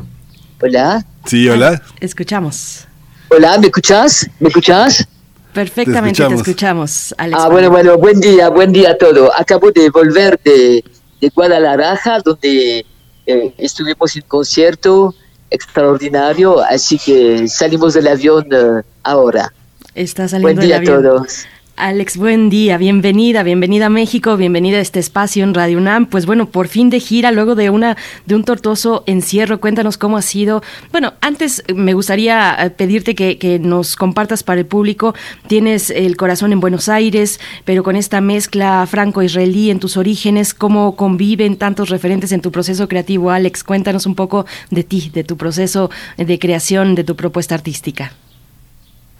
Hola. 0.63 1.05
Sí, 1.25 1.49
hola. 1.49 1.83
Escuchamos. 2.01 2.87
Hola, 3.29 3.57
¿me 3.59 3.67
escuchas? 3.69 4.29
¿Me 4.39 4.49
escuchas? 4.49 5.07
Perfectamente 5.53 6.17
te 6.19 6.23
escuchamos. 6.23 6.41
escuchamos, 6.49 7.15
Alex. 7.19 7.39
Ah, 7.43 7.49
bueno, 7.49 7.71
bueno, 7.71 7.97
buen 7.99 8.21
día, 8.21 8.49
buen 8.51 8.73
día 8.73 8.91
a 8.91 8.99
todo. 8.99 9.33
Acabo 9.37 9.71
de 9.73 9.89
volver 9.91 10.39
de, 10.45 10.85
de 11.21 11.29
Guadalajara, 11.35 12.21
donde 12.25 12.85
eh, 13.27 13.55
estuvimos 13.59 14.15
en 14.17 14.23
concierto 14.23 15.15
extraordinario, 15.51 16.61
así 16.61 16.99
que 16.99 17.49
salimos 17.49 17.95
del 17.95 18.09
avión 18.09 18.47
eh, 18.53 18.83
ahora. 19.03 19.53
Está 19.95 20.29
saliendo 20.29 20.61
Buen 20.61 20.67
día 20.69 20.79
del 20.79 20.89
avión. 20.89 21.07
a 21.07 21.19
todos. 21.19 21.47
Alex, 21.81 22.19
buen 22.19 22.51
día, 22.51 22.77
bienvenida, 22.77 23.43
bienvenida 23.43 23.87
a 23.87 23.89
México, 23.89 24.37
bienvenida 24.37 24.77
a 24.77 24.81
este 24.83 25.01
espacio 25.01 25.45
en 25.45 25.55
Radio 25.55 25.79
UNAM. 25.79 26.05
Pues 26.05 26.27
bueno, 26.27 26.45
por 26.45 26.69
fin 26.69 26.91
de 26.91 27.01
gira, 27.01 27.33
luego 27.33 27.55
de 27.55 27.71
una 27.71 27.97
de 28.27 28.35
un 28.35 28.45
tortuoso 28.45 29.03
encierro, 29.07 29.61
cuéntanos 29.61 29.97
cómo 29.97 30.19
ha 30.19 30.23
sido. 30.23 30.63
Bueno, 30.93 31.15
antes 31.23 31.65
eh, 31.67 31.73
me 31.73 31.95
gustaría 31.95 32.55
eh, 32.55 32.69
pedirte 32.69 33.15
que, 33.15 33.39
que 33.39 33.59
nos 33.59 33.97
compartas 33.97 34.43
para 34.43 34.61
el 34.61 34.67
público. 34.67 35.15
Tienes 35.47 35.89
el 35.89 36.19
corazón 36.19 36.53
en 36.53 36.61
Buenos 36.61 36.91
Aires, 36.91 37.41
pero 37.65 37.83
con 37.83 37.97
esta 37.97 38.21
mezcla 38.21 38.87
franco-israelí 38.87 39.71
en 39.71 39.81
tus 39.81 39.97
orígenes, 39.97 40.53
cómo 40.53 40.97
conviven 40.97 41.57
tantos 41.57 41.89
referentes 41.89 42.31
en 42.33 42.43
tu 42.43 42.53
proceso 42.53 42.89
creativo. 42.89 43.31
Alex, 43.31 43.65
cuéntanos 43.65 44.05
un 44.05 44.15
poco 44.15 44.45
de 44.69 44.85
ti, 44.85 45.11
de 45.15 45.25
tu 45.25 45.39
proceso 45.39 45.91
de 46.19 46.39
creación, 46.39 46.95
de 46.95 47.05
tu 47.05 47.17
propuesta 47.17 47.55
artística. 47.55 48.13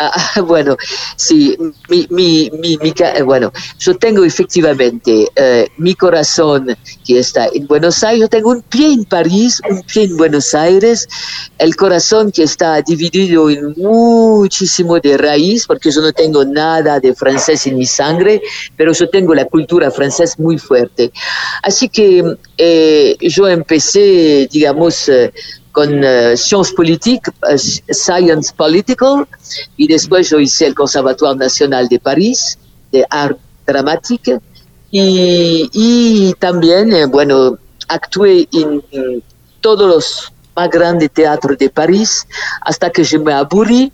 Ah, 0.03 0.41
bueno, 0.47 0.79
sí, 1.17 1.55
mi, 1.91 2.07
mi, 2.09 2.51
mi, 2.59 2.79
eh, 2.83 3.23
bueno, 3.23 3.53
yo 3.79 3.95
tengo 3.99 4.25
efectivamente 4.25 5.29
eh, 5.37 5.69
mi 5.77 5.95
corazón 5.95 6.75
que 7.07 7.19
está 7.19 7.49
en 7.53 7.67
Buenos 7.67 8.03
Aires, 8.03 8.23
yo 8.23 8.29
tengo 8.29 8.51
un 8.51 8.63
pie 8.63 8.95
en 8.95 9.05
París, 9.05 9.61
un 9.69 9.83
pie 9.83 10.05
en 10.05 10.17
Buenos 10.17 10.55
Aires, 10.55 11.07
el 11.59 11.77
corazón 11.77 12.33
que 12.33 12.45
está 12.45 12.81
dividido 12.81 13.51
en 13.51 13.75
muchísimo 13.77 14.99
de 14.99 15.19
raíz, 15.19 15.67
porque 15.67 15.91
yo 15.91 16.01
no 16.01 16.13
tengo 16.15 16.47
nada 16.47 16.99
de 16.99 17.15
francés 17.15 17.67
en 17.67 17.77
mi 17.77 17.85
sangre, 17.85 18.41
pero 18.79 18.95
yo 18.95 19.07
tengo 19.11 19.35
la 19.35 19.45
cultura 19.45 19.91
francesa 19.91 20.35
muy 20.39 20.57
fuerte. 20.57 21.13
Así 21.63 21.91
que 21.91 22.25
eh, 22.57 23.17
yo 23.21 23.47
empecé, 23.49 24.49
digamos, 24.51 25.11
con 25.73 26.03
eh, 26.05 26.37
Sciences 26.37 26.75
Politiques, 26.75 27.33
eh, 27.49 27.95
Science 27.95 28.53
Political, 28.57 29.27
y 29.77 29.89
después 29.89 30.31
yo 30.31 30.39
hice 30.39 30.67
el 30.67 30.75
Conservatoire 30.75 31.39
Nacional 31.39 31.89
de 31.89 31.99
París, 31.99 32.59
de 32.93 33.05
Art 33.11 33.39
Dramatique, 33.67 34.39
y, 34.91 35.71
y 35.73 36.35
también, 36.39 36.93
eh, 36.93 37.07
bueno, 37.07 37.59
actué 37.89 38.49
en, 38.53 38.83
en 38.91 39.23
todos 39.61 39.89
los 39.89 40.33
más 40.57 40.71
grandes 40.71 41.11
teatros 41.13 41.57
de 41.59 41.71
París, 41.71 42.27
hasta 42.63 42.91
que 42.91 43.05
yo 43.05 43.23
me 43.23 43.33
aburrí, 43.33 43.93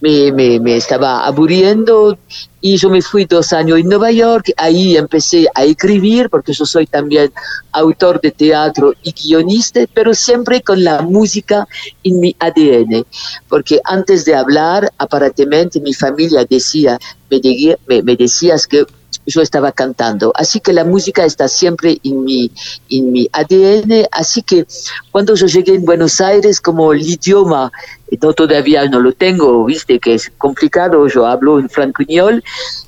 me, 0.00 0.32
me, 0.32 0.60
me 0.60 0.76
estaba 0.76 1.24
aburriendo 1.26 2.18
y 2.60 2.76
yo 2.78 2.88
me 2.88 3.02
fui 3.02 3.26
dos 3.26 3.52
años 3.52 3.78
en 3.78 3.88
Nueva 3.88 4.10
York, 4.10 4.50
ahí 4.56 4.96
empecé 4.96 5.46
a 5.54 5.64
escribir, 5.64 6.30
porque 6.30 6.52
yo 6.52 6.64
soy 6.64 6.86
también 6.86 7.30
autor 7.72 8.20
de 8.20 8.30
teatro 8.30 8.94
y 9.02 9.12
guionista, 9.12 9.80
pero 9.92 10.14
siempre 10.14 10.62
con 10.62 10.82
la 10.82 11.02
música 11.02 11.66
en 12.02 12.20
mi 12.20 12.34
ADN, 12.38 13.04
porque 13.48 13.80
antes 13.84 14.24
de 14.24 14.34
hablar, 14.34 14.90
aparentemente 14.96 15.80
mi 15.80 15.92
familia 15.92 16.44
decía, 16.48 16.98
me, 17.30 17.40
de- 17.40 17.78
me, 17.86 18.02
me 18.02 18.16
decías 18.16 18.66
que 18.66 18.86
yo 19.26 19.42
estaba 19.42 19.72
cantando, 19.72 20.32
así 20.34 20.60
que 20.60 20.72
la 20.72 20.84
música 20.84 21.24
está 21.24 21.48
siempre 21.48 21.98
en 22.02 22.24
mi, 22.24 22.50
en 22.90 23.12
mi 23.12 23.28
ADN, 23.32 24.06
así 24.12 24.42
que 24.42 24.66
cuando 25.10 25.34
yo 25.34 25.46
llegué 25.46 25.74
en 25.74 25.84
Buenos 25.84 26.20
Aires, 26.20 26.60
como 26.60 26.92
el 26.92 27.02
idioma 27.02 27.72
no 28.20 28.32
todavía 28.32 28.86
no 28.88 29.00
lo 29.00 29.12
tengo, 29.12 29.64
viste 29.64 29.98
que 29.98 30.14
es 30.14 30.30
complicado, 30.38 31.06
yo 31.08 31.26
hablo 31.26 31.58
en 31.58 31.68
francuñol, 31.68 32.42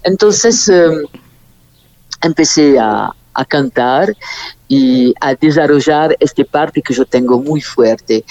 entonces 0.04 0.68
eh, 0.68 0.88
empecé 2.22 2.78
a, 2.78 3.12
a 3.34 3.44
cantar 3.44 4.14
y 4.68 5.14
a 5.20 5.34
desarrollar 5.34 6.16
esta 6.18 6.44
parte 6.44 6.82
que 6.82 6.94
yo 6.94 7.04
tengo 7.04 7.40
muy 7.40 7.60
fuerte. 7.60 8.24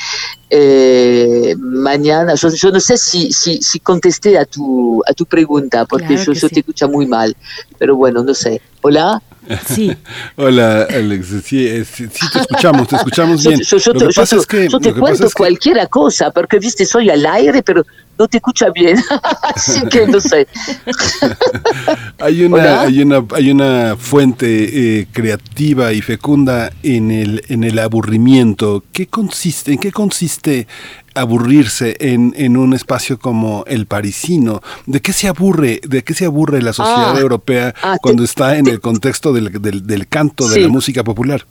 Eh, 0.50 1.56
mañana, 1.58 2.36
yo, 2.36 2.50
yo 2.50 2.72
no 2.72 2.80
sé 2.80 2.98
si, 2.98 3.32
si, 3.32 3.62
si 3.62 3.80
contesté 3.80 4.38
a 4.38 4.46
tu, 4.46 5.02
a 5.08 5.14
tu 5.14 5.26
pregunta, 5.26 5.86
porque 5.86 6.08
Claro 6.08 6.24
yo, 6.24 6.34
que 6.34 6.40
yo 6.40 6.48
sí. 6.48 6.54
te 6.56 6.60
escucho 6.62 6.88
muy 6.90 7.08
mal, 7.08 7.36
pero 7.78 7.96
bueno, 7.96 8.24
no 8.24 8.34
sé. 8.34 8.62
Hola. 8.82 9.22
Sí. 9.68 9.96
Hola, 10.36 10.84
Alex. 10.90 11.28
Sí, 11.44 11.66
eh, 11.68 11.86
sí, 11.86 12.08
sí, 12.12 12.26
te 12.32 12.40
escuchamos, 12.40 12.88
te 12.88 12.96
escuchamos 12.96 13.44
Yo, 13.44 13.50
bien. 13.52 13.62
yo- 13.62 13.78
yo 13.78 13.94
Lo 13.94 14.00
te, 14.00 14.06
que 14.08 14.14
yo 14.14 14.22
pasa 14.22 14.36
es 14.38 14.46
que, 14.46 14.68
yo 14.70 14.80
te 14.80 14.92
lo 14.92 15.00
cuento 15.00 15.26
es 15.26 15.34
que 15.34 15.38
cualquier 15.38 15.88
cosa, 15.90 16.32
porque 16.32 16.60
viste, 16.60 16.86
soy 16.86 17.10
al 17.10 17.26
aire, 17.26 17.62
pero 17.64 17.86
no 18.18 18.28
te 18.28 18.38
escucha 18.38 18.68
bien. 18.70 18.98
Así 19.56 19.82
que 19.88 20.08
no 20.08 20.20
sé. 20.20 20.48
hay 22.20 22.44
una, 22.44 22.56
Hola. 22.56 22.82
hay 22.82 23.02
una, 23.02 23.26
hay 23.34 23.52
una 23.52 23.96
fuente 23.98 25.00
eh, 25.02 25.08
creativa 25.12 25.92
y 25.94 26.02
fecunda 26.02 26.72
en 26.84 27.12
el, 27.12 27.44
en 27.50 27.64
el 27.64 27.78
aburrimiento. 27.80 28.84
¿Qué 28.92 29.08
consiste, 29.08 29.74
en 29.74 29.80
qué 29.80 29.92
consiste 29.92 30.68
aburrirse 31.16 31.96
en, 32.00 32.34
en 32.38 32.58
un 32.58 32.74
espacio 32.74 33.18
como 33.20 33.64
el 33.68 33.86
parisino. 33.88 34.62
¿De 34.86 35.02
qué 35.02 35.14
se 35.14 35.28
aburre? 35.28 35.82
¿De 35.88 36.04
qué 36.04 36.14
se 36.14 36.26
aburre 36.26 36.62
la 36.62 36.74
sociedad 36.74 37.16
Ah. 37.16 37.20
europea 37.20 37.74
Ah, 37.82 37.98
cuando 38.02 38.22
te- 38.24 38.26
está 38.30 38.58
en 38.58 38.68
el 38.68 38.80
contexto 38.82 39.34
del, 39.34 39.62
del, 39.62 39.88
del 39.88 40.08
canto, 40.08 40.48
de 40.48 40.62
la 40.62 40.68
música 40.68 41.04
popular? 41.04 41.46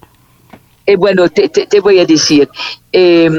Eh, 0.87 0.97
bueno, 0.97 1.29
te, 1.31 1.49
te- 1.49 1.81
voy 1.81 1.99
a 1.99 2.05
decir, 2.05 2.47
eh, 2.93 3.31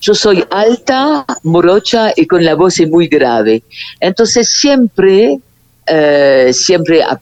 yo 0.00 0.14
soy 0.16 0.44
alta, 0.50 1.24
morocha 1.44 2.12
y 2.16 2.26
con 2.26 2.44
la 2.44 2.54
voz 2.56 2.80
muy 2.90 3.06
grave. 3.06 3.62
Entonces 4.00 4.48
siempre, 4.48 5.38
eh, 5.86 6.50
siempre, 6.52 7.02
a- 7.04 7.20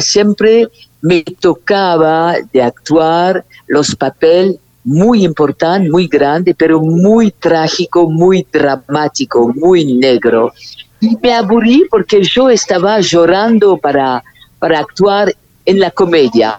siempre 0.00 0.66
me 1.02 1.22
tocaba 1.22 2.34
de 2.52 2.62
actuar 2.62 3.44
los 3.68 3.94
papeles 3.94 4.56
muy 4.84 5.24
importantes, 5.24 5.90
muy 5.90 6.08
grandes, 6.08 6.54
pero 6.58 6.80
muy 6.80 7.30
trágico, 7.30 8.08
muy 8.10 8.46
dramático, 8.52 9.52
muy 9.54 9.84
negro. 9.94 10.52
Y 11.00 11.16
me 11.22 11.32
aburrí 11.32 11.84
porque 11.90 12.22
yo 12.22 12.50
estaba 12.50 13.00
llorando 13.00 13.76
para, 13.76 14.22
para 14.58 14.80
actuar 14.80 15.34
en 15.64 15.80
la 15.80 15.90
comedia. 15.90 16.58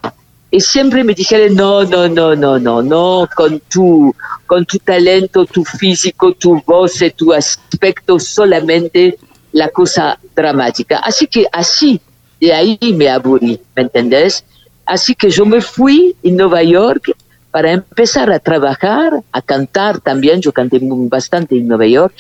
Y 0.52 0.60
siempre 0.60 1.04
me 1.04 1.14
dijeron, 1.14 1.56
no, 1.56 1.84
no, 1.84 2.08
no, 2.08 2.36
no, 2.36 2.60
no, 2.60 2.82
no, 2.82 3.28
con 3.36 3.60
tu, 3.62 4.14
con 4.46 4.66
tu 4.66 4.78
talento, 4.78 5.46
tu 5.46 5.66
físico, 5.66 6.34
tu 6.34 6.62
voz, 6.66 7.00
tu 7.16 7.34
aspecto, 7.34 8.20
solamente 8.20 9.18
la 9.52 9.70
cosa 9.70 10.20
dramática. 10.36 11.00
Así 11.00 11.26
que 11.28 11.48
así, 11.52 12.00
de 12.40 12.54
ahí 12.54 12.78
me 12.96 13.10
aburrí, 13.10 13.60
¿me 13.76 13.84
entendés? 13.84 14.44
Así 14.86 15.16
que 15.16 15.30
yo 15.30 15.46
me 15.46 15.62
fui 15.62 16.16
en 16.22 16.38
Nueva 16.38 16.62
York 16.62 17.16
para 17.54 17.72
empezar 17.72 18.32
a 18.32 18.40
trabajar, 18.40 19.22
a 19.32 19.42
cantar 19.44 20.00
también, 20.00 20.42
yo 20.42 20.52
canté 20.52 20.80
bastante 20.82 21.56
en 21.56 21.68
Nueva 21.68 21.86
York, 21.86 22.16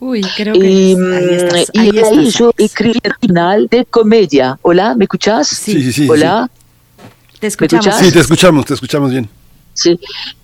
Uy, 0.00 0.22
creo 0.36 0.54
que 0.54 0.66
y, 0.66 0.96
ahí 0.96 1.34
estás, 1.34 1.66
y 1.72 1.78
ahí 1.78 1.90
ahí 1.90 1.98
estás, 1.98 2.34
yo 2.34 2.52
escribí 2.58 2.98
el 3.02 3.14
final 3.20 3.68
de 3.70 3.84
comedia. 3.84 4.58
Hola, 4.62 4.94
¿me 4.96 5.04
escuchás? 5.04 5.46
Sí, 5.46 5.80
sí, 5.80 5.92
sí, 5.92 6.08
Hola. 6.08 6.50
Te 7.38 7.46
escuchamos. 7.46 7.94
Sí, 7.96 8.10
te 8.10 8.18
escuchamos, 8.18 8.64
te 8.64 8.74
escuchamos 8.74 9.10
bien. 9.10 9.28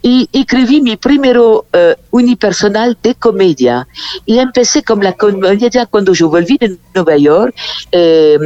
Y 0.02 0.28
escribí 0.32 0.81
mi 0.81 0.97
primero 0.97 1.66
eh, 1.73 1.97
unipersonal 2.10 2.97
de 3.02 3.15
comedia. 3.15 3.86
Y 4.24 4.39
empecé 4.39 4.82
con 4.82 5.02
la 5.02 5.12
comedia 5.12 5.86
cuando 5.86 6.12
yo 6.12 6.28
volví 6.28 6.56
de 6.58 6.76
Nueva 6.94 7.16
York. 7.16 7.55
eh, 7.92 8.39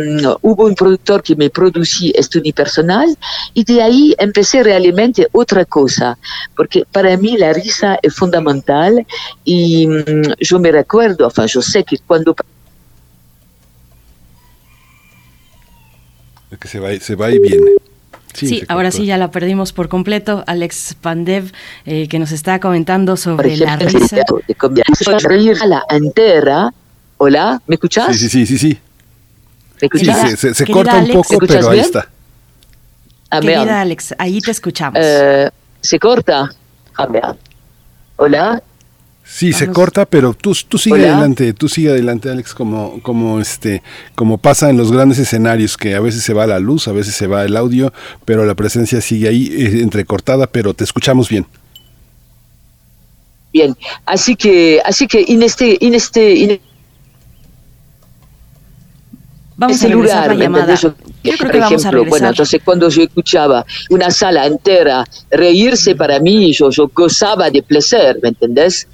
hubo 0.43 0.65
un 0.65 0.75
productor 0.75 1.23
que 1.23 1.37
me 1.37 1.51
producía 1.51 2.13
este 2.15 2.39
unipersonal 2.39 3.17
y 3.55 3.65
de 3.65 3.83
ahí 3.83 4.15
empecé 4.19 4.63
realmente 4.63 5.29
otra 5.33 5.65
cosa. 5.65 6.19
Porque 6.57 6.85
para 6.91 7.17
mí 7.17 7.37
la 7.37 7.53
risa 7.53 7.99
es 8.03 8.15
fundamental 8.15 9.07
y 9.45 9.87
mm, 9.87 10.35
yo 10.41 10.59
me 10.59 10.73
recuerdo, 10.73 11.27
enfin, 11.27 11.47
yo 11.47 11.63
sé 11.63 11.85
que 11.85 11.99
cuando 12.07 12.35
que 16.59 16.69
se 16.69 16.79
va, 16.81 16.95
se 16.99 17.15
va 17.15 17.31
y 17.31 17.39
viene. 17.39 17.90
Sí, 18.33 18.61
se 18.61 18.67
ahora 18.69 18.91
sí 18.91 19.07
ya 19.07 19.17
la 19.19 19.31
perdimos 19.31 19.73
por 19.73 19.89
completo. 19.89 20.45
Alex 20.47 20.95
Pandev, 21.01 21.53
eh, 21.87 22.07
que 22.09 22.19
nos 22.19 22.33
está 22.33 22.61
comentando 22.61 23.13
por 23.13 23.19
sobre 23.19 23.57
la 23.57 23.75
ejemplo, 23.75 23.99
risa. 24.01 24.17
de 24.47 24.55
comedia, 24.55 24.85
reír 25.29 25.57
a 25.61 25.67
la 25.67 25.83
entera. 25.91 26.73
Hola, 27.19 27.61
¿me 27.67 27.75
escuchás? 27.75 28.17
Sí, 28.17 28.29
sí, 28.29 28.29
sí, 28.29 28.47
sí, 28.47 28.59
sí. 28.59 28.69
¿Me 28.69 29.89
Sí, 29.89 30.09
escuchás? 30.11 30.31
se, 30.31 30.37
se- 30.37 30.55
se 30.55 30.67
corta 30.67 30.97
un 30.99 31.09
poco, 31.09 31.29
¿me 31.31 31.35
escuchas 31.37 31.57
pero 31.57 31.71
ahí 31.71 31.81
está. 31.81 32.09
A 33.31 33.41
ver, 33.41 33.55
Querida 33.59 33.81
Alex, 33.81 34.15
ahí 34.19 34.41
te 34.41 34.51
escuchamos. 34.51 34.99
eh, 35.03 35.51
¿se 35.81 35.99
corta? 35.99 36.51
A 36.97 37.07
ver. 37.07 37.23
Hola, 38.17 38.63
Sí, 39.33 39.53
se 39.53 39.67
Vamos. 39.67 39.77
corta, 39.77 40.07
pero 40.07 40.35
tú, 40.35 40.53
tú 40.69 40.77
sigue 40.77 40.97
Hola. 40.97 41.13
adelante, 41.13 41.53
tú 41.53 41.69
sigue 41.69 41.91
adelante, 41.91 42.29
Alex, 42.31 42.53
como, 42.53 43.01
como 43.01 43.39
este, 43.41 43.81
como 44.17 44.39
pasa 44.39 44.71
en 44.71 44.77
los 44.77 44.91
grandes 44.91 45.21
escenarios, 45.21 45.77
que 45.77 45.95
a 45.95 46.01
veces 46.01 46.25
se 46.25 46.35
va 46.35 46.49
la 46.49 46.59
luz, 46.59 46.89
a 46.89 46.93
veces 46.93 47.15
se 47.15 47.29
va 47.29 47.45
el 47.45 47.57
audio, 47.57 47.93
pero 48.25 48.45
la 48.45 48.57
presencia 48.57 49.01
sigue 49.01 49.29
ahí, 49.29 49.47
eh, 49.53 49.83
entrecortada, 49.83 50.49
pero 50.49 50.75
te 50.75 50.83
escuchamos 50.83 51.29
bien. 51.29 51.47
bien. 53.53 53.77
Así 54.05 54.35
que, 54.35 54.83
así 54.85 55.07
que 55.07 55.25
en 55.29 55.45
este, 55.45 55.85
en 55.85 55.95
este, 55.95 56.45
en 56.45 56.61
Vamos 59.57 59.77
ese 59.77 59.87
a 59.87 59.91
lugar, 59.91 60.29
la 60.29 60.35
¿me 60.35 60.43
llamada. 60.45 60.75
Yo- 60.75 60.95
Yo 61.23 61.33
creo 61.33 61.39
por 61.39 61.51
que 61.53 61.59
vamos 61.61 61.85
a 61.85 61.89
ejemplo, 61.91 62.05
bueno, 62.11 62.29
entonces 62.31 62.61
cuando 62.65 62.89
yo 62.89 63.03
escuchaba 63.03 63.65
una 63.91 64.11
sala 64.11 64.47
entera 64.47 65.05
reírse 65.31 65.95
para 65.95 66.19
mí, 66.19 66.53
yo, 66.53 66.71
yo 66.71 66.91
gozaba 66.93 67.49
de 67.51 67.63
placer, 67.63 68.19
¿me 68.23 68.31
entendés? 68.31 68.89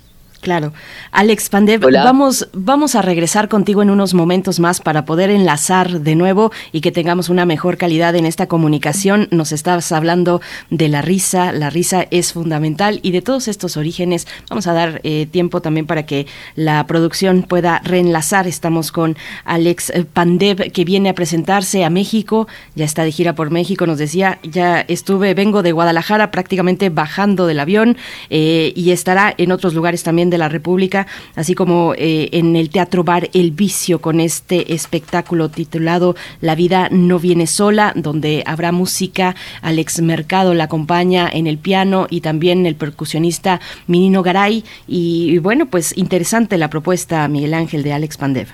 Claro. 0.46 0.72
Alex 1.10 1.48
Pandev, 1.48 1.84
Hola. 1.84 2.04
vamos, 2.04 2.48
vamos 2.52 2.94
a 2.94 3.02
regresar 3.02 3.48
contigo 3.48 3.82
en 3.82 3.90
unos 3.90 4.14
momentos 4.14 4.60
más 4.60 4.80
para 4.80 5.04
poder 5.04 5.28
enlazar 5.28 6.02
de 6.02 6.14
nuevo 6.14 6.52
y 6.70 6.82
que 6.82 6.92
tengamos 6.92 7.28
una 7.30 7.44
mejor 7.44 7.76
calidad 7.76 8.14
en 8.14 8.26
esta 8.26 8.46
comunicación. 8.46 9.26
Nos 9.32 9.50
estabas 9.50 9.90
hablando 9.90 10.40
de 10.70 10.88
la 10.88 11.02
risa, 11.02 11.50
la 11.50 11.68
risa 11.68 12.06
es 12.12 12.32
fundamental 12.32 13.00
y 13.02 13.10
de 13.10 13.22
todos 13.22 13.48
estos 13.48 13.76
orígenes. 13.76 14.28
Vamos 14.48 14.68
a 14.68 14.72
dar 14.72 15.00
eh, 15.02 15.26
tiempo 15.28 15.62
también 15.62 15.84
para 15.84 16.06
que 16.06 16.28
la 16.54 16.86
producción 16.86 17.42
pueda 17.42 17.80
reenlazar. 17.82 18.46
Estamos 18.46 18.92
con 18.92 19.16
Alex 19.46 19.90
eh, 19.90 20.04
Pandev 20.04 20.70
que 20.70 20.84
viene 20.84 21.08
a 21.08 21.14
presentarse 21.16 21.84
a 21.84 21.90
México, 21.90 22.46
ya 22.76 22.84
está 22.84 23.02
de 23.02 23.10
gira 23.10 23.34
por 23.34 23.50
México, 23.50 23.84
nos 23.84 23.98
decía, 23.98 24.38
ya 24.44 24.82
estuve, 24.82 25.34
vengo 25.34 25.64
de 25.64 25.72
Guadalajara 25.72 26.30
prácticamente 26.30 26.88
bajando 26.88 27.48
del 27.48 27.58
avión 27.58 27.96
eh, 28.30 28.72
y 28.76 28.92
estará 28.92 29.34
en 29.36 29.50
otros 29.50 29.74
lugares 29.74 30.04
también 30.04 30.30
de 30.36 30.38
la 30.38 30.48
República, 30.48 31.06
así 31.34 31.54
como 31.54 31.94
eh, 31.96 32.28
en 32.32 32.54
el 32.56 32.70
Teatro 32.70 33.02
Bar 33.04 33.28
El 33.32 33.50
Vicio 33.50 34.00
con 34.00 34.20
este 34.20 34.74
espectáculo 34.74 35.48
titulado 35.48 36.14
La 36.40 36.54
vida 36.54 36.88
no 36.90 37.18
viene 37.18 37.46
sola, 37.46 37.92
donde 37.96 38.42
habrá 38.46 38.72
música. 38.72 39.34
Alex 39.62 40.00
Mercado 40.02 40.54
la 40.54 40.64
acompaña 40.64 41.28
en 41.32 41.46
el 41.46 41.58
piano 41.58 42.06
y 42.10 42.20
también 42.20 42.66
el 42.66 42.76
percusionista 42.76 43.60
Minino 43.86 44.22
Garay. 44.22 44.64
Y, 44.86 45.38
bueno, 45.38 45.66
pues 45.66 45.96
interesante 45.96 46.58
la 46.58 46.70
propuesta, 46.70 47.26
Miguel 47.28 47.54
Ángel, 47.54 47.82
de 47.82 47.92
Alex 47.92 48.16
Pandev. 48.16 48.48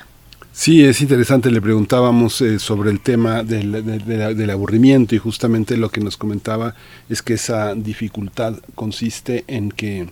Sí, 0.55 0.85
es 0.85 1.01
interesante, 1.01 1.51
le 1.51 1.63
preguntábamos 1.63 2.43
eh, 2.43 2.59
sobre 2.59 2.91
el 2.91 3.01
tema 3.01 3.43
del 3.43 4.51
aburrimiento 4.51 5.15
y 5.15 5.19
justamente 5.19 5.79
lo 5.79 5.89
que 5.89 6.03
nos 6.03 6.19
comentaba 6.19 6.75
es 7.09 7.23
que 7.23 7.35
esa 7.35 7.75
dificultad 7.75 8.59
consiste 8.75 9.45
en 9.49 9.71
que 9.71 10.11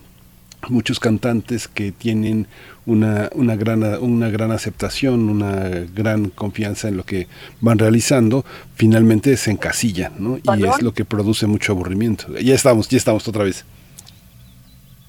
muchos 0.69 0.99
cantantes 0.99 1.67
que 1.67 1.91
tienen 1.91 2.47
una, 2.85 3.29
una, 3.33 3.55
gran, 3.55 3.83
una 4.01 4.29
gran 4.29 4.51
aceptación, 4.51 5.29
una 5.29 5.69
gran 5.93 6.29
confianza 6.29 6.87
en 6.87 6.97
lo 6.97 7.03
que 7.03 7.27
van 7.59 7.79
realizando, 7.79 8.45
finalmente 8.75 9.35
se 9.37 9.51
encasillan, 9.51 10.13
¿no? 10.19 10.37
Y 10.37 10.65
es 10.65 10.81
lo 10.81 10.93
que 10.93 11.05
produce 11.05 11.47
mucho 11.47 11.73
aburrimiento. 11.73 12.37
Ya 12.39 12.55
estamos, 12.55 12.87
ya 12.89 12.97
estamos 12.97 13.27
otra 13.27 13.43
vez. 13.43 13.65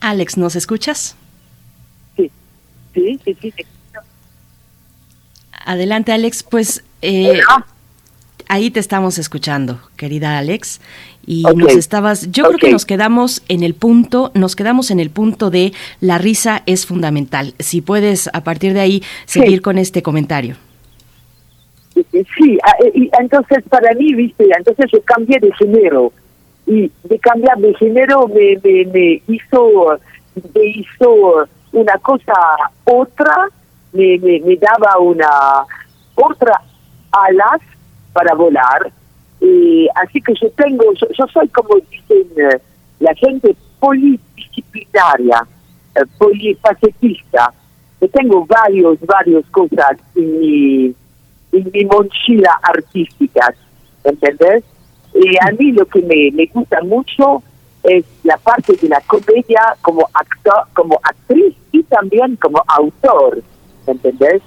Alex, 0.01 0.37
¿nos 0.37 0.57
escuchas? 0.57 1.15
Sí, 2.17 2.31
sí, 2.95 3.21
sí, 3.25 3.37
sí. 3.41 3.65
Adelante, 5.65 6.13
Alex. 6.13 6.43
Pues 6.43 6.83
eh, 7.03 7.41
ahí 8.49 8.71
te 8.71 8.81
estamos 8.81 9.19
escuchando, 9.19 9.81
querida 9.97 10.39
Alex. 10.39 10.81
Y 11.25 11.45
nos 11.55 11.77
estabas, 11.77 12.33
yo 12.33 12.45
creo 12.45 12.59
que 12.59 12.71
nos 12.73 12.85
quedamos 12.85 13.43
en 13.49 13.63
el 13.63 13.75
punto, 13.75 14.33
nos 14.35 14.57
quedamos 14.57 14.91
en 14.91 14.99
el 14.99 15.11
punto 15.11 15.51
de 15.51 15.73
la 16.01 16.19
risa 16.19 16.63
es 16.67 16.85
fundamental. 16.85 17.55
Si 17.61 17.81
puedes 17.81 18.29
a 18.33 18.43
partir 18.43 18.73
de 18.75 18.81
ahí 18.81 19.03
seguir 19.25 19.63
con 19.63 19.79
este 19.79 20.03
comentario. 20.03 20.57
Sí, 21.95 22.59
ah, 22.65 22.75
eh, 22.85 23.11
entonces 23.21 23.63
para 23.69 23.95
mí, 23.95 24.15
viste, 24.15 24.49
entonces 24.57 24.87
yo 24.93 25.01
cambié 25.03 25.39
de 25.39 25.53
género 25.53 26.13
y 26.67 26.91
de 27.05 27.19
cambiar 27.19 27.59
de 27.59 27.75
género 27.75 28.29
me, 28.29 28.59
me, 28.63 28.85
me 28.87 29.23
hizo 29.29 29.99
me 30.55 30.65
hizo 30.65 31.47
una 31.73 31.99
cosa 31.99 32.33
otra, 32.85 33.49
me, 33.93 34.19
me, 34.19 34.41
me 34.41 34.57
daba 34.57 34.99
una 34.99 35.29
otra 36.15 36.61
alas 37.11 37.61
para 38.13 38.35
volar. 38.35 38.93
Eh, 39.41 39.89
así 39.95 40.21
que 40.21 40.35
yo 40.35 40.51
tengo, 40.51 40.85
yo, 40.95 41.27
soy 41.33 41.49
como 41.49 41.77
dicen 41.91 42.27
eh, 42.37 42.61
la 43.01 43.15
gente 43.15 43.57
polidisciplinaria, 43.81 45.47
eh, 45.97 46.01
polifacetista. 46.19 47.53
Yo 48.01 48.09
tengo 48.09 48.47
varios, 48.47 49.01
varios 49.01 49.45
cosas 49.47 49.97
en 50.15 50.41
mi, 50.41 50.95
en 51.53 51.89
mochila 51.89 52.59
artística, 52.63 53.55
¿entendés? 54.05 54.65
Eh, 55.15 55.35
a 55.41 55.53
mí 55.53 55.73
lo 55.73 55.87
que 55.87 56.01
me, 56.03 56.31
me 56.33 56.47
gusta 56.47 56.81
mucho 56.83 57.43
es 57.83 58.05
la 58.23 58.37
parte 58.39 58.75
de 58.77 58.89
la 58.89 59.01
comedia 59.03 59.77
como 59.83 60.09
actor, 60.15 60.67
como 60.73 61.01
actriz 61.03 61.55
y 61.73 61.83
también 61.85 62.37
como 62.37 62.63
autor, 62.67 63.43
¿entendés? 63.87 64.43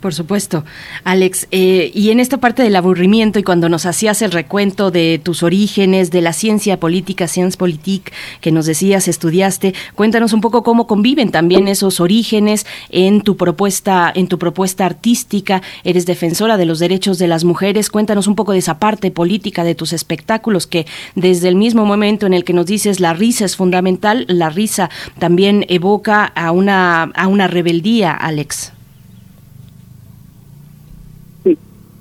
Por 0.00 0.14
supuesto, 0.14 0.64
Alex. 1.02 1.48
Eh, 1.50 1.90
y 1.92 2.10
en 2.10 2.20
esta 2.20 2.36
parte 2.36 2.62
del 2.62 2.76
aburrimiento 2.76 3.40
y 3.40 3.42
cuando 3.42 3.68
nos 3.68 3.84
hacías 3.84 4.22
el 4.22 4.30
recuento 4.30 4.92
de 4.92 5.20
tus 5.20 5.42
orígenes, 5.42 6.12
de 6.12 6.20
la 6.20 6.32
ciencia 6.32 6.78
política, 6.78 7.26
Science 7.26 7.58
Politique, 7.58 8.12
que 8.40 8.52
nos 8.52 8.66
decías 8.66 9.08
estudiaste, 9.08 9.74
cuéntanos 9.96 10.32
un 10.32 10.40
poco 10.40 10.62
cómo 10.62 10.86
conviven 10.86 11.32
también 11.32 11.66
esos 11.66 11.98
orígenes 11.98 12.64
en 12.90 13.22
tu 13.22 13.36
propuesta, 13.36 14.12
en 14.14 14.28
tu 14.28 14.38
propuesta 14.38 14.86
artística. 14.86 15.62
Eres 15.82 16.06
defensora 16.06 16.56
de 16.56 16.66
los 16.66 16.78
derechos 16.78 17.18
de 17.18 17.26
las 17.26 17.42
mujeres. 17.42 17.90
Cuéntanos 17.90 18.28
un 18.28 18.36
poco 18.36 18.52
de 18.52 18.58
esa 18.58 18.78
parte 18.78 19.10
política 19.10 19.64
de 19.64 19.74
tus 19.74 19.92
espectáculos 19.92 20.68
que 20.68 20.86
desde 21.16 21.48
el 21.48 21.56
mismo 21.56 21.84
momento 21.84 22.24
en 22.24 22.34
el 22.34 22.44
que 22.44 22.52
nos 22.52 22.66
dices 22.66 23.00
la 23.00 23.14
risa 23.14 23.44
es 23.44 23.56
fundamental, 23.56 24.26
la 24.28 24.48
risa 24.48 24.90
también 25.18 25.66
evoca 25.68 26.24
a 26.24 26.52
una 26.52 27.02
a 27.02 27.26
una 27.26 27.48
rebeldía, 27.48 28.12
Alex. 28.12 28.77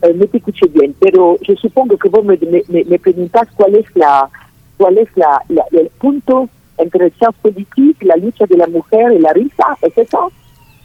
Eh, 0.02 0.14
no 0.14 0.28
te 0.28 0.38
escuché 0.38 0.68
bien, 0.68 0.96
pero 1.00 1.40
yo 1.42 1.56
supongo 1.56 1.98
que 1.98 2.08
vos 2.10 2.24
me, 2.24 2.38
me, 2.68 3.00
preguntás 3.00 3.48
cuál 3.56 3.76
es 3.76 3.86
la 3.96 4.30
cuál 4.78 5.00
es 5.00 5.08
la, 5.16 5.42
el 5.72 5.90
punto 5.98 6.50
entre 6.78 7.06
el 7.06 7.14
science 7.14 7.38
politique, 7.42 8.06
la 8.06 8.16
lucha 8.16 8.46
de 8.46 8.58
la 8.58 8.68
mujer 8.68 9.12
y 9.14 9.20
la 9.20 9.34
risa, 9.34 9.66
¿es 9.82 9.98
eso? 9.98 10.32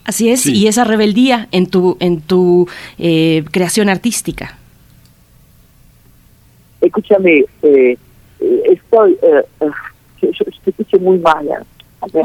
Así 0.06 0.30
es, 0.30 0.46
y 0.46 0.66
esa 0.66 0.84
rebeldía 0.84 1.48
en 1.52 1.66
tu 1.66 1.98
en 2.00 2.22
tu 2.22 2.66
eh, 2.98 3.44
creación 3.50 3.90
artística. 3.90 4.56
Escúchame, 6.80 7.44
eh, 7.62 7.98
estoy, 8.40 9.18
yo, 10.22 10.44
te 10.64 10.70
escucho 10.70 10.98
muy 10.98 11.18
mal. 11.18 11.46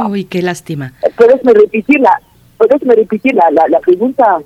Uy, 0.09 0.23
qué 0.23 0.41
lástima. 0.41 0.93
¿Puedes 1.17 1.43
repetir 1.43 1.99
la, 1.99 2.19
¿puedes 2.57 2.79
repetir 2.81 3.35
la, 3.35 3.51
la, 3.51 3.67
la 3.67 3.79
pregunta? 3.81 4.41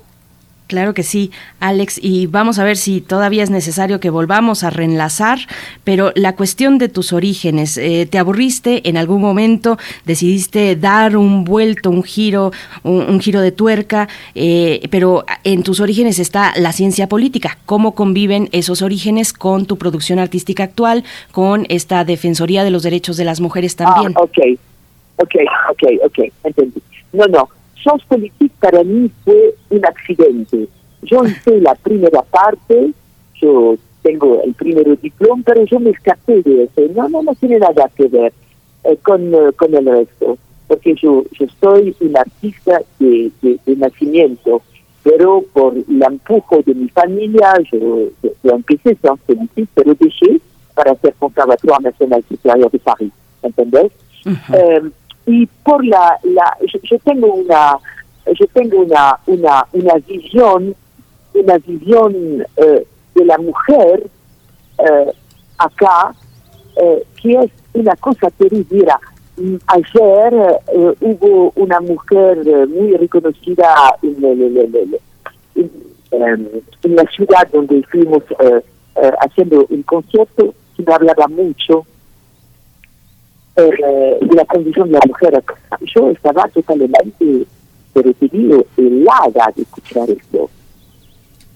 Claro 0.72 0.94
que 0.94 1.02
sí, 1.02 1.30
Alex, 1.60 2.00
y 2.02 2.28
vamos 2.28 2.58
a 2.58 2.64
ver 2.64 2.78
si 2.78 3.02
todavía 3.02 3.42
es 3.42 3.50
necesario 3.50 4.00
que 4.00 4.08
volvamos 4.08 4.64
a 4.64 4.70
reenlazar, 4.70 5.40
pero 5.84 6.12
la 6.14 6.34
cuestión 6.34 6.78
de 6.78 6.88
tus 6.88 7.12
orígenes, 7.12 7.76
eh, 7.76 8.08
¿te 8.10 8.16
aburriste 8.16 8.88
en 8.88 8.96
algún 8.96 9.20
momento? 9.20 9.76
¿Decidiste 10.06 10.74
dar 10.74 11.18
un 11.18 11.44
vuelto, 11.44 11.90
un 11.90 12.02
giro, 12.02 12.52
un, 12.84 13.20
giro 13.20 13.42
de 13.42 13.52
tuerca? 13.52 14.08
Eh, 14.34 14.88
pero 14.90 15.26
en 15.44 15.62
tus 15.62 15.78
orígenes 15.78 16.18
está 16.18 16.54
la 16.56 16.72
ciencia 16.72 17.06
política. 17.06 17.58
¿Cómo 17.66 17.94
conviven 17.94 18.48
esos 18.52 18.80
orígenes 18.80 19.34
con 19.34 19.66
tu 19.66 19.76
producción 19.76 20.18
artística 20.18 20.64
actual, 20.64 21.04
con 21.32 21.66
esta 21.68 22.06
Defensoría 22.06 22.64
de 22.64 22.70
los 22.70 22.82
Derechos 22.82 23.18
de 23.18 23.26
las 23.26 23.42
Mujeres 23.42 23.76
también? 23.76 24.14
Ah, 24.16 24.22
ok, 24.22 24.38
ok, 25.16 25.34
ok, 25.68 25.82
ok, 26.06 26.32
entendí. 26.44 26.80
No, 27.12 27.26
no, 27.26 27.50
Politique 28.08 28.54
para 28.60 28.82
mí 28.84 29.10
fue 29.24 29.54
un 29.70 29.84
accidente. 29.84 30.68
Yo 31.02 31.24
hice 31.24 31.60
la 31.60 31.74
primera 31.74 32.22
parte, 32.22 32.92
yo 33.40 33.76
tengo 34.02 34.42
el 34.44 34.54
primer 34.54 35.00
diploma, 35.00 35.42
pero 35.44 35.64
yo 35.64 35.80
me 35.80 35.90
escapé 35.90 36.42
de 36.42 36.64
eso. 36.64 36.92
No, 36.94 37.08
no, 37.08 37.22
no 37.22 37.34
tiene 37.34 37.58
nada 37.58 37.90
que 37.96 38.08
ver 38.08 38.32
eh, 38.84 38.96
con, 39.02 39.34
eh, 39.34 39.52
con 39.56 39.74
el 39.74 39.86
resto, 39.86 40.38
porque 40.66 40.94
yo, 40.94 41.24
yo 41.38 41.46
soy 41.60 41.94
un 42.00 42.16
artista 42.16 42.82
de, 42.98 43.30
de, 43.40 43.76
nacimiento, 43.76 44.62
pero 45.02 45.44
por 45.52 45.76
el 45.76 46.02
empujo 46.02 46.62
de 46.64 46.74
mi 46.74 46.88
familia, 46.88 47.54
yo, 47.70 48.08
yo, 48.22 48.50
empecé 48.54 48.96
Science 48.96 49.22
Politique, 49.26 49.68
pero 49.74 49.94
dejé 49.94 50.40
para 50.74 50.92
hacer 50.92 51.14
Conservatoire 51.18 51.82
Nacional 51.84 52.24
Superior 52.28 52.70
de 52.70 52.78
París, 52.78 53.12
¿entendés? 53.42 53.92
Y 55.26 55.46
por 55.64 55.84
la, 55.84 56.18
la 56.22 56.56
yo, 56.82 56.98
tengo 57.04 57.34
una 57.34 57.78
yo 58.26 58.46
tengo 58.52 58.82
una 58.82 59.18
una 59.26 59.66
una 59.72 59.94
visión 60.06 60.74
una 61.34 61.58
visión 61.58 62.46
eh, 62.56 62.86
de 63.14 63.24
la 63.24 63.38
mujer 63.38 64.06
eh, 64.78 65.12
acá 65.58 66.14
eh, 66.76 67.04
que 67.20 67.32
es 67.32 67.50
una 67.74 67.94
cosa 67.96 68.30
terrible. 68.30 68.92
Ayer 69.66 70.60
hubo 71.00 71.52
una 71.56 71.80
mujer 71.80 72.44
muy 72.68 72.96
reconocida 72.96 73.96
en, 74.02 74.22
el, 74.22 75.00
em, 75.54 75.70
en, 76.82 76.96
la 76.96 77.04
ciudad 77.04 77.48
donde 77.50 77.82
fuimos 77.90 78.22
haciendo 79.20 79.66
un 79.70 79.82
concierto 79.84 80.54
que 80.76 80.92
hablaba 80.92 81.26
mucho 81.28 81.86
eh, 83.56 84.18
de 84.20 84.34
la 84.34 84.44
condición 84.44 84.88
de 84.88 84.94
la 84.94 85.06
mujer. 85.06 85.42
Yo 85.94 86.10
estaba 86.10 86.48
totalmente, 86.48 87.46
digo, 88.20 88.64
helada 88.76 89.52
de 89.54 89.62
escuchar 89.62 90.08
esto. 90.10 90.50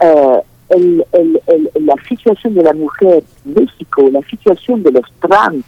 Eh, 0.00 0.42
el, 0.68 1.04
el, 1.12 1.40
el, 1.46 1.70
la 1.86 1.94
situación 2.08 2.54
de 2.54 2.62
la 2.62 2.72
mujer 2.74 3.22
en 3.44 3.54
México, 3.54 4.08
la 4.10 4.22
situación 4.22 4.82
de 4.82 4.92
los 4.92 5.04
trans 5.20 5.64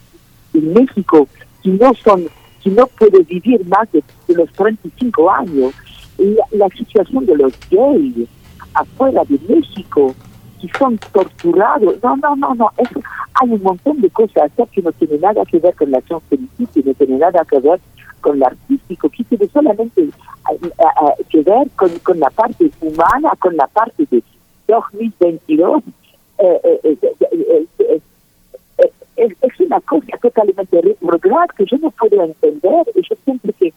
en 0.55 0.73
México, 0.73 1.29
que 1.63 1.71
no 1.71 1.95
son, 1.95 2.29
que 2.63 2.71
no 2.71 2.87
puede 2.89 3.23
vivir 3.23 3.65
más 3.67 3.91
de, 3.93 4.03
los 4.35 4.53
35 4.53 5.31
años, 5.31 5.73
la, 6.19 6.45
la 6.51 6.69
situación 6.77 7.25
de 7.27 7.37
los 7.37 7.53
gays 7.71 8.29
afuera 8.75 9.23
de 9.29 9.39
México, 9.49 10.15
que 10.61 10.69
son 10.78 10.99
torturados. 11.12 12.03
No, 12.03 12.17
no, 12.17 12.37
no, 12.37 12.55
no. 12.55 12.73
hay 12.78 13.51
un 13.51 13.62
montón 13.62 14.01
de 14.01 14.11
cosas 14.11 14.51
que 14.73 14.83
no 14.83 14.93
tiene 14.93 15.19
nada 15.19 15.45
que 15.45 15.59
ver 15.59 15.75
con 15.75 15.91
la 15.91 15.99
acción 15.99 16.20
feminista, 16.28 16.81
no 16.85 16.95
tiene 16.95 17.19
nada 17.19 17.45
que 17.45 17.59
ver 17.61 17.81
con 18.20 18.39
lo 18.39 18.47
artístico, 18.47 19.09
que 19.09 19.25
tiene 19.25 19.49
solamente 19.49 20.09
que 21.28 21.43
ver 21.43 21.70
con, 21.77 21.91
con 22.01 22.19
la 22.19 22.31
parte 22.31 22.70
humana, 22.81 23.33
con 23.39 23.57
la 23.57 23.67
parte 23.67 24.07
de 24.11 24.23
2022. 24.67 25.83
Eh, 26.39 26.61
eh, 26.85 26.99
eh, 27.03 28.01
es, 29.17 29.61
una 29.61 29.81
cosa 29.81 30.17
totalmente 30.23 30.81
regular 31.01 31.49
que 31.57 31.65
yo 31.67 31.77
no 31.78 31.91
puedo 31.91 32.25
entender. 32.25 32.87
Y 32.95 33.03
yo 33.03 33.17
siento 33.25 33.53
que, 33.59 33.73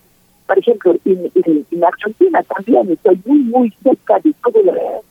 por 0.48 0.60
ejemplo, 0.60 0.96
en 1.06 1.84
Argentina 1.84 2.44
también 2.44 2.92
estoy 2.92 3.20
muy, 3.26 3.40
muy 3.40 3.74
cerca 3.84 4.20
de 4.20 4.34
todo 4.44 4.62
lo 4.64 5.04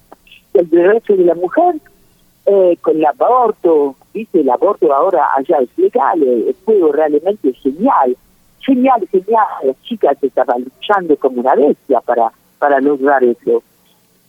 el 0.54 0.68
derecho 0.68 1.16
de 1.16 1.24
la 1.24 1.34
mujer 1.34 1.76
eh, 2.46 2.76
con 2.80 2.96
el 2.96 3.04
aborto, 3.04 3.96
dice 4.12 4.40
el 4.40 4.50
aborto 4.50 4.92
ahora 4.92 5.28
allá 5.36 5.58
es 5.58 5.68
legal, 5.76 6.22
eh, 6.22 6.54
fue 6.64 6.80
realmente 6.92 7.52
genial, 7.54 8.16
genial, 8.60 9.06
genial, 9.10 9.46
las 9.64 9.82
chicas 9.82 10.16
estaban 10.22 10.64
luchando 10.64 11.16
como 11.16 11.40
una 11.40 11.54
bestia 11.54 12.00
para, 12.00 12.32
para 12.58 12.80
lograr 12.80 13.22
eso. 13.24 13.62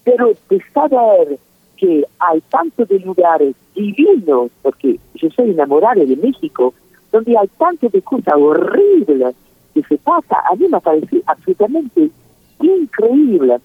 Pero 0.03 0.31
de 0.49 0.61
saber 0.73 1.37
que 1.77 2.05
hay 2.19 2.41
tantos 2.41 2.89
lugares 3.03 3.55
divinos, 3.73 4.51
porque 4.61 4.99
yo 5.15 5.29
soy 5.31 5.51
enamorada 5.51 6.03
de 6.03 6.15
México, 6.15 6.73
donde 7.11 7.37
hay 7.37 7.47
tanto 7.57 7.89
de 7.89 8.01
cosas 8.01 8.35
horribles 8.35 9.35
que 9.73 9.81
se 9.83 9.97
pasa, 9.97 10.43
a 10.51 10.55
mí 10.55 10.67
me 10.67 10.79
parece 10.79 11.21
absolutamente 11.25 12.09
increíble 12.61 13.57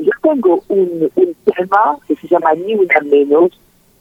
yo 0.00 0.12
tengo 0.22 0.62
un, 0.68 1.10
tema 1.44 1.98
que 2.06 2.16
se 2.16 2.28
llama 2.28 2.54
Ni 2.54 2.74
una 2.74 3.00
menos, 3.00 3.50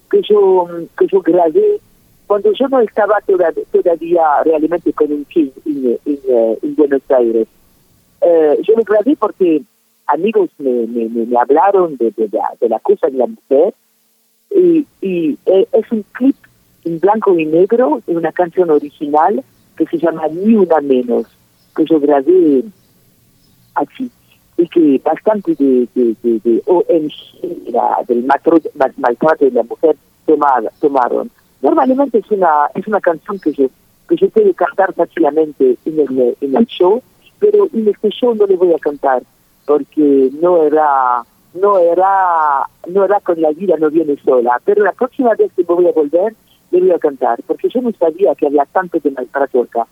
que 0.10 0.22
yo, 0.22 0.68
que 0.98 1.08
yo 1.08 1.22
grabé 1.22 1.80
cuando 2.28 2.52
yo 2.53 2.68
no 2.68 2.80
estaba 2.82 3.19
todavía, 3.22 4.44
realmente 4.45 4.94
con 4.94 5.11
un 5.11 5.26
film 5.26 5.52
en, 5.66 6.00
en, 6.06 6.76
Buenos 6.76 7.02
Aires. 7.10 7.48
Eh, 8.22 8.58
yo 8.64 8.76
lo 8.76 8.84
grabé 8.84 9.16
porque 9.16 9.64
amigos 10.08 10.50
me, 10.58 10.88
me, 10.88 11.08
me 11.10 11.38
hablaron 11.38 11.98
de, 11.98 12.11
de, 12.11 12.30
la, 12.32 12.53
de 12.60 12.69
la 12.69 12.80
cosa 12.80 13.08
de 13.08 13.18
la 13.18 13.28
mujer 13.28 13.74
y, 14.52 15.38
eh, 15.45 15.68
es 15.72 15.92
un 15.92 16.03
clip 16.11 16.36
en 16.86 17.00
blanco 17.00 17.38
y 17.38 17.45
negro 17.45 18.02
de 18.06 18.16
una 18.16 18.32
canción 18.32 18.69
original 18.69 19.44
que 19.78 19.86
se 19.86 19.98
llama 19.98 20.28
Ni 20.28 20.56
una 20.56 20.80
menos, 20.82 21.28
que 21.76 21.86
yo 21.86 22.00
grabé 22.00 22.64
aquí 23.76 24.11
y 24.59 24.67
que 24.67 25.01
bastante 25.03 25.55
de, 25.55 25.88
de, 25.95 26.15
de, 26.21 26.39
de 26.43 26.61
ONG 26.65 27.13
del 28.07 28.25
maltrato 28.25 29.45
de 29.45 29.51
la 29.51 29.63
mujer 29.63 29.95
tomaron. 30.79 31.31
Normalmente 31.61 32.17
es 32.17 32.29
una 32.29 32.69
es 32.75 32.85
una 32.85 32.99
canción 32.99 33.39
que 33.39 33.53
yo 33.53 33.67
que 34.09 34.17
yo 34.17 34.29
puedo 34.29 34.53
cantar 34.53 34.93
fácilmente 34.93 35.77
en 35.85 35.99
el, 35.99 36.35
en 36.41 36.57
el 36.57 36.65
show, 36.65 37.01
pero 37.39 37.69
en 37.73 37.88
este 37.88 38.09
show 38.09 38.35
no 38.35 38.45
le 38.47 38.57
voy 38.57 38.73
a 38.73 38.79
cantar 38.79 39.23
porque 39.65 40.29
no 40.41 40.61
era 40.63 41.23
no 41.53 41.79
era 41.79 42.67
no 42.88 43.05
era 43.05 43.19
con 43.21 43.41
la 43.41 43.51
vida 43.51 43.75
no 43.79 43.89
viene 43.89 44.17
sola, 44.25 44.59
pero 44.65 44.83
la 44.83 44.91
próxima 44.91 45.33
vez 45.35 45.53
que 45.55 45.63
voy 45.63 45.88
a 45.88 45.93
volver 45.93 46.35
le 46.71 46.81
voy 46.81 46.91
a 46.91 46.99
cantar 46.99 47.39
porque 47.47 47.69
yo 47.69 47.81
no 47.81 47.93
sabía 47.93 48.35
que 48.35 48.47
había 48.47 48.65
tanto 48.65 48.99
de 48.99 49.11
maltrato 49.11 49.61
acá. 49.61 49.88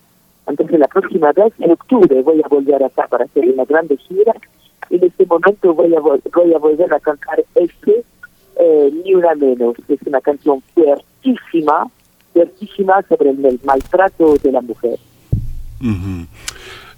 Entonces 0.47 0.79
la 0.79 0.87
próxima 0.87 1.31
vez, 1.33 1.53
en 1.59 1.71
octubre, 1.71 2.21
voy 2.21 2.41
a 2.41 2.47
volver 2.47 2.81
acá 2.83 3.05
para 3.07 3.25
hacer 3.25 3.49
una 3.49 3.65
grande 3.65 3.97
gira. 3.97 4.33
En 4.89 5.03
este 5.03 5.25
momento 5.25 5.73
voy 5.73 5.93
a, 5.95 5.99
voy 5.99 6.53
a 6.53 6.57
volver 6.57 6.93
a 6.93 6.99
cantar 6.99 7.43
este, 7.55 8.03
eh, 8.59 8.91
Ni 9.03 9.13
una 9.13 9.35
menos, 9.35 9.75
que 9.85 9.93
es 9.93 9.99
una 10.05 10.21
canción 10.21 10.63
fuertísima, 10.73 11.87
fuertísima 12.33 13.03
sobre 13.07 13.31
el, 13.31 13.59
maltrato 13.63 14.35
de 14.41 14.51
la 14.51 14.61
mujer. 14.61 14.97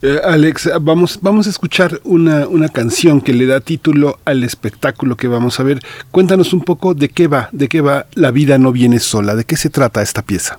Eh, 0.02 0.22
Alex, 0.24 0.72
vamos, 0.82 1.20
vamos 1.22 1.48
a 1.48 1.50
escuchar 1.50 2.00
una, 2.06 2.48
una 2.48 2.70
canción 2.70 3.20
que 3.20 3.34
le 3.34 3.46
da 3.46 3.60
título 3.60 4.20
al 4.24 4.46
espectáculo 4.46 5.18
que 5.18 5.28
vamos 5.28 5.60
a 5.60 5.64
ver. 5.64 5.80
Cuéntanos 6.12 6.54
un 6.54 6.62
poco 6.62 6.94
de 6.94 7.10
qué 7.10 7.28
va, 7.28 7.50
de 7.52 7.68
qué 7.68 7.82
va 7.82 8.06
La 8.14 8.32
vida 8.32 8.58
no 8.58 8.72
viene 8.72 9.00
sola, 9.00 9.36
de 9.36 9.44
qué 9.44 9.58
se 9.58 9.70
trata 9.70 10.02
esta 10.02 10.22
pieza. 10.22 10.58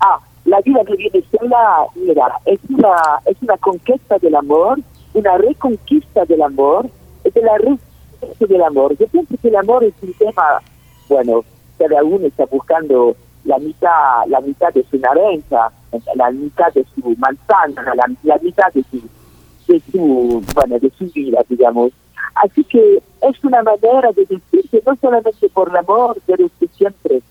Ah, 0.00 0.18
La 0.44 0.60
vida 0.60 0.80
no 0.86 0.96
viene 0.96 1.24
sola, 1.30 1.86
mira, 1.94 2.26
es 2.44 2.60
una, 2.68 2.94
es 3.24 3.36
una 3.40 3.56
conquista 3.56 4.18
del 4.18 4.34
amor, 4.34 4.78
una 5.16 5.38
reconquista 5.38 6.24
del 6.26 6.42
amor, 6.42 6.88
de 7.24 7.40
la 7.40 7.56
reconquista 7.56 8.46
del 8.46 8.62
amor. 8.62 8.96
Yo 8.98 9.06
pienso 9.08 9.34
que 9.40 9.48
el 9.48 9.56
amor 9.56 9.82
es 9.82 9.94
un 10.02 10.12
tema, 10.12 10.60
bueno, 11.08 11.42
cada 11.78 12.04
uno 12.04 12.26
está 12.26 12.44
buscando 12.44 13.16
la 13.44 13.58
mitad, 13.58 14.26
la 14.26 14.40
mitad 14.40 14.72
de 14.74 14.84
su 14.90 14.98
naranja, 14.98 15.72
la 16.14 16.30
mitad 16.30 16.72
de 16.74 16.84
su 16.94 17.16
manzana, 17.16 17.94
la, 17.94 18.38
mitad 18.38 18.72
de 18.74 18.84
su, 18.90 19.00
de 19.66 19.80
su, 19.90 20.44
bueno, 20.54 20.78
de 20.78 20.90
su 20.98 21.06
vida, 21.12 21.40
digamos. 21.48 21.92
Así 22.34 22.62
que 22.64 23.02
es 23.22 23.44
una 23.44 23.62
manera 23.62 24.12
de 24.12 24.26
decir 24.26 24.68
que 24.70 24.82
no 24.84 24.94
solamente 24.96 25.48
por 25.48 25.70
el 25.70 25.76
amor, 25.76 26.18
pero 26.26 26.50
que 26.60 26.68
siempre, 26.68 27.22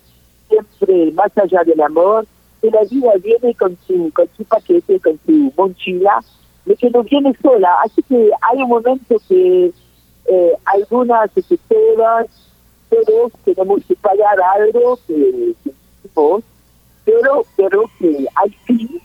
siempre 0.49 1.11
más 1.11 1.37
allá 1.37 1.63
del 1.63 1.81
amor, 1.81 2.25
que 2.61 2.71
la 2.71 2.81
vida 2.89 3.11
viene 3.23 3.53
con 3.53 3.77
su, 3.85 4.11
con 4.11 4.27
su 4.35 4.43
paquete, 4.45 4.99
con 4.99 5.19
su 5.25 5.53
mochila, 5.55 6.23
no 6.65 7.03
viene 7.03 7.35
sola. 7.41 7.75
Así 7.83 8.01
que 8.03 8.31
hay 8.41 8.63
un 8.63 8.69
momento 8.69 9.15
que 9.27 9.71
eh, 10.27 10.53
algunas 10.65 11.31
se 11.31 11.57
quedan, 11.69 12.25
pero 12.89 13.31
tenemos 13.43 13.81
que 13.87 13.95
pagar 13.95 14.39
algo 14.41 14.97
que, 15.07 15.53
que 15.63 15.71
pero, 17.05 17.45
pero 17.55 17.83
que 17.99 18.25
al 18.35 18.51
fin, 18.65 19.01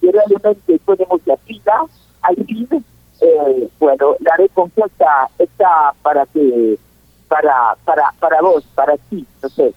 que 0.00 0.10
realmente 0.10 0.78
ponemos 0.84 1.20
la 1.24 1.36
pila, 1.36 1.86
al 2.22 2.36
fin, 2.36 2.68
eh, 3.20 3.68
bueno, 3.78 4.16
la 4.20 4.36
recompensa 4.36 5.28
está 5.38 5.94
para 6.02 6.26
que 6.26 6.78
para 7.28 7.76
para 7.84 8.12
para 8.18 8.42
vos, 8.42 8.64
para 8.74 8.96
ti, 8.96 9.24
no 9.42 9.48
sé. 9.48 9.72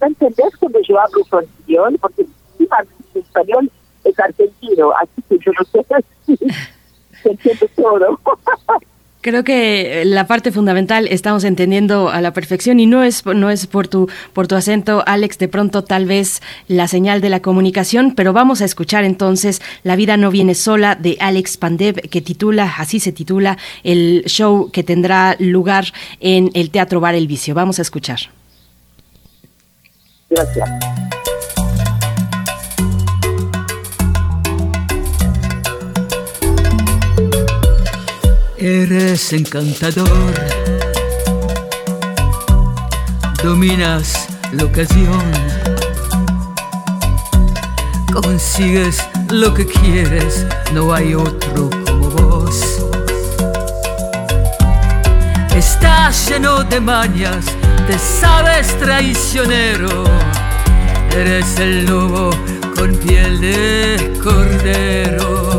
¿Entendés 0.00 0.56
cuando 0.58 0.80
yo 0.82 1.00
hablo 1.00 1.22
español? 1.22 1.98
Porque 2.00 2.26
mi 2.58 2.68
español 3.14 3.70
es 4.04 4.18
argentino, 4.18 4.92
así 5.00 5.22
que 5.28 5.38
yo 5.38 5.52
no 5.52 5.64
sé 5.64 5.84
si 6.26 6.38
entiendo 7.24 7.66
todo. 7.76 8.20
Creo 9.24 9.42
que 9.42 10.02
la 10.04 10.26
parte 10.26 10.52
fundamental 10.52 11.08
estamos 11.08 11.44
entendiendo 11.44 12.10
a 12.10 12.20
la 12.20 12.34
perfección 12.34 12.78
y 12.78 12.84
no 12.84 13.02
es 13.02 13.24
no 13.24 13.48
es 13.48 13.66
por 13.66 13.88
tu 13.88 14.06
por 14.34 14.46
tu 14.46 14.54
acento 14.54 15.02
Alex 15.06 15.38
de 15.38 15.48
pronto 15.48 15.82
tal 15.82 16.04
vez 16.04 16.42
la 16.68 16.88
señal 16.88 17.22
de 17.22 17.30
la 17.30 17.40
comunicación, 17.40 18.12
pero 18.14 18.34
vamos 18.34 18.60
a 18.60 18.66
escuchar 18.66 19.02
entonces 19.04 19.62
La 19.82 19.96
vida 19.96 20.18
no 20.18 20.30
viene 20.30 20.54
sola 20.54 20.94
de 20.94 21.16
Alex 21.20 21.56
Pandev 21.56 22.02
que 22.10 22.20
titula 22.20 22.74
así 22.76 23.00
se 23.00 23.12
titula 23.12 23.56
el 23.82 24.24
show 24.26 24.70
que 24.70 24.82
tendrá 24.82 25.36
lugar 25.38 25.86
en 26.20 26.50
el 26.52 26.68
Teatro 26.68 27.00
Bar 27.00 27.14
El 27.14 27.26
Vicio. 27.26 27.54
Vamos 27.54 27.78
a 27.78 27.82
escuchar. 27.82 28.18
Gracias. 30.28 30.68
Eres 38.66 39.34
encantador, 39.34 40.32
dominas 43.42 44.26
la 44.52 44.64
ocasión, 44.64 45.22
consigues 48.10 49.06
lo 49.28 49.52
que 49.52 49.66
quieres, 49.66 50.46
no 50.72 50.94
hay 50.94 51.14
otro 51.14 51.68
como 51.84 52.08
vos. 52.08 52.86
Estás 55.54 56.30
lleno 56.30 56.64
de 56.64 56.80
mañas, 56.80 57.44
te 57.86 57.98
sabes 57.98 58.78
traicionero, 58.78 60.04
eres 61.14 61.58
el 61.58 61.84
lobo 61.84 62.30
con 62.74 62.96
piel 62.96 63.42
de 63.42 64.18
cordero. 64.22 65.53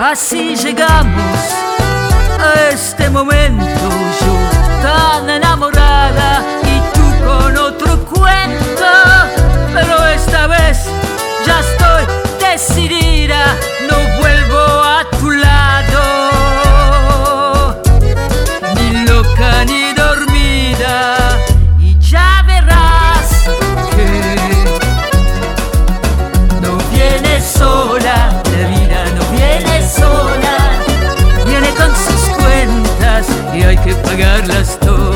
Así 0.00 0.54
llegamos 0.54 1.40
a 2.38 2.68
este 2.70 3.10
momento, 3.10 3.66
yo 4.20 4.80
tan 4.80 5.28
enamorada 5.28 6.40
y 6.62 6.80
tú 6.94 7.26
con 7.26 7.56
otro 7.56 8.04
cuento, 8.04 8.86
pero 9.74 10.06
esta 10.06 10.46
vez 10.46 10.84
ya 11.44 11.58
estoy 11.58 12.04
decidida, 12.38 13.56
no 13.90 13.96
vuelvo 14.20 14.27
y 33.58 33.62
hay 33.62 33.76
que 33.78 33.94
pagarlas 33.94 34.78
todas. 34.78 35.07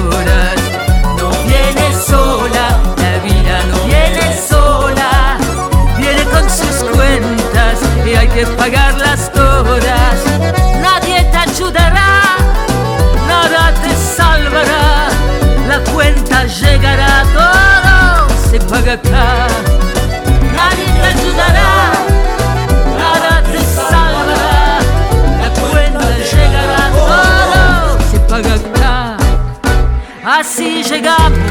Así 30.92 31.41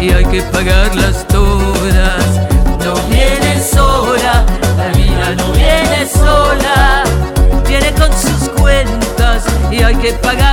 y 0.00 0.10
hay 0.12 0.24
que 0.24 0.42
pagarlas 0.42 1.26
todas. 1.28 2.24
No 2.84 2.94
viene 3.08 3.60
sola, 3.62 4.44
la 4.76 4.88
vida 4.96 5.34
no 5.36 5.52
viene 5.52 6.06
sola, 6.06 7.04
viene 7.68 7.92
con 7.92 8.10
sus 8.12 8.48
cuentas 8.50 9.44
y 9.70 9.82
hay 9.82 9.94
que 9.96 10.12
pagarlas 10.14 10.49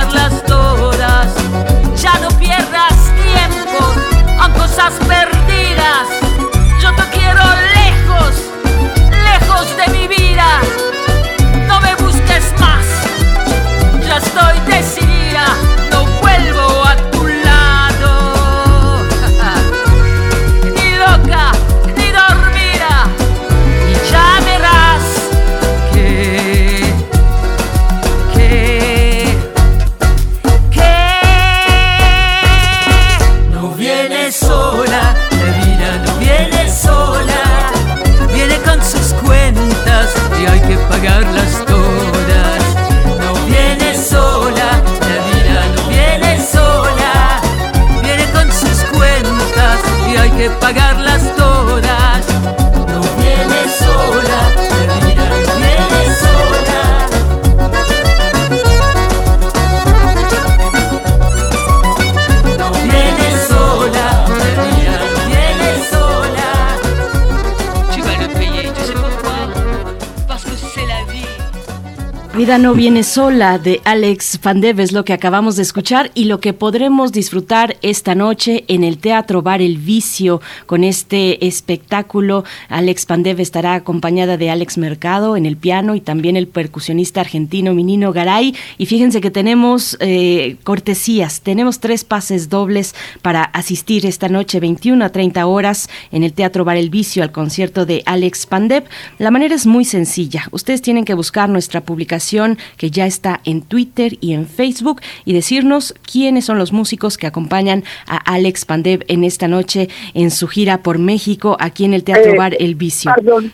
No 72.56 72.72
viene 72.74 73.02
sola 73.02 73.58
de 73.58 73.82
Alex 73.84 74.38
Pandev 74.38 74.80
es 74.80 74.92
lo 74.92 75.04
que 75.04 75.12
acabamos 75.12 75.56
de 75.56 75.62
escuchar 75.62 76.10
y 76.14 76.24
lo 76.24 76.40
que 76.40 76.54
podremos 76.54 77.12
disfrutar 77.12 77.76
esta 77.82 78.14
noche 78.14 78.64
en 78.68 78.84
el 78.84 78.96
Teatro 78.96 79.42
Bar 79.42 79.60
El 79.60 79.76
Vicio 79.76 80.40
con 80.64 80.82
este 80.82 81.46
espectáculo. 81.46 82.44
Alex 82.70 83.04
Pandev 83.04 83.38
estará 83.40 83.74
acompañada 83.74 84.38
de 84.38 84.48
Alex 84.48 84.78
Mercado 84.78 85.36
en 85.36 85.44
el 85.44 85.58
piano 85.58 85.94
y 85.94 86.00
también 86.00 86.36
el 86.36 86.48
percusionista 86.48 87.20
argentino 87.20 87.74
Minino 87.74 88.12
Garay. 88.14 88.54
Y 88.78 88.86
fíjense 88.86 89.20
que 89.20 89.30
tenemos 89.30 89.98
eh, 90.00 90.56
cortesías, 90.64 91.42
tenemos 91.42 91.80
tres 91.80 92.02
pases 92.02 92.48
dobles 92.48 92.94
para 93.20 93.42
asistir 93.42 94.06
esta 94.06 94.30
noche 94.30 94.58
21 94.58 95.04
a 95.04 95.10
30 95.10 95.46
horas 95.46 95.90
en 96.10 96.24
el 96.24 96.32
Teatro 96.32 96.64
Bar 96.64 96.78
El 96.78 96.88
Vicio 96.88 97.22
al 97.22 97.30
concierto 97.30 97.84
de 97.84 98.02
Alex 98.06 98.46
Pandev. 98.46 98.84
La 99.18 99.30
manera 99.30 99.54
es 99.54 99.66
muy 99.66 99.84
sencilla. 99.84 100.48
Ustedes 100.50 100.80
tienen 100.80 101.04
que 101.04 101.14
buscar 101.14 101.50
nuestra 101.50 101.82
publicación 101.82 102.37
que 102.76 102.90
ya 102.90 103.06
está 103.06 103.40
en 103.44 103.62
Twitter 103.62 104.16
y 104.20 104.32
en 104.32 104.46
Facebook 104.46 105.00
y 105.24 105.32
decirnos 105.32 105.94
quiénes 106.10 106.44
son 106.44 106.58
los 106.58 106.72
músicos 106.72 107.16
que 107.18 107.26
acompañan 107.26 107.84
a 108.06 108.16
Alex 108.16 108.64
Pandev 108.64 109.04
en 109.08 109.24
esta 109.24 109.48
noche 109.48 109.88
en 110.14 110.30
su 110.30 110.46
gira 110.48 110.82
por 110.82 110.98
México 110.98 111.56
aquí 111.60 111.84
en 111.84 111.94
el 111.94 112.04
Teatro 112.04 112.32
Eh, 112.32 112.38
Bar 112.38 112.56
El 112.58 112.74
Vicio. 112.74 113.12
Perdón, 113.14 113.52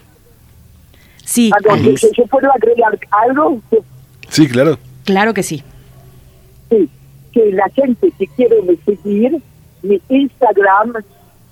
Sí, 1.24 1.50
perdón, 1.50 1.78
Alex. 1.80 2.02
¿yo, 2.02 2.08
yo 2.18 2.26
puedo 2.26 2.50
agregar 2.52 2.98
algo? 3.10 3.60
Sí, 4.28 4.46
claro. 4.46 4.78
Claro 5.04 5.32
que 5.32 5.42
sí. 5.42 5.62
Sí, 6.70 6.88
que 7.32 7.52
la 7.52 7.68
gente 7.70 8.12
que 8.18 8.26
quiere 8.28 8.56
me 8.62 8.76
seguir, 8.84 9.40
mi 9.82 10.00
Instagram, 10.08 10.94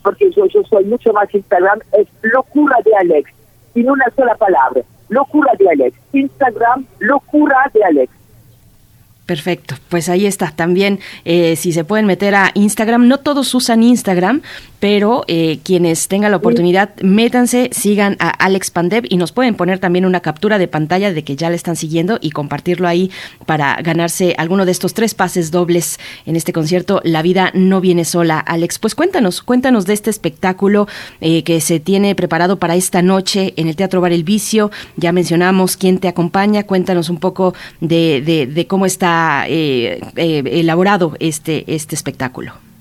porque 0.02 0.30
yo, 0.36 0.46
yo 0.46 0.62
soy 0.68 0.84
mucho 0.84 1.12
más 1.12 1.32
Instagram, 1.34 1.78
es 1.98 2.06
locura 2.22 2.76
de 2.84 2.90
Alex, 2.96 3.30
sin 3.72 3.88
una 3.90 4.04
sola 4.14 4.34
palabra. 4.36 4.82
Locura 5.12 5.52
de 5.58 5.68
Alex. 5.68 5.96
Instagram, 6.14 6.86
locura 6.98 7.70
de 7.74 7.84
Alex. 7.84 8.12
Perfecto, 9.26 9.76
pues 9.90 10.08
ahí 10.08 10.26
está. 10.26 10.50
También 10.50 11.00
eh, 11.24 11.54
si 11.56 11.72
se 11.72 11.84
pueden 11.84 12.06
meter 12.06 12.34
a 12.34 12.50
Instagram, 12.54 13.06
no 13.08 13.18
todos 13.18 13.54
usan 13.54 13.82
Instagram, 13.82 14.40
pero 14.82 15.22
eh, 15.28 15.60
quienes 15.62 16.08
tengan 16.08 16.32
la 16.32 16.38
oportunidad, 16.38 16.90
métanse, 17.02 17.70
sigan 17.70 18.16
a 18.18 18.30
Alex 18.30 18.72
Pandev 18.72 19.04
y 19.08 19.16
nos 19.16 19.30
pueden 19.30 19.54
poner 19.54 19.78
también 19.78 20.04
una 20.04 20.18
captura 20.18 20.58
de 20.58 20.66
pantalla 20.66 21.12
de 21.12 21.22
que 21.22 21.36
ya 21.36 21.50
le 21.50 21.54
están 21.54 21.76
siguiendo 21.76 22.18
y 22.20 22.30
compartirlo 22.32 22.88
ahí 22.88 23.08
para 23.46 23.76
ganarse 23.80 24.34
alguno 24.38 24.64
de 24.66 24.72
estos 24.72 24.92
tres 24.92 25.14
pases 25.14 25.52
dobles 25.52 26.00
en 26.26 26.34
este 26.34 26.52
concierto. 26.52 27.00
La 27.04 27.22
vida 27.22 27.52
no 27.54 27.80
viene 27.80 28.04
sola, 28.04 28.40
Alex. 28.40 28.80
Pues 28.80 28.96
cuéntanos, 28.96 29.40
cuéntanos 29.42 29.86
de 29.86 29.92
este 29.92 30.10
espectáculo 30.10 30.88
eh, 31.20 31.44
que 31.44 31.60
se 31.60 31.78
tiene 31.78 32.16
preparado 32.16 32.58
para 32.58 32.74
esta 32.74 33.02
noche 33.02 33.54
en 33.56 33.68
el 33.68 33.76
Teatro 33.76 34.00
Bar 34.00 34.10
El 34.10 34.24
Vicio. 34.24 34.72
Ya 34.96 35.12
mencionamos 35.12 35.76
quién 35.76 35.98
te 35.98 36.08
acompaña. 36.08 36.64
Cuéntanos 36.64 37.08
un 37.08 37.18
poco 37.18 37.54
de, 37.80 38.20
de- 38.26 38.48
de 38.48 38.66
cómo 38.66 38.84
está 38.84 39.44
eh, 39.46 40.00
eh, 40.16 40.42
elaborado 40.44 41.14
este, 41.20 41.72
este 41.72 41.94
espectáculo. 41.94 42.71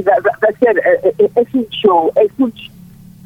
Ser, 0.00 0.78
eh, 0.78 1.14
eh, 1.18 1.28
es 1.36 1.54
un 1.54 1.66
show, 1.68 2.10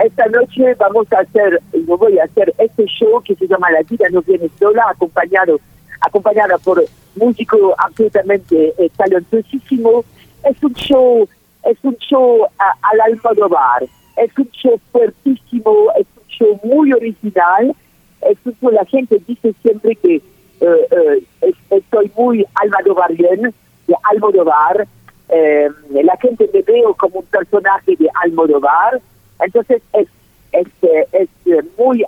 esta 0.04 0.26
noche 0.26 0.74
vamos 0.74 1.10
a 1.12 1.20
hacer, 1.20 1.60
yo 1.72 1.96
voy 1.96 2.18
a 2.18 2.24
hacer 2.24 2.52
este 2.58 2.84
show 2.86 3.22
que 3.22 3.34
se 3.34 3.46
llama 3.46 3.70
La 3.70 3.82
vida 3.82 4.06
no 4.10 4.20
viene 4.22 4.48
sola, 4.58 4.84
acompañado, 4.90 5.58
acompañada 6.00 6.58
por 6.58 6.82
músico 7.14 7.74
absolutamente 7.78 8.74
eh, 8.78 8.90
talentosísimo. 8.96 10.04
Es 10.44 10.62
un 10.62 10.74
show, 10.74 11.28
es 11.64 11.78
un 11.82 11.96
show 11.96 12.46
al 12.58 13.00
Almodóvar, 13.00 13.84
es 14.16 14.30
un 14.38 14.50
show 14.50 14.78
fuertísimo, 14.92 15.90
es 15.98 16.06
un 16.16 16.28
show 16.28 16.60
muy 16.64 16.92
original. 16.92 17.74
Es 18.22 18.36
un 18.44 18.54
show, 18.60 18.70
la 18.70 18.84
gente 18.86 19.20
dice 19.26 19.54
siempre 19.62 19.94
que 19.96 20.16
eh, 20.16 20.22
eh, 20.60 21.22
es- 21.42 21.54
estoy 21.70 22.10
muy 22.16 22.44
almodóvarien, 22.54 23.54
de 23.86 23.94
Almodóvar. 24.10 24.86
Eh, 25.28 25.68
la 25.90 26.16
gente 26.18 26.48
me 26.52 26.62
veo 26.62 26.94
como 26.94 27.20
un 27.20 27.26
personaje 27.26 27.96
de 27.96 28.08
Almodóvar. 28.22 29.00
Entonces 29.40 29.82
es, 29.92 30.08
es, 30.52 30.66
eh, 30.82 31.06
es 31.12 31.28
eh, 31.46 31.62
muy, 31.78 32.04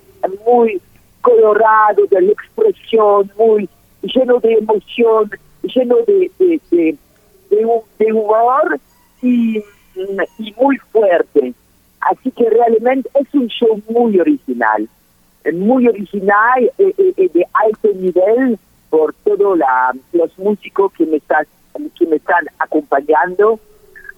muy 0.46 0.80
colorado 1.20 2.06
de 2.06 2.20
la 2.22 2.32
expresión, 2.32 3.30
muy 3.36 3.68
lleno 4.02 4.38
de 4.38 4.52
emoción, 4.54 5.30
lleno 5.62 5.96
de, 6.06 6.30
de, 6.38 6.60
de, 6.70 6.96
de 7.50 7.66
hu- 7.66 7.84
de 7.98 8.12
humor 8.12 8.78
y, 9.20 9.58
y 10.38 10.54
muy 10.56 10.76
fuerte. 10.92 11.52
Así 12.00 12.30
que 12.30 12.48
realmente 12.48 13.10
es 13.14 13.26
un 13.34 13.48
show 13.48 13.82
muy 13.90 14.18
original, 14.20 14.88
muy 15.52 15.88
original 15.88 16.70
eh, 16.78 16.94
eh, 16.96 17.12
eh, 17.16 17.30
de 17.34 17.46
alto 17.52 17.88
nivel 17.94 18.58
por 18.88 19.12
todos 19.24 19.58
los 20.12 20.38
músicos 20.38 20.92
que 20.92 21.04
me, 21.04 21.16
están, 21.16 21.44
que 21.98 22.06
me 22.06 22.16
están 22.16 22.46
acompañando. 22.58 23.58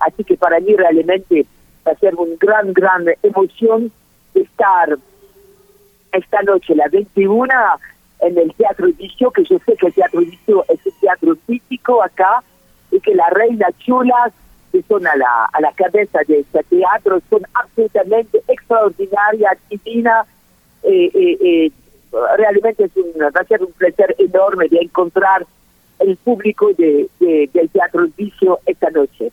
Así 0.00 0.24
que 0.24 0.36
para 0.36 0.60
mí 0.60 0.74
realmente 0.74 1.46
va 1.86 1.92
a 1.92 1.96
ser 1.96 2.14
una 2.14 2.36
gran, 2.38 2.72
gran 2.72 3.04
emoción 3.22 3.92
estar 4.34 4.96
esta 6.12 6.42
noche, 6.42 6.74
la 6.74 6.88
21, 6.88 7.48
en 8.20 8.38
el 8.38 8.54
Teatro 8.54 8.88
Vicio, 8.98 9.30
que 9.30 9.44
yo 9.44 9.58
sé 9.64 9.74
que 9.76 9.86
el 9.86 9.94
Teatro 9.94 10.20
Vicio 10.20 10.64
es 10.68 10.84
un 10.84 10.92
teatro 11.00 11.36
típico 11.46 12.02
acá, 12.02 12.42
y 12.90 13.00
que 13.00 13.14
las 13.14 13.30
reinas 13.30 13.76
chulas 13.78 14.32
que 14.72 14.82
son 14.82 15.06
a 15.06 15.16
la, 15.16 15.48
a 15.52 15.60
la 15.60 15.72
cabeza 15.72 16.20
de 16.26 16.40
este 16.40 16.62
teatro 16.64 17.20
son 17.28 17.42
absolutamente 17.54 18.40
extraordinarias, 18.46 19.58
divinas. 19.68 20.26
Eh, 20.82 21.10
eh, 21.12 21.38
eh, 21.40 21.72
realmente 22.36 22.84
es 22.84 22.96
un, 22.96 23.12
va 23.20 23.40
a 23.40 23.44
ser 23.44 23.62
un 23.62 23.72
placer 23.72 24.14
enorme 24.18 24.68
de 24.68 24.78
encontrar 24.78 25.44
el 26.00 26.16
público 26.16 26.70
de, 26.76 27.08
de- 27.20 27.50
del 27.52 27.68
Teatro 27.70 28.06
Vicio 28.16 28.58
esta 28.66 28.90
noche. 28.90 29.30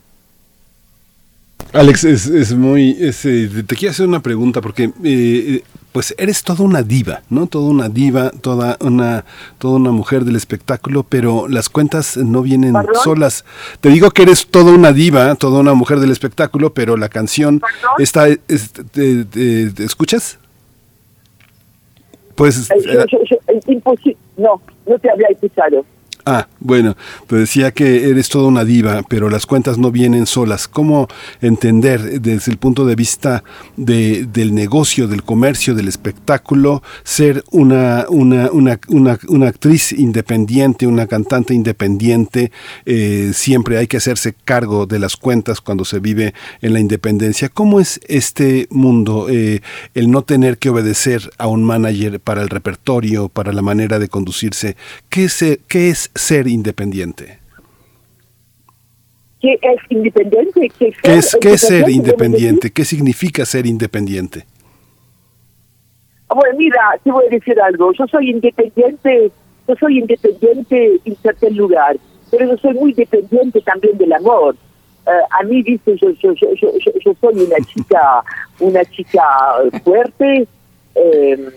Alex, 1.72 2.04
es, 2.04 2.26
es 2.26 2.54
muy... 2.54 2.96
es, 2.98 3.26
eh, 3.26 3.50
te 3.66 3.76
quiero 3.76 3.90
hacer 3.90 4.06
una 4.06 4.20
pregunta 4.22 4.60
porque... 4.60 4.90
eh, 5.04 5.62
pues 5.90 6.14
eres 6.18 6.44
toda 6.44 6.62
una 6.64 6.82
diva, 6.82 7.22
¿no? 7.30 7.46
Toda 7.46 7.70
una 7.70 7.88
diva, 7.88 8.30
toda 8.30 8.76
una, 8.80 9.24
toda 9.58 9.76
una 9.76 9.90
mujer 9.90 10.24
del 10.24 10.36
espectáculo, 10.36 11.02
pero 11.02 11.48
las 11.48 11.68
cuentas 11.68 12.16
no 12.18 12.42
vienen 12.42 12.74
¿Perdón? 12.74 12.94
solas. 13.02 13.44
Te 13.80 13.88
digo 13.88 14.10
que 14.10 14.22
eres 14.22 14.46
toda 14.46 14.72
una 14.72 14.92
diva, 14.92 15.34
toda 15.34 15.60
una 15.60 15.74
mujer 15.74 15.98
del 15.98 16.10
espectáculo, 16.12 16.72
pero 16.72 16.96
la 16.96 17.08
canción 17.08 17.60
está... 17.98 18.28
es- 18.28 18.70
te- 18.92 19.24
te- 19.24 19.70
te- 19.70 19.84
¿Escuchas? 19.84 20.38
Pues... 22.34 22.70
Eh, 22.70 22.74
yo- 22.84 23.06
yo- 23.06 23.24
yo- 23.28 23.38
es 23.48 23.66
imposible. 23.68 24.16
No, 24.36 24.60
no 24.86 24.98
te 24.98 25.10
había 25.10 25.28
escuchado. 25.28 25.84
Ah, 26.30 26.46
bueno, 26.60 26.94
te 27.26 27.36
decía 27.36 27.70
que 27.70 28.10
eres 28.10 28.28
toda 28.28 28.48
una 28.48 28.62
diva, 28.62 29.02
pero 29.08 29.30
las 29.30 29.46
cuentas 29.46 29.78
no 29.78 29.90
vienen 29.90 30.26
solas. 30.26 30.68
¿Cómo 30.68 31.08
entender 31.40 32.20
desde 32.20 32.52
el 32.52 32.58
punto 32.58 32.84
de 32.84 32.94
vista 32.94 33.42
de, 33.78 34.26
del 34.30 34.54
negocio, 34.54 35.08
del 35.08 35.22
comercio, 35.22 35.74
del 35.74 35.88
espectáculo, 35.88 36.82
ser 37.02 37.44
una, 37.50 38.04
actriz 39.46 39.92
independiente, 39.92 40.86
una 40.86 41.06
cantante 41.06 41.54
independiente? 41.54 42.52
Eh, 42.84 43.30
siempre 43.32 43.78
hay 43.78 43.86
que 43.86 43.96
hacerse 43.96 44.34
cargo 44.34 44.84
de 44.84 44.98
las 44.98 45.16
cuentas 45.16 45.62
cuando 45.62 45.86
se 45.86 45.98
vive 45.98 46.34
en 46.60 46.74
la 46.74 46.80
independencia. 46.80 47.48
¿Cómo 47.48 47.80
es 47.80 48.00
este 48.06 48.66
mundo, 48.68 49.28
eh, 49.30 49.62
el 49.94 50.10
no 50.10 50.20
tener 50.20 50.58
que 50.58 50.68
obedecer 50.68 51.30
a 51.38 51.46
un 51.46 51.64
manager 51.64 52.20
para 52.20 52.42
el 52.42 52.50
repertorio, 52.50 53.30
para 53.30 53.54
la 53.54 53.62
manera 53.62 53.98
de 53.98 54.08
conducirse? 54.08 54.76
¿Qué 55.08 55.24
es, 55.24 55.42
qué 55.68 55.88
es 55.88 56.10
ser 56.18 56.46
independiente? 56.48 57.38
¿Qué 59.40 59.54
es 59.62 59.80
independiente? 59.88 60.68
¿Qué, 60.78 60.92
¿Qué 61.02 61.14
es, 61.14 61.36
qué 61.40 61.52
es 61.52 61.60
ser 61.60 61.88
independiente? 61.88 62.72
¿Qué 62.72 62.84
significa 62.84 63.44
ser 63.44 63.66
independiente? 63.66 64.44
Bueno, 66.28 66.58
mira, 66.58 66.80
te 67.04 67.10
voy 67.10 67.24
a 67.26 67.30
decir 67.30 67.58
algo. 67.60 67.92
Yo 67.92 68.06
soy 68.08 68.30
independiente, 68.30 69.30
yo 69.66 69.74
soy 69.78 69.98
independiente 69.98 71.00
en 71.04 71.16
cierto 71.16 71.48
lugar, 71.50 71.96
pero 72.30 72.46
yo 72.48 72.56
soy 72.58 72.74
muy 72.74 72.92
dependiente 72.92 73.60
también 73.62 73.96
del 73.96 74.12
amor. 74.12 74.56
Eh, 75.06 75.10
a 75.30 75.42
mí, 75.44 75.62
dice, 75.62 75.96
yo, 75.96 76.10
yo, 76.10 76.32
yo, 76.34 76.52
yo, 76.54 76.72
yo- 76.84 76.92
yo 77.02 77.14
soy 77.20 77.34
una 77.40 77.56
chica, 77.66 78.22
una 78.60 78.84
chica 78.84 79.22
fuerte, 79.84 80.46
eh, 80.96 81.48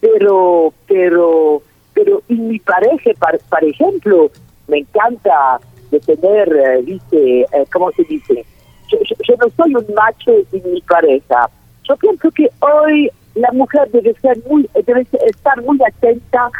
pero, 0.00 0.74
pero, 0.86 1.62
pero 2.02 2.22
y 2.28 2.34
mi 2.34 2.58
pareja, 2.60 3.10
par- 3.18 3.38
por 3.50 3.62
ejemplo, 3.62 4.30
me 4.68 4.78
encanta 4.78 5.60
de 5.90 6.00
tener, 6.00 6.48
eh, 6.50 6.82
dice, 6.82 7.40
eh, 7.42 7.64
¿cómo 7.72 7.90
se 7.92 8.04
dice? 8.04 8.44
Yo, 8.88 8.98
no 9.38 9.46
soy 9.56 9.74
un 9.74 9.94
macho 9.94 10.32
en 10.52 10.72
mi 10.72 10.80
pareja. 10.80 11.50
Yo 11.84 11.96
pienso 11.96 12.30
que 12.30 12.48
hoy 12.60 13.10
la 13.34 13.52
mujer 13.52 13.88
debe 13.90 14.14
ser 14.20 14.38
muy, 14.48 14.68
debe 14.86 15.06
estar 15.26 15.62
muy 15.62 15.78
atenta 15.86 16.50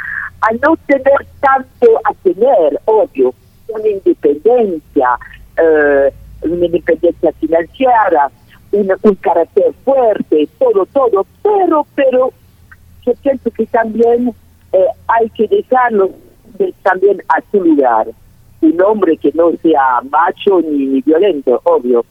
a 0.42 0.52
no 0.62 0.76
tener 0.86 1.26
tanto 1.40 1.86
a 2.04 2.12
tener, 2.22 2.78
obvio, 2.84 3.32
una 3.68 3.88
independencia, 3.88 5.08
eh, 5.56 6.12
una 6.42 6.66
independencia 6.66 7.32
financiera, 7.32 8.30
un 8.72 9.14
carácter 9.16 9.72
fuerte, 9.84 10.48
todo, 10.58 10.84
todo, 10.86 11.26
pero, 11.42 11.86
pero 11.94 12.30
yo 13.06 13.12
pienso 13.22 13.50
que 13.50 13.66
también 13.66 14.34
eh, 14.73 14.86
hay 15.08 15.28
que 15.31 15.49
dejarlo 15.49 16.10
también 16.82 17.23
a 17.28 17.40
su 17.50 17.62
lugar. 17.62 18.08
Un 18.60 18.81
hombre 18.82 19.16
que 19.16 19.31
no 19.34 19.52
sea 19.62 20.00
macho 20.10 20.60
ni, 20.60 21.00
violento, 21.02 21.60
obvio. 21.65 22.05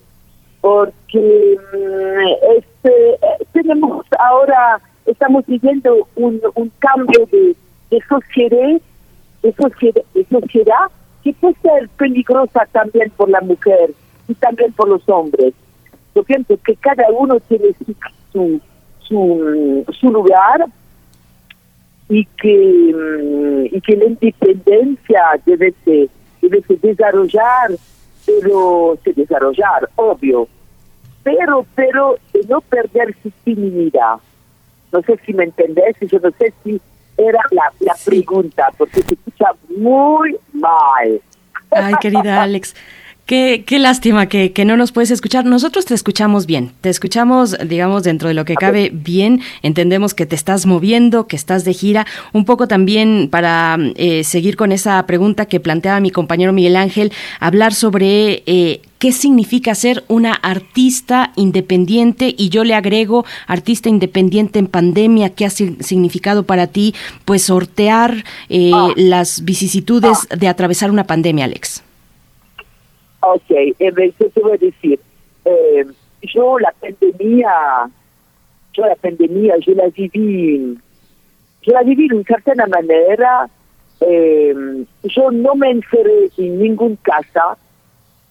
Porque 0.62 1.58
mm, 1.74 2.58
este, 2.58 3.14
eh, 3.14 3.46
tenemos 3.54 4.06
ahora, 4.18 4.82
estamos 5.06 5.46
viviendo 5.46 6.08
un, 6.16 6.42
cambio 6.80 7.26
de, 7.32 7.56
de 7.92 8.02
sociedad, 10.30 10.90
que 11.24 11.34
puede 11.34 11.56
ser 11.62 11.90
peligrosa 11.98 12.68
también 12.72 13.10
por 13.12 13.30
la 13.30 13.42
mujer 13.42 13.92
y 14.28 14.34
también 14.36 14.74
por 14.74 14.90
los 14.90 15.08
hombres. 15.08 15.54
Yo 16.16 16.24
pienso 16.24 16.58
que 16.66 16.76
cada 16.76 17.06
uno 17.12 17.40
tiene 17.42 17.76
su, 18.34 18.60
su, 19.02 19.86
su 19.92 20.12
lugar 20.12 20.66
y 22.10 22.26
que, 22.26 23.70
y 23.72 23.82
que 23.82 23.96
la 23.96 24.06
independencia 24.06 25.24
debe 25.46 25.74
se, 25.86 26.10
debe 26.42 26.64
desarrollar, 26.82 27.72
pero 28.26 28.98
se 29.04 29.14
desarrollar, 29.14 29.90
obvio, 29.96 30.48
pero, 31.24 31.66
pero 31.76 32.18
de 32.34 32.42
no 32.48 32.62
perder 32.62 33.16
su 33.22 33.32
feminidad. 33.46 34.16
No 34.92 35.02
sé 35.04 35.20
si 35.24 35.34
me 35.34 35.44
entendés, 35.44 35.96
yo 36.02 36.20
no 36.20 36.32
sé 36.32 36.52
si 36.64 36.82
era 37.16 37.40
la, 37.52 37.72
la 37.82 37.96
pregunta, 38.04 38.72
porque 38.76 39.04
se 39.04 39.14
escucha 39.14 39.52
muy 39.78 40.36
mal. 40.54 41.22
Ay, 41.70 41.94
querida 42.02 42.42
Alex. 42.42 42.76
Qué, 43.30 43.64
qué 43.64 43.78
lástima 43.78 44.26
que, 44.26 44.54
que, 44.54 44.66
no 44.66 44.76
nos 44.76 44.92
puedes 44.92 45.12
escuchar. 45.12 45.46
Nosotros 45.46 45.86
te 45.86 45.94
escuchamos 45.94 46.48
bien, 46.48 46.72
te 46.82 46.90
escuchamos, 46.90 47.56
digamos, 47.64 48.02
dentro 48.02 48.28
de 48.28 48.34
lo 48.34 48.44
que 48.44 48.56
cabe 48.56 48.90
bien. 48.92 49.42
Entendemos 49.62 50.16
que 50.16 50.26
te 50.26 50.36
estás 50.36 50.66
moviendo, 50.66 51.28
que 51.28 51.36
estás 51.36 51.64
de 51.64 51.76
gira. 51.76 52.08
Un 52.34 52.44
poco 52.44 52.68
también 52.68 53.28
para 53.30 53.78
eh, 53.98 54.24
seguir 54.24 54.56
con 54.56 54.72
esa 54.72 55.06
pregunta 55.06 55.46
que 55.46 55.60
planteaba 55.60 56.00
mi 56.00 56.10
compañero 56.10 56.54
Miguel 56.54 56.76
Ángel, 56.76 57.14
hablar 57.40 57.76
sobre 57.76 58.42
eh, 58.48 58.82
qué 58.98 59.12
significa 59.12 59.76
ser 59.76 60.04
una 60.08 60.34
artista 60.34 61.32
independiente 61.36 62.34
y 62.36 62.50
yo 62.50 62.64
le 62.64 62.74
agrego 62.74 63.28
artista 63.46 63.90
independiente 63.90 64.58
en 64.58 64.66
pandemia, 64.66 65.30
qué 65.30 65.46
ha 65.46 65.52
significado 65.52 66.48
para 66.48 66.66
ti, 66.66 66.96
pues 67.26 67.44
sortear 67.44 68.24
eh, 68.50 68.72
ah. 68.74 68.88
las 68.96 69.46
vicisitudes 69.46 70.18
ah. 70.32 70.36
de 70.36 70.48
atravesar 70.48 70.90
una 70.90 71.06
pandemia, 71.06 71.46
Alex. 71.46 71.84
Ok, 73.22 73.50
entonces 73.80 74.34
te 74.34 74.40
voy 74.42 74.54
a 74.54 74.58
decir, 74.58 75.00
eh, 75.46 75.86
yo 76.22 76.58
la 76.60 76.74
pandemia, 76.80 77.90
yo 78.74 78.86
la 78.86 78.96
pandemia, 78.96 79.56
yo 79.58 79.74
la 79.74 79.88
viví, 79.90 80.78
yo 81.64 81.74
la 81.74 81.84
viví 81.84 82.08
de 82.08 82.16
una 82.16 82.24
cierta 82.24 82.68
manera, 82.68 83.50
eh, 84.02 84.86
yo 85.04 85.32
no 85.32 85.56
me 85.56 85.72
encerré 85.72 86.30
en 86.38 86.60
ningún 86.60 86.96
casa, 86.98 87.58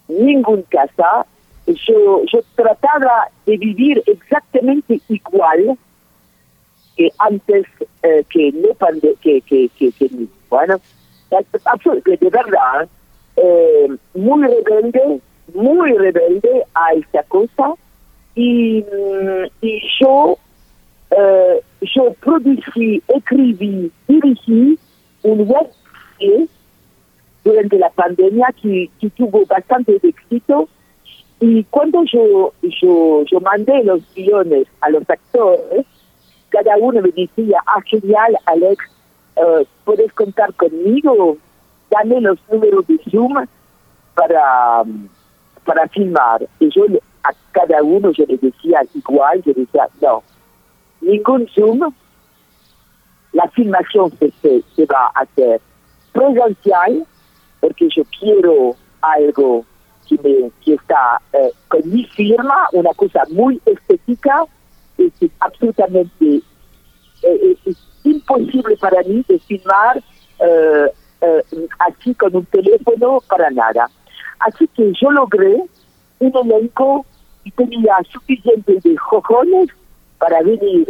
ningún 0.08 0.62
casa, 0.62 1.26
yo, 1.66 2.22
yo 2.24 2.40
trataba 2.54 3.28
de 3.44 3.58
vivir 3.58 4.02
exactamente 4.06 5.00
igual 5.08 5.76
que 6.96 7.12
antes 7.18 7.66
eh, 8.02 8.24
que 8.30 8.52
no 8.52 8.72
pande 8.74 9.14
que, 9.20 9.42
que, 9.42 9.68
que, 9.78 9.92
bueno, 10.48 10.80
de 11.30 12.30
verdad, 12.30 12.88
eh, 13.42 13.88
muy 14.14 14.42
rebelde, 14.42 15.20
muy 15.54 15.92
rebelde 15.92 16.64
a 16.74 16.94
esta 16.94 17.22
cosa. 17.24 17.74
Y, 18.34 18.82
mm, 18.82 19.66
yo, 20.00 20.38
eh, 21.10 21.60
yo 21.94 22.12
producí, 22.20 23.02
escribí, 23.08 23.90
dirigí 24.06 24.78
un 25.22 25.48
web 25.48 25.70
durante 27.44 27.78
la 27.78 27.90
pandemia 27.90 28.54
que, 28.60 28.90
que, 29.00 29.10
tuvo 29.10 29.44
bastante 29.46 29.98
éxito. 30.02 30.68
Y 31.40 31.64
cuando 31.64 32.02
yo, 32.04 32.52
yo, 32.62 33.22
yo 33.24 33.40
mandé 33.40 33.84
los 33.84 34.02
guiones 34.14 34.66
a 34.80 34.90
los 34.90 35.08
actores, 35.08 35.86
cada 36.48 36.76
uno 36.78 37.00
me 37.00 37.10
decía, 37.10 37.62
ah, 37.66 37.80
genial, 37.86 38.36
Alex, 38.46 38.84
uh, 39.36 39.64
puedes 39.84 40.12
contar 40.14 40.52
conmigo, 40.54 41.36
dame 41.90 42.20
los 42.20 42.38
números 42.50 42.86
de 42.86 42.98
Zoom 43.10 43.34
para, 44.14 44.82
para 45.64 45.88
filmar. 45.88 46.46
Y 46.60 46.70
yo 46.70 46.84
a 47.22 47.30
cada 47.52 47.82
uno 47.82 48.10
yo 48.12 48.24
le 48.26 48.36
decía 48.38 48.82
igual, 48.94 49.42
yo 49.42 49.52
decía, 49.54 49.88
no, 50.00 50.22
ningún 51.00 51.48
Zoom, 51.54 51.80
la 53.32 53.48
filmación 53.50 54.10
se, 54.18 54.32
se, 54.40 54.86
va 54.86 55.10
a 55.14 55.20
hacer 55.20 55.60
presencial, 56.12 57.06
porque 57.60 57.88
yo 57.94 58.02
quiero 58.18 58.74
algo 59.00 59.64
que, 60.08 60.16
me, 60.16 60.50
que 60.64 60.74
está 60.74 61.20
eh, 61.32 61.50
con 61.68 61.88
mi 61.90 62.04
firma, 62.04 62.68
una 62.72 62.92
cosa 62.94 63.22
muy 63.30 63.60
estética, 63.66 64.44
es 64.96 65.12
absolutamente 65.40 66.42
eh, 67.22 67.56
es 67.64 67.76
imposible 68.04 68.76
para 68.76 69.02
mí 69.02 69.24
de 69.28 69.38
filmar 69.40 70.02
eh, 70.40 70.86
eh, 71.20 71.42
así 71.78 72.14
con 72.14 72.34
un 72.36 72.44
teléfono 72.46 73.18
para 73.28 73.50
nada. 73.50 73.88
Así 74.40 74.68
que 74.68 74.92
yo 75.00 75.10
logré 75.10 75.62
un 76.20 76.36
elenco 76.36 77.04
y 77.44 77.50
tenía 77.52 77.96
suficiente 78.10 78.78
de 78.82 78.96
jojones 78.96 79.68
para 80.18 80.42
venir. 80.42 80.88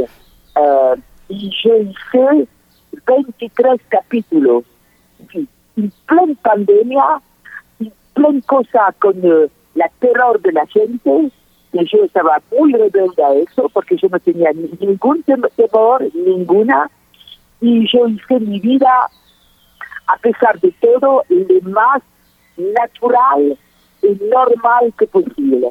Eh, 0.56 0.94
y 1.28 1.50
yo 1.62 1.76
hice 1.76 2.48
23 3.06 3.80
capítulos. 3.88 4.64
en 5.34 5.92
plena 6.06 6.34
pandemia, 6.42 7.04
en 7.80 7.92
plena 8.14 8.40
cosa 8.46 8.94
con 9.00 9.16
eh, 9.24 9.48
la 9.74 9.88
terror 10.00 10.40
de 10.40 10.52
la 10.52 10.66
gente, 10.66 11.30
que 11.72 11.84
yo 11.84 12.04
estaba 12.04 12.40
muy 12.50 12.72
rebelde 12.72 13.22
a 13.22 13.34
eso, 13.34 13.68
porque 13.68 13.96
yo 13.96 14.08
no 14.08 14.18
tenía 14.18 14.50
ningún 14.52 15.22
temor, 15.22 16.04
ninguna, 16.14 16.90
y 17.60 17.86
yo 17.92 18.08
hice 18.08 18.40
mi 18.40 18.60
vida 18.60 19.08
a 20.08 20.16
pesar 20.16 20.58
de 20.60 20.72
todo, 20.80 21.22
lo 21.28 21.70
más 21.70 22.02
natural 22.56 23.56
y 24.02 24.08
normal 24.24 24.92
que 24.98 25.06
posible. 25.06 25.70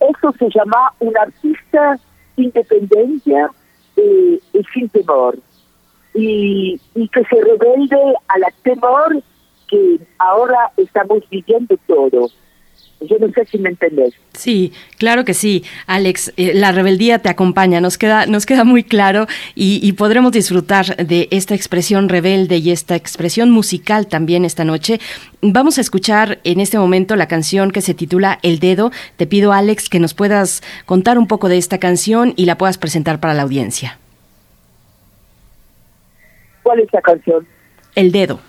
Eso 0.00 0.32
se 0.38 0.48
llama 0.54 0.92
un 1.00 1.16
artista 1.16 1.98
independencia 2.36 3.50
y, 3.96 4.40
sin 4.72 4.88
temor. 4.88 5.38
Y, 6.14 6.80
y 6.94 7.08
que 7.08 7.24
se 7.24 7.36
rebelde 7.36 8.14
a 8.28 8.38
la 8.38 8.48
temor 8.62 9.22
que 9.68 9.98
ahora 10.18 10.70
estamos 10.76 11.28
viviendo 11.30 11.76
todos. 11.86 12.36
Yo 13.08 13.18
no 13.18 13.28
sé 13.32 13.44
si 13.46 13.58
me 13.58 13.70
entendés. 13.70 14.14
Sí, 14.34 14.72
claro 14.98 15.24
que 15.24 15.34
sí, 15.34 15.64
Alex. 15.86 16.32
Eh, 16.36 16.52
la 16.54 16.72
rebeldía 16.72 17.18
te 17.18 17.28
acompaña, 17.28 17.80
nos 17.80 17.98
queda, 17.98 18.26
nos 18.26 18.46
queda 18.46 18.64
muy 18.64 18.84
claro 18.84 19.26
y, 19.54 19.92
podremos 19.92 20.32
disfrutar 20.32 20.96
de 20.96 21.28
esta 21.30 21.54
expresión 21.54 22.08
rebelde 22.08 22.56
y 22.56 22.70
esta 22.70 22.96
expresión 22.96 23.50
musical 23.50 24.06
también 24.06 24.44
esta 24.44 24.64
noche. 24.64 25.00
Vamos 25.42 25.78
a 25.78 25.80
escuchar 25.80 26.38
en 26.44 26.60
este 26.60 26.78
momento 26.78 27.16
la 27.16 27.28
canción 27.28 27.70
que 27.70 27.80
se 27.82 27.94
titula 27.94 28.38
El 28.42 28.58
Dedo. 28.58 28.90
Te 29.16 29.26
pido, 29.26 29.52
Alex, 29.52 29.88
que 29.88 30.00
nos 30.00 30.14
puedas 30.14 30.62
contar 30.86 31.18
un 31.18 31.26
poco 31.26 31.48
de 31.48 31.58
esta 31.58 31.78
canción 31.78 32.32
y 32.36 32.46
la 32.46 32.58
puedas 32.58 32.78
presentar 32.78 33.20
para 33.20 33.34
la 33.34 33.42
audiencia. 33.42 33.98
¿Cuál 36.62 36.80
es 36.80 36.92
la 36.92 37.00
canción? 37.00 37.46
El 37.94 38.12
Dedo. 38.12 38.40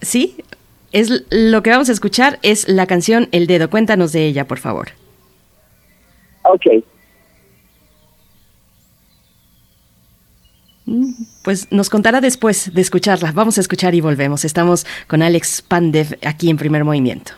Sí, 0.00 0.36
es 0.92 1.24
lo 1.30 1.62
que 1.62 1.70
vamos 1.70 1.88
a 1.88 1.92
escuchar 1.92 2.38
es 2.42 2.68
la 2.68 2.86
canción 2.86 3.28
El 3.32 3.46
Dedo. 3.46 3.68
Cuéntanos 3.70 4.12
de 4.12 4.26
ella, 4.26 4.46
por 4.46 4.58
favor. 4.58 4.88
Ok. 6.44 6.84
Mm, 10.86 11.12
pues 11.42 11.70
nos 11.70 11.90
contará 11.90 12.20
después 12.20 12.72
de 12.72 12.80
escucharla. 12.80 13.32
Vamos 13.32 13.58
a 13.58 13.60
escuchar 13.60 13.94
y 13.94 14.00
volvemos. 14.00 14.44
Estamos 14.44 14.86
con 15.06 15.22
Alex 15.22 15.62
Pandev 15.62 16.18
aquí 16.24 16.48
en 16.48 16.56
Primer 16.56 16.84
Movimiento. 16.84 17.32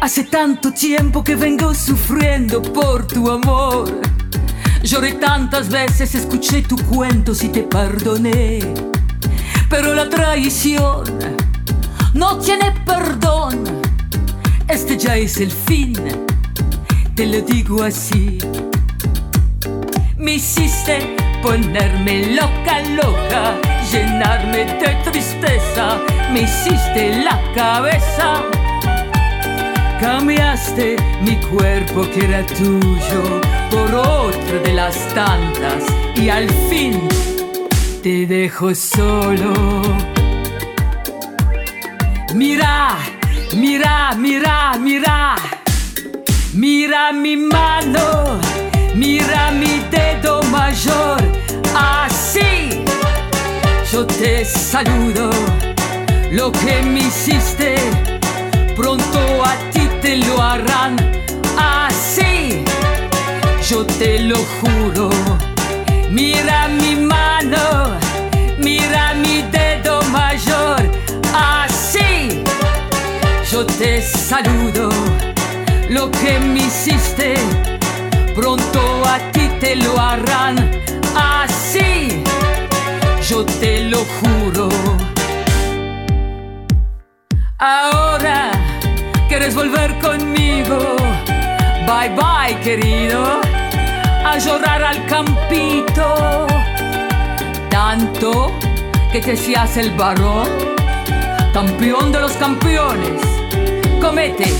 Hace 0.00 0.24
tanto 0.24 0.72
tiempo 0.72 1.22
que 1.22 1.36
vengo 1.36 1.72
sufriendo 1.74 2.60
por 2.60 3.06
tu 3.06 3.30
amor 3.30 4.00
Lloré 4.82 5.12
tantas 5.12 5.68
veces, 5.68 6.14
escuché 6.16 6.62
tu 6.62 6.76
cuento 6.76 7.32
y 7.40 7.48
te 7.48 7.62
perdoné. 7.62 8.58
Pero 9.70 9.94
la 9.94 10.08
traición 10.08 11.04
no 12.14 12.38
tiene 12.38 12.72
perdón. 12.84 13.64
Este 14.66 14.98
ya 14.98 15.16
es 15.16 15.38
el 15.38 15.52
fin, 15.52 15.94
te 17.14 17.26
lo 17.26 17.42
digo 17.42 17.84
así. 17.84 18.38
Me 20.16 20.34
hiciste 20.34 21.16
ponerme 21.42 22.34
loca, 22.34 22.82
loca, 22.96 23.54
llenarme 23.90 24.64
de 24.64 25.10
tristeza. 25.10 26.00
Me 26.32 26.42
hiciste 26.42 27.22
la 27.22 27.40
cabeza 27.54 28.42
Cambiaste 30.02 30.96
mi 31.24 31.36
cuerpo 31.36 32.02
que 32.12 32.24
era 32.24 32.44
tuyo 32.44 33.40
por 33.70 33.94
otro 33.94 34.58
de 34.64 34.72
las 34.72 34.96
tantas 35.14 35.84
y 36.16 36.28
al 36.28 36.50
fin 36.68 37.00
te 38.02 38.26
dejo 38.26 38.74
solo. 38.74 39.52
Mira, 42.34 42.96
mira, 43.54 44.16
mira, 44.18 44.72
mira, 44.76 45.36
mira 46.52 47.12
mi 47.12 47.36
mano, 47.36 48.40
mira 48.96 49.52
mi 49.52 49.82
dedo 49.88 50.42
mayor, 50.50 51.22
así 51.76 52.82
yo 53.92 54.04
te 54.04 54.44
saludo. 54.44 55.30
Lo 56.32 56.50
que 56.50 56.82
me 56.82 57.02
hiciste, 57.02 57.76
pronto 58.74 59.44
a 59.44 59.54
ti 59.70 59.71
te 60.12 60.18
lo 60.26 60.42
harán 60.42 60.94
así, 61.56 62.62
yo 63.66 63.86
te 63.86 64.18
lo 64.18 64.36
juro. 64.36 65.08
Mira 66.10 66.68
mi 66.68 66.96
mano, 66.96 67.96
mira 68.58 69.14
mi 69.14 69.40
dedo 69.50 70.02
mayor, 70.10 70.82
así 71.34 72.42
yo 73.50 73.64
te 73.64 74.02
saludo. 74.02 74.90
Lo 75.88 76.10
que 76.10 76.38
me 76.40 76.60
hiciste, 76.60 77.34
pronto 78.34 78.80
a 79.06 79.18
ti 79.32 79.48
te 79.60 79.76
lo 79.76 79.98
harán 79.98 80.56
así, 81.16 82.22
yo 83.30 83.46
te 83.46 83.84
lo 83.84 84.04
juro. 84.18 84.68
Ahora 87.58 88.61
quieres 89.38 89.54
volver 89.54 89.98
conmigo, 89.98 90.76
bye 91.86 92.10
bye 92.14 92.54
querido 92.60 93.40
a 94.26 94.36
llorar 94.36 94.84
al 94.84 95.06
campito. 95.06 96.46
Tanto 97.70 98.52
que 99.10 99.22
te 99.22 99.34
seas 99.34 99.78
el 99.78 99.90
varón, 99.92 100.50
campeón 101.54 102.12
de 102.12 102.20
los 102.20 102.32
campeones. 102.32 103.22
Comete 104.02 104.52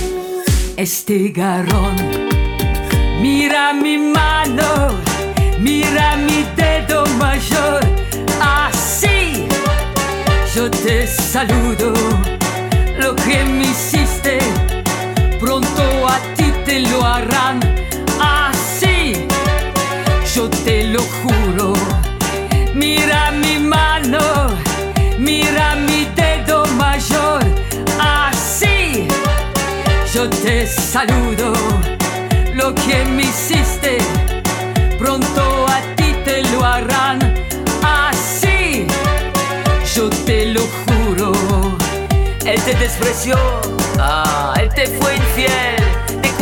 este 0.75 1.29
garrón. 1.29 1.95
Mira 3.21 3.73
mi 3.73 3.99
mano, 3.99 4.97
mira 5.59 6.15
mi 6.15 6.47
dedo 6.55 7.05
mayor. 7.19 7.79
Así 8.41 9.45
yo 10.55 10.71
te 10.71 11.05
saludo. 11.05 11.93
Lo 12.97 13.15
que 13.15 13.43
me 13.43 13.73
te 16.73 16.79
lo 16.79 17.05
harán. 17.05 17.59
Así 18.19 19.27
yo 20.33 20.49
te 20.65 20.85
lo 20.85 21.01
juro. 21.19 21.73
Mira 22.73 23.29
mi 23.29 23.59
mano, 23.59 24.19
mira 25.19 25.75
mi 25.75 26.05
dedo 26.15 26.65
mayor, 26.83 27.43
así 27.99 29.07
yo 30.13 30.27
te 30.29 30.65
saludo. 30.65 31.53
Lo 32.55 32.73
que 32.73 33.05
me 33.05 33.23
hiciste, 33.23 33.97
pronto 34.97 35.43
a 35.67 35.79
ti 35.95 36.09
te 36.25 36.41
lo 36.51 36.65
harán, 36.65 37.19
así 37.83 38.87
yo 39.95 40.09
te 40.25 40.47
lo 40.47 40.61
juro. 40.81 41.31
Él 42.45 42.59
te 42.63 42.73
despreció, 42.73 43.35
ah, 43.99 44.55
él 44.59 44.69
te 44.73 44.87
fue 44.87 45.15
infiel, 45.15 45.82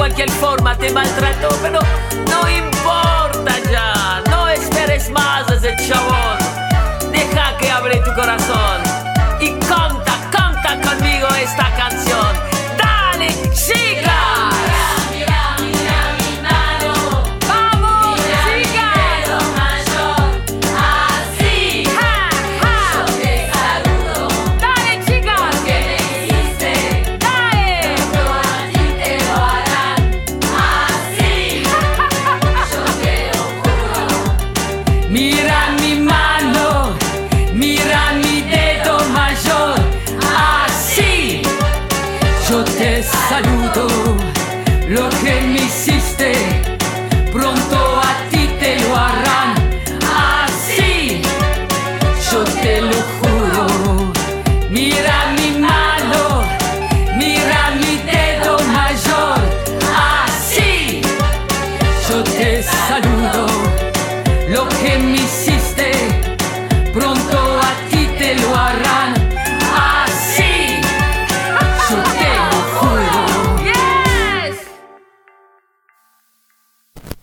cualquier 0.01 0.31
forma 0.31 0.75
te 0.75 0.89
maltrató, 0.89 1.49
pero 1.61 1.79
no 2.27 2.49
importa 2.49 3.53
ya, 3.71 4.23
no 4.31 4.49
esperes 4.49 5.11
más 5.11 5.45
de 5.45 5.57
ese 5.57 5.75
chabón. 5.87 7.11
Deja 7.11 7.55
que 7.59 7.69
hable 7.69 7.97
tu 7.97 8.11
corazón 8.15 8.70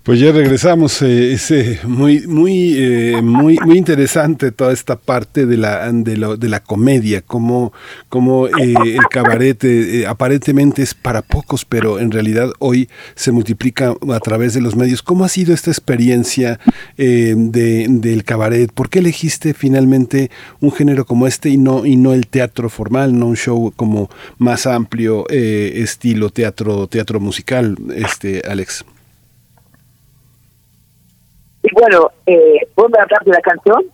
Pues 0.09 0.21
ya 0.21 0.33
regresamos, 0.33 1.03
eh, 1.03 1.35
es 1.35 1.85
muy, 1.85 2.27
muy, 2.27 2.73
eh, 2.79 3.21
muy, 3.21 3.59
muy 3.67 3.77
interesante 3.77 4.53
toda 4.53 4.73
esta 4.73 4.97
parte 4.97 5.45
de 5.45 5.59
la, 5.59 5.93
de 5.93 6.17
lo- 6.17 6.39
de 6.39 6.49
la 6.49 6.61
comedia, 6.61 7.21
como, 7.21 7.75
como 8.09 8.47
eh, 8.49 8.53
el 8.95 9.07
cabaret 9.11 9.63
eh, 9.65 10.07
aparentemente 10.07 10.81
es 10.81 10.95
para 10.95 11.21
pocos, 11.21 11.67
pero 11.67 11.99
en 12.01 12.11
realidad 12.11 12.51
hoy 12.59 12.89
se 13.17 13.33
multiplica 13.33 13.97
a 14.11 14.21
través 14.21 14.55
de 14.55 14.63
los 14.63 14.77
medios. 14.77 15.03
¿Cómo 15.03 15.27
ha 15.27 15.29
sido 15.29 15.53
esta 15.53 15.71
experiencia 15.71 16.59
de, 16.97 17.87
del 17.91 18.25
cabaret? 18.25 18.73
¿Por 18.73 18.89
qué 18.89 19.01
elegiste 19.01 19.53
finalmente 19.53 20.31
un 20.61 20.73
género 20.73 21.05
como 21.05 21.27
este 21.27 21.51
y 21.51 21.59
no, 21.59 21.85
y 21.85 21.97
no 21.97 22.15
el 22.15 22.29
teatro 22.29 22.71
formal, 22.71 23.19
no 23.19 23.27
un 23.27 23.37
show 23.37 23.75
como 23.77 24.09
más 24.39 24.67
amplio, 24.67 25.29
estilo 25.29 26.31
teatro, 26.31 26.87
teatro 26.87 27.21
musical, 27.21 27.77
este, 27.95 28.41
Alex? 28.49 28.87
Y 31.71 31.75
bueno, 31.75 32.11
eh, 32.27 32.67
¿vos 32.77 32.89
me 32.91 32.99
hablar 32.99 33.25
de 33.25 33.33
la 33.33 33.41
canción? 33.41 33.85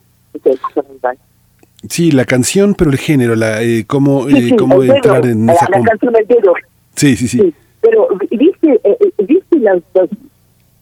Sí, 1.89 2.11
la 2.13 2.25
canción, 2.25 2.75
pero 2.75 2.91
el 2.91 2.99
género, 2.99 3.35
la, 3.35 3.63
eh, 3.63 3.85
cómo, 3.87 4.29
Sí, 4.29 4.37
eh, 4.37 4.41
sí, 4.51 4.57
cómo 4.57 4.81
dedo, 4.81 4.95
entrar 4.95 5.27
en 5.27 5.47
la, 5.47 5.53
esa... 5.53 5.67
la 5.71 5.77
com- 5.79 5.87
canción 5.87 6.17
El 6.17 6.27
Dedo. 6.27 6.55
Sí, 6.95 7.17
sí, 7.17 7.29
sí. 7.29 7.55
Pero, 7.81 8.09
¿viste, 8.31 8.81
eh, 8.85 8.97
eh, 9.01 9.25
viste 9.27 9.59
los, 9.59 9.83
los- 9.95 10.11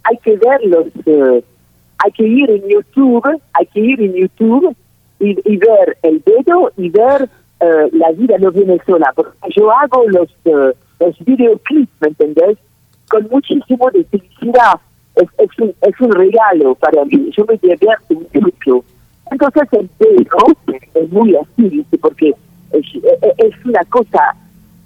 hay 0.04 0.16
que 0.18 0.36
ver 0.36 0.60
los, 0.64 0.86
eh, 1.06 1.44
hay 1.98 2.12
que 2.12 2.24
ir 2.24 2.50
en 2.50 2.68
YouTube, 2.68 3.40
hay 3.52 3.66
que 3.66 3.80
ir 3.80 4.00
en 4.00 4.14
YouTube 4.14 4.76
y, 5.20 5.30
y 5.44 5.56
ver 5.56 5.96
el 6.02 6.22
dedo 6.24 6.72
y 6.76 6.88
ver 6.90 7.28
eh, 7.60 7.88
la 7.92 8.10
vida 8.12 8.36
no 8.38 8.50
viene 8.50 8.78
sola, 8.84 9.12
porque 9.14 9.36
yo 9.56 9.70
hago 9.72 10.04
los, 10.08 10.28
eh, 10.44 10.72
los 11.00 11.18
videoclips, 11.24 11.90
¿me 12.00 12.08
entendés? 12.08 12.58
Con 13.08 13.28
muchísimo 13.30 13.90
de 13.92 14.04
felicidad. 14.04 14.74
Es, 15.16 15.28
es, 15.38 15.58
un, 15.58 15.74
es 15.82 16.00
un 16.00 16.12
regalo 16.12 16.74
para 16.76 17.04
mí, 17.04 17.30
yo 17.36 17.44
me 17.46 17.56
divierto 17.58 18.14
mucho. 18.40 18.84
Entonces 19.30 19.62
el 19.72 19.90
dedo 19.98 20.46
es 20.94 21.10
muy 21.10 21.36
así, 21.36 21.84
porque 22.00 22.34
es, 22.72 23.64
una 23.64 23.84
cosa, 23.90 24.34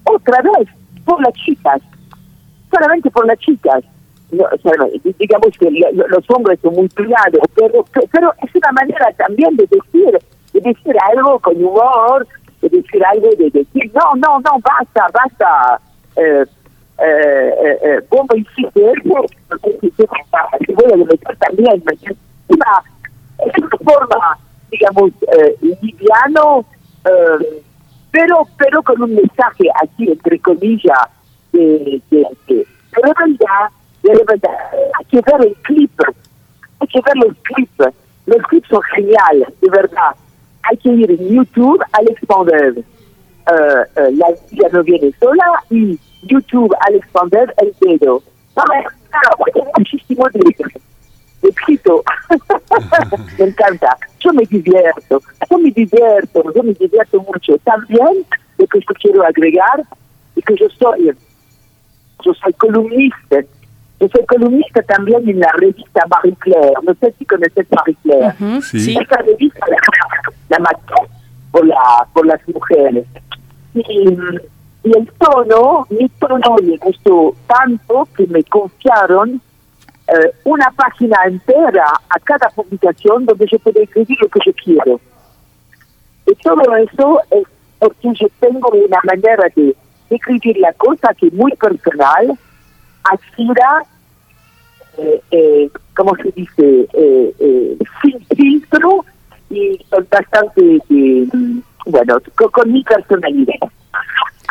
otra 0.05 0.43
vez, 0.43 0.69
por 1.05 1.21
las 1.23 1.33
chicas, 1.35 1.81
solamente 2.71 3.11
por 3.11 3.27
las 3.27 3.39
chicas. 3.39 3.85
No, 4.33 4.45
digamos 5.21 5.57
que 5.59 5.71
lo- 5.71 5.93
lo- 5.93 6.09
los 6.09 6.25
hombres 6.31 6.59
son 6.61 6.75
muy 6.75 6.89
privados, 6.89 7.41
pero, 7.55 7.85
pe- 7.85 8.09
pero 8.11 8.33
es 8.43 8.53
una 8.57 8.73
manera 8.73 9.13
también 9.17 9.55
de 9.57 9.69
decir, 9.69 10.19
de 10.53 10.61
decir 10.61 10.97
algo 11.15 11.39
con 11.39 11.57
humor, 11.63 12.27
de 12.61 12.69
decir 12.69 13.05
algo, 13.05 13.29
de 13.39 13.51
decir, 13.51 13.93
no, 13.95 14.17
no, 14.17 14.41
no, 14.41 14.59
basta, 14.61 15.07
basta, 15.15 15.81
eh, 16.17 16.45
eh, 16.99 17.79
eh, 17.83 18.01
vos 18.09 18.27
me 18.33 18.41
hiciste 18.41 18.93
eso, 18.93 19.27
yo 19.51 19.59
te 19.59 20.73
voy 20.73 20.93
a 20.93 21.37
también. 21.37 21.83
Una, 22.49 22.83
es 23.39 23.59
una 23.59 23.79
forma, 23.85 24.39
digamos, 24.71 25.11
eh, 25.37 25.57
liviano, 25.83 26.65
eh, 27.05 27.63
pero 28.11 28.43
pero 28.57 28.83
con 28.83 29.03
un 29.03 29.15
mensaje 29.15 29.65
así, 29.83 30.11
entre 30.11 30.39
comillas, 30.41 31.09
de, 31.53 32.01
de, 32.11 32.27
de, 32.49 32.67
verdad, 33.03 33.71
de 34.03 34.25
verdad, 34.27 34.59
hay 34.99 35.05
que 35.07 35.21
ver 35.21 35.47
el 35.47 35.55
clip, 35.63 36.01
hay 36.81 36.89
que 36.89 37.01
ver 37.01 37.17
los 37.17 37.37
clips, 37.43 37.95
los 38.27 38.43
clips 38.49 38.69
son 38.69 38.83
geniales, 38.95 39.49
de 39.61 39.71
verdad. 39.71 40.15
Hay 40.63 40.77
que 40.79 40.89
ir 40.89 41.11
en 41.11 41.29
YouTube, 41.29 41.81
Alex 41.93 42.21
Pander, 42.27 42.79
eh, 42.79 42.83
eh, 43.97 44.11
La 44.13 44.27
vida 44.51 44.69
no 44.73 44.83
viene 44.83 45.13
sola, 45.21 45.45
y 45.71 45.99
YouTube, 46.23 46.75
Alex 46.81 47.07
Pander, 47.13 47.55
El 47.59 47.75
dedo. 47.81 48.23
Hay 48.57 49.63
muchísimo 49.79 50.27
escrito. 51.43 52.03
me 53.39 53.45
encanta. 53.45 53.97
Yo 54.21 54.33
me 54.33 54.45
divierto, 54.45 55.23
yo 55.51 55.59
me 55.59 55.71
divierto, 55.71 56.43
yo 56.55 56.63
me 56.63 56.73
divierto 56.73 57.23
mucho. 57.23 57.59
También 57.59 58.25
lo 58.59 58.67
que 58.67 58.81
yo 58.81 58.95
quiero 59.01 59.25
agregar 59.25 59.85
es 60.35 60.45
que 60.45 60.57
yo 60.57 60.69
soy, 60.79 61.13
yo 62.25 62.35
soy 62.35 62.53
columnista. 62.55 63.41
Yo 63.99 64.09
soy 64.09 64.27
columnista 64.27 64.83
también 64.83 65.27
en 65.29 65.41
la 65.41 65.51
revista 65.53 66.05
Marie 66.09 66.37
Claire. 66.41 66.75
No 66.83 66.95
sé 67.01 67.15
si 67.19 67.25
conoces 67.25 67.67
Marie 67.71 67.97
Claire. 68.03 68.63
Sí. 68.63 68.97
Esta 69.01 69.23
revista 69.23 69.67
la, 69.69 69.77
la 70.51 70.59
mató 70.59 70.95
por, 71.51 71.67
la, 71.67 72.07
por 72.13 72.27
las 72.27 72.41
mujeres. 72.49 73.07
Y, 73.75 74.19
y 74.87 74.97
el 74.97 75.11
tono, 75.19 75.85
mi 75.91 76.09
tono 76.11 76.57
le 76.63 76.77
gustó 76.77 77.35
tanto 77.49 78.07
que 78.17 78.25
me 78.29 78.45
confiaron 78.45 79.41
eh, 80.07 80.31
una 80.45 80.71
página 80.77 81.17
entera 81.27 81.87
a 82.09 82.21
cada 82.21 82.49
publicación 82.51 83.27
donde 83.27 83.47
yo 83.51 83.59
puedo 83.59 83.81
escribir 83.81 84.17
lo 84.21 84.29
que 84.29 84.41
yo 84.47 84.53
quiero. 84.65 85.01
Y 86.27 86.35
todo 86.37 86.77
eso 86.77 87.21
es 87.33 87.43
porque 87.81 88.13
yo 88.15 88.29
tengo 88.39 88.69
una 88.69 89.01
manera 89.03 89.49
de 89.57 89.75
escribir 90.09 90.57
la 90.59 90.73
cosa 90.75 91.13
que 91.15 91.27
es 91.27 91.33
muy 91.33 91.51
personal, 91.57 92.39
aspira, 93.03 93.83
eh, 94.99 95.21
eh, 95.33 95.71
¿cómo 95.97 96.15
se 96.15 96.31
dice? 96.31 96.87
Eh, 96.93 97.35
eh, 97.41 97.79
sin 98.03 98.25
filtro 98.37 99.05
y 99.51 99.85
bastante, 99.91 100.81
eh, 100.91 101.27
bueno, 101.87 102.19
con 102.53 102.73
mi 102.73 102.85
personalidad. 102.85 103.69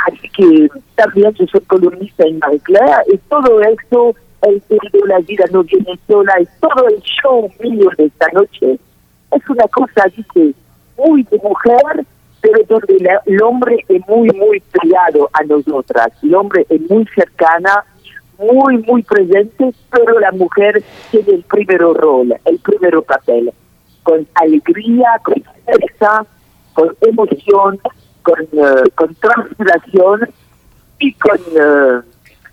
Así 0.05 0.29
que 0.29 0.69
también 0.95 1.33
yo 1.33 1.45
soy 1.47 1.61
columnista 1.61 2.23
en 2.25 2.39
Marie 2.39 2.59
Claire 2.59 3.03
y 3.11 3.17
todo 3.29 3.61
esto, 3.61 4.15
el 4.43 4.61
de 4.69 5.07
la 5.07 5.19
vida 5.19 5.45
no 5.51 5.63
viene 5.63 5.99
sola 6.07 6.33
y 6.39 6.47
todo 6.59 6.87
el 6.87 7.01
show 7.01 7.49
mío 7.59 7.89
de 7.97 8.05
esta 8.05 8.27
noche 8.33 8.79
es 9.31 9.49
una 9.49 9.67
cosa, 9.67 10.05
dice, 10.15 10.53
muy 10.97 11.23
de 11.23 11.37
mujer, 11.39 12.05
pero 12.41 12.59
donde 12.67 13.19
el 13.25 13.41
hombre 13.41 13.83
es 13.89 14.07
muy, 14.07 14.29
muy 14.29 14.61
pegado 14.71 15.29
a 15.33 15.43
nosotras. 15.43 16.09
El 16.21 16.35
hombre 16.35 16.65
es 16.69 16.81
muy 16.89 17.05
cercana, 17.15 17.83
muy, 18.37 18.77
muy 18.79 19.01
presente, 19.03 19.73
pero 19.89 20.19
la 20.19 20.31
mujer 20.31 20.83
tiene 21.11 21.33
el 21.33 21.43
primer 21.43 21.79
rol, 21.79 22.35
el 22.45 22.59
primer 22.59 23.01
papel, 23.03 23.51
con 24.03 24.27
alegría, 24.35 25.09
con 25.23 25.43
fuerza, 25.65 26.25
con 26.73 26.95
emoción, 27.01 27.79
con, 28.25 28.41
eh, 28.41 28.89
con 28.95 29.13
transpiración 29.15 30.29
y 30.99 31.13
con, 31.13 31.37
eh, 31.37 32.01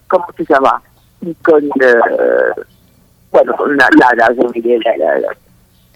¿cómo 0.09 0.27
se 0.37 0.45
llama? 0.45 0.83
Y 1.23 1.35
con, 1.37 1.65
eh, 1.65 2.63
bueno, 3.31 3.55
con 3.57 3.77
la, 3.77 3.89
la, 3.99 4.09
la, 4.15 4.29
la, 4.29 4.97
la- 4.99 5.19
la- 5.21 5.37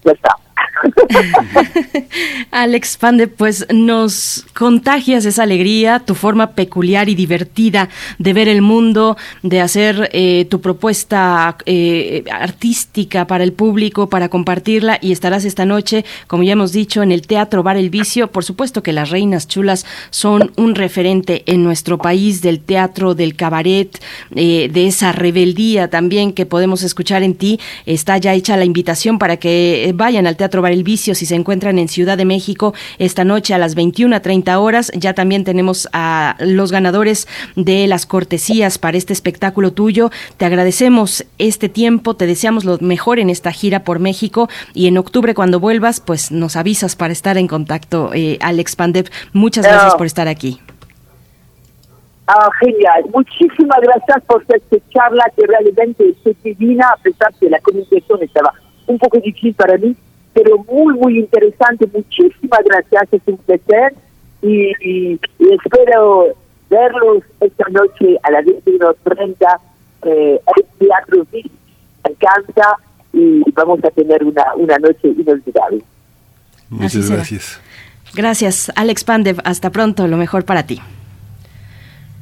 ya 0.03 0.11
está. 0.11 0.35
Alex 2.51 2.97
Pande, 2.97 3.27
pues 3.27 3.65
nos 3.73 4.45
contagias 4.53 5.25
esa 5.25 5.43
alegría, 5.43 5.99
tu 5.99 6.15
forma 6.15 6.51
peculiar 6.51 7.09
y 7.09 7.15
divertida 7.15 7.89
de 8.17 8.33
ver 8.33 8.47
el 8.47 8.61
mundo, 8.61 9.17
de 9.43 9.61
hacer 9.61 10.09
eh, 10.13 10.45
tu 10.49 10.61
propuesta 10.61 11.57
eh, 11.65 12.23
artística 12.31 13.27
para 13.27 13.43
el 13.43 13.53
público, 13.53 14.09
para 14.09 14.29
compartirla 14.29 14.97
y 15.01 15.11
estarás 15.11 15.45
esta 15.45 15.65
noche, 15.65 16.05
como 16.27 16.43
ya 16.43 16.53
hemos 16.53 16.71
dicho, 16.71 17.03
en 17.03 17.11
el 17.11 17.25
Teatro 17.25 17.63
Bar 17.63 17.77
El 17.77 17.89
Vicio. 17.89 18.27
Por 18.27 18.43
supuesto 18.43 18.83
que 18.83 18.93
las 18.93 19.09
Reinas 19.09 19.47
Chulas 19.47 19.85
son 20.09 20.51
un 20.55 20.75
referente 20.75 21.43
en 21.45 21.63
nuestro 21.63 21.97
país 21.97 22.41
del 22.41 22.59
teatro, 22.59 23.15
del 23.15 23.35
cabaret, 23.35 23.99
eh, 24.35 24.69
de 24.71 24.87
esa 24.87 25.11
rebeldía 25.11 25.89
también 25.89 26.33
que 26.33 26.45
podemos 26.45 26.83
escuchar 26.83 27.23
en 27.23 27.35
ti. 27.35 27.59
Está 27.85 28.17
ya 28.17 28.33
hecha 28.33 28.57
la 28.57 28.65
invitación 28.65 29.19
para 29.19 29.37
que 29.37 29.91
vayan 29.95 30.27
al 30.27 30.37
Teatro 30.37 30.46
Bar 30.49 30.71
El 30.71 30.83
Vicio 30.83 31.15
si 31.15 31.25
se 31.25 31.35
encuentran 31.35 31.77
en 31.77 31.87
Ciudad 31.87 32.17
de 32.17 32.25
México 32.25 32.73
esta 32.97 33.23
noche 33.23 33.53
a 33.53 33.57
las 33.57 33.75
21 33.75 34.15
a 34.15 34.19
30 34.21 34.59
horas. 34.59 34.91
Ya 34.95 35.13
también 35.13 35.43
tenemos 35.43 35.87
a 35.93 36.35
los 36.39 36.71
ganadores 36.71 37.27
de 37.55 37.87
las 37.87 38.05
cortesías 38.05 38.77
para 38.77 38.97
este 38.97 39.13
espectáculo 39.13 39.71
tuyo. 39.73 40.09
Te 40.37 40.45
agradecemos 40.45 41.25
este 41.37 41.69
tiempo, 41.69 42.15
te 42.15 42.25
deseamos 42.25 42.65
lo 42.65 42.77
mejor 42.79 43.19
en 43.19 43.29
esta 43.29 43.51
gira 43.51 43.83
por 43.83 43.99
México 43.99 44.49
y 44.73 44.87
en 44.87 44.97
octubre 44.97 45.33
cuando 45.33 45.59
vuelvas, 45.59 45.99
pues 45.99 46.31
nos 46.31 46.55
avisas 46.55 46.95
para 46.95 47.13
estar 47.13 47.37
en 47.37 47.47
contacto, 47.47 48.11
eh, 48.13 48.37
Alex 48.41 48.75
Pandev. 48.75 49.09
Muchas 49.33 49.65
gracias 49.65 49.95
por 49.95 50.05
estar 50.05 50.27
aquí. 50.27 50.59
Ah, 52.27 52.49
genial. 52.59 53.05
Muchísimas 53.13 53.79
gracias 53.81 54.23
por 54.25 54.43
esta 54.47 54.77
charla 54.89 55.31
que 55.35 55.47
realmente 55.47 56.13
es 56.25 56.43
divina, 56.43 56.89
a 56.89 56.97
pesar 56.97 57.33
que 57.39 57.49
la 57.49 57.59
comunicación 57.61 58.21
estaba 58.21 58.53
un 58.85 58.97
poco 58.97 59.17
difícil 59.19 59.53
para 59.53 59.77
mí, 59.77 59.95
pero 60.37 60.57
muy, 60.59 60.93
muy 60.93 61.19
interesante. 61.19 61.87
Muchísimas 61.91 62.61
gracias, 62.65 63.03
es 63.11 63.21
un 63.25 63.37
placer 63.37 63.93
y, 64.41 64.71
y- 64.81 65.19
y 65.39 65.53
espero 65.53 66.27
verlos 66.69 67.23
esta 67.41 67.65
noche 67.69 68.17
a 68.23 68.31
las 68.31 68.45
21.30 68.45 69.59
eh, 70.03 70.39
al 70.45 70.65
Teatro 70.79 71.25
Vic. 71.31 71.49
Me 72.05 72.11
encanta 72.11 72.77
y 73.13 73.41
vamos 73.51 73.83
a 73.83 73.89
tener 73.91 74.23
una, 74.23 74.43
una 74.55 74.77
noche 74.77 75.07
inolvidable. 75.07 75.81
Muchas 76.69 77.09
gracias. 77.09 77.59
Gracias, 78.13 78.71
Alex 78.75 79.03
Pandev. 79.03 79.37
Hasta 79.43 79.69
pronto, 79.71 80.07
lo 80.07 80.17
mejor 80.17 80.45
para 80.45 80.63
ti. 80.63 80.79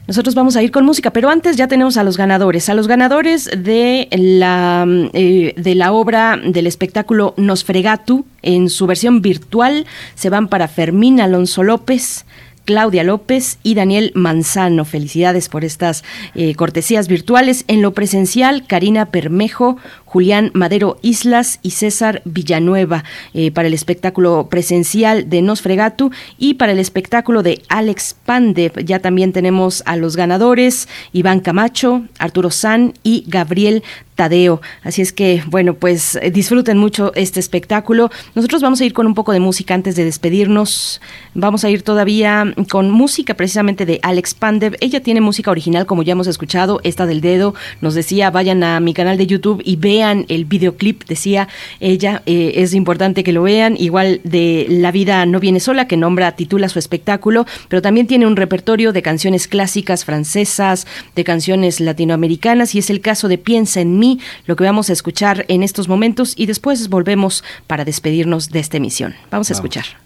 Nosotros 0.07 0.35
vamos 0.35 0.55
a 0.55 0.61
ir 0.61 0.71
con 0.71 0.85
música, 0.85 1.11
pero 1.11 1.29
antes 1.29 1.57
ya 1.57 1.67
tenemos 1.67 1.97
a 1.97 2.03
los 2.03 2.15
ganadores, 2.17 2.69
a 2.69 2.75
los 2.75 2.87
ganadores 2.87 3.49
de 3.57 4.07
la 4.11 4.85
eh, 5.13 5.53
de 5.57 5.75
la 5.75 5.93
obra 5.93 6.37
del 6.37 6.67
espectáculo 6.67 7.33
Nosfregatu 7.37 8.25
en 8.43 8.69
su 8.69 8.85
versión 8.85 9.21
virtual 9.21 9.85
se 10.13 10.29
van 10.29 10.47
para 10.47 10.67
Fermín 10.67 11.19
Alonso 11.21 11.63
López. 11.63 12.25
Claudia 12.65 13.03
López 13.03 13.57
y 13.63 13.75
Daniel 13.75 14.11
Manzano. 14.15 14.83
Felicidades 14.85 15.49
por 15.49 15.63
estas 15.63 16.03
eh, 16.33 16.55
cortesías 16.55 17.07
virtuales. 17.07 17.63
En 17.67 17.81
lo 17.81 17.93
presencial, 17.93 18.65
Karina 18.67 19.05
Permejo, 19.07 19.77
Julián 20.05 20.51
Madero 20.53 20.97
Islas 21.01 21.59
y 21.61 21.71
César 21.71 22.21
Villanueva 22.25 23.03
eh, 23.33 23.51
para 23.51 23.67
el 23.67 23.73
espectáculo 23.73 24.47
presencial 24.49 25.29
de 25.29 25.41
Nosfregatu 25.41 26.11
y 26.37 26.55
para 26.55 26.71
el 26.71 26.79
espectáculo 26.79 27.43
de 27.43 27.61
Alex 27.69 28.15
Pandev. 28.25 28.83
Ya 28.83 28.99
también 28.99 29.33
tenemos 29.33 29.83
a 29.85 29.95
los 29.97 30.15
ganadores, 30.15 30.87
Iván 31.11 31.41
Camacho, 31.41 32.05
Arturo 32.17 32.49
San 32.49 32.93
y 33.03 33.25
Gabriel 33.27 33.83
Tadeo. 34.15 34.61
Así 34.83 35.01
es 35.01 35.13
que, 35.13 35.43
bueno, 35.47 35.75
pues 35.75 36.15
eh, 36.15 36.31
disfruten 36.31 36.77
mucho 36.77 37.13
este 37.15 37.39
espectáculo. 37.39 38.09
Nosotros 38.33 38.61
vamos 38.61 38.81
a 38.81 38.85
ir 38.85 38.93
con 38.93 39.05
un 39.05 39.13
poco 39.13 39.33
de 39.33 39.39
música 39.39 39.73
antes 39.73 39.95
de 39.95 40.05
despedirnos. 40.05 41.01
Vamos 41.33 41.63
a 41.63 41.69
ir 41.69 41.83
todavía 41.83 42.53
con 42.69 42.89
música 42.91 43.33
precisamente 43.33 43.85
de 43.85 43.99
Alex 44.01 44.33
Pandev. 44.33 44.77
Ella 44.79 45.01
tiene 45.01 45.21
música 45.21 45.51
original, 45.51 45.85
como 45.85 46.03
ya 46.03 46.13
hemos 46.13 46.27
escuchado, 46.27 46.79
esta 46.83 47.05
del 47.05 47.21
dedo. 47.21 47.55
Nos 47.81 47.93
decía, 47.93 48.31
vayan 48.31 48.63
a 48.63 48.79
mi 48.79 48.93
canal 48.93 49.17
de 49.17 49.27
YouTube 49.27 49.61
y 49.65 49.75
vean 49.75 50.25
el 50.29 50.45
videoclip, 50.45 51.03
decía 51.05 51.47
ella. 51.79 52.23
Eh, 52.25 52.53
es 52.55 52.73
importante 52.73 53.23
que 53.23 53.33
lo 53.33 53.43
vean. 53.43 53.75
Igual 53.77 54.21
de 54.23 54.67
La 54.69 54.91
vida 54.91 55.25
no 55.25 55.39
viene 55.39 55.59
sola, 55.59 55.87
que 55.87 55.97
nombra, 55.97 56.33
titula 56.33 56.69
su 56.69 56.79
espectáculo, 56.79 57.45
pero 57.67 57.81
también 57.81 58.07
tiene 58.07 58.27
un 58.27 58.35
repertorio 58.35 58.93
de 58.93 59.01
canciones 59.01 59.47
clásicas 59.47 60.05
francesas, 60.05 60.87
de 61.15 61.23
canciones 61.23 61.79
latinoamericanas, 61.79 62.75
y 62.75 62.79
es 62.79 62.89
el 62.89 63.01
caso 63.01 63.27
de 63.27 63.37
Piensa 63.37 63.81
en 63.81 63.99
mí, 63.99 64.04
lo 64.45 64.55
que 64.55 64.63
vamos 64.63 64.89
a 64.89 64.93
escuchar 64.93 65.45
en 65.47 65.63
estos 65.63 65.87
momentos, 65.87 66.33
y 66.35 66.45
después 66.45 66.89
volvemos 66.89 67.43
para 67.67 67.85
despedirnos 67.85 68.49
de 68.49 68.59
esta 68.59 68.77
emisión. 68.77 69.11
Vamos 69.31 69.49
a 69.49 69.53
Vamos. 69.53 69.65
escuchar. 69.75 70.04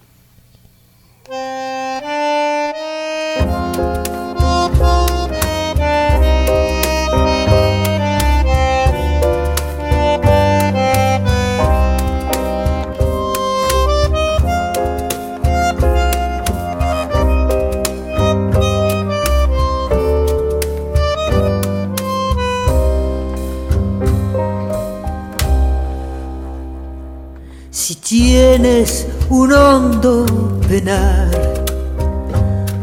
Si 27.90 27.96
tienes 27.96 29.08
un 29.30 29.52
hondo 29.52 30.24
penar, 30.68 31.28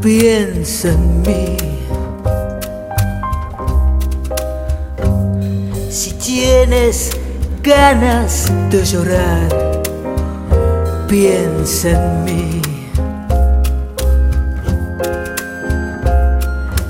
piensa 0.02 0.90
en 0.90 1.22
mí. 1.22 1.56
Si 5.90 6.12
tienes 6.12 7.12
ganas 7.64 8.52
de 8.70 8.84
llorar, 8.84 9.48
piensa 11.08 11.92
en 11.92 12.24
mí. 12.26 12.62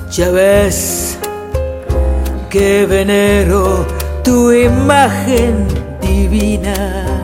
Ya 0.09 0.31
ves 0.31 1.19
que 2.49 2.87
venero 2.87 3.85
tu 4.23 4.51
imagen 4.51 5.67
divina. 6.01 7.16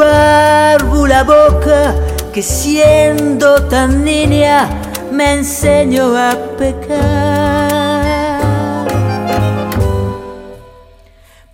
Párvula 0.00 1.24
boca 1.24 1.94
que 2.32 2.42
siendo 2.42 3.62
tan 3.64 4.02
niña 4.02 4.66
me 5.12 5.34
enseñó 5.34 6.16
a 6.16 6.34
pecar. 6.56 7.68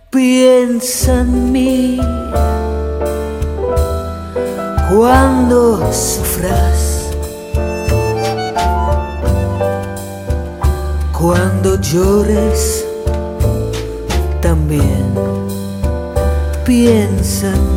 Piensa 0.09 1.19
en 1.19 1.51
mí 1.51 1.99
cuando 4.89 5.91
sufras, 5.91 7.11
cuando 11.11 11.81
llores 11.81 12.85
también. 14.39 15.13
Piensa 16.63 17.47
en 17.47 17.71
mí. 17.71 17.76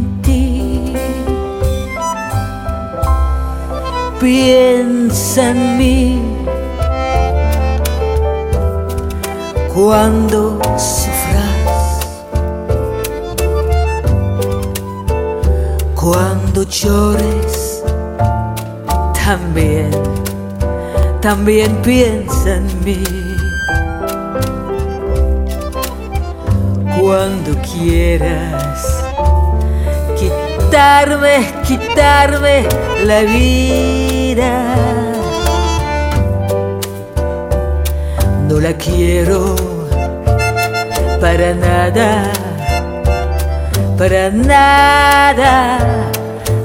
Piensa 4.21 5.49
en 5.49 5.77
mí 5.79 6.21
cuando 9.73 10.59
sufras, 10.77 11.99
cuando 15.95 16.61
llores, 16.61 17.83
también, 19.25 19.89
también 21.19 21.75
piensa 21.77 22.57
en 22.57 22.83
mí. 22.85 23.03
Cuando 26.99 27.59
quieras 27.63 28.85
quitarme, 30.15 31.43
quitarme 31.65 32.67
la 33.03 33.21
vida. 33.21 34.10
No 38.47 38.59
la 38.61 38.73
quiero 38.77 39.55
para 41.19 41.53
nada, 41.53 42.31
para 43.97 44.29
nada 44.29 45.79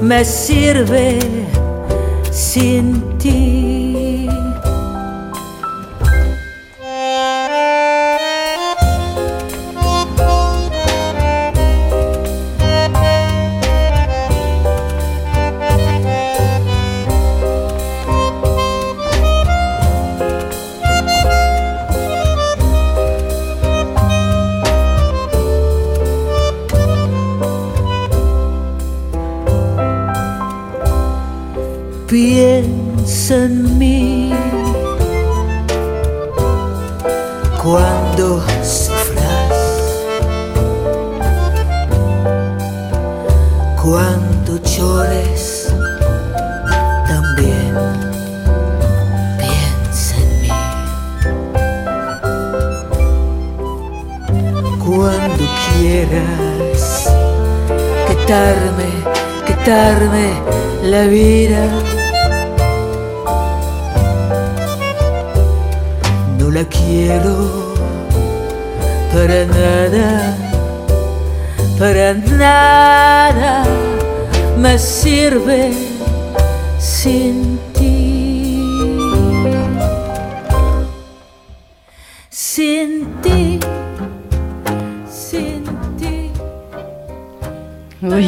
me 0.01 0.23
sirve 0.23 1.19
sin 2.31 3.17
ti. 3.17 3.76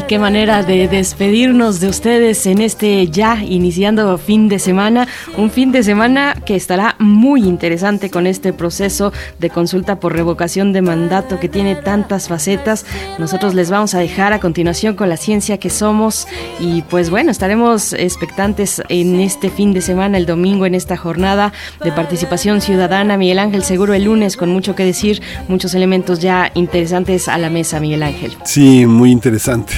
Qué 0.10 0.18
manera 0.18 0.64
de 0.64 0.88
despedirnos 0.88 1.80
de 1.80 1.88
ustedes 1.88 2.48
en 2.48 2.62
este 2.62 3.06
ya 3.10 3.44
iniciando 3.44 4.18
fin 4.18 4.50
de 4.50 4.58
semana. 4.58 5.08
Un 5.38 5.52
fin 5.52 5.72
de 5.72 5.84
semana 5.84 6.34
que 6.48 6.56
estará 6.56 6.96
muy 7.30 7.44
interesante 7.44 8.10
con 8.10 8.26
este 8.26 8.54
proceso 8.54 9.14
de 9.38 9.52
consulta 9.52 10.00
por 10.00 10.14
revocación 10.14 10.74
de 10.74 10.82
mandato 10.82 11.40
que 11.40 11.48
tiene 11.48 11.76
tantas 11.76 12.28
facetas. 12.28 12.88
Nosotros 13.20 13.54
les 13.54 13.70
vamos 13.70 13.94
a 13.94 14.00
dejar 14.00 14.34
a 14.34 14.40
continuación 14.40 14.96
con 14.96 15.10
la 15.10 15.16
ciencia 15.16 15.60
que 15.60 15.70
somos 15.70 16.28
y 16.60 16.82
pues 16.82 17.12
bueno, 17.12 17.30
estaremos 17.30 17.94
expectantes 17.94 18.82
en 18.90 19.20
este 19.20 19.52
fin 19.52 19.74
de 19.74 19.82
semana, 19.82 20.18
el 20.18 20.26
domingo, 20.26 20.66
en 20.66 20.74
esta 20.74 20.98
jornada 20.98 21.54
de 21.84 21.92
participación 21.92 22.62
ciudadana. 22.62 23.16
Miguel 23.16 23.38
Ángel, 23.38 23.62
seguro 23.64 23.94
el 23.94 24.06
lunes 24.06 24.36
con 24.36 24.50
mucho 24.50 24.74
que 24.74 24.84
decir, 24.84 25.22
muchos 25.48 25.76
elementos 25.76 26.18
ya 26.18 26.52
interesantes 26.56 27.28
a 27.28 27.38
la 27.38 27.52
mesa, 27.52 27.80
Miguel 27.80 28.02
Ángel. 28.02 28.36
Sí, 28.44 28.88
muy 28.88 29.12
interesante. 29.12 29.74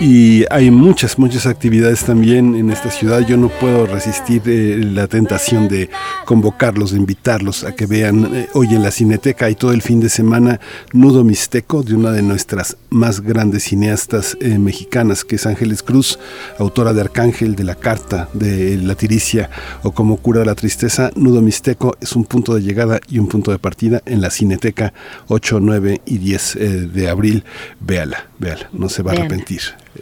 Y 0.00 0.44
hay 0.50 0.72
muchas, 0.72 1.20
muchas 1.20 1.46
actividades 1.46 2.02
también 2.02 2.56
en 2.56 2.70
esta 2.70 2.90
ciudad. 2.90 3.20
Yo 3.20 3.36
no 3.36 3.48
puedo 3.48 3.86
resistir 3.86 4.42
eh, 4.46 4.80
la 4.82 5.06
tentación 5.06 5.68
de 5.68 5.88
convocarlos, 6.24 6.95
invitarlos 6.96 7.64
a 7.64 7.74
que 7.74 7.86
vean 7.86 8.34
eh, 8.34 8.48
hoy 8.54 8.68
en 8.74 8.82
la 8.82 8.90
Cineteca 8.90 9.48
y 9.50 9.54
todo 9.54 9.72
el 9.72 9.82
fin 9.82 10.00
de 10.00 10.08
semana 10.08 10.60
Nudo 10.92 11.24
Mixteco 11.24 11.82
de 11.82 11.94
una 11.94 12.10
de 12.12 12.22
nuestras 12.22 12.76
más 12.90 13.20
grandes 13.20 13.64
cineastas 13.64 14.36
eh, 14.40 14.58
mexicanas, 14.58 15.24
que 15.24 15.36
es 15.36 15.46
Ángeles 15.46 15.82
Cruz, 15.82 16.18
autora 16.58 16.92
de 16.92 17.00
Arcángel, 17.02 17.56
de 17.56 17.64
La 17.64 17.74
Carta, 17.74 18.28
de 18.32 18.76
La 18.78 18.94
Tiricia 18.94 19.50
o 19.82 19.92
Como 19.92 20.16
Cura 20.16 20.44
la 20.44 20.54
Tristeza. 20.54 21.10
Nudo 21.14 21.42
Mixteco 21.42 21.96
es 22.00 22.16
un 22.16 22.24
punto 22.24 22.54
de 22.54 22.62
llegada 22.62 23.00
y 23.08 23.18
un 23.18 23.28
punto 23.28 23.50
de 23.50 23.58
partida 23.58 24.02
en 24.06 24.20
la 24.20 24.30
Cineteca 24.30 24.92
8, 25.28 25.60
9 25.60 26.00
y 26.06 26.18
10 26.18 26.56
eh, 26.56 26.68
de 26.92 27.08
abril. 27.08 27.44
Véala, 27.80 28.26
véala, 28.38 28.68
no 28.72 28.88
se 28.88 29.02
va 29.02 29.12
a 29.12 29.14
arrepentir. 29.14 29.60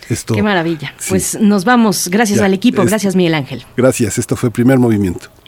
Esto, 0.08 0.34
Qué 0.34 0.42
maravilla. 0.42 0.92
Sí. 0.98 1.10
Pues 1.10 1.38
nos 1.40 1.64
vamos. 1.64 2.08
Gracias 2.08 2.40
Ya, 2.40 2.46
al 2.46 2.54
equipo. 2.54 2.82
es- 2.82 2.88
Gracias, 2.88 3.14
Miguel 3.14 3.34
Ángel. 3.34 3.64
Gracias, 3.76 4.18
esto 4.18 4.34
fue 4.36 4.50
primer 4.50 4.78
movimiento. 4.78 5.28